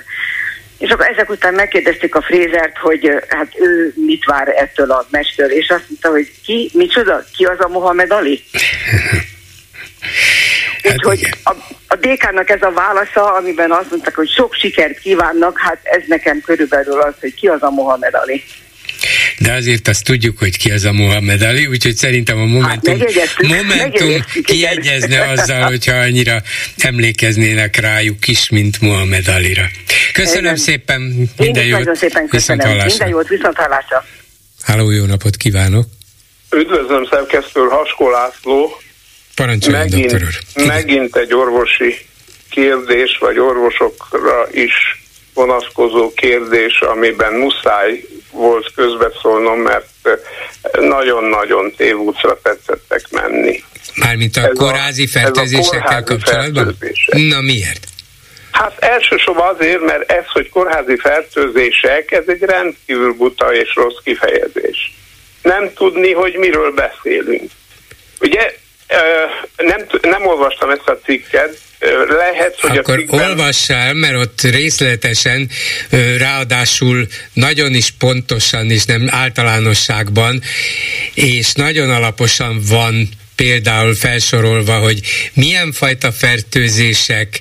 És 0.78 0.90
akkor 0.90 1.06
ezek 1.06 1.30
után 1.30 1.54
megkérdezték 1.54 2.16
a 2.16 2.22
Frézert, 2.22 2.78
hogy 2.78 3.12
hát 3.28 3.60
ő 3.60 3.94
mit 3.96 4.26
vár 4.26 4.48
ettől 4.48 4.92
a 4.92 5.08
mestől, 5.10 5.52
és 5.52 5.70
azt 5.70 5.86
mondta, 5.90 6.10
hogy 6.10 6.32
ki, 6.44 6.70
micsoda, 6.74 7.24
ki 7.36 7.44
az 7.44 7.60
a 7.60 7.68
Mohamed 7.68 8.12
Ali? 8.12 8.44
Hát 10.84 10.94
Úgyhogy 10.94 11.30
a, 11.44 11.56
a 11.88 11.96
DK-nak 11.96 12.50
ez 12.50 12.62
a 12.62 12.72
válasza, 12.72 13.34
amiben 13.34 13.72
azt 13.72 13.90
mondták, 13.90 14.16
hogy 14.16 14.30
sok 14.30 14.54
sikert 14.54 15.00
kívánnak, 15.00 15.60
hát 15.60 15.80
ez 15.84 16.02
nekem 16.08 16.42
körülbelül 16.42 17.00
az, 17.00 17.14
hogy 17.20 17.34
ki 17.34 17.48
az 17.48 17.64
a 17.64 17.70
Mohamed 17.70 18.14
Ali. 18.14 18.44
De 19.38 19.54
azért 19.54 19.88
azt 19.88 20.04
tudjuk, 20.04 20.38
hogy 20.38 20.58
ki 20.58 20.72
az 20.72 20.86
a 20.86 20.92
Mohamed 20.92 21.42
Ali, 21.42 21.66
úgyhogy 21.66 21.96
szerintem 21.96 22.38
a 22.38 22.46
Momentum, 22.46 23.00
hát 23.00 23.42
Momentum 23.42 24.10
kiegyezne 24.44 25.30
azzal, 25.30 25.62
hogyha 25.62 25.96
annyira 25.96 26.42
emlékeznének 26.78 27.76
rájuk 27.76 28.28
is, 28.28 28.50
mint 28.50 28.82
Mohamed 28.82 29.28
Alira. 29.28 29.66
Köszönöm 30.14 30.44
Igen. 30.44 30.56
szépen, 30.56 31.30
minden 31.38 31.66
jót. 31.66 31.80
Nagyon 31.80 31.96
szépen 31.96 32.28
köszönöm. 32.28 32.78
Minden 32.78 33.08
jót, 33.08 33.28
viszont 33.28 33.58
hallásra. 33.58 34.06
Háló, 34.64 34.92
jó 34.92 35.06
napot 35.06 35.36
kívánok. 35.36 35.86
Üdvözlöm 36.52 37.08
szerkesztő 37.10 37.62
Haskó 37.62 38.10
László, 38.10 38.82
Parancsoljon, 39.36 39.82
megint, 39.82 40.12
doktor 40.12 40.28
úr. 40.56 40.66
megint 40.68 41.16
egy 41.16 41.34
orvosi 41.34 42.06
kérdés, 42.50 43.18
vagy 43.20 43.40
orvosokra 43.40 44.48
is 44.52 45.04
vonatkozó 45.34 46.14
kérdés, 46.14 46.80
amiben 46.80 47.34
muszáj 47.34 48.04
volt 48.32 48.72
közbeszólnom, 48.76 49.60
mert 49.60 49.88
nagyon-nagyon 50.80 51.74
tévútra 51.78 52.40
tetszettek 52.44 53.10
menni. 53.12 53.64
Mármint 53.96 54.36
a 54.36 54.48
ez 54.48 54.58
kórházi 54.58 55.08
fertőzésekkel 55.08 56.04
kapcsolatban? 56.04 56.78
Na 57.12 57.42
miért? 57.42 57.88
Hát 58.52 58.78
elsősorban 58.80 59.56
azért, 59.56 59.82
mert 59.82 60.12
ez, 60.12 60.26
hogy 60.26 60.50
kórházi 60.50 60.98
fertőzések, 60.98 62.12
ez 62.12 62.24
egy 62.28 62.42
rendkívül 62.42 63.14
buta 63.14 63.54
és 63.54 63.76
rossz 63.76 63.98
kifejezés. 64.04 64.94
Nem 65.42 65.74
tudni, 65.74 66.12
hogy 66.12 66.34
miről 66.34 66.72
beszélünk. 66.72 67.52
Ugye 68.20 68.56
nem, 69.58 69.86
nem 70.02 70.26
olvastam 70.26 70.70
ezt 70.70 70.88
a 70.88 71.00
cikket, 71.06 71.58
lehet, 72.08 72.60
hogy 72.60 72.78
Akkor 72.78 72.94
a 72.94 72.98
cikkben... 72.98 73.30
olvassál, 73.30 73.94
mert 73.94 74.16
ott 74.16 74.42
részletesen, 74.42 75.50
ráadásul 76.18 77.08
nagyon 77.34 77.74
is 77.74 77.92
pontosan, 77.92 78.70
és 78.70 78.86
nem 78.86 79.08
általánosságban, 79.12 80.42
és 81.14 81.54
nagyon 81.54 81.90
alaposan 81.90 82.62
van 82.68 83.10
például 83.36 83.96
felsorolva, 83.96 84.78
hogy 84.78 85.00
milyen 85.34 85.72
fajta 85.72 86.12
fertőzések, 86.12 87.40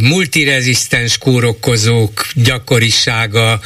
multirezisztens 0.00 1.18
kórokozók 1.18 2.26
gyakorisága, 2.34 3.60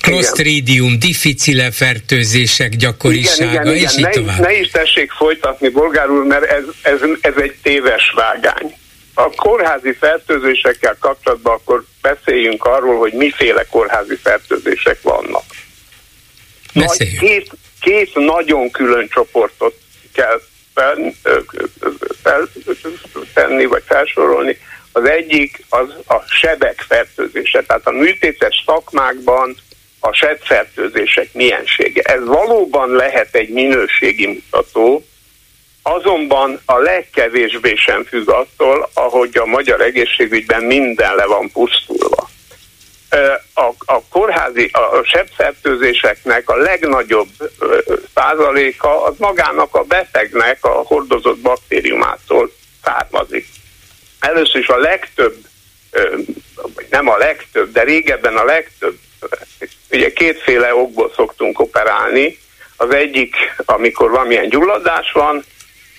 Clostridium 0.00 0.98
difficile 0.98 1.70
fertőzések 1.70 2.76
gyakorisága, 2.76 3.50
igen, 3.50 3.62
igen, 3.62 3.76
igen. 3.76 3.88
és 3.88 3.96
így 3.96 4.04
ne, 4.04 4.10
tovább. 4.10 4.40
Ne 4.40 4.58
is 4.58 4.68
tessék 4.68 5.10
folytatni, 5.10 5.68
bolgár 5.68 6.10
úr, 6.10 6.24
mert 6.24 6.44
ez, 6.44 6.64
ez, 6.82 7.00
ez 7.20 7.34
egy 7.36 7.54
téves 7.62 8.12
vágány. 8.16 8.74
a 9.14 9.30
kórházi 9.30 9.92
fertőzésekkel 9.92 10.96
kapcsolatban 11.00 11.54
akkor 11.54 11.84
beszéljünk 12.00 12.64
arról, 12.64 12.98
hogy 12.98 13.12
miféle 13.12 13.66
kórházi 13.70 14.16
fertőzések 14.22 15.02
vannak. 15.02 15.44
Nagy, 16.72 17.18
két, 17.18 17.50
két 17.80 18.14
nagyon 18.14 18.70
külön 18.70 19.08
csoportot 19.08 19.74
kell 20.12 20.40
fel, 20.74 21.12
fel, 22.22 22.48
tenni, 23.34 23.64
vagy 23.64 23.82
felsorolni. 23.86 24.58
Az 24.92 25.04
egyik 25.04 25.64
az 25.68 25.88
a 26.06 26.20
sebek 26.26 26.84
fertőzése, 26.88 27.62
tehát 27.62 27.86
a 27.86 27.90
műtétes 27.90 28.62
szakmákban 28.66 29.56
a 30.00 30.12
sebfertőzések 30.12 31.28
miensége. 31.32 32.02
Ez 32.02 32.24
valóban 32.24 32.90
lehet 32.90 33.34
egy 33.34 33.48
minőségi 33.48 34.26
mutató, 34.26 35.04
azonban 35.82 36.60
a 36.64 36.78
legkevésbé 36.78 37.74
sem 37.74 38.04
függ 38.04 38.28
attól, 38.28 38.90
ahogy 38.94 39.36
a 39.36 39.46
magyar 39.46 39.80
egészségügyben 39.80 40.64
minden 40.64 41.14
le 41.14 41.26
van 41.26 41.50
pusztulva. 41.50 42.21
A, 43.54 43.64
a 43.84 44.02
kórházi, 44.10 44.70
a 44.72 45.04
sebfertőzéseknek 45.04 46.48
a 46.48 46.56
legnagyobb 46.56 47.28
százaléka 48.14 49.04
az 49.04 49.14
magának 49.18 49.74
a 49.74 49.82
betegnek 49.82 50.64
a 50.64 50.68
hordozott 50.68 51.38
baktériumától 51.38 52.52
származik. 52.84 53.46
Először 54.20 54.60
is 54.60 54.68
a 54.68 54.76
legtöbb, 54.76 55.36
nem 56.90 57.08
a 57.08 57.16
legtöbb, 57.16 57.72
de 57.72 57.82
régebben 57.82 58.36
a 58.36 58.44
legtöbb, 58.44 58.98
ugye 59.90 60.12
kétféle 60.12 60.74
okból 60.74 61.12
szoktunk 61.14 61.60
operálni. 61.60 62.38
Az 62.76 62.94
egyik, 62.94 63.36
amikor 63.64 64.10
valamilyen 64.10 64.48
gyulladás 64.48 65.12
van, 65.12 65.44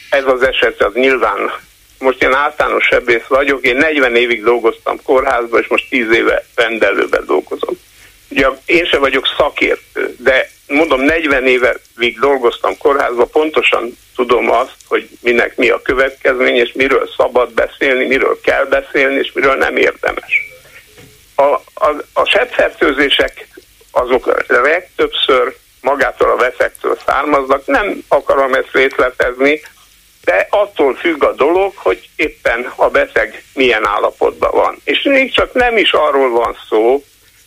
ez 0.10 0.26
az 0.26 0.42
eset 0.42 0.82
az 0.82 0.94
nyilván, 0.94 1.52
most 2.04 2.24
én 2.24 2.34
általános 2.34 2.86
sebész 2.86 3.26
vagyok, 3.28 3.66
én 3.66 3.76
40 3.76 4.16
évig 4.16 4.44
dolgoztam 4.44 5.02
kórházban, 5.04 5.62
és 5.62 5.68
most 5.68 5.90
10 5.90 6.12
éve 6.12 6.46
rendelőben 6.56 7.26
dolgozom. 7.26 7.80
Ugye 8.30 8.48
én 8.66 8.86
sem 8.86 9.00
vagyok 9.00 9.26
szakértő, 9.38 10.16
de 10.20 10.50
mondom, 10.68 11.02
40 11.02 11.48
évig 11.48 12.20
dolgoztam 12.20 12.78
kórházban, 12.78 13.30
pontosan 13.30 13.98
tudom 14.16 14.52
azt, 14.52 14.76
hogy 14.88 15.10
minek 15.22 15.58
mi 15.58 15.70
a 15.70 15.82
következmény, 15.82 16.56
és 16.56 16.72
miről 16.74 17.10
szabad 17.18 17.54
beszélni, 17.54 18.06
miről 18.06 18.40
kell 18.44 18.66
beszélni, 18.66 19.16
és 19.16 19.32
miről 19.34 19.56
nem 19.56 19.78
érdemes. 19.78 20.52
A, 21.36 21.44
a, 21.74 22.04
a 22.14 22.26
sebfertőzések 22.26 23.48
azok 23.92 24.46
legtöbbször 24.48 25.56
magától 25.82 26.30
a 26.30 26.36
veszektől 26.36 26.98
származnak, 27.06 27.66
nem 27.66 28.04
akarom 28.08 28.54
ezt 28.54 28.72
részletezni, 28.72 29.62
de 30.24 30.48
attól 30.50 30.96
függ 30.96 31.24
a 31.24 31.34
dolog, 31.34 31.74
hogy 31.76 32.10
éppen 32.16 32.72
a 32.76 32.90
beteg 32.90 33.44
milyen 33.54 33.88
állapotban 33.88 34.52
van. 34.54 34.78
És 34.84 35.02
még 35.02 35.34
csak 35.34 35.54
nem 35.54 35.78
is 35.78 35.92
arról 35.92 36.30
van 36.30 36.58
szó, 36.70 37.04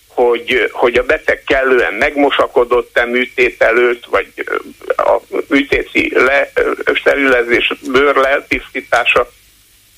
hogy, 0.06 0.70
hogy 0.72 0.94
a 0.94 1.02
beteg 1.02 1.42
kellően 1.46 1.94
megmosakodott-e 1.94 3.04
műtét 3.04 3.62
előtt, 3.62 4.04
vagy 4.04 4.32
a 4.96 5.20
műtéti 5.48 6.12
le, 6.14 6.52
sterilezés, 6.94 7.72
bőr 7.92 8.16
leltisztítása 8.16 9.30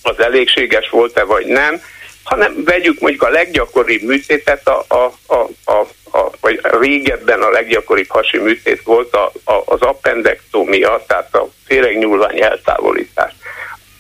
az 0.03 0.21
elégséges 0.21 0.91
volt-e, 0.91 1.23
vagy 1.23 1.47
nem, 1.47 1.81
hanem 2.29 2.65
vegyük 2.65 3.01
mondjuk 3.01 3.23
a 3.23 3.29
leggyakoribb 3.29 4.03
műtétet, 4.03 4.69
a, 4.69 4.85
a, 4.89 5.13
a, 5.35 5.49
a, 5.65 5.79
a, 6.19 6.31
vagy 6.41 6.61
régebben 6.81 7.43
a 7.43 7.51
leggyakoribb 7.51 8.09
hasi 8.09 8.39
műtét 8.39 8.83
volt 8.83 9.15
a, 9.15 9.33
a, 9.45 9.63
az 9.65 9.81
appendektómia, 9.81 11.05
tehát 11.07 11.35
a 11.35 11.49
féregnyúlvány 11.67 12.43
eltávolítás. 12.43 13.33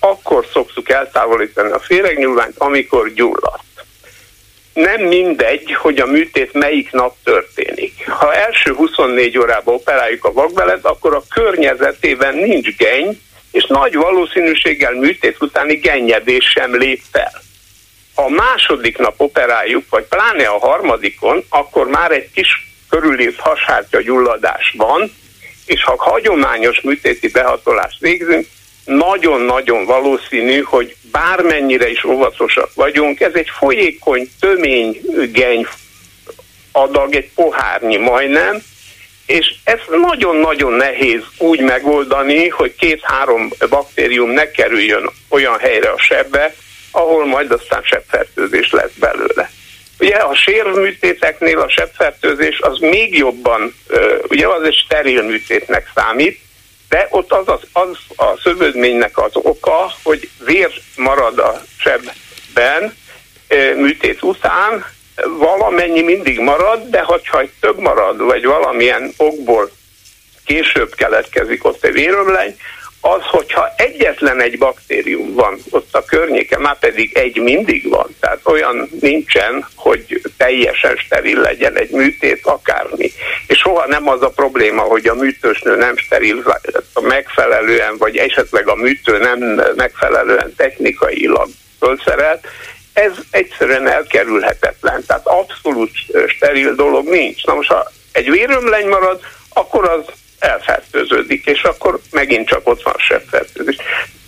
Akkor 0.00 0.46
szoktuk 0.52 0.88
eltávolítani 0.88 1.70
a 1.70 1.78
féregnyúlványt, 1.78 2.59
amikor 2.59 3.12
gyulladt 3.12 3.66
nem 4.72 5.02
mindegy, 5.02 5.72
hogy 5.72 5.98
a 5.98 6.06
műtét 6.06 6.52
melyik 6.52 6.92
nap 6.92 7.14
történik. 7.24 8.09
Ha 8.09 8.34
első 8.34 8.72
24 8.72 9.38
órában 9.38 9.74
operáljuk 9.74 10.24
a 10.24 10.32
vakbelet, 10.32 10.84
akkor 10.84 11.14
a 11.14 11.22
környezetében 11.34 12.34
nincs 12.34 12.76
geny, 12.76 13.20
és 13.52 13.64
nagy 13.66 13.94
valószínűséggel 13.94 14.92
műtét 14.92 15.36
utáni 15.40 15.74
gennyedés 15.74 16.44
sem 16.44 16.76
lép 16.76 17.00
fel. 17.12 17.32
A 18.20 18.28
második 18.28 18.99
nap 18.99 19.15
operáljuk, 19.20 19.85
vagy 19.90 20.05
pláne 20.05 20.47
a 20.47 20.59
harmadikon, 20.59 21.45
akkor 21.49 21.86
már 21.86 22.11
egy 22.11 22.31
kis 22.35 22.49
körülírt 22.89 23.39
hashártya 23.39 24.01
gyulladás 24.01 24.74
van, 24.77 25.12
és 25.66 25.85
ha 25.85 25.95
hagyományos 25.99 26.81
műtéti 26.81 27.28
behatolást 27.28 28.01
végzünk, 28.01 28.47
nagyon-nagyon 28.85 29.85
valószínű, 29.85 30.61
hogy 30.61 30.97
bármennyire 31.12 31.90
is 31.90 32.05
óvatosak 32.05 32.74
vagyunk, 32.74 33.20
ez 33.20 33.35
egy 33.35 33.51
folyékony, 33.59 34.31
tömény 34.40 35.01
geny 35.32 35.66
adag, 36.73 37.15
egy 37.15 37.31
pohárnyi 37.35 37.97
majdnem, 37.97 38.62
és 39.27 39.55
ez 39.65 39.81
nagyon-nagyon 39.90 40.73
nehéz 40.73 41.23
úgy 41.39 41.61
megoldani, 41.61 42.49
hogy 42.49 42.74
két-három 42.74 43.51
baktérium 43.69 44.31
ne 44.31 44.51
kerüljön 44.51 45.11
olyan 45.28 45.59
helyre 45.59 45.90
a 45.90 45.99
sebbe, 45.99 46.55
ahol 46.90 47.27
majd 47.27 47.52
aztán 47.52 47.82
sebfertőzés 47.82 48.70
lesz 48.70 48.93
belőle. 48.94 49.51
Ugye 50.01 50.16
a 50.16 50.35
sérvműtéteknél 50.35 51.59
a 51.59 51.69
sebfertőzés 51.69 52.60
az 52.60 52.78
még 52.78 53.16
jobban, 53.16 53.74
ugye 54.28 54.47
az 54.47 54.62
egy 54.62 54.74
steril 54.74 55.23
műtétnek 55.23 55.90
számít, 55.94 56.40
de 56.89 57.06
ott 57.10 57.32
az, 57.32 57.47
az, 57.47 57.60
az 57.73 57.98
a 58.16 58.39
szövődménynek 58.43 59.19
az 59.19 59.31
oka, 59.35 59.93
hogy 60.02 60.28
vér 60.44 60.70
marad 60.97 61.39
a 61.39 61.62
sebben 61.78 62.94
műtét 63.74 64.23
után, 64.23 64.85
valamennyi 65.39 66.02
mindig 66.02 66.40
marad, 66.40 66.89
de 66.90 67.01
ha 67.01 67.20
több 67.60 67.78
marad, 67.78 68.20
vagy 68.20 68.44
valamilyen 68.44 69.12
okból 69.16 69.70
később 70.44 70.94
keletkezik 70.94 71.65
ott 71.65 71.85
egy 71.85 71.93
vérömleny, 71.93 72.56
az, 73.01 73.23
hogyha 73.23 73.73
egyetlen 73.77 74.41
egy 74.41 74.59
baktérium 74.59 75.35
van 75.35 75.59
ott 75.70 75.95
a 75.95 76.05
környéken, 76.05 76.61
már 76.61 76.79
pedig 76.79 77.16
egy 77.16 77.37
mindig 77.41 77.89
van, 77.89 78.16
tehát 78.20 78.41
olyan 78.45 78.89
nincsen, 79.01 79.66
hogy 79.75 80.20
teljesen 80.37 80.97
steril 80.97 81.41
legyen 81.41 81.77
egy 81.77 81.91
műtét, 81.91 82.41
akármi. 82.43 83.12
És 83.47 83.59
soha 83.59 83.87
nem 83.87 84.09
az 84.09 84.23
a 84.23 84.31
probléma, 84.31 84.83
hogy 84.83 85.07
a 85.07 85.15
műtősnő 85.15 85.77
nem 85.77 85.97
steril 85.97 86.55
megfelelően, 87.01 87.97
vagy 87.99 88.16
esetleg 88.16 88.69
a 88.69 88.75
műtő 88.75 89.19
nem 89.19 89.39
megfelelően 89.77 90.55
technikailag 90.57 91.49
fölszerelt, 91.79 92.47
ez 92.93 93.12
egyszerűen 93.31 93.89
elkerülhetetlen, 93.89 95.05
tehát 95.07 95.27
abszolút 95.27 95.91
steril 96.27 96.75
dolog 96.75 97.09
nincs. 97.09 97.45
Na 97.45 97.55
most, 97.55 97.69
ha 97.69 97.91
egy 98.12 98.31
vérömleny 98.31 98.89
marad, 98.89 99.20
akkor 99.53 99.89
az 99.89 100.05
elfertőződik, 100.39 101.47
és 101.47 101.62
akkor 101.62 101.98
megint 102.10 102.48
csak 102.48 102.69
ott 102.69 102.82
van 102.82 102.94
a 102.97 103.02
sebfertőzés. 103.02 103.77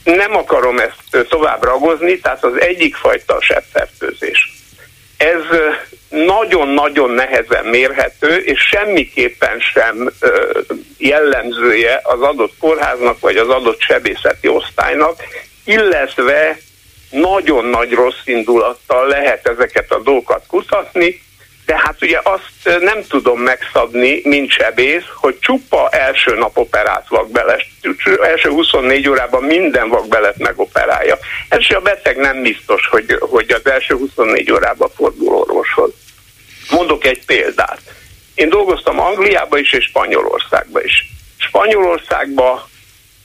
Nem 0.05 0.37
akarom 0.37 0.79
ezt 0.79 1.27
tovább 1.29 1.63
ragozni, 1.63 2.19
tehát 2.19 2.45
az 2.45 2.61
egyik 2.61 2.95
fajta 2.95 3.35
a 3.35 3.43
sebfertőzés. 3.43 4.53
Ez 5.17 5.43
nagyon-nagyon 6.09 7.11
nehezen 7.11 7.65
mérhető, 7.65 8.37
és 8.37 8.61
semmiképpen 8.61 9.61
sem 9.61 10.11
jellemzője 10.99 12.01
az 12.03 12.21
adott 12.21 12.53
kórháznak, 12.59 13.21
vagy 13.21 13.37
az 13.37 13.49
adott 13.49 13.81
sebészeti 13.81 14.49
osztálynak, 14.49 15.23
illetve 15.65 16.59
nagyon 17.11 17.65
nagy 17.65 17.93
rossz 17.93 18.23
indulattal 18.25 19.07
lehet 19.07 19.49
ezeket 19.49 19.93
a 19.93 20.03
dolgokat 20.03 20.45
kutatni, 20.47 21.23
de 21.71 21.79
hát 21.79 22.03
ugye 22.03 22.21
azt 22.23 22.81
nem 22.81 23.05
tudom 23.09 23.41
megszabni, 23.41 24.21
mint 24.25 24.51
sebész, 24.51 25.05
hogy 25.15 25.39
csupa 25.39 25.89
első 25.91 26.35
nap 26.35 26.59
operált 26.59 27.09
vakbelet, 27.09 27.65
első 28.23 28.49
24 28.49 29.09
órában 29.09 29.43
minden 29.43 29.89
vakbelet 29.89 30.39
megoperálja. 30.39 31.19
Ez 31.49 31.59
a 31.69 31.81
beteg 31.81 32.17
nem 32.17 32.43
biztos, 32.43 32.87
hogy, 32.87 33.17
hogy 33.21 33.51
az 33.51 33.71
első 33.71 33.97
24 33.97 34.53
órában 34.53 34.91
fordul 34.97 35.35
orvoshoz. 35.35 35.91
Mondok 36.71 37.05
egy 37.05 37.25
példát. 37.25 37.81
Én 38.35 38.49
dolgoztam 38.49 39.01
Angliába 39.01 39.59
is 39.59 39.73
és 39.73 39.85
Spanyolországba 39.85 40.83
is. 40.83 41.07
Spanyolországba 41.37 42.69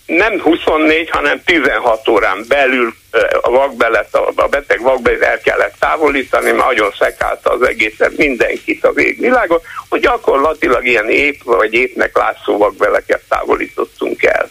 nem 0.05 0.41
24, 0.41 1.09
hanem 1.09 1.41
16 1.43 2.07
órán 2.07 2.45
belül 2.47 2.93
a 3.41 3.49
vakbelet, 3.49 4.15
a 4.35 4.47
beteg 4.47 4.81
vakbelet 4.81 5.21
el 5.21 5.39
kellett 5.39 5.75
távolítani, 5.79 6.51
mert 6.51 6.65
nagyon 6.65 6.93
szekálta 6.99 7.51
az 7.51 7.61
egészet 7.61 8.17
mindenkit 8.17 8.85
az 8.85 8.97
égvilágon, 8.97 9.59
hogy 9.89 9.99
gyakorlatilag 9.99 10.85
ilyen 10.85 11.09
ép 11.09 11.43
vagy 11.43 11.73
épnek 11.73 12.17
látszó 12.17 12.57
vakbeleket 12.57 13.21
távolítottunk 13.29 14.23
el. 14.23 14.49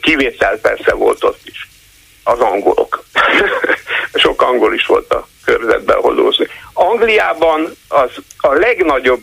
Kivétel 0.00 0.58
persze 0.58 0.94
volt 0.94 1.24
ott 1.24 1.40
is, 1.44 1.68
az 2.24 2.40
angolok. 2.40 3.04
Sok 4.14 4.42
angol 4.42 4.74
is 4.74 4.86
volt 4.86 5.12
a 5.12 5.28
körzetben, 5.44 6.00
dolgozik. 6.00 6.50
Angliában 6.72 7.76
az 7.88 8.10
a 8.38 8.52
legnagyobb 8.52 9.22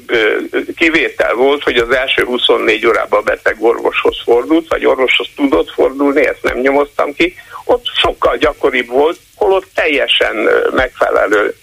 kivétel 0.76 1.34
volt, 1.34 1.64
hogy 1.64 1.78
az 1.78 1.96
első 1.96 2.24
24 2.24 2.86
órában 2.86 3.20
a 3.20 3.24
beteg 3.24 3.56
orvoshoz 3.60 4.18
fordult, 4.24 4.68
vagy 4.70 4.86
orvoshoz 4.86 5.28
tudott 5.36 5.70
fordulni, 5.72 6.28
ezt 6.28 6.44
nem 6.44 6.60
nyomoztam 6.60 7.14
ki. 7.14 7.36
Ott 7.66 7.86
sokkal 8.02 8.38
gyakoribb 8.38 8.88
volt, 8.88 9.20
holott 9.36 9.66
teljesen 9.74 10.36
megfelelő, 10.72 11.56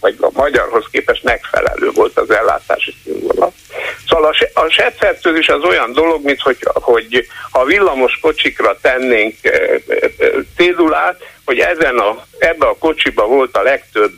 vagy 0.00 0.16
a 0.20 0.30
magyarhoz 0.32 0.84
képest 0.90 1.22
megfelelő 1.22 1.90
volt 1.94 2.18
az 2.18 2.30
ellátási 2.30 2.94
színvonal. 3.04 3.52
Szóval 4.08 4.34
a 4.54 4.68
sebfertőzés 4.68 5.48
az 5.48 5.62
olyan 5.62 5.92
dolog, 5.92 6.24
mint 6.24 6.40
hogy, 6.40 6.56
hogy 6.62 7.26
ha 7.50 7.64
villamos 7.64 8.18
kocsikra 8.20 8.78
tennénk 8.80 9.34
cédulát, 10.56 11.22
hogy 11.44 11.58
ezen 11.58 11.98
a, 11.98 12.26
ebbe 12.38 12.66
a 12.66 12.76
kocsiba 12.78 13.26
volt 13.26 13.56
a 13.56 13.62
legtöbb 13.62 14.12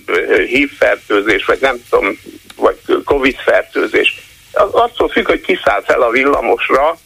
hívfertőzés, 0.47 1.45
vagy 1.45 1.61
nem 1.61 1.77
tudom, 1.91 2.19
vagy 2.57 2.77
Covid 3.05 3.37
fertőzés. 3.37 4.15
Az 4.53 4.73
attól 4.73 5.09
függ, 5.09 5.27
hogy 5.27 5.41
kiszáll 5.41 5.83
fel 5.83 6.03
a 6.03 6.11
villamosra, 6.11 6.99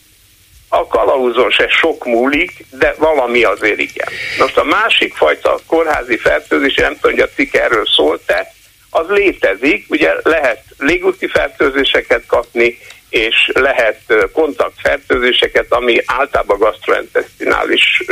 a 0.68 0.86
kalauzon 0.86 1.50
se 1.50 1.68
sok 1.68 2.04
múlik, 2.04 2.64
de 2.70 2.94
valami 2.98 3.42
azért 3.42 3.78
igen. 3.78 4.08
Most 4.38 4.56
a 4.56 4.64
másik 4.64 5.14
fajta 5.14 5.58
kórházi 5.66 6.16
fertőzés, 6.16 6.74
nem 6.74 6.98
tudom, 7.00 7.16
hogy 7.16 7.20
a 7.20 7.34
cikk 7.34 7.54
erről 7.54 7.86
szólt-e, 7.86 8.52
az 8.98 9.08
létezik, 9.08 9.86
ugye 9.88 10.14
lehet 10.22 10.62
légúti 10.78 11.26
fertőzéseket 11.26 12.26
kapni, 12.26 12.78
és 13.08 13.50
lehet 13.54 14.00
kontaktfertőzéseket, 14.32 15.72
ami 15.72 16.00
általában 16.06 16.58
gastrointestinális 16.58 18.02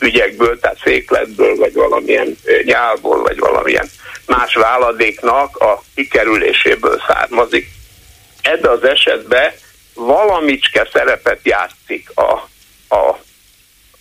ügyekből, 0.00 0.60
tehát 0.60 0.80
székletből, 0.84 1.56
vagy 1.56 1.72
valamilyen 1.74 2.36
nyálból, 2.64 3.22
vagy 3.22 3.38
valamilyen 3.38 3.88
más 4.26 4.54
váladéknak 4.54 5.56
a 5.56 5.82
kikerüléséből 5.94 7.02
származik. 7.06 7.68
Ebben 8.42 8.70
az 8.70 8.84
esetben 8.84 9.52
valamicske 9.94 10.88
szerepet 10.92 11.40
játszik 11.42 12.10
a, 12.14 12.48
a, 12.88 13.18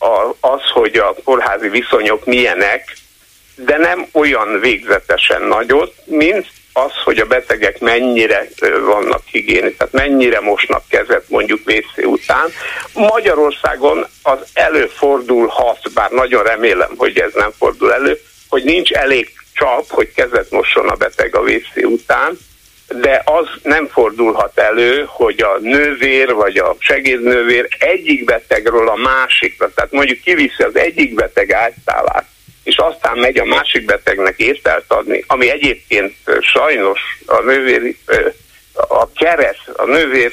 a, 0.06 0.36
az, 0.40 0.62
hogy 0.74 0.96
a 0.96 1.16
kórházi 1.24 1.70
viszonyok 1.70 2.26
milyenek, 2.26 2.98
de 3.56 3.78
nem 3.78 4.08
olyan 4.12 4.60
végzetesen 4.60 5.42
nagyot, 5.42 5.94
mint 6.04 6.48
az, 6.74 6.92
hogy 7.04 7.20
a 7.20 7.26
betegek 7.26 7.80
mennyire 7.80 8.48
vannak 8.86 9.22
higiéni, 9.26 9.74
tehát 9.74 9.94
mennyire 9.94 10.40
mosnak 10.40 10.84
kezet 10.90 11.24
mondjuk 11.28 11.60
WC 11.68 12.06
után. 12.06 12.50
Magyarországon 12.94 14.06
az 14.24 14.40
előfordulhat, 14.54 15.94
bár 15.94 16.12
nagyon 16.12 16.44
remélem, 16.44 16.94
hogy 16.98 17.20
ez 17.20 17.32
nem 17.34 17.52
fordul 17.58 17.94
elő, 17.94 18.20
hogy 18.50 18.64
nincs 18.64 18.92
elég 18.92 19.32
csap, 19.54 19.90
hogy 19.90 20.12
kezet 20.16 20.52
mosson 20.52 20.88
a 20.88 20.96
beteg 20.96 21.36
a 21.36 21.40
WC 21.40 21.84
után, 21.84 22.38
de 22.88 23.22
az 23.26 23.48
nem 23.64 23.88
fordulhat 23.88 24.60
elő, 24.60 25.06
hogy 25.08 25.42
a 25.42 25.58
nővér 25.60 26.34
vagy 26.34 26.58
a 26.58 26.76
segédnővér 26.80 27.68
egyik 27.80 28.24
betegről 28.24 28.88
a 28.88 28.96
másikra, 28.96 29.72
tehát 29.74 29.92
mondjuk 29.92 30.22
kiviszi 30.22 30.64
az 30.64 30.76
egyik 30.76 31.14
beteg 31.14 31.52
ágytálát, 31.52 32.26
és 32.66 32.76
aztán 32.78 33.18
megy 33.18 33.38
a 33.38 33.46
másik 33.46 33.86
betegnek 33.86 34.40
ételt 34.40 34.84
adni, 34.88 35.24
ami 35.28 35.50
egyébként 35.50 36.16
sajnos 36.42 37.00
a 37.26 37.42
nővér 37.42 37.96
a 38.74 39.12
keret, 39.12 39.58
a 39.74 39.86
nővér 39.86 40.32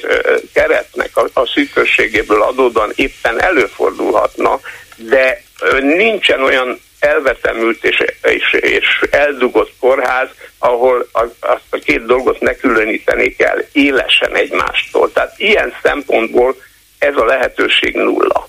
keretnek 0.53 1.17
a, 1.17 1.25
a 1.33 1.47
szűkösségéből 1.47 2.41
adódóan 2.41 2.91
éppen 2.95 3.41
előfordulhatna, 3.41 4.59
de 4.95 5.43
nincsen 5.81 6.43
olyan 6.43 6.79
elvetemült 6.99 7.83
és, 7.83 8.03
és, 8.21 8.53
és 8.53 8.85
eldugott 9.11 9.73
kórház, 9.79 10.27
ahol 10.59 11.07
az, 11.11 11.29
azt 11.39 11.67
a 11.69 11.77
két 11.77 12.05
dolgot 12.05 12.39
ne 12.39 12.55
különíteni 12.55 13.35
kell 13.35 13.65
élesen 13.71 14.35
egymástól. 14.35 15.11
Tehát 15.11 15.33
ilyen 15.37 15.73
szempontból 15.83 16.55
ez 16.99 17.15
a 17.15 17.25
lehetőség 17.25 17.95
nulla. 17.95 18.47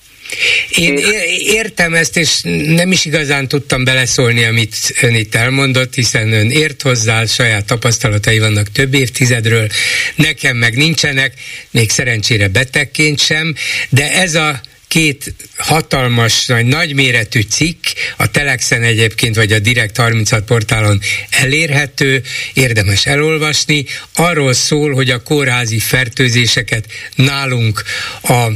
Én 0.69 0.98
értem 1.39 1.94
ezt, 1.94 2.16
és 2.16 2.40
nem 2.66 2.93
is 2.93 3.05
igazán 3.05 3.48
tudtam 3.48 3.85
beleszólni, 3.85 4.44
amit 4.44 4.77
ön 5.01 5.15
itt 5.15 5.35
elmondott, 5.35 5.94
hiszen 5.94 6.32
ön 6.32 6.51
ért 6.51 6.82
hozzá, 6.82 7.24
saját 7.24 7.65
tapasztalatai 7.65 8.39
vannak 8.39 8.73
több 8.73 8.94
évtizedről, 8.94 9.69
nekem 10.15 10.56
meg 10.56 10.77
nincsenek, 10.77 11.32
még 11.70 11.90
szerencsére 11.90 12.48
betegként 12.48 13.20
sem, 13.20 13.55
de 13.89 14.12
ez 14.12 14.35
a 14.35 14.61
két 14.94 15.35
hatalmas, 15.56 16.47
nagy, 16.47 16.66
nagyméretű 16.66 17.40
cikk, 17.40 17.85
a 18.16 18.31
Telexen 18.31 18.82
egyébként, 18.82 19.35
vagy 19.36 19.52
a 19.52 19.59
Direkt 19.59 19.97
36 19.97 20.44
portálon 20.44 21.01
elérhető, 21.31 22.23
érdemes 22.52 23.06
elolvasni, 23.06 23.85
arról 24.15 24.52
szól, 24.52 24.93
hogy 24.93 25.11
a 25.11 25.23
kórházi 25.23 25.78
fertőzéseket 25.78 26.86
nálunk 27.15 27.82
a 28.23 28.47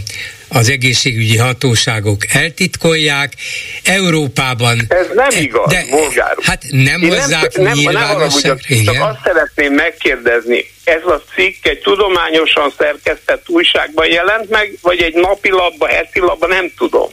az 0.48 0.68
egészségügyi 0.68 1.36
hatóságok 1.36 2.22
eltitkolják. 2.32 3.32
Európában... 3.84 4.80
Ez 4.88 5.06
nem 5.14 5.42
igaz, 5.42 5.70
de, 5.70 5.84
Hát 6.42 6.62
nem 6.70 7.02
Én 7.02 7.08
hozzák 7.08 7.56
nem, 7.56 7.64
nem, 7.64 7.92
nem 7.92 8.84
Csak 8.84 9.00
azt 9.00 9.18
szeretném 9.24 9.72
megkérdezni, 9.72 10.70
ez 10.84 11.02
a 11.04 11.22
cikk 11.34 11.66
egy 11.66 11.78
tudományosan 11.78 12.72
szerkesztett 12.78 13.48
újságban 13.48 14.06
jelent 14.10 14.50
meg, 14.50 14.72
vagy 14.82 15.02
egy 15.02 15.14
napilapban, 15.14 15.88
hetilapban, 15.88 16.48
nem 16.48 16.72
tudom 16.76 17.10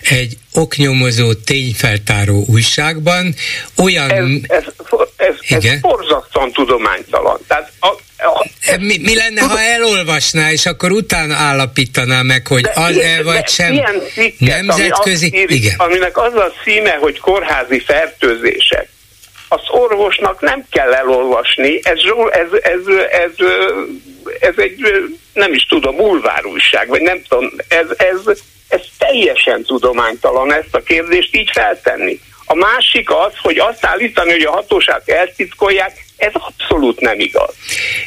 egy 0.00 0.36
oknyomozó 0.52 1.34
tényfeltáró 1.34 2.44
újságban 2.48 3.34
olyan... 3.76 4.40
Ez, 4.48 4.64
ez, 4.76 4.88
ez, 5.16 5.34
igen? 5.40 5.74
ez 5.74 5.80
borzasztóan 5.80 6.52
tudománytalan. 6.52 7.38
Tehát 7.46 7.72
a, 7.80 7.94
mi, 8.78 8.98
mi 8.98 9.14
lenne, 9.14 9.40
ha 9.40 9.60
elolvasná, 9.60 10.50
és 10.50 10.66
akkor 10.66 10.90
utána 10.90 11.34
állapítaná 11.34 12.22
meg, 12.22 12.46
hogy 12.46 12.64
az-e 12.74 13.22
vagy 13.22 13.48
sem 13.48 13.72
ilyen 13.72 14.02
cikket, 14.14 14.48
nemzetközi... 14.48 15.26
Ami 15.32 15.38
ír, 15.40 15.50
igen. 15.50 15.74
Aminek 15.76 16.16
az 16.16 16.34
a 16.34 16.52
szíme, 16.64 16.92
hogy 17.00 17.18
kórházi 17.18 17.80
fertőzések. 17.80 18.88
Az 19.48 19.60
orvosnak 19.68 20.40
nem 20.40 20.64
kell 20.70 20.92
elolvasni, 20.92 21.80
ez, 21.82 21.98
ez, 22.30 22.48
ez, 22.62 22.80
ez, 23.10 23.46
ez 24.40 24.54
egy, 24.56 24.80
nem 25.32 25.52
is 25.52 25.66
tudom, 25.66 25.96
bulvárújság, 25.96 26.88
vagy 26.88 27.00
nem 27.00 27.22
tudom, 27.28 27.50
ez, 27.68 27.86
ez, 27.96 28.38
ez 28.68 28.80
teljesen 28.98 29.62
tudománytalan 29.62 30.52
ezt 30.52 30.74
a 30.74 30.82
kérdést 30.82 31.36
így 31.36 31.50
feltenni. 31.52 32.20
A 32.44 32.54
másik 32.54 33.10
az, 33.10 33.32
hogy 33.42 33.58
azt 33.58 33.84
állítani, 33.84 34.30
hogy 34.30 34.42
a 34.42 34.50
hatóság 34.50 35.02
eltitkolják, 35.06 35.92
ez 36.20 36.32
abszolút 36.32 37.00
nem 37.00 37.20
igaz. 37.20 37.54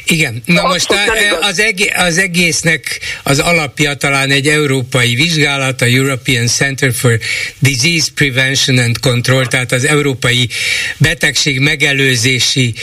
Igen, 0.04 0.42
na 0.46 0.62
most 0.62 0.90
a, 0.90 0.96
az, 1.40 1.58
egész, 1.58 1.92
az 1.96 2.18
egésznek 2.18 3.00
az 3.22 3.38
alapja 3.38 3.94
talán 3.94 4.30
egy 4.30 4.48
európai 4.48 5.14
vizsgálat, 5.14 5.82
a 5.82 5.84
European 5.84 6.46
Center 6.46 6.92
for 6.94 7.18
Disease 7.58 8.08
Prevention 8.14 8.78
and 8.78 8.98
Control, 9.00 9.46
tehát 9.46 9.72
az 9.72 9.84
Európai 9.84 10.48
Betegség 10.98 11.58
Megelőzési 11.58 12.74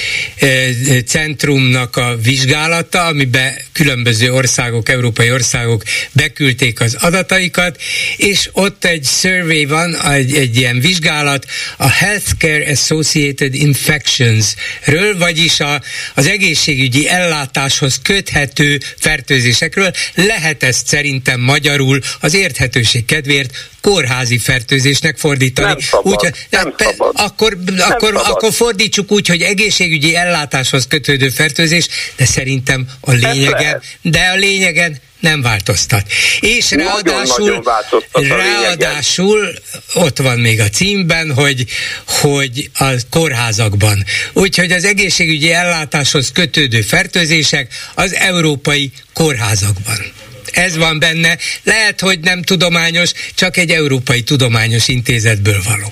Centrumnak 1.05 1.97
a 1.97 2.15
vizsgálata, 2.23 3.05
amiben 3.05 3.53
különböző 3.71 4.33
országok, 4.33 4.89
európai 4.89 5.31
országok 5.31 5.83
beküldték 6.11 6.81
az 6.81 6.97
adataikat, 6.99 7.81
és 8.17 8.49
ott 8.51 8.85
egy 8.85 9.05
survey 9.05 9.65
van, 9.65 9.95
egy, 10.11 10.35
egy 10.35 10.57
ilyen 10.57 10.79
vizsgálat 10.79 11.45
a 11.77 11.89
Healthcare 11.89 12.71
Associated 12.71 13.53
Infections-ről, 13.53 15.19
vagyis 15.21 15.59
a, 15.59 15.81
az 16.15 16.27
egészségügyi 16.27 17.07
ellátáshoz 17.07 17.99
köthető 18.03 18.79
fertőzésekről. 18.97 19.91
Lehet 20.15 20.63
ezt 20.63 20.87
szerintem 20.87 21.39
magyarul 21.39 21.99
az 22.19 22.33
érthetőség 22.33 23.05
kedvéért 23.05 23.69
kórházi 23.81 24.37
fertőzésnek 24.37 25.17
fordítani. 25.17 25.67
Nem 25.67 25.79
szabad, 25.79 26.25
úgy, 26.25 26.33
nem 26.49 26.73
pe, 26.75 26.83
szabad. 26.83 27.13
Akkor, 27.17 27.57
nem 27.65 27.89
akkor, 27.89 28.13
szabad. 28.13 28.25
akkor 28.29 28.53
fordítsuk 28.53 29.11
úgy, 29.11 29.27
hogy 29.27 29.41
egészségügyi 29.41 30.15
ellátáshoz 30.15 30.87
kötődő 30.87 31.29
fertőzés, 31.29 31.87
de 32.15 32.25
szerintem 32.25 32.87
a 32.99 33.11
lényegen, 33.11 33.81
de 34.01 34.19
a 34.19 34.35
lényegen 34.35 34.97
nem 35.21 35.41
változtat. 35.41 36.03
És 36.39 36.69
nagyon, 36.69 36.85
ráadásul, 36.85 37.63
nagyon 38.11 38.37
ráadásul 38.37 39.53
ott 39.93 40.17
van 40.17 40.39
még 40.39 40.59
a 40.59 40.69
címben, 40.69 41.33
hogy, 41.33 41.65
hogy 42.07 42.69
a 42.79 42.91
kórházakban. 43.09 44.03
Úgyhogy 44.33 44.71
az 44.71 44.85
egészségügyi 44.85 45.51
ellátáshoz 45.51 46.31
kötődő 46.31 46.81
fertőzések 46.81 47.73
az 47.95 48.13
európai 48.13 48.91
kórházakban. 49.13 49.97
Ez 50.51 50.77
van 50.77 50.99
benne. 50.99 51.37
Lehet, 51.63 51.99
hogy 51.99 52.19
nem 52.19 52.41
tudományos, 52.41 53.11
csak 53.35 53.57
egy 53.57 53.71
európai 53.71 54.23
tudományos 54.23 54.87
intézetből 54.87 55.61
való. 55.67 55.91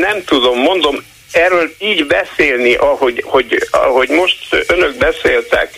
Nem 0.00 0.24
tudom, 0.24 0.58
mondom, 0.58 1.04
erről 1.32 1.74
így 1.78 2.06
beszélni, 2.06 2.74
ahogy, 2.74 3.22
hogy, 3.26 3.68
ahogy 3.70 4.08
most 4.08 4.64
önök 4.66 4.96
beszéltek, 4.96 5.74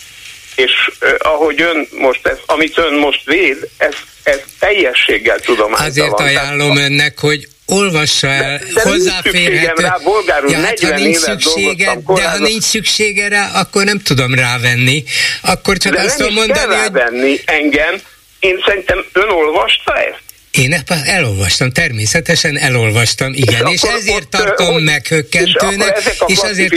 és 0.54 0.90
ahogy 1.18 1.60
ön 1.60 1.88
most, 1.90 2.26
ez, 2.26 2.36
amit 2.46 2.78
ön 2.78 2.94
most 2.94 3.24
véd, 3.24 3.68
ez, 3.76 3.94
ez 4.22 4.40
teljességgel 4.58 5.38
tudománytalan. 5.38 5.90
Azért 5.90 6.20
ajánlom 6.20 6.76
önnek, 6.76 7.18
hogy 7.18 7.48
olvassa 7.66 8.26
el, 8.26 8.58
de, 8.58 8.72
de 8.74 8.82
hozzáférhető. 8.82 9.82
Rá, 9.82 9.96
bolgárul, 10.04 10.50
ja, 10.50 10.58
hát, 10.60 10.80
ha 10.80 10.94
nincs 10.94 11.16
szüksége, 11.16 11.98
de 12.06 12.28
ha 12.28 12.38
nincs 12.38 12.62
szüksége 12.62 13.28
rá, 13.28 13.50
akkor 13.54 13.84
nem 13.84 13.98
tudom 13.98 14.34
rávenni. 14.34 15.04
Akkor 15.42 15.76
csak 15.76 15.92
de 15.92 16.00
azt 16.00 16.16
tudom 16.16 16.34
mondani, 16.34 16.58
hogy... 16.58 16.74
rávenni 16.74 17.40
engem. 17.44 17.94
Én 18.40 18.62
szerintem 18.66 19.04
ön 19.12 19.28
olvasta 19.28 19.94
ezt? 19.96 20.23
Én 20.58 20.74
elolvastam, 21.04 21.70
természetesen 21.70 22.58
elolvastam, 22.58 23.32
igen, 23.32 23.66
és, 23.66 23.82
és 23.82 23.88
ezért 23.90 24.28
tartom 24.28 24.82
meghökkentőnek. 24.82 25.98
És, 25.98 26.04
ezek 26.04 26.14
a 26.18 26.24
és 26.28 26.38
azért... 26.38 26.72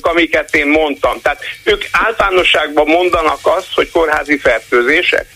amiket 0.00 0.54
én 0.54 0.66
mondtam, 0.66 1.20
tehát 1.22 1.40
ők 1.64 1.84
általánosságban 1.90 2.86
mondanak 2.86 3.38
azt, 3.42 3.68
hogy 3.74 3.90
kórházi 3.90 4.38
fertőzések? 4.38 5.26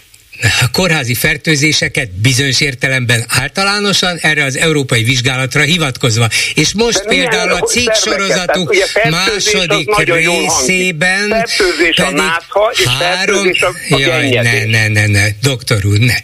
Kórházi 0.72 1.14
fertőzéseket 1.14 2.10
bizonyos 2.10 2.60
értelemben 2.60 3.24
általánosan 3.28 4.18
erre 4.20 4.44
az 4.44 4.56
európai 4.56 5.04
vizsgálatra 5.04 5.62
hivatkozva. 5.62 6.28
És 6.54 6.72
most 6.74 7.02
De 7.02 7.08
például 7.08 7.52
a 7.52 7.60
cikk 7.60 7.92
sorozatuk 7.92 8.74
második 9.10 9.96
részében 9.96 11.28
pedig 11.28 12.00
a 12.00 12.10
nátha 12.10 12.72
és 12.72 12.84
három... 12.86 13.50
a, 13.60 13.94
a 13.94 13.98
Jaj, 13.98 14.28
ne, 14.28 14.64
ne, 14.64 14.88
ne, 14.88 15.06
ne, 15.06 15.26
doktor 15.42 15.84
úr, 15.84 15.98
ne. 15.98 16.14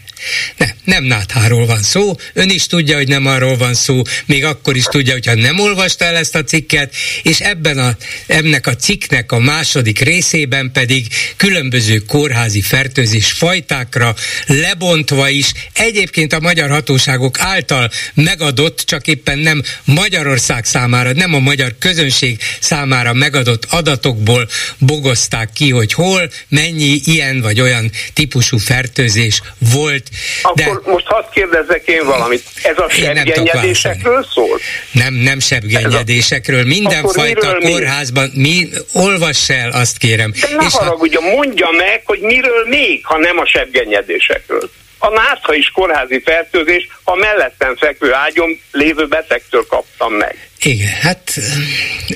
Ne, 0.56 0.66
nem 0.84 1.04
nátháról 1.04 1.66
van 1.66 1.82
szó, 1.82 2.14
ön 2.32 2.50
is 2.50 2.66
tudja, 2.66 2.96
hogy 2.96 3.08
nem 3.08 3.26
arról 3.26 3.56
van 3.56 3.74
szó, 3.74 4.02
még 4.26 4.44
akkor 4.44 4.76
is 4.76 4.84
tudja, 4.84 5.12
hogyha 5.12 5.34
nem 5.34 5.58
olvasta 5.58 6.04
el 6.04 6.16
ezt 6.16 6.34
a 6.34 6.44
cikket, 6.44 6.94
és 7.22 7.40
ebben 7.40 7.78
a, 7.78 7.96
ennek 8.26 8.66
a 8.66 8.76
cikknek 8.76 9.32
a 9.32 9.38
második 9.38 10.00
részében 10.00 10.70
pedig 10.72 11.06
különböző 11.36 11.98
kórházi 11.98 12.60
fertőzés 12.60 13.32
fajtákra 13.32 14.01
lebontva 14.46 15.28
is, 15.28 15.52
egyébként 15.74 16.32
a 16.32 16.40
magyar 16.40 16.70
hatóságok 16.70 17.40
által 17.40 17.90
megadott, 18.14 18.78
csak 18.78 19.06
éppen 19.06 19.38
nem 19.38 19.62
Magyarország 19.84 20.64
számára, 20.64 21.12
nem 21.12 21.34
a 21.34 21.38
magyar 21.38 21.74
közönség 21.78 22.38
számára 22.60 23.12
megadott 23.12 23.66
adatokból 23.70 24.48
bogozták 24.78 25.48
ki, 25.54 25.70
hogy 25.70 25.92
hol, 25.92 26.30
mennyi 26.48 27.00
ilyen 27.04 27.40
vagy 27.40 27.60
olyan 27.60 27.90
típusú 28.14 28.58
fertőzés 28.58 29.42
volt 29.58 30.10
akkor 30.42 30.82
de... 30.84 30.90
most 30.90 31.06
hadd 31.06 31.24
kérdezzek 31.32 31.86
én 31.86 32.04
valamit. 32.04 32.42
Ez 32.62 32.78
a 32.78 32.88
sebgenyedésekről 32.88 34.26
szól? 34.34 34.58
Nem, 34.90 35.14
nem 35.14 35.40
sebgenyedésekről. 35.40 36.64
Mindenfajta 36.64 37.58
kórházban. 37.58 38.30
Mi, 38.34 38.68
olvass 38.92 39.48
el, 39.48 39.70
azt 39.70 39.98
kérem. 39.98 40.32
De 40.40 40.56
ne 40.56 40.66
És 40.66 40.74
haragudja, 40.74 41.20
ha... 41.20 41.30
mondja 41.30 41.70
meg, 41.70 42.02
hogy 42.04 42.20
miről 42.20 42.66
még, 42.68 43.00
ha 43.04 43.18
nem 43.18 43.38
a 43.38 43.46
sebgenyedésekről 43.92 44.70
a 45.04 45.10
nátha 45.10 45.54
is 45.54 45.70
kórházi 45.70 46.22
fertőzés, 46.24 46.88
ha 47.04 47.14
mellettem 47.14 47.76
fekvő 47.76 48.14
ágyom 48.14 48.60
lévő 48.72 49.06
betegtől 49.06 49.66
kaptam 49.66 50.12
meg. 50.12 50.48
Igen, 50.60 50.92
hát 51.00 51.32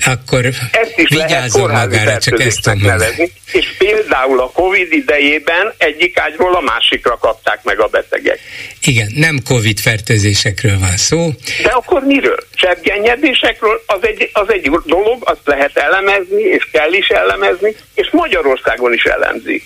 akkor 0.05 0.45
ezt 0.71 0.93
is 0.97 1.09
vigyázzon 1.09 1.71
magára, 1.71 2.19
csak 2.19 2.41
ezt 2.41 2.65
nevezni. 2.65 3.33
És 3.53 3.67
például 3.79 4.41
a 4.41 4.51
Covid 4.51 4.93
idejében 4.93 5.75
egyik 5.79 6.19
ágyról 6.19 6.55
a 6.55 6.61
másikra 6.61 7.17
kapták 7.19 7.63
meg 7.63 7.81
a 7.81 7.87
betegek. 7.87 8.39
Igen, 8.83 9.13
nem 9.15 9.39
Covid 9.45 9.79
fertőzésekről 9.79 10.79
van 10.79 10.97
szó. 10.97 11.31
De 11.63 11.69
akkor 11.69 12.03
miről? 12.03 12.39
Sebgennyedésekről 12.55 13.83
az 13.87 13.99
egy, 14.01 14.31
az 14.33 14.53
egy 14.53 14.71
dolog, 14.85 15.23
azt 15.25 15.41
lehet 15.45 15.77
elemezni, 15.77 16.43
és 16.43 16.69
kell 16.73 16.93
is 16.93 17.09
elemezni, 17.09 17.77
és 17.95 18.09
Magyarországon 18.11 18.93
is 18.93 19.05
elemzik. 19.05 19.65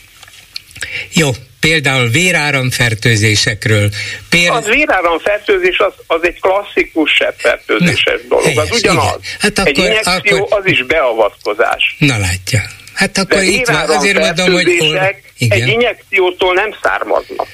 Jó, 1.12 1.31
például 1.61 2.09
véráramfertőzésekről. 2.09 3.90
Péld... 4.28 4.55
Az 4.55 4.66
véráramfertőzés 4.66 5.78
az, 5.78 5.93
az 6.07 6.20
egy 6.23 6.40
klasszikus 6.40 7.11
sebfertőzéses 7.11 8.20
dolog, 8.28 8.44
helyes, 8.44 8.70
az 8.70 8.78
ugyanaz. 8.78 9.19
Hát 9.39 9.59
akkor, 9.59 9.69
egy 9.70 9.78
injekció 9.78 10.36
akkor... 10.36 10.59
az 10.59 10.66
is 10.66 10.82
beavatkozás. 10.82 11.97
Na 11.98 12.19
látja. 12.19 12.62
Hát 12.94 13.19
akkor 13.19 13.39
De 13.39 13.44
itt 13.44 13.66
van, 13.66 13.89
azért 13.89 14.19
mondom, 14.19 14.52
hogy... 14.52 14.69
Igen. 15.39 15.62
Egy 15.62 15.69
injekciótól 15.69 16.55
nem 16.55 16.74
származnak. 16.82 17.47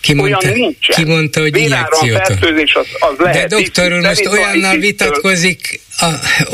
Ki 0.00 0.14
mondta, 0.14 0.38
olyan 0.42 0.58
nincsen. 0.58 0.96
Ki 0.96 1.04
mondta, 1.04 1.40
hogy 1.40 1.56
injekciótól? 1.56 2.36
Az, 2.72 2.86
az 2.98 3.14
lehet 3.18 3.48
De 3.48 3.56
doktor 3.56 3.92
úr 3.92 4.00
most 4.00 4.26
olyannal 4.26 4.76
vitatkozik, 4.76 5.80
a, 6.00 6.06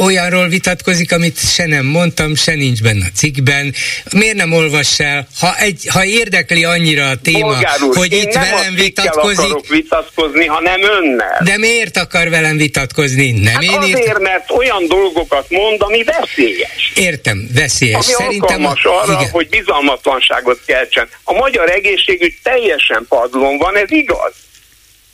olyanról 0.02 0.48
vitatkozik, 0.48 1.12
amit 1.12 1.38
se 1.38 1.66
nem 1.66 1.84
mondtam, 1.86 2.34
se 2.34 2.54
nincs 2.54 2.82
benne 2.82 3.04
a 3.04 3.16
cikkben. 3.16 3.74
Miért 4.12 4.36
nem 4.36 4.52
olvass 4.52 4.98
el? 4.98 5.26
Ha, 5.40 5.56
egy, 5.58 5.86
ha 5.88 6.04
érdekli 6.04 6.64
annyira 6.64 7.08
a 7.08 7.16
téma, 7.16 7.58
úr, 7.82 7.96
hogy 7.96 8.12
itt 8.12 8.32
velem 8.32 8.74
vitatkozik... 8.74 9.38
akarok 9.38 9.66
vitatkozni, 9.66 10.46
hanem 10.46 10.82
önnel. 10.82 11.40
De 11.44 11.58
miért 11.58 11.96
akar 11.96 12.28
velem 12.28 12.56
vitatkozni? 12.56 13.30
Nem 13.30 13.52
hát 13.52 13.62
én 13.62 13.78
azért, 13.78 14.06
írt... 14.06 14.18
mert 14.18 14.50
olyan 14.50 14.86
dolgokat 14.86 15.50
mond, 15.50 15.82
ami 15.82 16.02
veszélyes. 16.02 16.92
Értem, 16.94 17.48
veszélyes. 17.54 17.94
Ami 17.94 18.14
Szerintem 18.24 18.64
alkalmas 18.64 18.84
a... 18.84 19.02
arra, 19.02 19.20
igen. 19.20 19.30
hogy 19.30 19.48
bizalmatlanságot 19.48 20.60
keltsen. 20.66 21.08
A 21.24 21.32
magyar 21.32 21.70
egészségügy 21.70 22.34
teljesen 22.42 23.06
padlón 23.08 23.58
van, 23.58 23.76
ez 23.76 23.90
igaz 23.90 24.32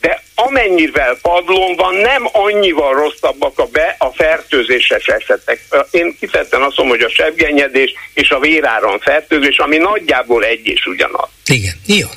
de 0.01 0.23
amennyivel 0.35 1.17
padlón 1.21 1.75
van, 1.75 1.95
nem 1.95 2.23
annyival 2.31 2.93
rosszabbak 2.93 3.59
a, 3.59 3.65
be, 3.65 3.95
a 3.99 4.09
fertőzéses 4.13 5.05
esetek. 5.05 5.61
Én 5.91 6.15
kifejezetten 6.19 6.61
azt 6.61 6.77
mondom, 6.77 6.97
hogy 6.97 7.05
a 7.05 7.13
sebgenyedés 7.13 7.93
és 8.13 8.29
a 8.29 8.39
véráron 8.39 8.99
fertőzés, 8.99 9.57
ami 9.57 9.77
nagyjából 9.77 10.43
egy 10.43 10.65
és 10.65 10.85
ugyanaz. 10.85 11.29
Igen, 11.45 11.75
jó. 11.85 12.07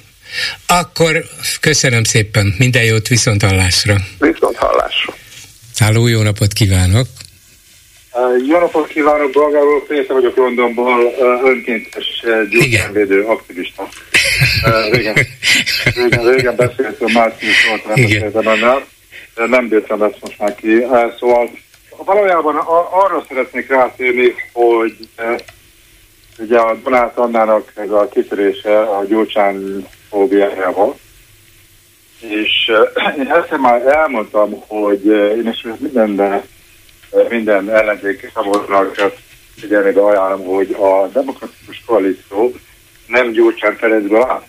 Akkor 0.66 1.24
köszönöm 1.60 2.04
szépen, 2.04 2.54
minden 2.58 2.84
jót 2.84 3.08
viszont 3.08 3.42
hallásra. 3.42 3.96
Viszont 4.18 4.56
hallásra. 4.56 5.14
Háló, 5.78 6.06
jó 6.06 6.22
napot 6.22 6.52
kívánok! 6.52 7.06
Jó 8.46 8.58
napot 8.58 8.86
kívánok, 8.86 9.30
Bolgár 9.30 9.62
úr, 9.62 9.86
Péter 9.86 10.16
vagyok 10.16 10.36
Londonból, 10.36 11.14
önkéntes 11.44 12.24
gyógyszervédő 12.50 13.22
aktivista. 13.22 13.88
Régen, 14.90 15.14
régen, 15.94 16.24
régen 16.24 16.56
beszéltünk, 16.56 17.12
március 17.12 17.68
volt, 17.68 17.86
nem 17.86 18.04
beszéltem 18.04 18.84
nem 19.34 19.68
bírtam 19.68 20.02
ezt 20.02 20.20
most 20.20 20.38
már 20.38 20.54
ki. 20.54 20.86
Szóval 21.18 21.50
valójában 21.96 22.56
arra 22.90 23.24
szeretnék 23.28 23.68
rátérni, 23.68 24.34
hogy 24.52 24.96
ugye 26.38 26.58
a 26.58 26.74
Donát 26.74 27.18
Annának 27.18 27.72
ez 27.74 27.90
a 27.90 28.08
kitörése 28.08 28.80
a 28.80 29.04
gyógycsán 29.04 29.86
fóbiájával, 30.10 30.98
és 32.20 32.72
én 33.18 33.32
ezt 33.32 33.60
már 33.60 33.86
elmondtam, 33.86 34.62
hogy 34.66 35.06
én 35.06 35.48
is 35.48 35.66
mindenben 35.78 36.42
minden 37.28 37.70
ellenzéki 37.70 38.30
szavazónak 38.34 39.14
figyelni 39.56 39.92
de 39.92 40.00
ajánlom, 40.00 40.46
hogy 40.46 40.72
a 40.72 41.08
demokratikus 41.12 41.82
koalíció 41.86 42.54
nem 43.06 43.30
Gyurcsán 43.30 43.76
Ferencből 43.76 44.22
áll. 44.22 44.46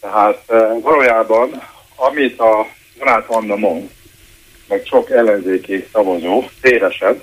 Tehát 0.00 0.44
valójában, 0.80 1.62
amit 1.96 2.40
a 2.40 2.66
Donát 2.98 3.28
Anna 3.28 3.56
mond, 3.56 3.90
meg 4.68 4.82
sok 4.86 5.10
ellenzéki 5.10 5.86
szavazó 5.92 6.44
téresed, 6.60 7.22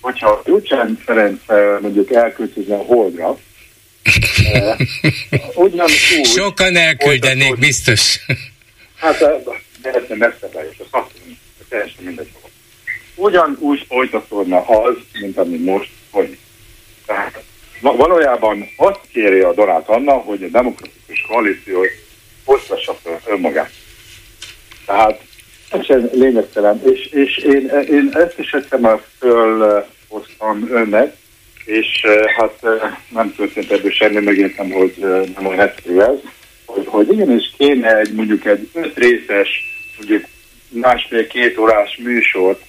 hogyha 0.00 0.42
Gyurcsán 0.44 0.98
Ferenc 1.04 1.40
mondjuk 1.80 2.12
elköltözne 2.12 2.74
a 2.74 2.82
holdra, 2.82 3.38
ugyanúgy... 5.54 6.24
Sokan 6.24 6.76
elküldenék, 6.76 7.58
biztos. 7.58 8.18
Hát, 8.96 9.18
de 9.82 9.90
ez 9.92 10.02
nem 10.08 10.18
messze 10.18 10.48
és 10.70 10.76
azt 10.78 10.90
mondom, 10.92 11.38
teljesen 11.68 12.04
mindegy 12.04 12.28
ugyanúgy 13.14 13.84
folytatódna 13.88 14.60
az, 14.60 14.94
mint 15.20 15.38
ami 15.38 15.56
most 15.56 15.90
folyik. 16.10 16.38
Tehát 17.06 17.42
valójában 17.80 18.68
azt 18.76 19.00
kéri 19.12 19.40
a 19.40 19.54
Donát 19.54 19.88
Anna, 19.88 20.12
hogy 20.12 20.42
a 20.42 20.48
demokratikus 20.48 21.24
koalíció 21.28 21.84
hoztassa 22.44 22.94
fel 22.94 23.20
önmagát. 23.26 23.70
Tehát 24.86 25.20
sem 25.82 26.08
lényegtelen, 26.12 26.82
és, 26.84 27.06
és 27.06 27.36
én, 27.36 27.68
én 27.90 28.10
ezt 28.12 28.38
is 28.38 28.52
egyszer 28.52 28.78
már 28.78 29.00
fölhoztam 29.18 30.68
önnek, 30.70 31.16
és 31.64 31.86
hát 32.36 32.66
nem 33.08 33.34
történt 33.36 33.70
ebből 33.70 33.90
semmi, 33.90 34.20
megértem, 34.20 34.70
hogy 34.70 34.94
nem 35.36 35.46
olyan 35.46 35.60
egyszerű 35.60 35.98
ez, 35.98 36.18
hogy, 36.64 36.86
hogy 36.86 37.12
igenis 37.12 37.52
kéne 37.58 37.98
egy 37.98 38.12
mondjuk 38.12 38.44
egy 38.44 38.68
öt 38.72 38.96
részes, 38.96 39.48
mondjuk 39.96 40.24
másfél-két 40.68 41.58
órás 41.58 41.96
műsort 42.02 42.62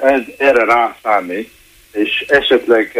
ez, 0.00 0.20
erre 0.36 0.64
rászállni, 0.64 1.50
és 1.92 2.24
esetleg 2.28 2.98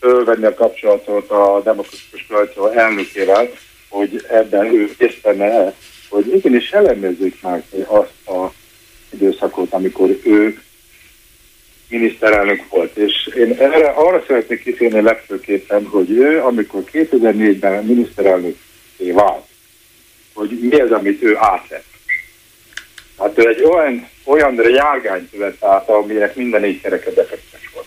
fölvenni 0.00 0.44
a 0.44 0.54
kapcsolatot 0.54 1.30
a 1.30 1.60
demokratikus 1.64 2.26
koalíció 2.28 2.66
elnökével, 2.66 3.48
hogy 3.88 4.26
ebben 4.28 4.74
ő 4.74 4.94
készítene 4.98 5.44
el, 5.44 5.74
hogy 6.08 6.34
igenis 6.34 6.70
ellenőrzik 6.70 7.42
meg 7.42 7.64
azt 7.86 8.28
a 8.28 8.52
időszakot, 9.10 9.72
amikor 9.72 10.18
ő 10.24 10.62
miniszterelnök 11.88 12.68
volt. 12.68 12.96
És 12.96 13.30
én 13.36 13.56
erre 13.58 13.88
arra 13.88 14.24
szeretnék 14.26 14.62
kitérni 14.62 15.00
legfőképpen, 15.00 15.86
hogy 15.86 16.10
ő, 16.10 16.42
amikor 16.42 16.82
2004-ben 16.92 17.84
miniszterelnök 17.84 18.56
vált, 18.98 19.44
hogy 20.34 20.58
mi 20.60 20.80
az, 20.80 20.90
amit 20.90 21.22
ő 21.22 21.36
átvett. 21.38 21.91
Hát 23.22 23.38
ő 23.38 23.48
egy 23.48 23.62
olyan, 23.62 24.08
olyan 24.24 24.60
járgányt 24.74 25.36
vett 25.36 25.64
át, 25.64 25.88
aminek 25.88 26.36
minden 26.36 26.60
négy 26.60 26.80
kereke 26.80 27.10
defektes 27.10 27.70
volt. 27.74 27.86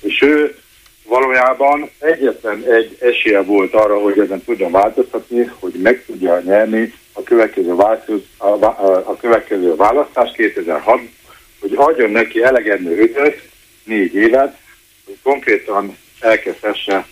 És 0.00 0.22
ő 0.22 0.58
valójában 1.04 1.90
egyetlen 1.98 2.64
egy 2.64 2.96
esélye 3.00 3.42
volt 3.42 3.74
arra, 3.74 3.98
hogy 3.98 4.18
ezen 4.18 4.44
tudjon 4.44 4.70
változtatni, 4.70 5.50
hogy 5.58 5.72
meg 5.72 6.04
tudja 6.06 6.40
nyerni 6.40 6.94
a 7.12 7.22
következő, 7.22 7.74
változ, 7.74 8.20
a, 8.36 8.46
a, 8.46 9.02
a 9.06 9.16
következő 9.16 9.74
választás 9.76 10.32
2006 10.32 11.00
hogy 11.60 11.72
adjon 11.74 12.10
neki 12.10 12.42
elegendő 12.42 13.02
időt, 13.02 13.48
négy 13.84 14.14
évet, 14.14 14.56
hogy 15.06 15.16
konkrétan 15.22 15.96
elkezdhesse 16.20 17.06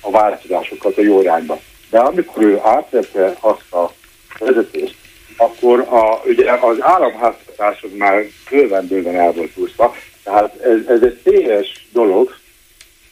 a 0.00 0.10
változásokat 0.10 0.98
a 0.98 1.02
jó 1.02 1.20
irányba. 1.20 1.60
De 1.90 1.98
amikor 1.98 2.42
ő 2.42 2.58
átvette 2.62 3.36
azt 3.40 3.72
a 3.72 3.92
vezetést, 4.38 4.94
akkor 5.40 5.80
a, 5.80 6.22
ugye 6.24 6.52
az 6.52 6.76
államháztatás 6.80 7.82
az 7.82 7.90
már 7.96 8.24
bőven-bőven 8.50 9.16
el 9.16 9.32
volt 9.32 9.50
úszva, 9.54 9.96
tehát 10.22 10.60
ez, 10.60 10.86
ez 10.86 11.02
egy 11.02 11.20
téves 11.22 11.86
dolog, 11.92 12.36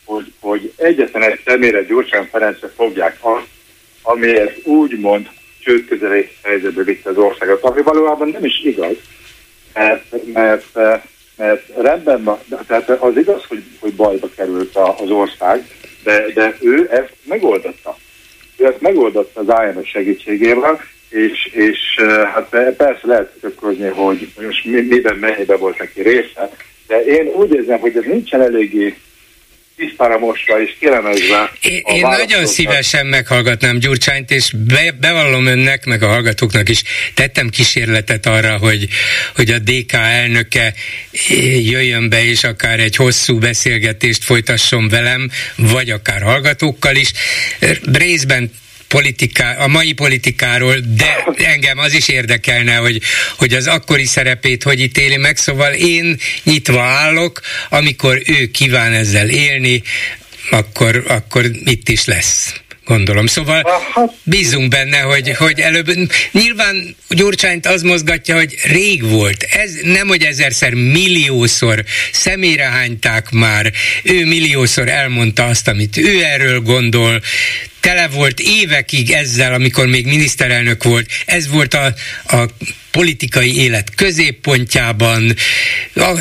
hogy, 0.05 0.32
hogy 0.40 0.73
egyetlen 0.77 1.23
egy 1.23 1.40
személyre 1.44 1.82
Gyurcsán 1.82 2.27
Ferencre 2.27 2.69
fogják 2.69 3.19
azt, 3.20 3.47
amiért 4.03 4.66
úgymond 4.66 5.28
csőd 5.61 5.85
közeli 5.89 6.28
helyzetbe 6.43 6.82
vitte 6.82 7.11
az 7.11 7.16
országot, 7.16 7.62
ami 7.62 7.82
valójában 7.82 8.28
nem 8.28 8.44
is 8.44 8.61
igaz, 8.65 8.97
mert, 9.74 10.05
mert, 10.32 10.78
mert 11.36 11.62
rendben 11.77 12.24
van, 12.24 12.39
tehát 12.66 12.90
az 12.90 13.16
igaz, 13.16 13.44
hogy, 13.48 13.62
hogy 13.81 13.94
bajba 13.94 14.28
került 14.36 14.77
az 14.77 15.11
ország, 15.11 15.70
de, 16.05 16.27
de 16.35 16.57
ő 16.61 16.89
ezt 16.90 17.12
megoldotta. 17.23 17.97
Ő 18.57 18.66
ezt 18.66 18.81
megoldotta 18.81 19.40
az 19.40 19.62
IMF 19.65 19.86
segítségével, 19.86 20.81
és, 21.09 21.49
és 21.53 21.78
hát 22.35 22.49
persze 22.77 23.01
lehet 23.03 23.33
kökörözni, 23.41 23.89
hogy 23.89 24.28
most 24.47 24.65
miben 24.65 25.16
mennyiben 25.16 25.59
volt 25.59 25.78
neki 25.78 26.03
része, 26.03 26.51
de 26.87 27.05
én 27.05 27.27
úgy 27.27 27.55
érzem, 27.55 27.78
hogy 27.78 27.97
ez 27.97 28.05
nincsen 28.05 28.41
eléggé 28.43 28.95
tisztára 29.77 30.19
mosva 30.19 30.62
és 30.62 30.77
kilemezve. 30.78 31.53
Én, 31.62 31.83
én 31.85 32.01
nagyon 32.01 32.47
szívesen 32.47 33.07
meghallgatnám 33.07 33.78
Gyurcsányt, 33.78 34.31
és 34.31 34.53
be, 34.53 34.93
bevallom 35.01 35.47
önnek, 35.47 35.85
meg 35.85 36.03
a 36.03 36.07
hallgatóknak 36.07 36.69
is, 36.69 36.83
tettem 37.15 37.49
kísérletet 37.49 38.27
arra, 38.27 38.57
hogy, 38.57 38.89
hogy 39.35 39.51
a 39.51 39.59
DK 39.59 39.93
elnöke 39.93 40.74
jöjjön 41.62 42.09
be, 42.09 42.24
és 42.24 42.45
akár 42.45 42.81
egy 42.81 42.97
hosszú 42.97 43.39
beszélgetést 43.39 44.24
folytasson 44.24 44.89
velem, 44.89 45.31
vagy 45.57 45.91
akár 45.91 46.23
hallgatókkal 46.23 46.97
is. 46.97 47.12
Részben 47.93 48.51
politiká, 48.88 49.56
a 49.56 49.66
mai 49.66 49.92
politikáról, 49.92 50.76
de 50.96 51.24
engem 51.36 51.78
az 51.78 51.94
is 51.94 52.08
érdekelne, 52.08 52.74
hogy, 52.74 53.00
hogy 53.36 53.54
az 53.54 53.66
akkori 53.66 54.04
szerepét 54.06 54.62
hogy 54.62 54.80
ítéli 54.80 55.16
meg, 55.16 55.36
szóval 55.36 55.72
én 55.72 56.18
nyitva 56.42 56.82
állok, 56.82 57.40
amikor 57.68 58.22
ő 58.24 58.46
kíván 58.46 58.92
ezzel 58.92 59.28
élni, 59.28 59.82
akkor, 60.50 61.04
akkor 61.08 61.44
itt 61.64 61.88
is 61.88 62.04
lesz 62.04 62.54
gondolom. 62.86 63.26
Szóval 63.26 63.62
bízunk 64.22 64.68
benne, 64.68 64.98
hogy, 64.98 65.36
hogy 65.36 65.60
előbb, 65.60 65.86
nyilván 66.32 66.96
Gyurcsányt 67.08 67.66
az 67.66 67.82
mozgatja, 67.82 68.36
hogy 68.36 68.56
rég 68.62 69.02
volt, 69.08 69.42
ez 69.42 69.70
nem, 69.82 70.08
hogy 70.08 70.22
ezerszer, 70.22 70.74
milliószor 70.74 71.84
személyre 72.12 72.64
hányták 72.64 73.30
már, 73.30 73.72
ő 74.02 74.26
milliószor 74.26 74.88
elmondta 74.88 75.44
azt, 75.44 75.68
amit 75.68 75.96
ő 75.96 76.22
erről 76.22 76.60
gondol, 76.60 77.22
tele 77.86 78.08
volt 78.08 78.40
évekig 78.40 79.10
ezzel, 79.10 79.54
amikor 79.54 79.86
még 79.86 80.06
miniszterelnök 80.06 80.84
volt, 80.84 81.10
ez 81.26 81.48
volt 81.48 81.74
a, 81.74 81.94
a 82.36 82.48
politikai 82.90 83.56
élet 83.56 83.94
középpontjában, 83.94 85.34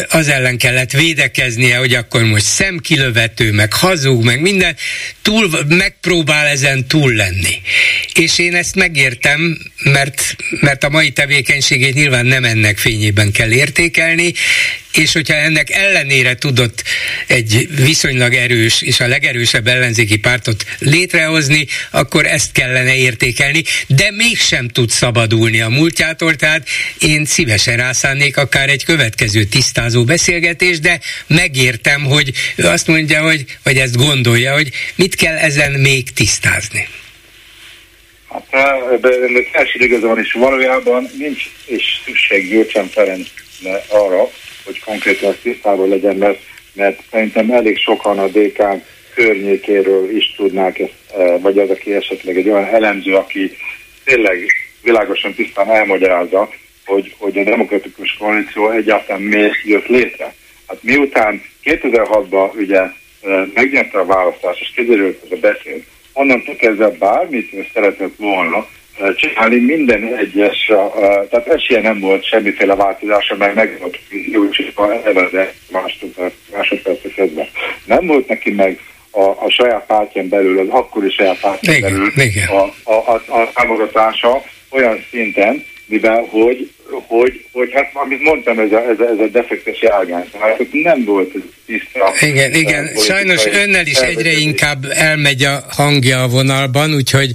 az 0.10 0.28
ellen 0.28 0.58
kellett 0.58 0.92
védekeznie, 0.92 1.78
hogy 1.78 1.94
akkor 1.94 2.24
most 2.24 2.46
szemkilövető, 2.46 3.52
meg 3.52 3.74
hazug, 3.74 4.24
meg 4.24 4.42
minden, 4.42 4.76
túl, 5.22 5.50
megpróbál 5.68 6.48
ezen 6.48 6.88
túl 6.88 7.14
lenni. 7.14 7.62
És 8.14 8.40
én 8.40 8.56
ezt 8.56 8.76
megértem, 8.76 9.58
mert, 9.84 10.36
mert 10.60 10.84
a 10.84 10.90
mai 10.90 11.10
tevékenységét 11.10 11.94
nyilván 11.94 12.26
nem 12.26 12.44
ennek 12.44 12.78
fényében 12.78 13.32
kell 13.32 13.52
értékelni, 13.52 14.34
és 14.98 15.12
hogyha 15.12 15.34
ennek 15.34 15.70
ellenére 15.70 16.36
tudott 16.36 16.84
egy 17.28 17.70
viszonylag 17.76 18.34
erős 18.34 18.82
és 18.82 19.00
a 19.00 19.08
legerősebb 19.08 19.68
ellenzéki 19.68 20.18
pártot 20.18 20.66
létrehozni, 20.80 21.55
akkor 21.92 22.26
ezt 22.26 22.52
kellene 22.52 22.96
értékelni, 22.96 23.64
de 23.88 24.12
mégsem 24.12 24.68
tud 24.68 24.90
szabadulni 24.90 25.62
a 25.62 25.70
múltjától, 25.70 26.36
tehát 26.36 26.68
én 27.00 27.26
szívesen 27.26 27.78
rászánnék 27.78 28.38
akár 28.38 28.70
egy 28.70 28.86
következő 28.86 29.44
tisztázó 29.44 30.04
beszélgetés, 30.04 30.80
de 30.80 31.00
megértem, 31.28 32.04
hogy 32.04 32.32
ő 32.56 32.68
azt 32.68 32.88
mondja, 32.88 33.22
hogy, 33.22 33.46
vagy 33.64 33.78
ezt 33.78 33.98
gondolja, 33.98 34.54
hogy 34.54 34.70
mit 34.96 35.16
kell 35.16 35.36
ezen 35.36 35.72
még 35.72 36.14
tisztázni. 36.14 36.88
Hát, 38.52 39.00
de 39.00 39.10
első 39.52 39.80
igaza 39.80 40.08
van, 40.08 40.20
és 40.20 40.34
valójában 40.34 41.10
nincs 41.18 41.44
és 41.66 41.84
szükség 42.06 42.50
Gyurcsán 42.50 42.88
Ferenc 42.88 43.28
arra, 43.88 44.30
hogy 44.66 44.80
konkrétan 44.80 45.36
tisztában 45.42 45.90
legyen, 45.90 46.16
mert, 46.16 46.40
mert 46.74 47.00
szerintem 47.12 47.52
elég 47.52 47.78
sokan 47.78 48.20
a 48.20 48.28
DK 48.28 48.64
környékéről 49.14 50.18
is 50.18 50.34
tudnák 50.36 50.80
ezt, 50.80 50.94
vagy 51.40 51.60
az, 51.60 51.70
aki 51.70 51.94
esetleg 51.94 52.38
egy 52.38 52.50
olyan 52.50 52.66
elemző, 52.66 53.16
aki 53.16 53.52
tényleg 54.04 54.48
világosan 54.82 55.34
tisztán 55.34 55.70
elmagyarázza, 55.70 56.50
hogy, 56.86 57.16
hogy 57.18 57.38
a 57.38 57.44
demokratikus 57.44 58.14
koalíció 58.20 58.70
egyáltalán 58.70 59.22
miért 59.22 59.64
jött 59.64 59.88
létre. 59.88 60.34
Hát 60.68 60.78
miután 60.82 61.42
2006-ban 61.64 62.56
ugye 62.56 62.82
megnyerte 63.54 64.00
a 64.00 64.06
választás, 64.06 64.60
és 64.60 64.72
kiderült 64.76 65.22
ez 65.24 65.32
a 65.32 65.40
beszéd, 65.42 65.84
onnantól 66.14 66.56
kezdve 66.56 66.90
bármit 66.90 67.70
szeretett 67.74 68.16
volna, 68.18 68.68
csinálni 69.16 69.60
minden 69.60 70.04
egyes, 70.04 70.66
tehát 71.30 71.48
esélye 71.48 71.82
nem 71.82 72.00
volt 72.00 72.26
semmiféle 72.26 72.76
változása, 72.76 73.36
mert 73.36 73.56
meg 73.56 73.78
volt 73.80 74.00
Júlcsikba 74.10 75.02
de 75.32 75.54
másodpercet 76.52 77.14
kezdve. 77.16 77.50
Nem 77.86 78.06
volt 78.06 78.28
neki 78.28 78.52
meg 78.52 78.80
a, 79.16 79.46
a 79.46 79.50
saját 79.50 79.86
pártján 79.86 80.30
belül, 80.30 80.60
az 80.60 80.68
akkori 80.70 81.10
saját 81.10 81.40
pártján 81.40 81.76
igen, 81.76 81.92
belül 81.92 82.12
igen. 82.16 82.48
A, 82.48 82.64
a, 82.84 82.94
a, 82.94 83.40
a 83.40 83.50
támogatása 83.54 84.42
olyan 84.70 85.06
szinten, 85.10 85.66
mivel 85.86 86.28
hogy, 86.30 86.72
hogy, 87.08 87.46
hogy 87.52 87.70
hát 87.74 87.92
amit 87.94 88.22
mondtam, 88.22 88.60
ez 88.60 88.72
a, 88.72 88.90
ez 88.90 89.00
a, 89.00 89.04
ez 89.04 89.20
a 89.20 89.28
defektes 89.32 89.82
járgány, 89.82 90.26
hát 90.40 90.68
nem 90.72 91.04
volt 91.06 91.32
tiszta. 91.66 92.26
Igen, 92.26 92.54
igen, 92.54 92.90
sajnos 92.96 93.46
önnel 93.46 93.86
is 93.86 93.98
egyre 93.98 94.32
inkább 94.38 94.86
elmegy 94.90 95.44
a 95.44 95.66
hangja 95.70 96.24
a 96.24 96.28
vonalban, 96.28 96.94
úgyhogy 96.94 97.34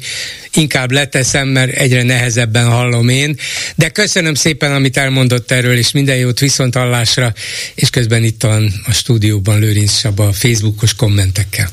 inkább 0.54 0.90
leteszem, 0.90 1.48
mert 1.48 1.76
egyre 1.76 2.02
nehezebben 2.02 2.66
hallom 2.66 3.08
én. 3.08 3.36
De 3.76 3.88
köszönöm 3.88 4.34
szépen, 4.34 4.74
amit 4.74 4.96
elmondott 4.96 5.50
erről, 5.50 5.76
és 5.76 5.92
minden 5.92 6.16
jót 6.16 6.38
viszont 6.38 6.74
hallásra, 6.74 7.32
és 7.74 7.90
közben 7.90 8.24
itt 8.24 8.42
van 8.42 8.72
a 8.86 8.92
stúdióban 8.92 9.58
Lőrinc 9.58 9.92
Saba 9.92 10.26
a 10.26 10.32
Facebookos 10.32 10.94
kommentekkel. 10.94 11.68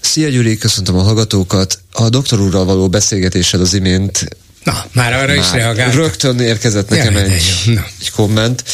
Szia 0.00 0.28
Gyuri, 0.28 0.56
köszöntöm 0.56 0.96
a 0.96 1.02
hallgatókat. 1.02 1.78
A 1.92 2.08
doktor 2.08 2.40
úrral 2.40 2.64
való 2.64 2.88
beszélgetésed 2.88 3.60
az 3.60 3.74
imént 3.74 4.28
Na, 4.64 4.84
már 4.92 5.12
arra 5.12 5.26
már 5.26 5.36
is 5.36 5.52
reagált. 5.52 5.94
Rögtön 5.94 6.40
érkezett 6.40 6.88
nekem 6.88 7.16
egy, 7.16 7.32
egy 8.00 8.10
komment. 8.10 8.64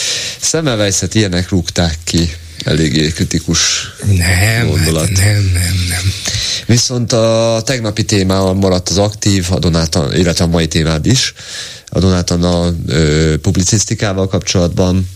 Semmelweis-et 0.41 1.15
ilyenek 1.15 1.49
rúgták 1.49 1.99
ki 2.05 2.33
eléggé 2.65 3.09
kritikus 3.09 3.91
nem, 4.17 4.67
gondolat. 4.67 5.09
Hát 5.09 5.17
nem, 5.17 5.51
nem, 5.55 5.87
nem. 5.89 6.13
Viszont 6.67 7.13
a 7.13 7.63
tegnapi 7.65 8.05
témával 8.05 8.55
maradt 8.55 8.89
az 8.89 8.99
aktív, 8.99 9.47
a 9.51 9.59
Donátan, 9.59 10.15
illetve 10.15 10.45
a 10.45 10.49
mai 10.49 10.69
témád 10.69 11.07
is, 11.07 11.35
a 11.89 11.99
Donátan 11.99 12.43
a 12.43 12.75
ö, 12.87 13.35
publicisztikával 13.39 14.29
kapcsolatban. 14.29 15.09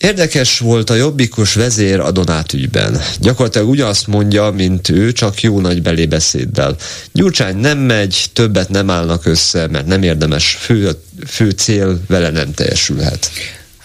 Érdekes 0.00 0.58
volt 0.58 0.90
a 0.90 0.94
jobbikos 0.94 1.54
vezér 1.54 2.00
a 2.00 2.10
Donát 2.10 2.52
ügyben. 2.52 3.00
Gyakorlatilag 3.18 3.68
ugyanazt 3.68 4.06
mondja, 4.06 4.50
mint 4.50 4.88
ő, 4.88 5.12
csak 5.12 5.42
jó 5.42 5.60
nagy 5.60 5.82
belébeszéddel. 5.82 6.76
Gyurcsány 7.12 7.56
nem 7.56 7.78
megy, 7.78 8.24
többet 8.32 8.68
nem 8.68 8.90
állnak 8.90 9.26
össze, 9.26 9.66
mert 9.66 9.86
nem 9.86 10.02
érdemes, 10.02 10.58
fő, 10.60 10.90
fő 11.26 11.50
cél 11.50 12.00
vele 12.06 12.30
nem 12.30 12.54
teljesülhet. 12.54 13.30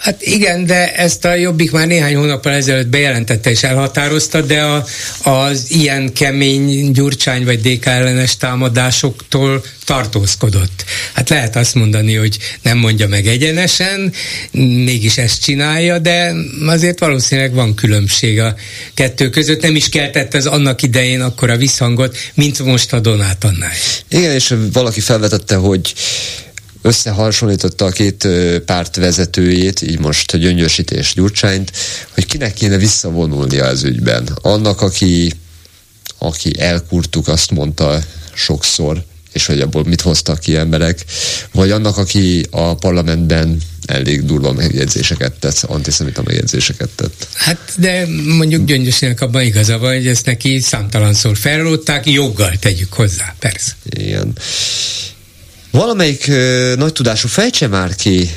Hát 0.06 0.22
igen, 0.22 0.66
de 0.66 0.94
ezt 0.94 1.26
a 1.26 1.36
Jobbik 1.36 1.72
már 1.72 1.88
néhány 1.88 2.16
hónappal 2.16 2.52
ezelőtt 2.52 2.88
bejelentette 2.88 3.50
és 3.50 3.64
elhatározta, 3.64 4.42
de 4.42 4.62
a, 4.62 4.86
az 5.24 5.66
ilyen 5.68 6.14
kemény 6.14 6.92
Gyurcsány 6.92 7.46
vagy 7.46 7.60
DK 7.62 7.86
ellenes 7.86 8.38
támadásoktól 8.38 9.64
tartózkodott. 9.86 10.86
Hát 11.14 11.30
lehet 11.30 11.56
azt 11.56 11.76
mondani, 11.76 12.16
hogy 12.16 12.38
nem 12.62 12.78
mondja 12.78 13.08
meg 13.08 13.28
egyenesen, 13.28 14.14
mégis 14.86 15.18
ezt 15.18 15.42
csinálja, 15.42 16.00
de 16.00 16.34
azért 16.66 17.00
valószínűleg 17.00 17.54
van 17.54 17.76
különbség 17.76 18.40
a 18.40 18.56
kettő 18.94 19.30
között. 19.30 19.62
Nem 19.62 19.76
is 19.76 19.90
keltett 19.90 20.34
ez 20.34 20.46
annak 20.46 20.82
idején 20.82 21.22
akkor 21.22 21.50
a 21.50 21.58
visszhangot, 21.58 22.18
mint 22.34 22.60
most 22.60 22.94
a 22.94 23.00
Donát 23.00 23.44
annál. 23.44 23.72
Igen, 24.10 24.32
és 24.32 24.54
valaki 24.74 25.00
felvetette, 25.00 25.56
hogy 25.56 25.94
összehasonlította 26.86 27.86
a 27.86 27.90
két 27.90 28.28
párt 28.66 28.96
vezetőjét, 28.96 29.82
így 29.82 30.00
most 30.00 30.38
Gyöngyösítés 30.38 31.14
Gyurcsányt, 31.14 31.72
hogy 32.14 32.26
kinek 32.26 32.54
kéne 32.54 32.78
visszavonulnia 32.78 33.66
az 33.66 33.84
ügyben. 33.84 34.30
Annak, 34.42 34.82
aki, 34.82 35.32
aki 36.18 36.60
elkurtuk, 36.60 37.28
azt 37.28 37.52
mondta 37.52 38.04
sokszor, 38.34 39.04
és 39.34 39.46
hogy 39.46 39.62
abból 39.62 39.84
mit 39.84 40.02
hoztak 40.02 40.40
ki 40.40 40.56
emberek, 40.56 41.06
vagy 41.52 41.72
annak, 41.72 41.98
aki 41.98 42.46
a 42.50 42.76
parlamentben 42.76 43.62
elég 43.86 44.26
durva 44.26 44.54
megjegyzéseket 44.54 45.34
tett, 45.40 45.64
antiszemita 45.68 46.22
megjegyzéseket 46.26 46.90
tett. 46.96 47.28
Hát, 47.34 47.74
de 47.78 48.08
mondjuk 48.38 48.66
Gyöngyösének 48.66 49.22
abban 49.22 49.42
igaza 49.42 49.78
van, 49.78 49.94
hogy 49.94 50.08
ezt 50.08 50.26
neki 50.26 50.60
számtalanszor 50.60 51.38
felrótták, 51.38 52.10
joggal 52.10 52.54
tegyük 52.60 52.94
hozzá, 52.94 53.36
persze. 53.40 53.76
Igen. 53.90 54.34
Valamelyik 55.76 56.28
ö, 56.28 56.74
nagy 56.78 56.94
tudású 56.94 57.28
fejtse 57.28 57.68
már 57.68 57.96
ki, 57.96 58.30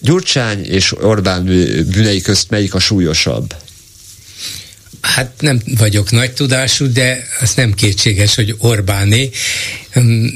Gyurcsány 0.00 0.64
és 0.64 0.92
Orbán 1.00 1.44
bűnei 1.90 2.20
közt 2.20 2.50
melyik 2.50 2.74
a 2.74 2.78
súlyosabb? 2.78 3.54
Hát 5.00 5.32
nem 5.40 5.60
vagyok 5.78 6.10
nagy 6.10 6.32
tudású, 6.32 6.92
de 6.92 7.26
az 7.40 7.54
nem 7.54 7.72
kétséges, 7.72 8.34
hogy 8.34 8.54
Orbáné, 8.58 9.30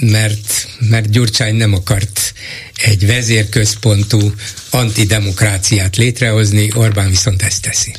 mert, 0.01 0.69
mert 0.79 1.11
Gyurcsány 1.11 1.55
nem 1.55 1.75
akart 1.75 2.33
egy 2.75 3.07
vezérközpontú 3.07 4.35
antidemokráciát 4.71 5.97
létrehozni, 5.97 6.71
Orbán 6.75 7.09
viszont 7.09 7.43
ezt 7.43 7.63
teszi. 7.63 7.93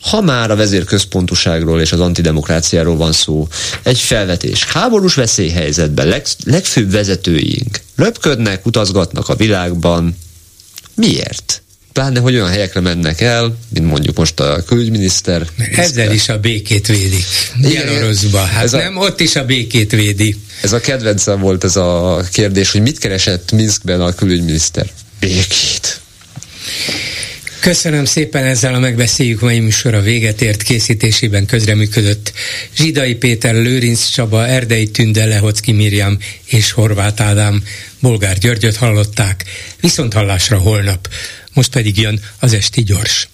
Ha 0.00 0.20
már 0.20 0.50
a 0.50 0.56
vezérközpontuságról 0.56 1.80
és 1.80 1.92
az 1.92 2.00
antidemokráciáról 2.00 2.96
van 2.96 3.12
szó, 3.12 3.48
egy 3.82 3.98
felvetés. 3.98 4.64
Háborús 4.64 5.14
veszélyhelyzetben 5.14 6.06
leg, 6.06 6.26
legfőbb 6.44 6.90
vezetőink 6.90 7.80
löpködnek, 7.96 8.66
utazgatnak 8.66 9.28
a 9.28 9.34
világban. 9.36 10.18
Miért? 10.94 11.62
Pláne, 11.92 12.20
hogy 12.20 12.34
olyan 12.34 12.48
helyekre 12.48 12.80
mennek 12.80 13.20
el, 13.20 13.56
mint 13.68 13.86
mondjuk 13.86 14.16
most 14.16 14.40
a 14.40 14.62
külügyminiszter. 14.66 15.46
Ezzel 15.72 16.12
is 16.12 16.28
a 16.28 16.38
békét 16.38 16.86
védik. 16.86 17.24
Belarusba. 17.62 18.38
Hát 18.38 18.64
ez 18.64 18.72
nem, 18.72 18.96
a, 18.96 19.04
ott 19.04 19.20
is 19.20 19.36
a 19.36 19.44
békét 19.44 19.90
védi. 19.90 20.36
Ez 20.62 20.72
a 20.72 20.80
kedvencem 20.80 21.40
volt 21.40 21.64
ez 21.64 21.76
a 21.76 22.22
kérdés, 22.32 22.70
hogy 22.70 22.82
mit 22.82 22.98
keresett 22.98 23.52
Minskben 23.52 24.00
a 24.00 24.14
külügyminiszter? 24.14 24.90
Békét. 25.20 26.00
Köszönöm 27.60 28.04
szépen, 28.04 28.44
ezzel 28.44 28.74
a 28.74 28.78
megbeszéljük 28.78 29.40
mai 29.40 29.60
műsora 29.60 30.00
véget 30.00 30.40
ért 30.40 30.62
készítésében 30.62 31.46
közreműködött 31.46 32.32
Zsidai 32.76 33.14
Péter, 33.14 33.54
Lőrinc 33.54 34.08
Csaba, 34.08 34.46
Erdei 34.46 34.90
Tünde, 34.90 35.24
Lehocki 35.24 35.72
Mirjam 35.72 36.18
és 36.44 36.72
Horváth 36.72 37.22
Ádám. 37.22 37.62
Bolgár 38.00 38.38
Györgyöt 38.38 38.76
hallották, 38.76 39.44
viszont 39.80 40.12
hallásra 40.12 40.58
holnap. 40.58 41.08
Most 41.52 41.70
pedig 41.70 41.98
jön 41.98 42.20
az 42.38 42.52
Esti 42.52 42.82
Gyors. 42.82 43.28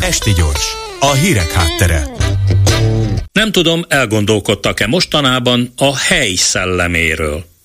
Esti 0.00 0.32
Gyors, 0.32 0.64
a 1.00 1.12
hírek 1.12 1.52
háttere. 1.52 2.06
Nem 3.32 3.52
tudom, 3.52 3.84
elgondolkodtak-e 3.88 4.86
mostanában 4.86 5.72
a 5.76 5.96
hely 5.96 6.34
szelleméről. 6.34 7.55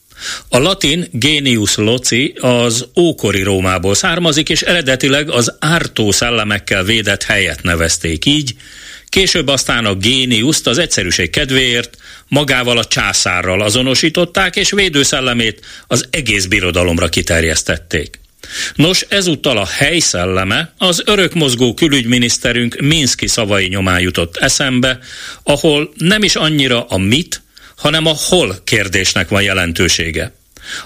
A 0.50 0.58
latin 0.58 1.08
genius 1.12 1.76
loci 1.76 2.34
az 2.40 2.88
ókori 2.96 3.42
Rómából 3.42 3.96
származik, 3.96 4.50
és 4.50 4.62
eredetileg 4.62 5.30
az 5.30 5.56
ártó 5.60 6.12
szellemekkel 6.12 6.84
védett 6.84 7.24
helyet 7.24 7.64
nevezték 7.64 8.26
így, 8.26 8.56
Később 9.12 9.48
aztán 9.48 9.86
a 9.86 9.96
géniuszt 9.96 10.68
az 10.68 10.78
egyszerűség 10.78 11.30
kedvéért 11.30 11.98
magával 12.28 12.78
a 12.78 12.86
császárral 12.86 13.62
azonosították, 13.62 14.56
és 14.56 14.72
védőszellemét 14.72 15.66
az 15.88 16.08
egész 16.10 16.46
birodalomra 16.46 17.10
kiterjesztették. 17.10 18.20
Nos, 18.76 19.06
ezúttal 19.10 19.58
a 19.58 19.66
helyszelleme 19.66 20.74
az 20.78 21.02
örökmozgó 21.06 21.74
külügyminiszterünk 21.74 22.80
Minszki 22.80 23.28
szavai 23.28 23.68
nyomán 23.68 24.00
jutott 24.00 24.38
eszembe, 24.38 25.00
ahol 25.44 25.92
nem 25.96 26.24
is 26.24 26.36
annyira 26.36 26.86
a 26.86 26.98
mit, 26.98 27.41
hanem 27.82 28.06
a 28.06 28.16
hol 28.30 28.56
kérdésnek 28.64 29.30
van 29.30 29.42
jelentősége. 29.42 30.34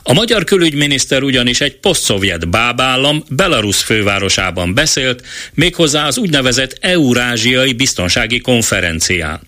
A 0.03 0.13
magyar 0.13 0.43
külügyminiszter 0.43 1.23
ugyanis 1.23 1.61
egy 1.61 1.75
posztszovjet 1.75 2.49
bábállam 2.49 3.23
Belarus 3.29 3.83
fővárosában 3.83 4.73
beszélt, 4.73 5.23
méghozzá 5.53 6.07
az 6.07 6.17
úgynevezett 6.17 6.77
Eurázsiai 6.79 7.73
Biztonsági 7.73 8.39
Konferencián. 8.39 9.39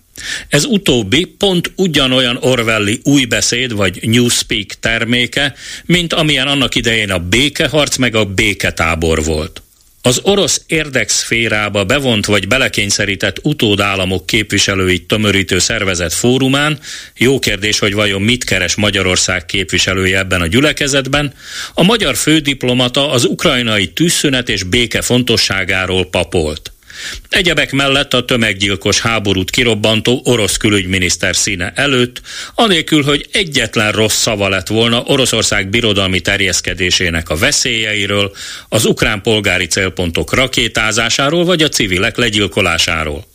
Ez 0.48 0.64
utóbbi 0.64 1.24
pont 1.24 1.72
ugyanolyan 1.76 2.36
Orwelli 2.40 3.00
új 3.02 3.24
beszéd 3.24 3.74
vagy 3.74 3.98
Newspeak 4.02 4.66
terméke, 4.80 5.54
mint 5.84 6.12
amilyen 6.12 6.46
annak 6.46 6.74
idején 6.74 7.10
a 7.10 7.18
békeharc 7.18 7.96
meg 7.96 8.14
a 8.14 8.24
béketábor 8.24 9.24
volt. 9.24 9.62
Az 10.08 10.20
orosz 10.22 10.62
érdekszférába 10.66 11.84
bevont 11.84 12.26
vagy 12.26 12.48
belekényszerített 12.48 13.38
utódállamok 13.42 14.26
képviselőit 14.26 15.06
tömörítő 15.06 15.58
szervezet 15.58 16.12
fórumán, 16.12 16.78
jó 17.16 17.38
kérdés, 17.38 17.78
hogy 17.78 17.94
vajon 17.94 18.22
mit 18.22 18.44
keres 18.44 18.74
Magyarország 18.74 19.46
képviselője 19.46 20.18
ebben 20.18 20.40
a 20.40 20.46
gyülekezetben, 20.46 21.34
a 21.74 21.82
magyar 21.82 22.16
fődiplomata 22.16 23.10
az 23.10 23.24
ukrajnai 23.24 23.88
tűzszünet 23.88 24.48
és 24.48 24.62
béke 24.62 25.00
fontosságáról 25.02 26.06
papolt. 26.06 26.72
Egyebek 27.28 27.72
mellett 27.72 28.14
a 28.14 28.24
tömeggyilkos 28.24 29.00
háborút 29.00 29.50
kirobbantó 29.50 30.20
orosz 30.24 30.56
külügyminiszter 30.56 31.36
színe 31.36 31.72
előtt, 31.74 32.20
anélkül, 32.54 33.02
hogy 33.02 33.26
egyetlen 33.32 33.92
rossz 33.92 34.16
szava 34.16 34.48
lett 34.48 34.66
volna 34.66 35.02
Oroszország 35.02 35.68
birodalmi 35.68 36.20
terjeszkedésének 36.20 37.28
a 37.28 37.36
veszélyeiről, 37.36 38.32
az 38.68 38.84
ukrán 38.84 39.22
polgári 39.22 39.66
célpontok 39.66 40.34
rakétázásáról 40.34 41.44
vagy 41.44 41.62
a 41.62 41.68
civilek 41.68 42.16
legyilkolásáról. 42.16 43.26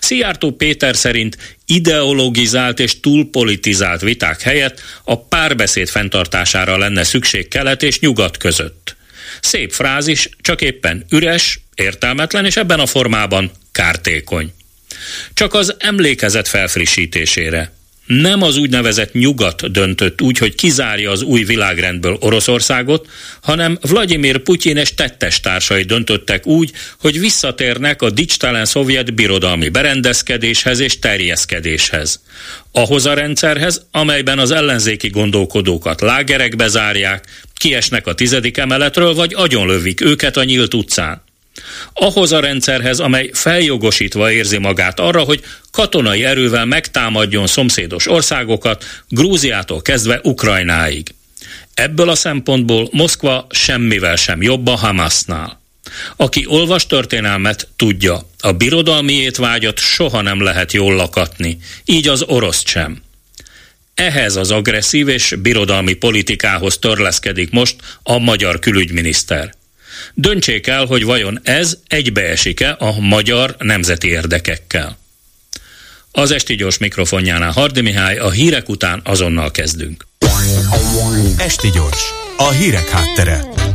Szijjártó 0.00 0.50
Péter 0.50 0.96
szerint 0.96 1.36
ideologizált 1.66 2.80
és 2.80 3.00
túlpolitizált 3.00 4.00
viták 4.00 4.40
helyett 4.40 4.80
a 5.04 5.24
párbeszéd 5.24 5.88
fenntartására 5.88 6.78
lenne 6.78 7.04
szükség 7.04 7.48
kelet 7.48 7.82
és 7.82 7.98
nyugat 7.98 8.36
között. 8.36 8.96
Szép 9.40 9.72
frázis, 9.72 10.28
csak 10.40 10.62
éppen 10.62 11.04
üres, 11.10 11.60
értelmetlen, 11.76 12.44
és 12.44 12.56
ebben 12.56 12.80
a 12.80 12.86
formában 12.86 13.50
kártékony. 13.72 14.52
Csak 15.34 15.54
az 15.54 15.74
emlékezet 15.78 16.48
felfrissítésére. 16.48 17.74
Nem 18.06 18.42
az 18.42 18.56
úgynevezett 18.56 19.12
nyugat 19.12 19.70
döntött 19.70 20.22
úgy, 20.22 20.38
hogy 20.38 20.54
kizárja 20.54 21.10
az 21.10 21.22
új 21.22 21.44
világrendből 21.44 22.16
Oroszországot, 22.20 23.08
hanem 23.42 23.78
Vladimir 23.80 24.38
Putyin 24.38 24.76
és 24.76 24.94
tettes 24.94 25.40
társai 25.40 25.82
döntöttek 25.82 26.46
úgy, 26.46 26.72
hogy 27.00 27.20
visszatérnek 27.20 28.02
a 28.02 28.10
dicstelen 28.10 28.64
szovjet 28.64 29.14
birodalmi 29.14 29.68
berendezkedéshez 29.68 30.80
és 30.80 30.98
terjeszkedéshez. 30.98 32.22
Ahhoz 32.72 33.06
a 33.06 33.14
rendszerhez, 33.14 33.86
amelyben 33.90 34.38
az 34.38 34.50
ellenzéki 34.50 35.08
gondolkodókat 35.08 36.00
lágerekbe 36.00 36.68
zárják, 36.68 37.24
kiesnek 37.54 38.06
a 38.06 38.14
tizedik 38.14 38.56
emeletről, 38.56 39.14
vagy 39.14 39.34
agyonlövik 39.34 40.00
őket 40.00 40.36
a 40.36 40.44
nyílt 40.44 40.74
utcán 40.74 41.24
ahhoz 41.92 42.32
a 42.32 42.40
rendszerhez, 42.40 42.98
amely 42.98 43.30
feljogosítva 43.32 44.32
érzi 44.32 44.58
magát 44.58 45.00
arra, 45.00 45.20
hogy 45.20 45.42
katonai 45.70 46.24
erővel 46.24 46.64
megtámadjon 46.64 47.46
szomszédos 47.46 48.08
országokat, 48.08 48.84
Grúziától 49.08 49.82
kezdve 49.82 50.20
Ukrajnáig. 50.22 51.14
Ebből 51.74 52.08
a 52.08 52.14
szempontból 52.14 52.88
Moszkva 52.92 53.46
semmivel 53.50 54.16
sem 54.16 54.42
jobb 54.42 54.66
a 54.66 54.76
Hamasnál. 54.76 55.60
Aki 56.16 56.44
olvas 56.48 56.86
történelmet, 56.86 57.68
tudja, 57.76 58.28
a 58.40 58.52
birodalmi 58.52 59.12
étvágyat 59.12 59.78
soha 59.78 60.22
nem 60.22 60.42
lehet 60.42 60.72
jól 60.72 60.94
lakatni, 60.94 61.58
így 61.84 62.08
az 62.08 62.22
orosz 62.22 62.62
sem. 62.66 63.02
Ehhez 63.94 64.36
az 64.36 64.50
agresszív 64.50 65.08
és 65.08 65.34
birodalmi 65.38 65.94
politikához 65.94 66.78
törleszkedik 66.78 67.50
most 67.50 67.76
a 68.02 68.18
magyar 68.18 68.58
külügyminiszter. 68.58 69.54
Döntsék 70.14 70.66
el, 70.66 70.84
hogy 70.84 71.04
vajon 71.04 71.40
ez 71.42 71.76
egybeesik-e 71.88 72.76
a 72.78 73.00
magyar 73.00 73.56
nemzeti 73.58 74.08
érdekekkel. 74.08 74.98
Az 76.12 76.30
esti 76.30 76.54
gyors 76.54 76.78
mikrofonjánál 76.78 77.50
Hardi 77.50 77.80
Mihály, 77.80 78.16
a 78.16 78.30
hírek 78.30 78.68
után 78.68 79.00
azonnal 79.04 79.50
kezdünk. 79.50 80.06
Esti 81.38 81.70
gyors, 81.70 82.02
a 82.36 82.50
hírek 82.50 82.88
háttere. 82.88 83.65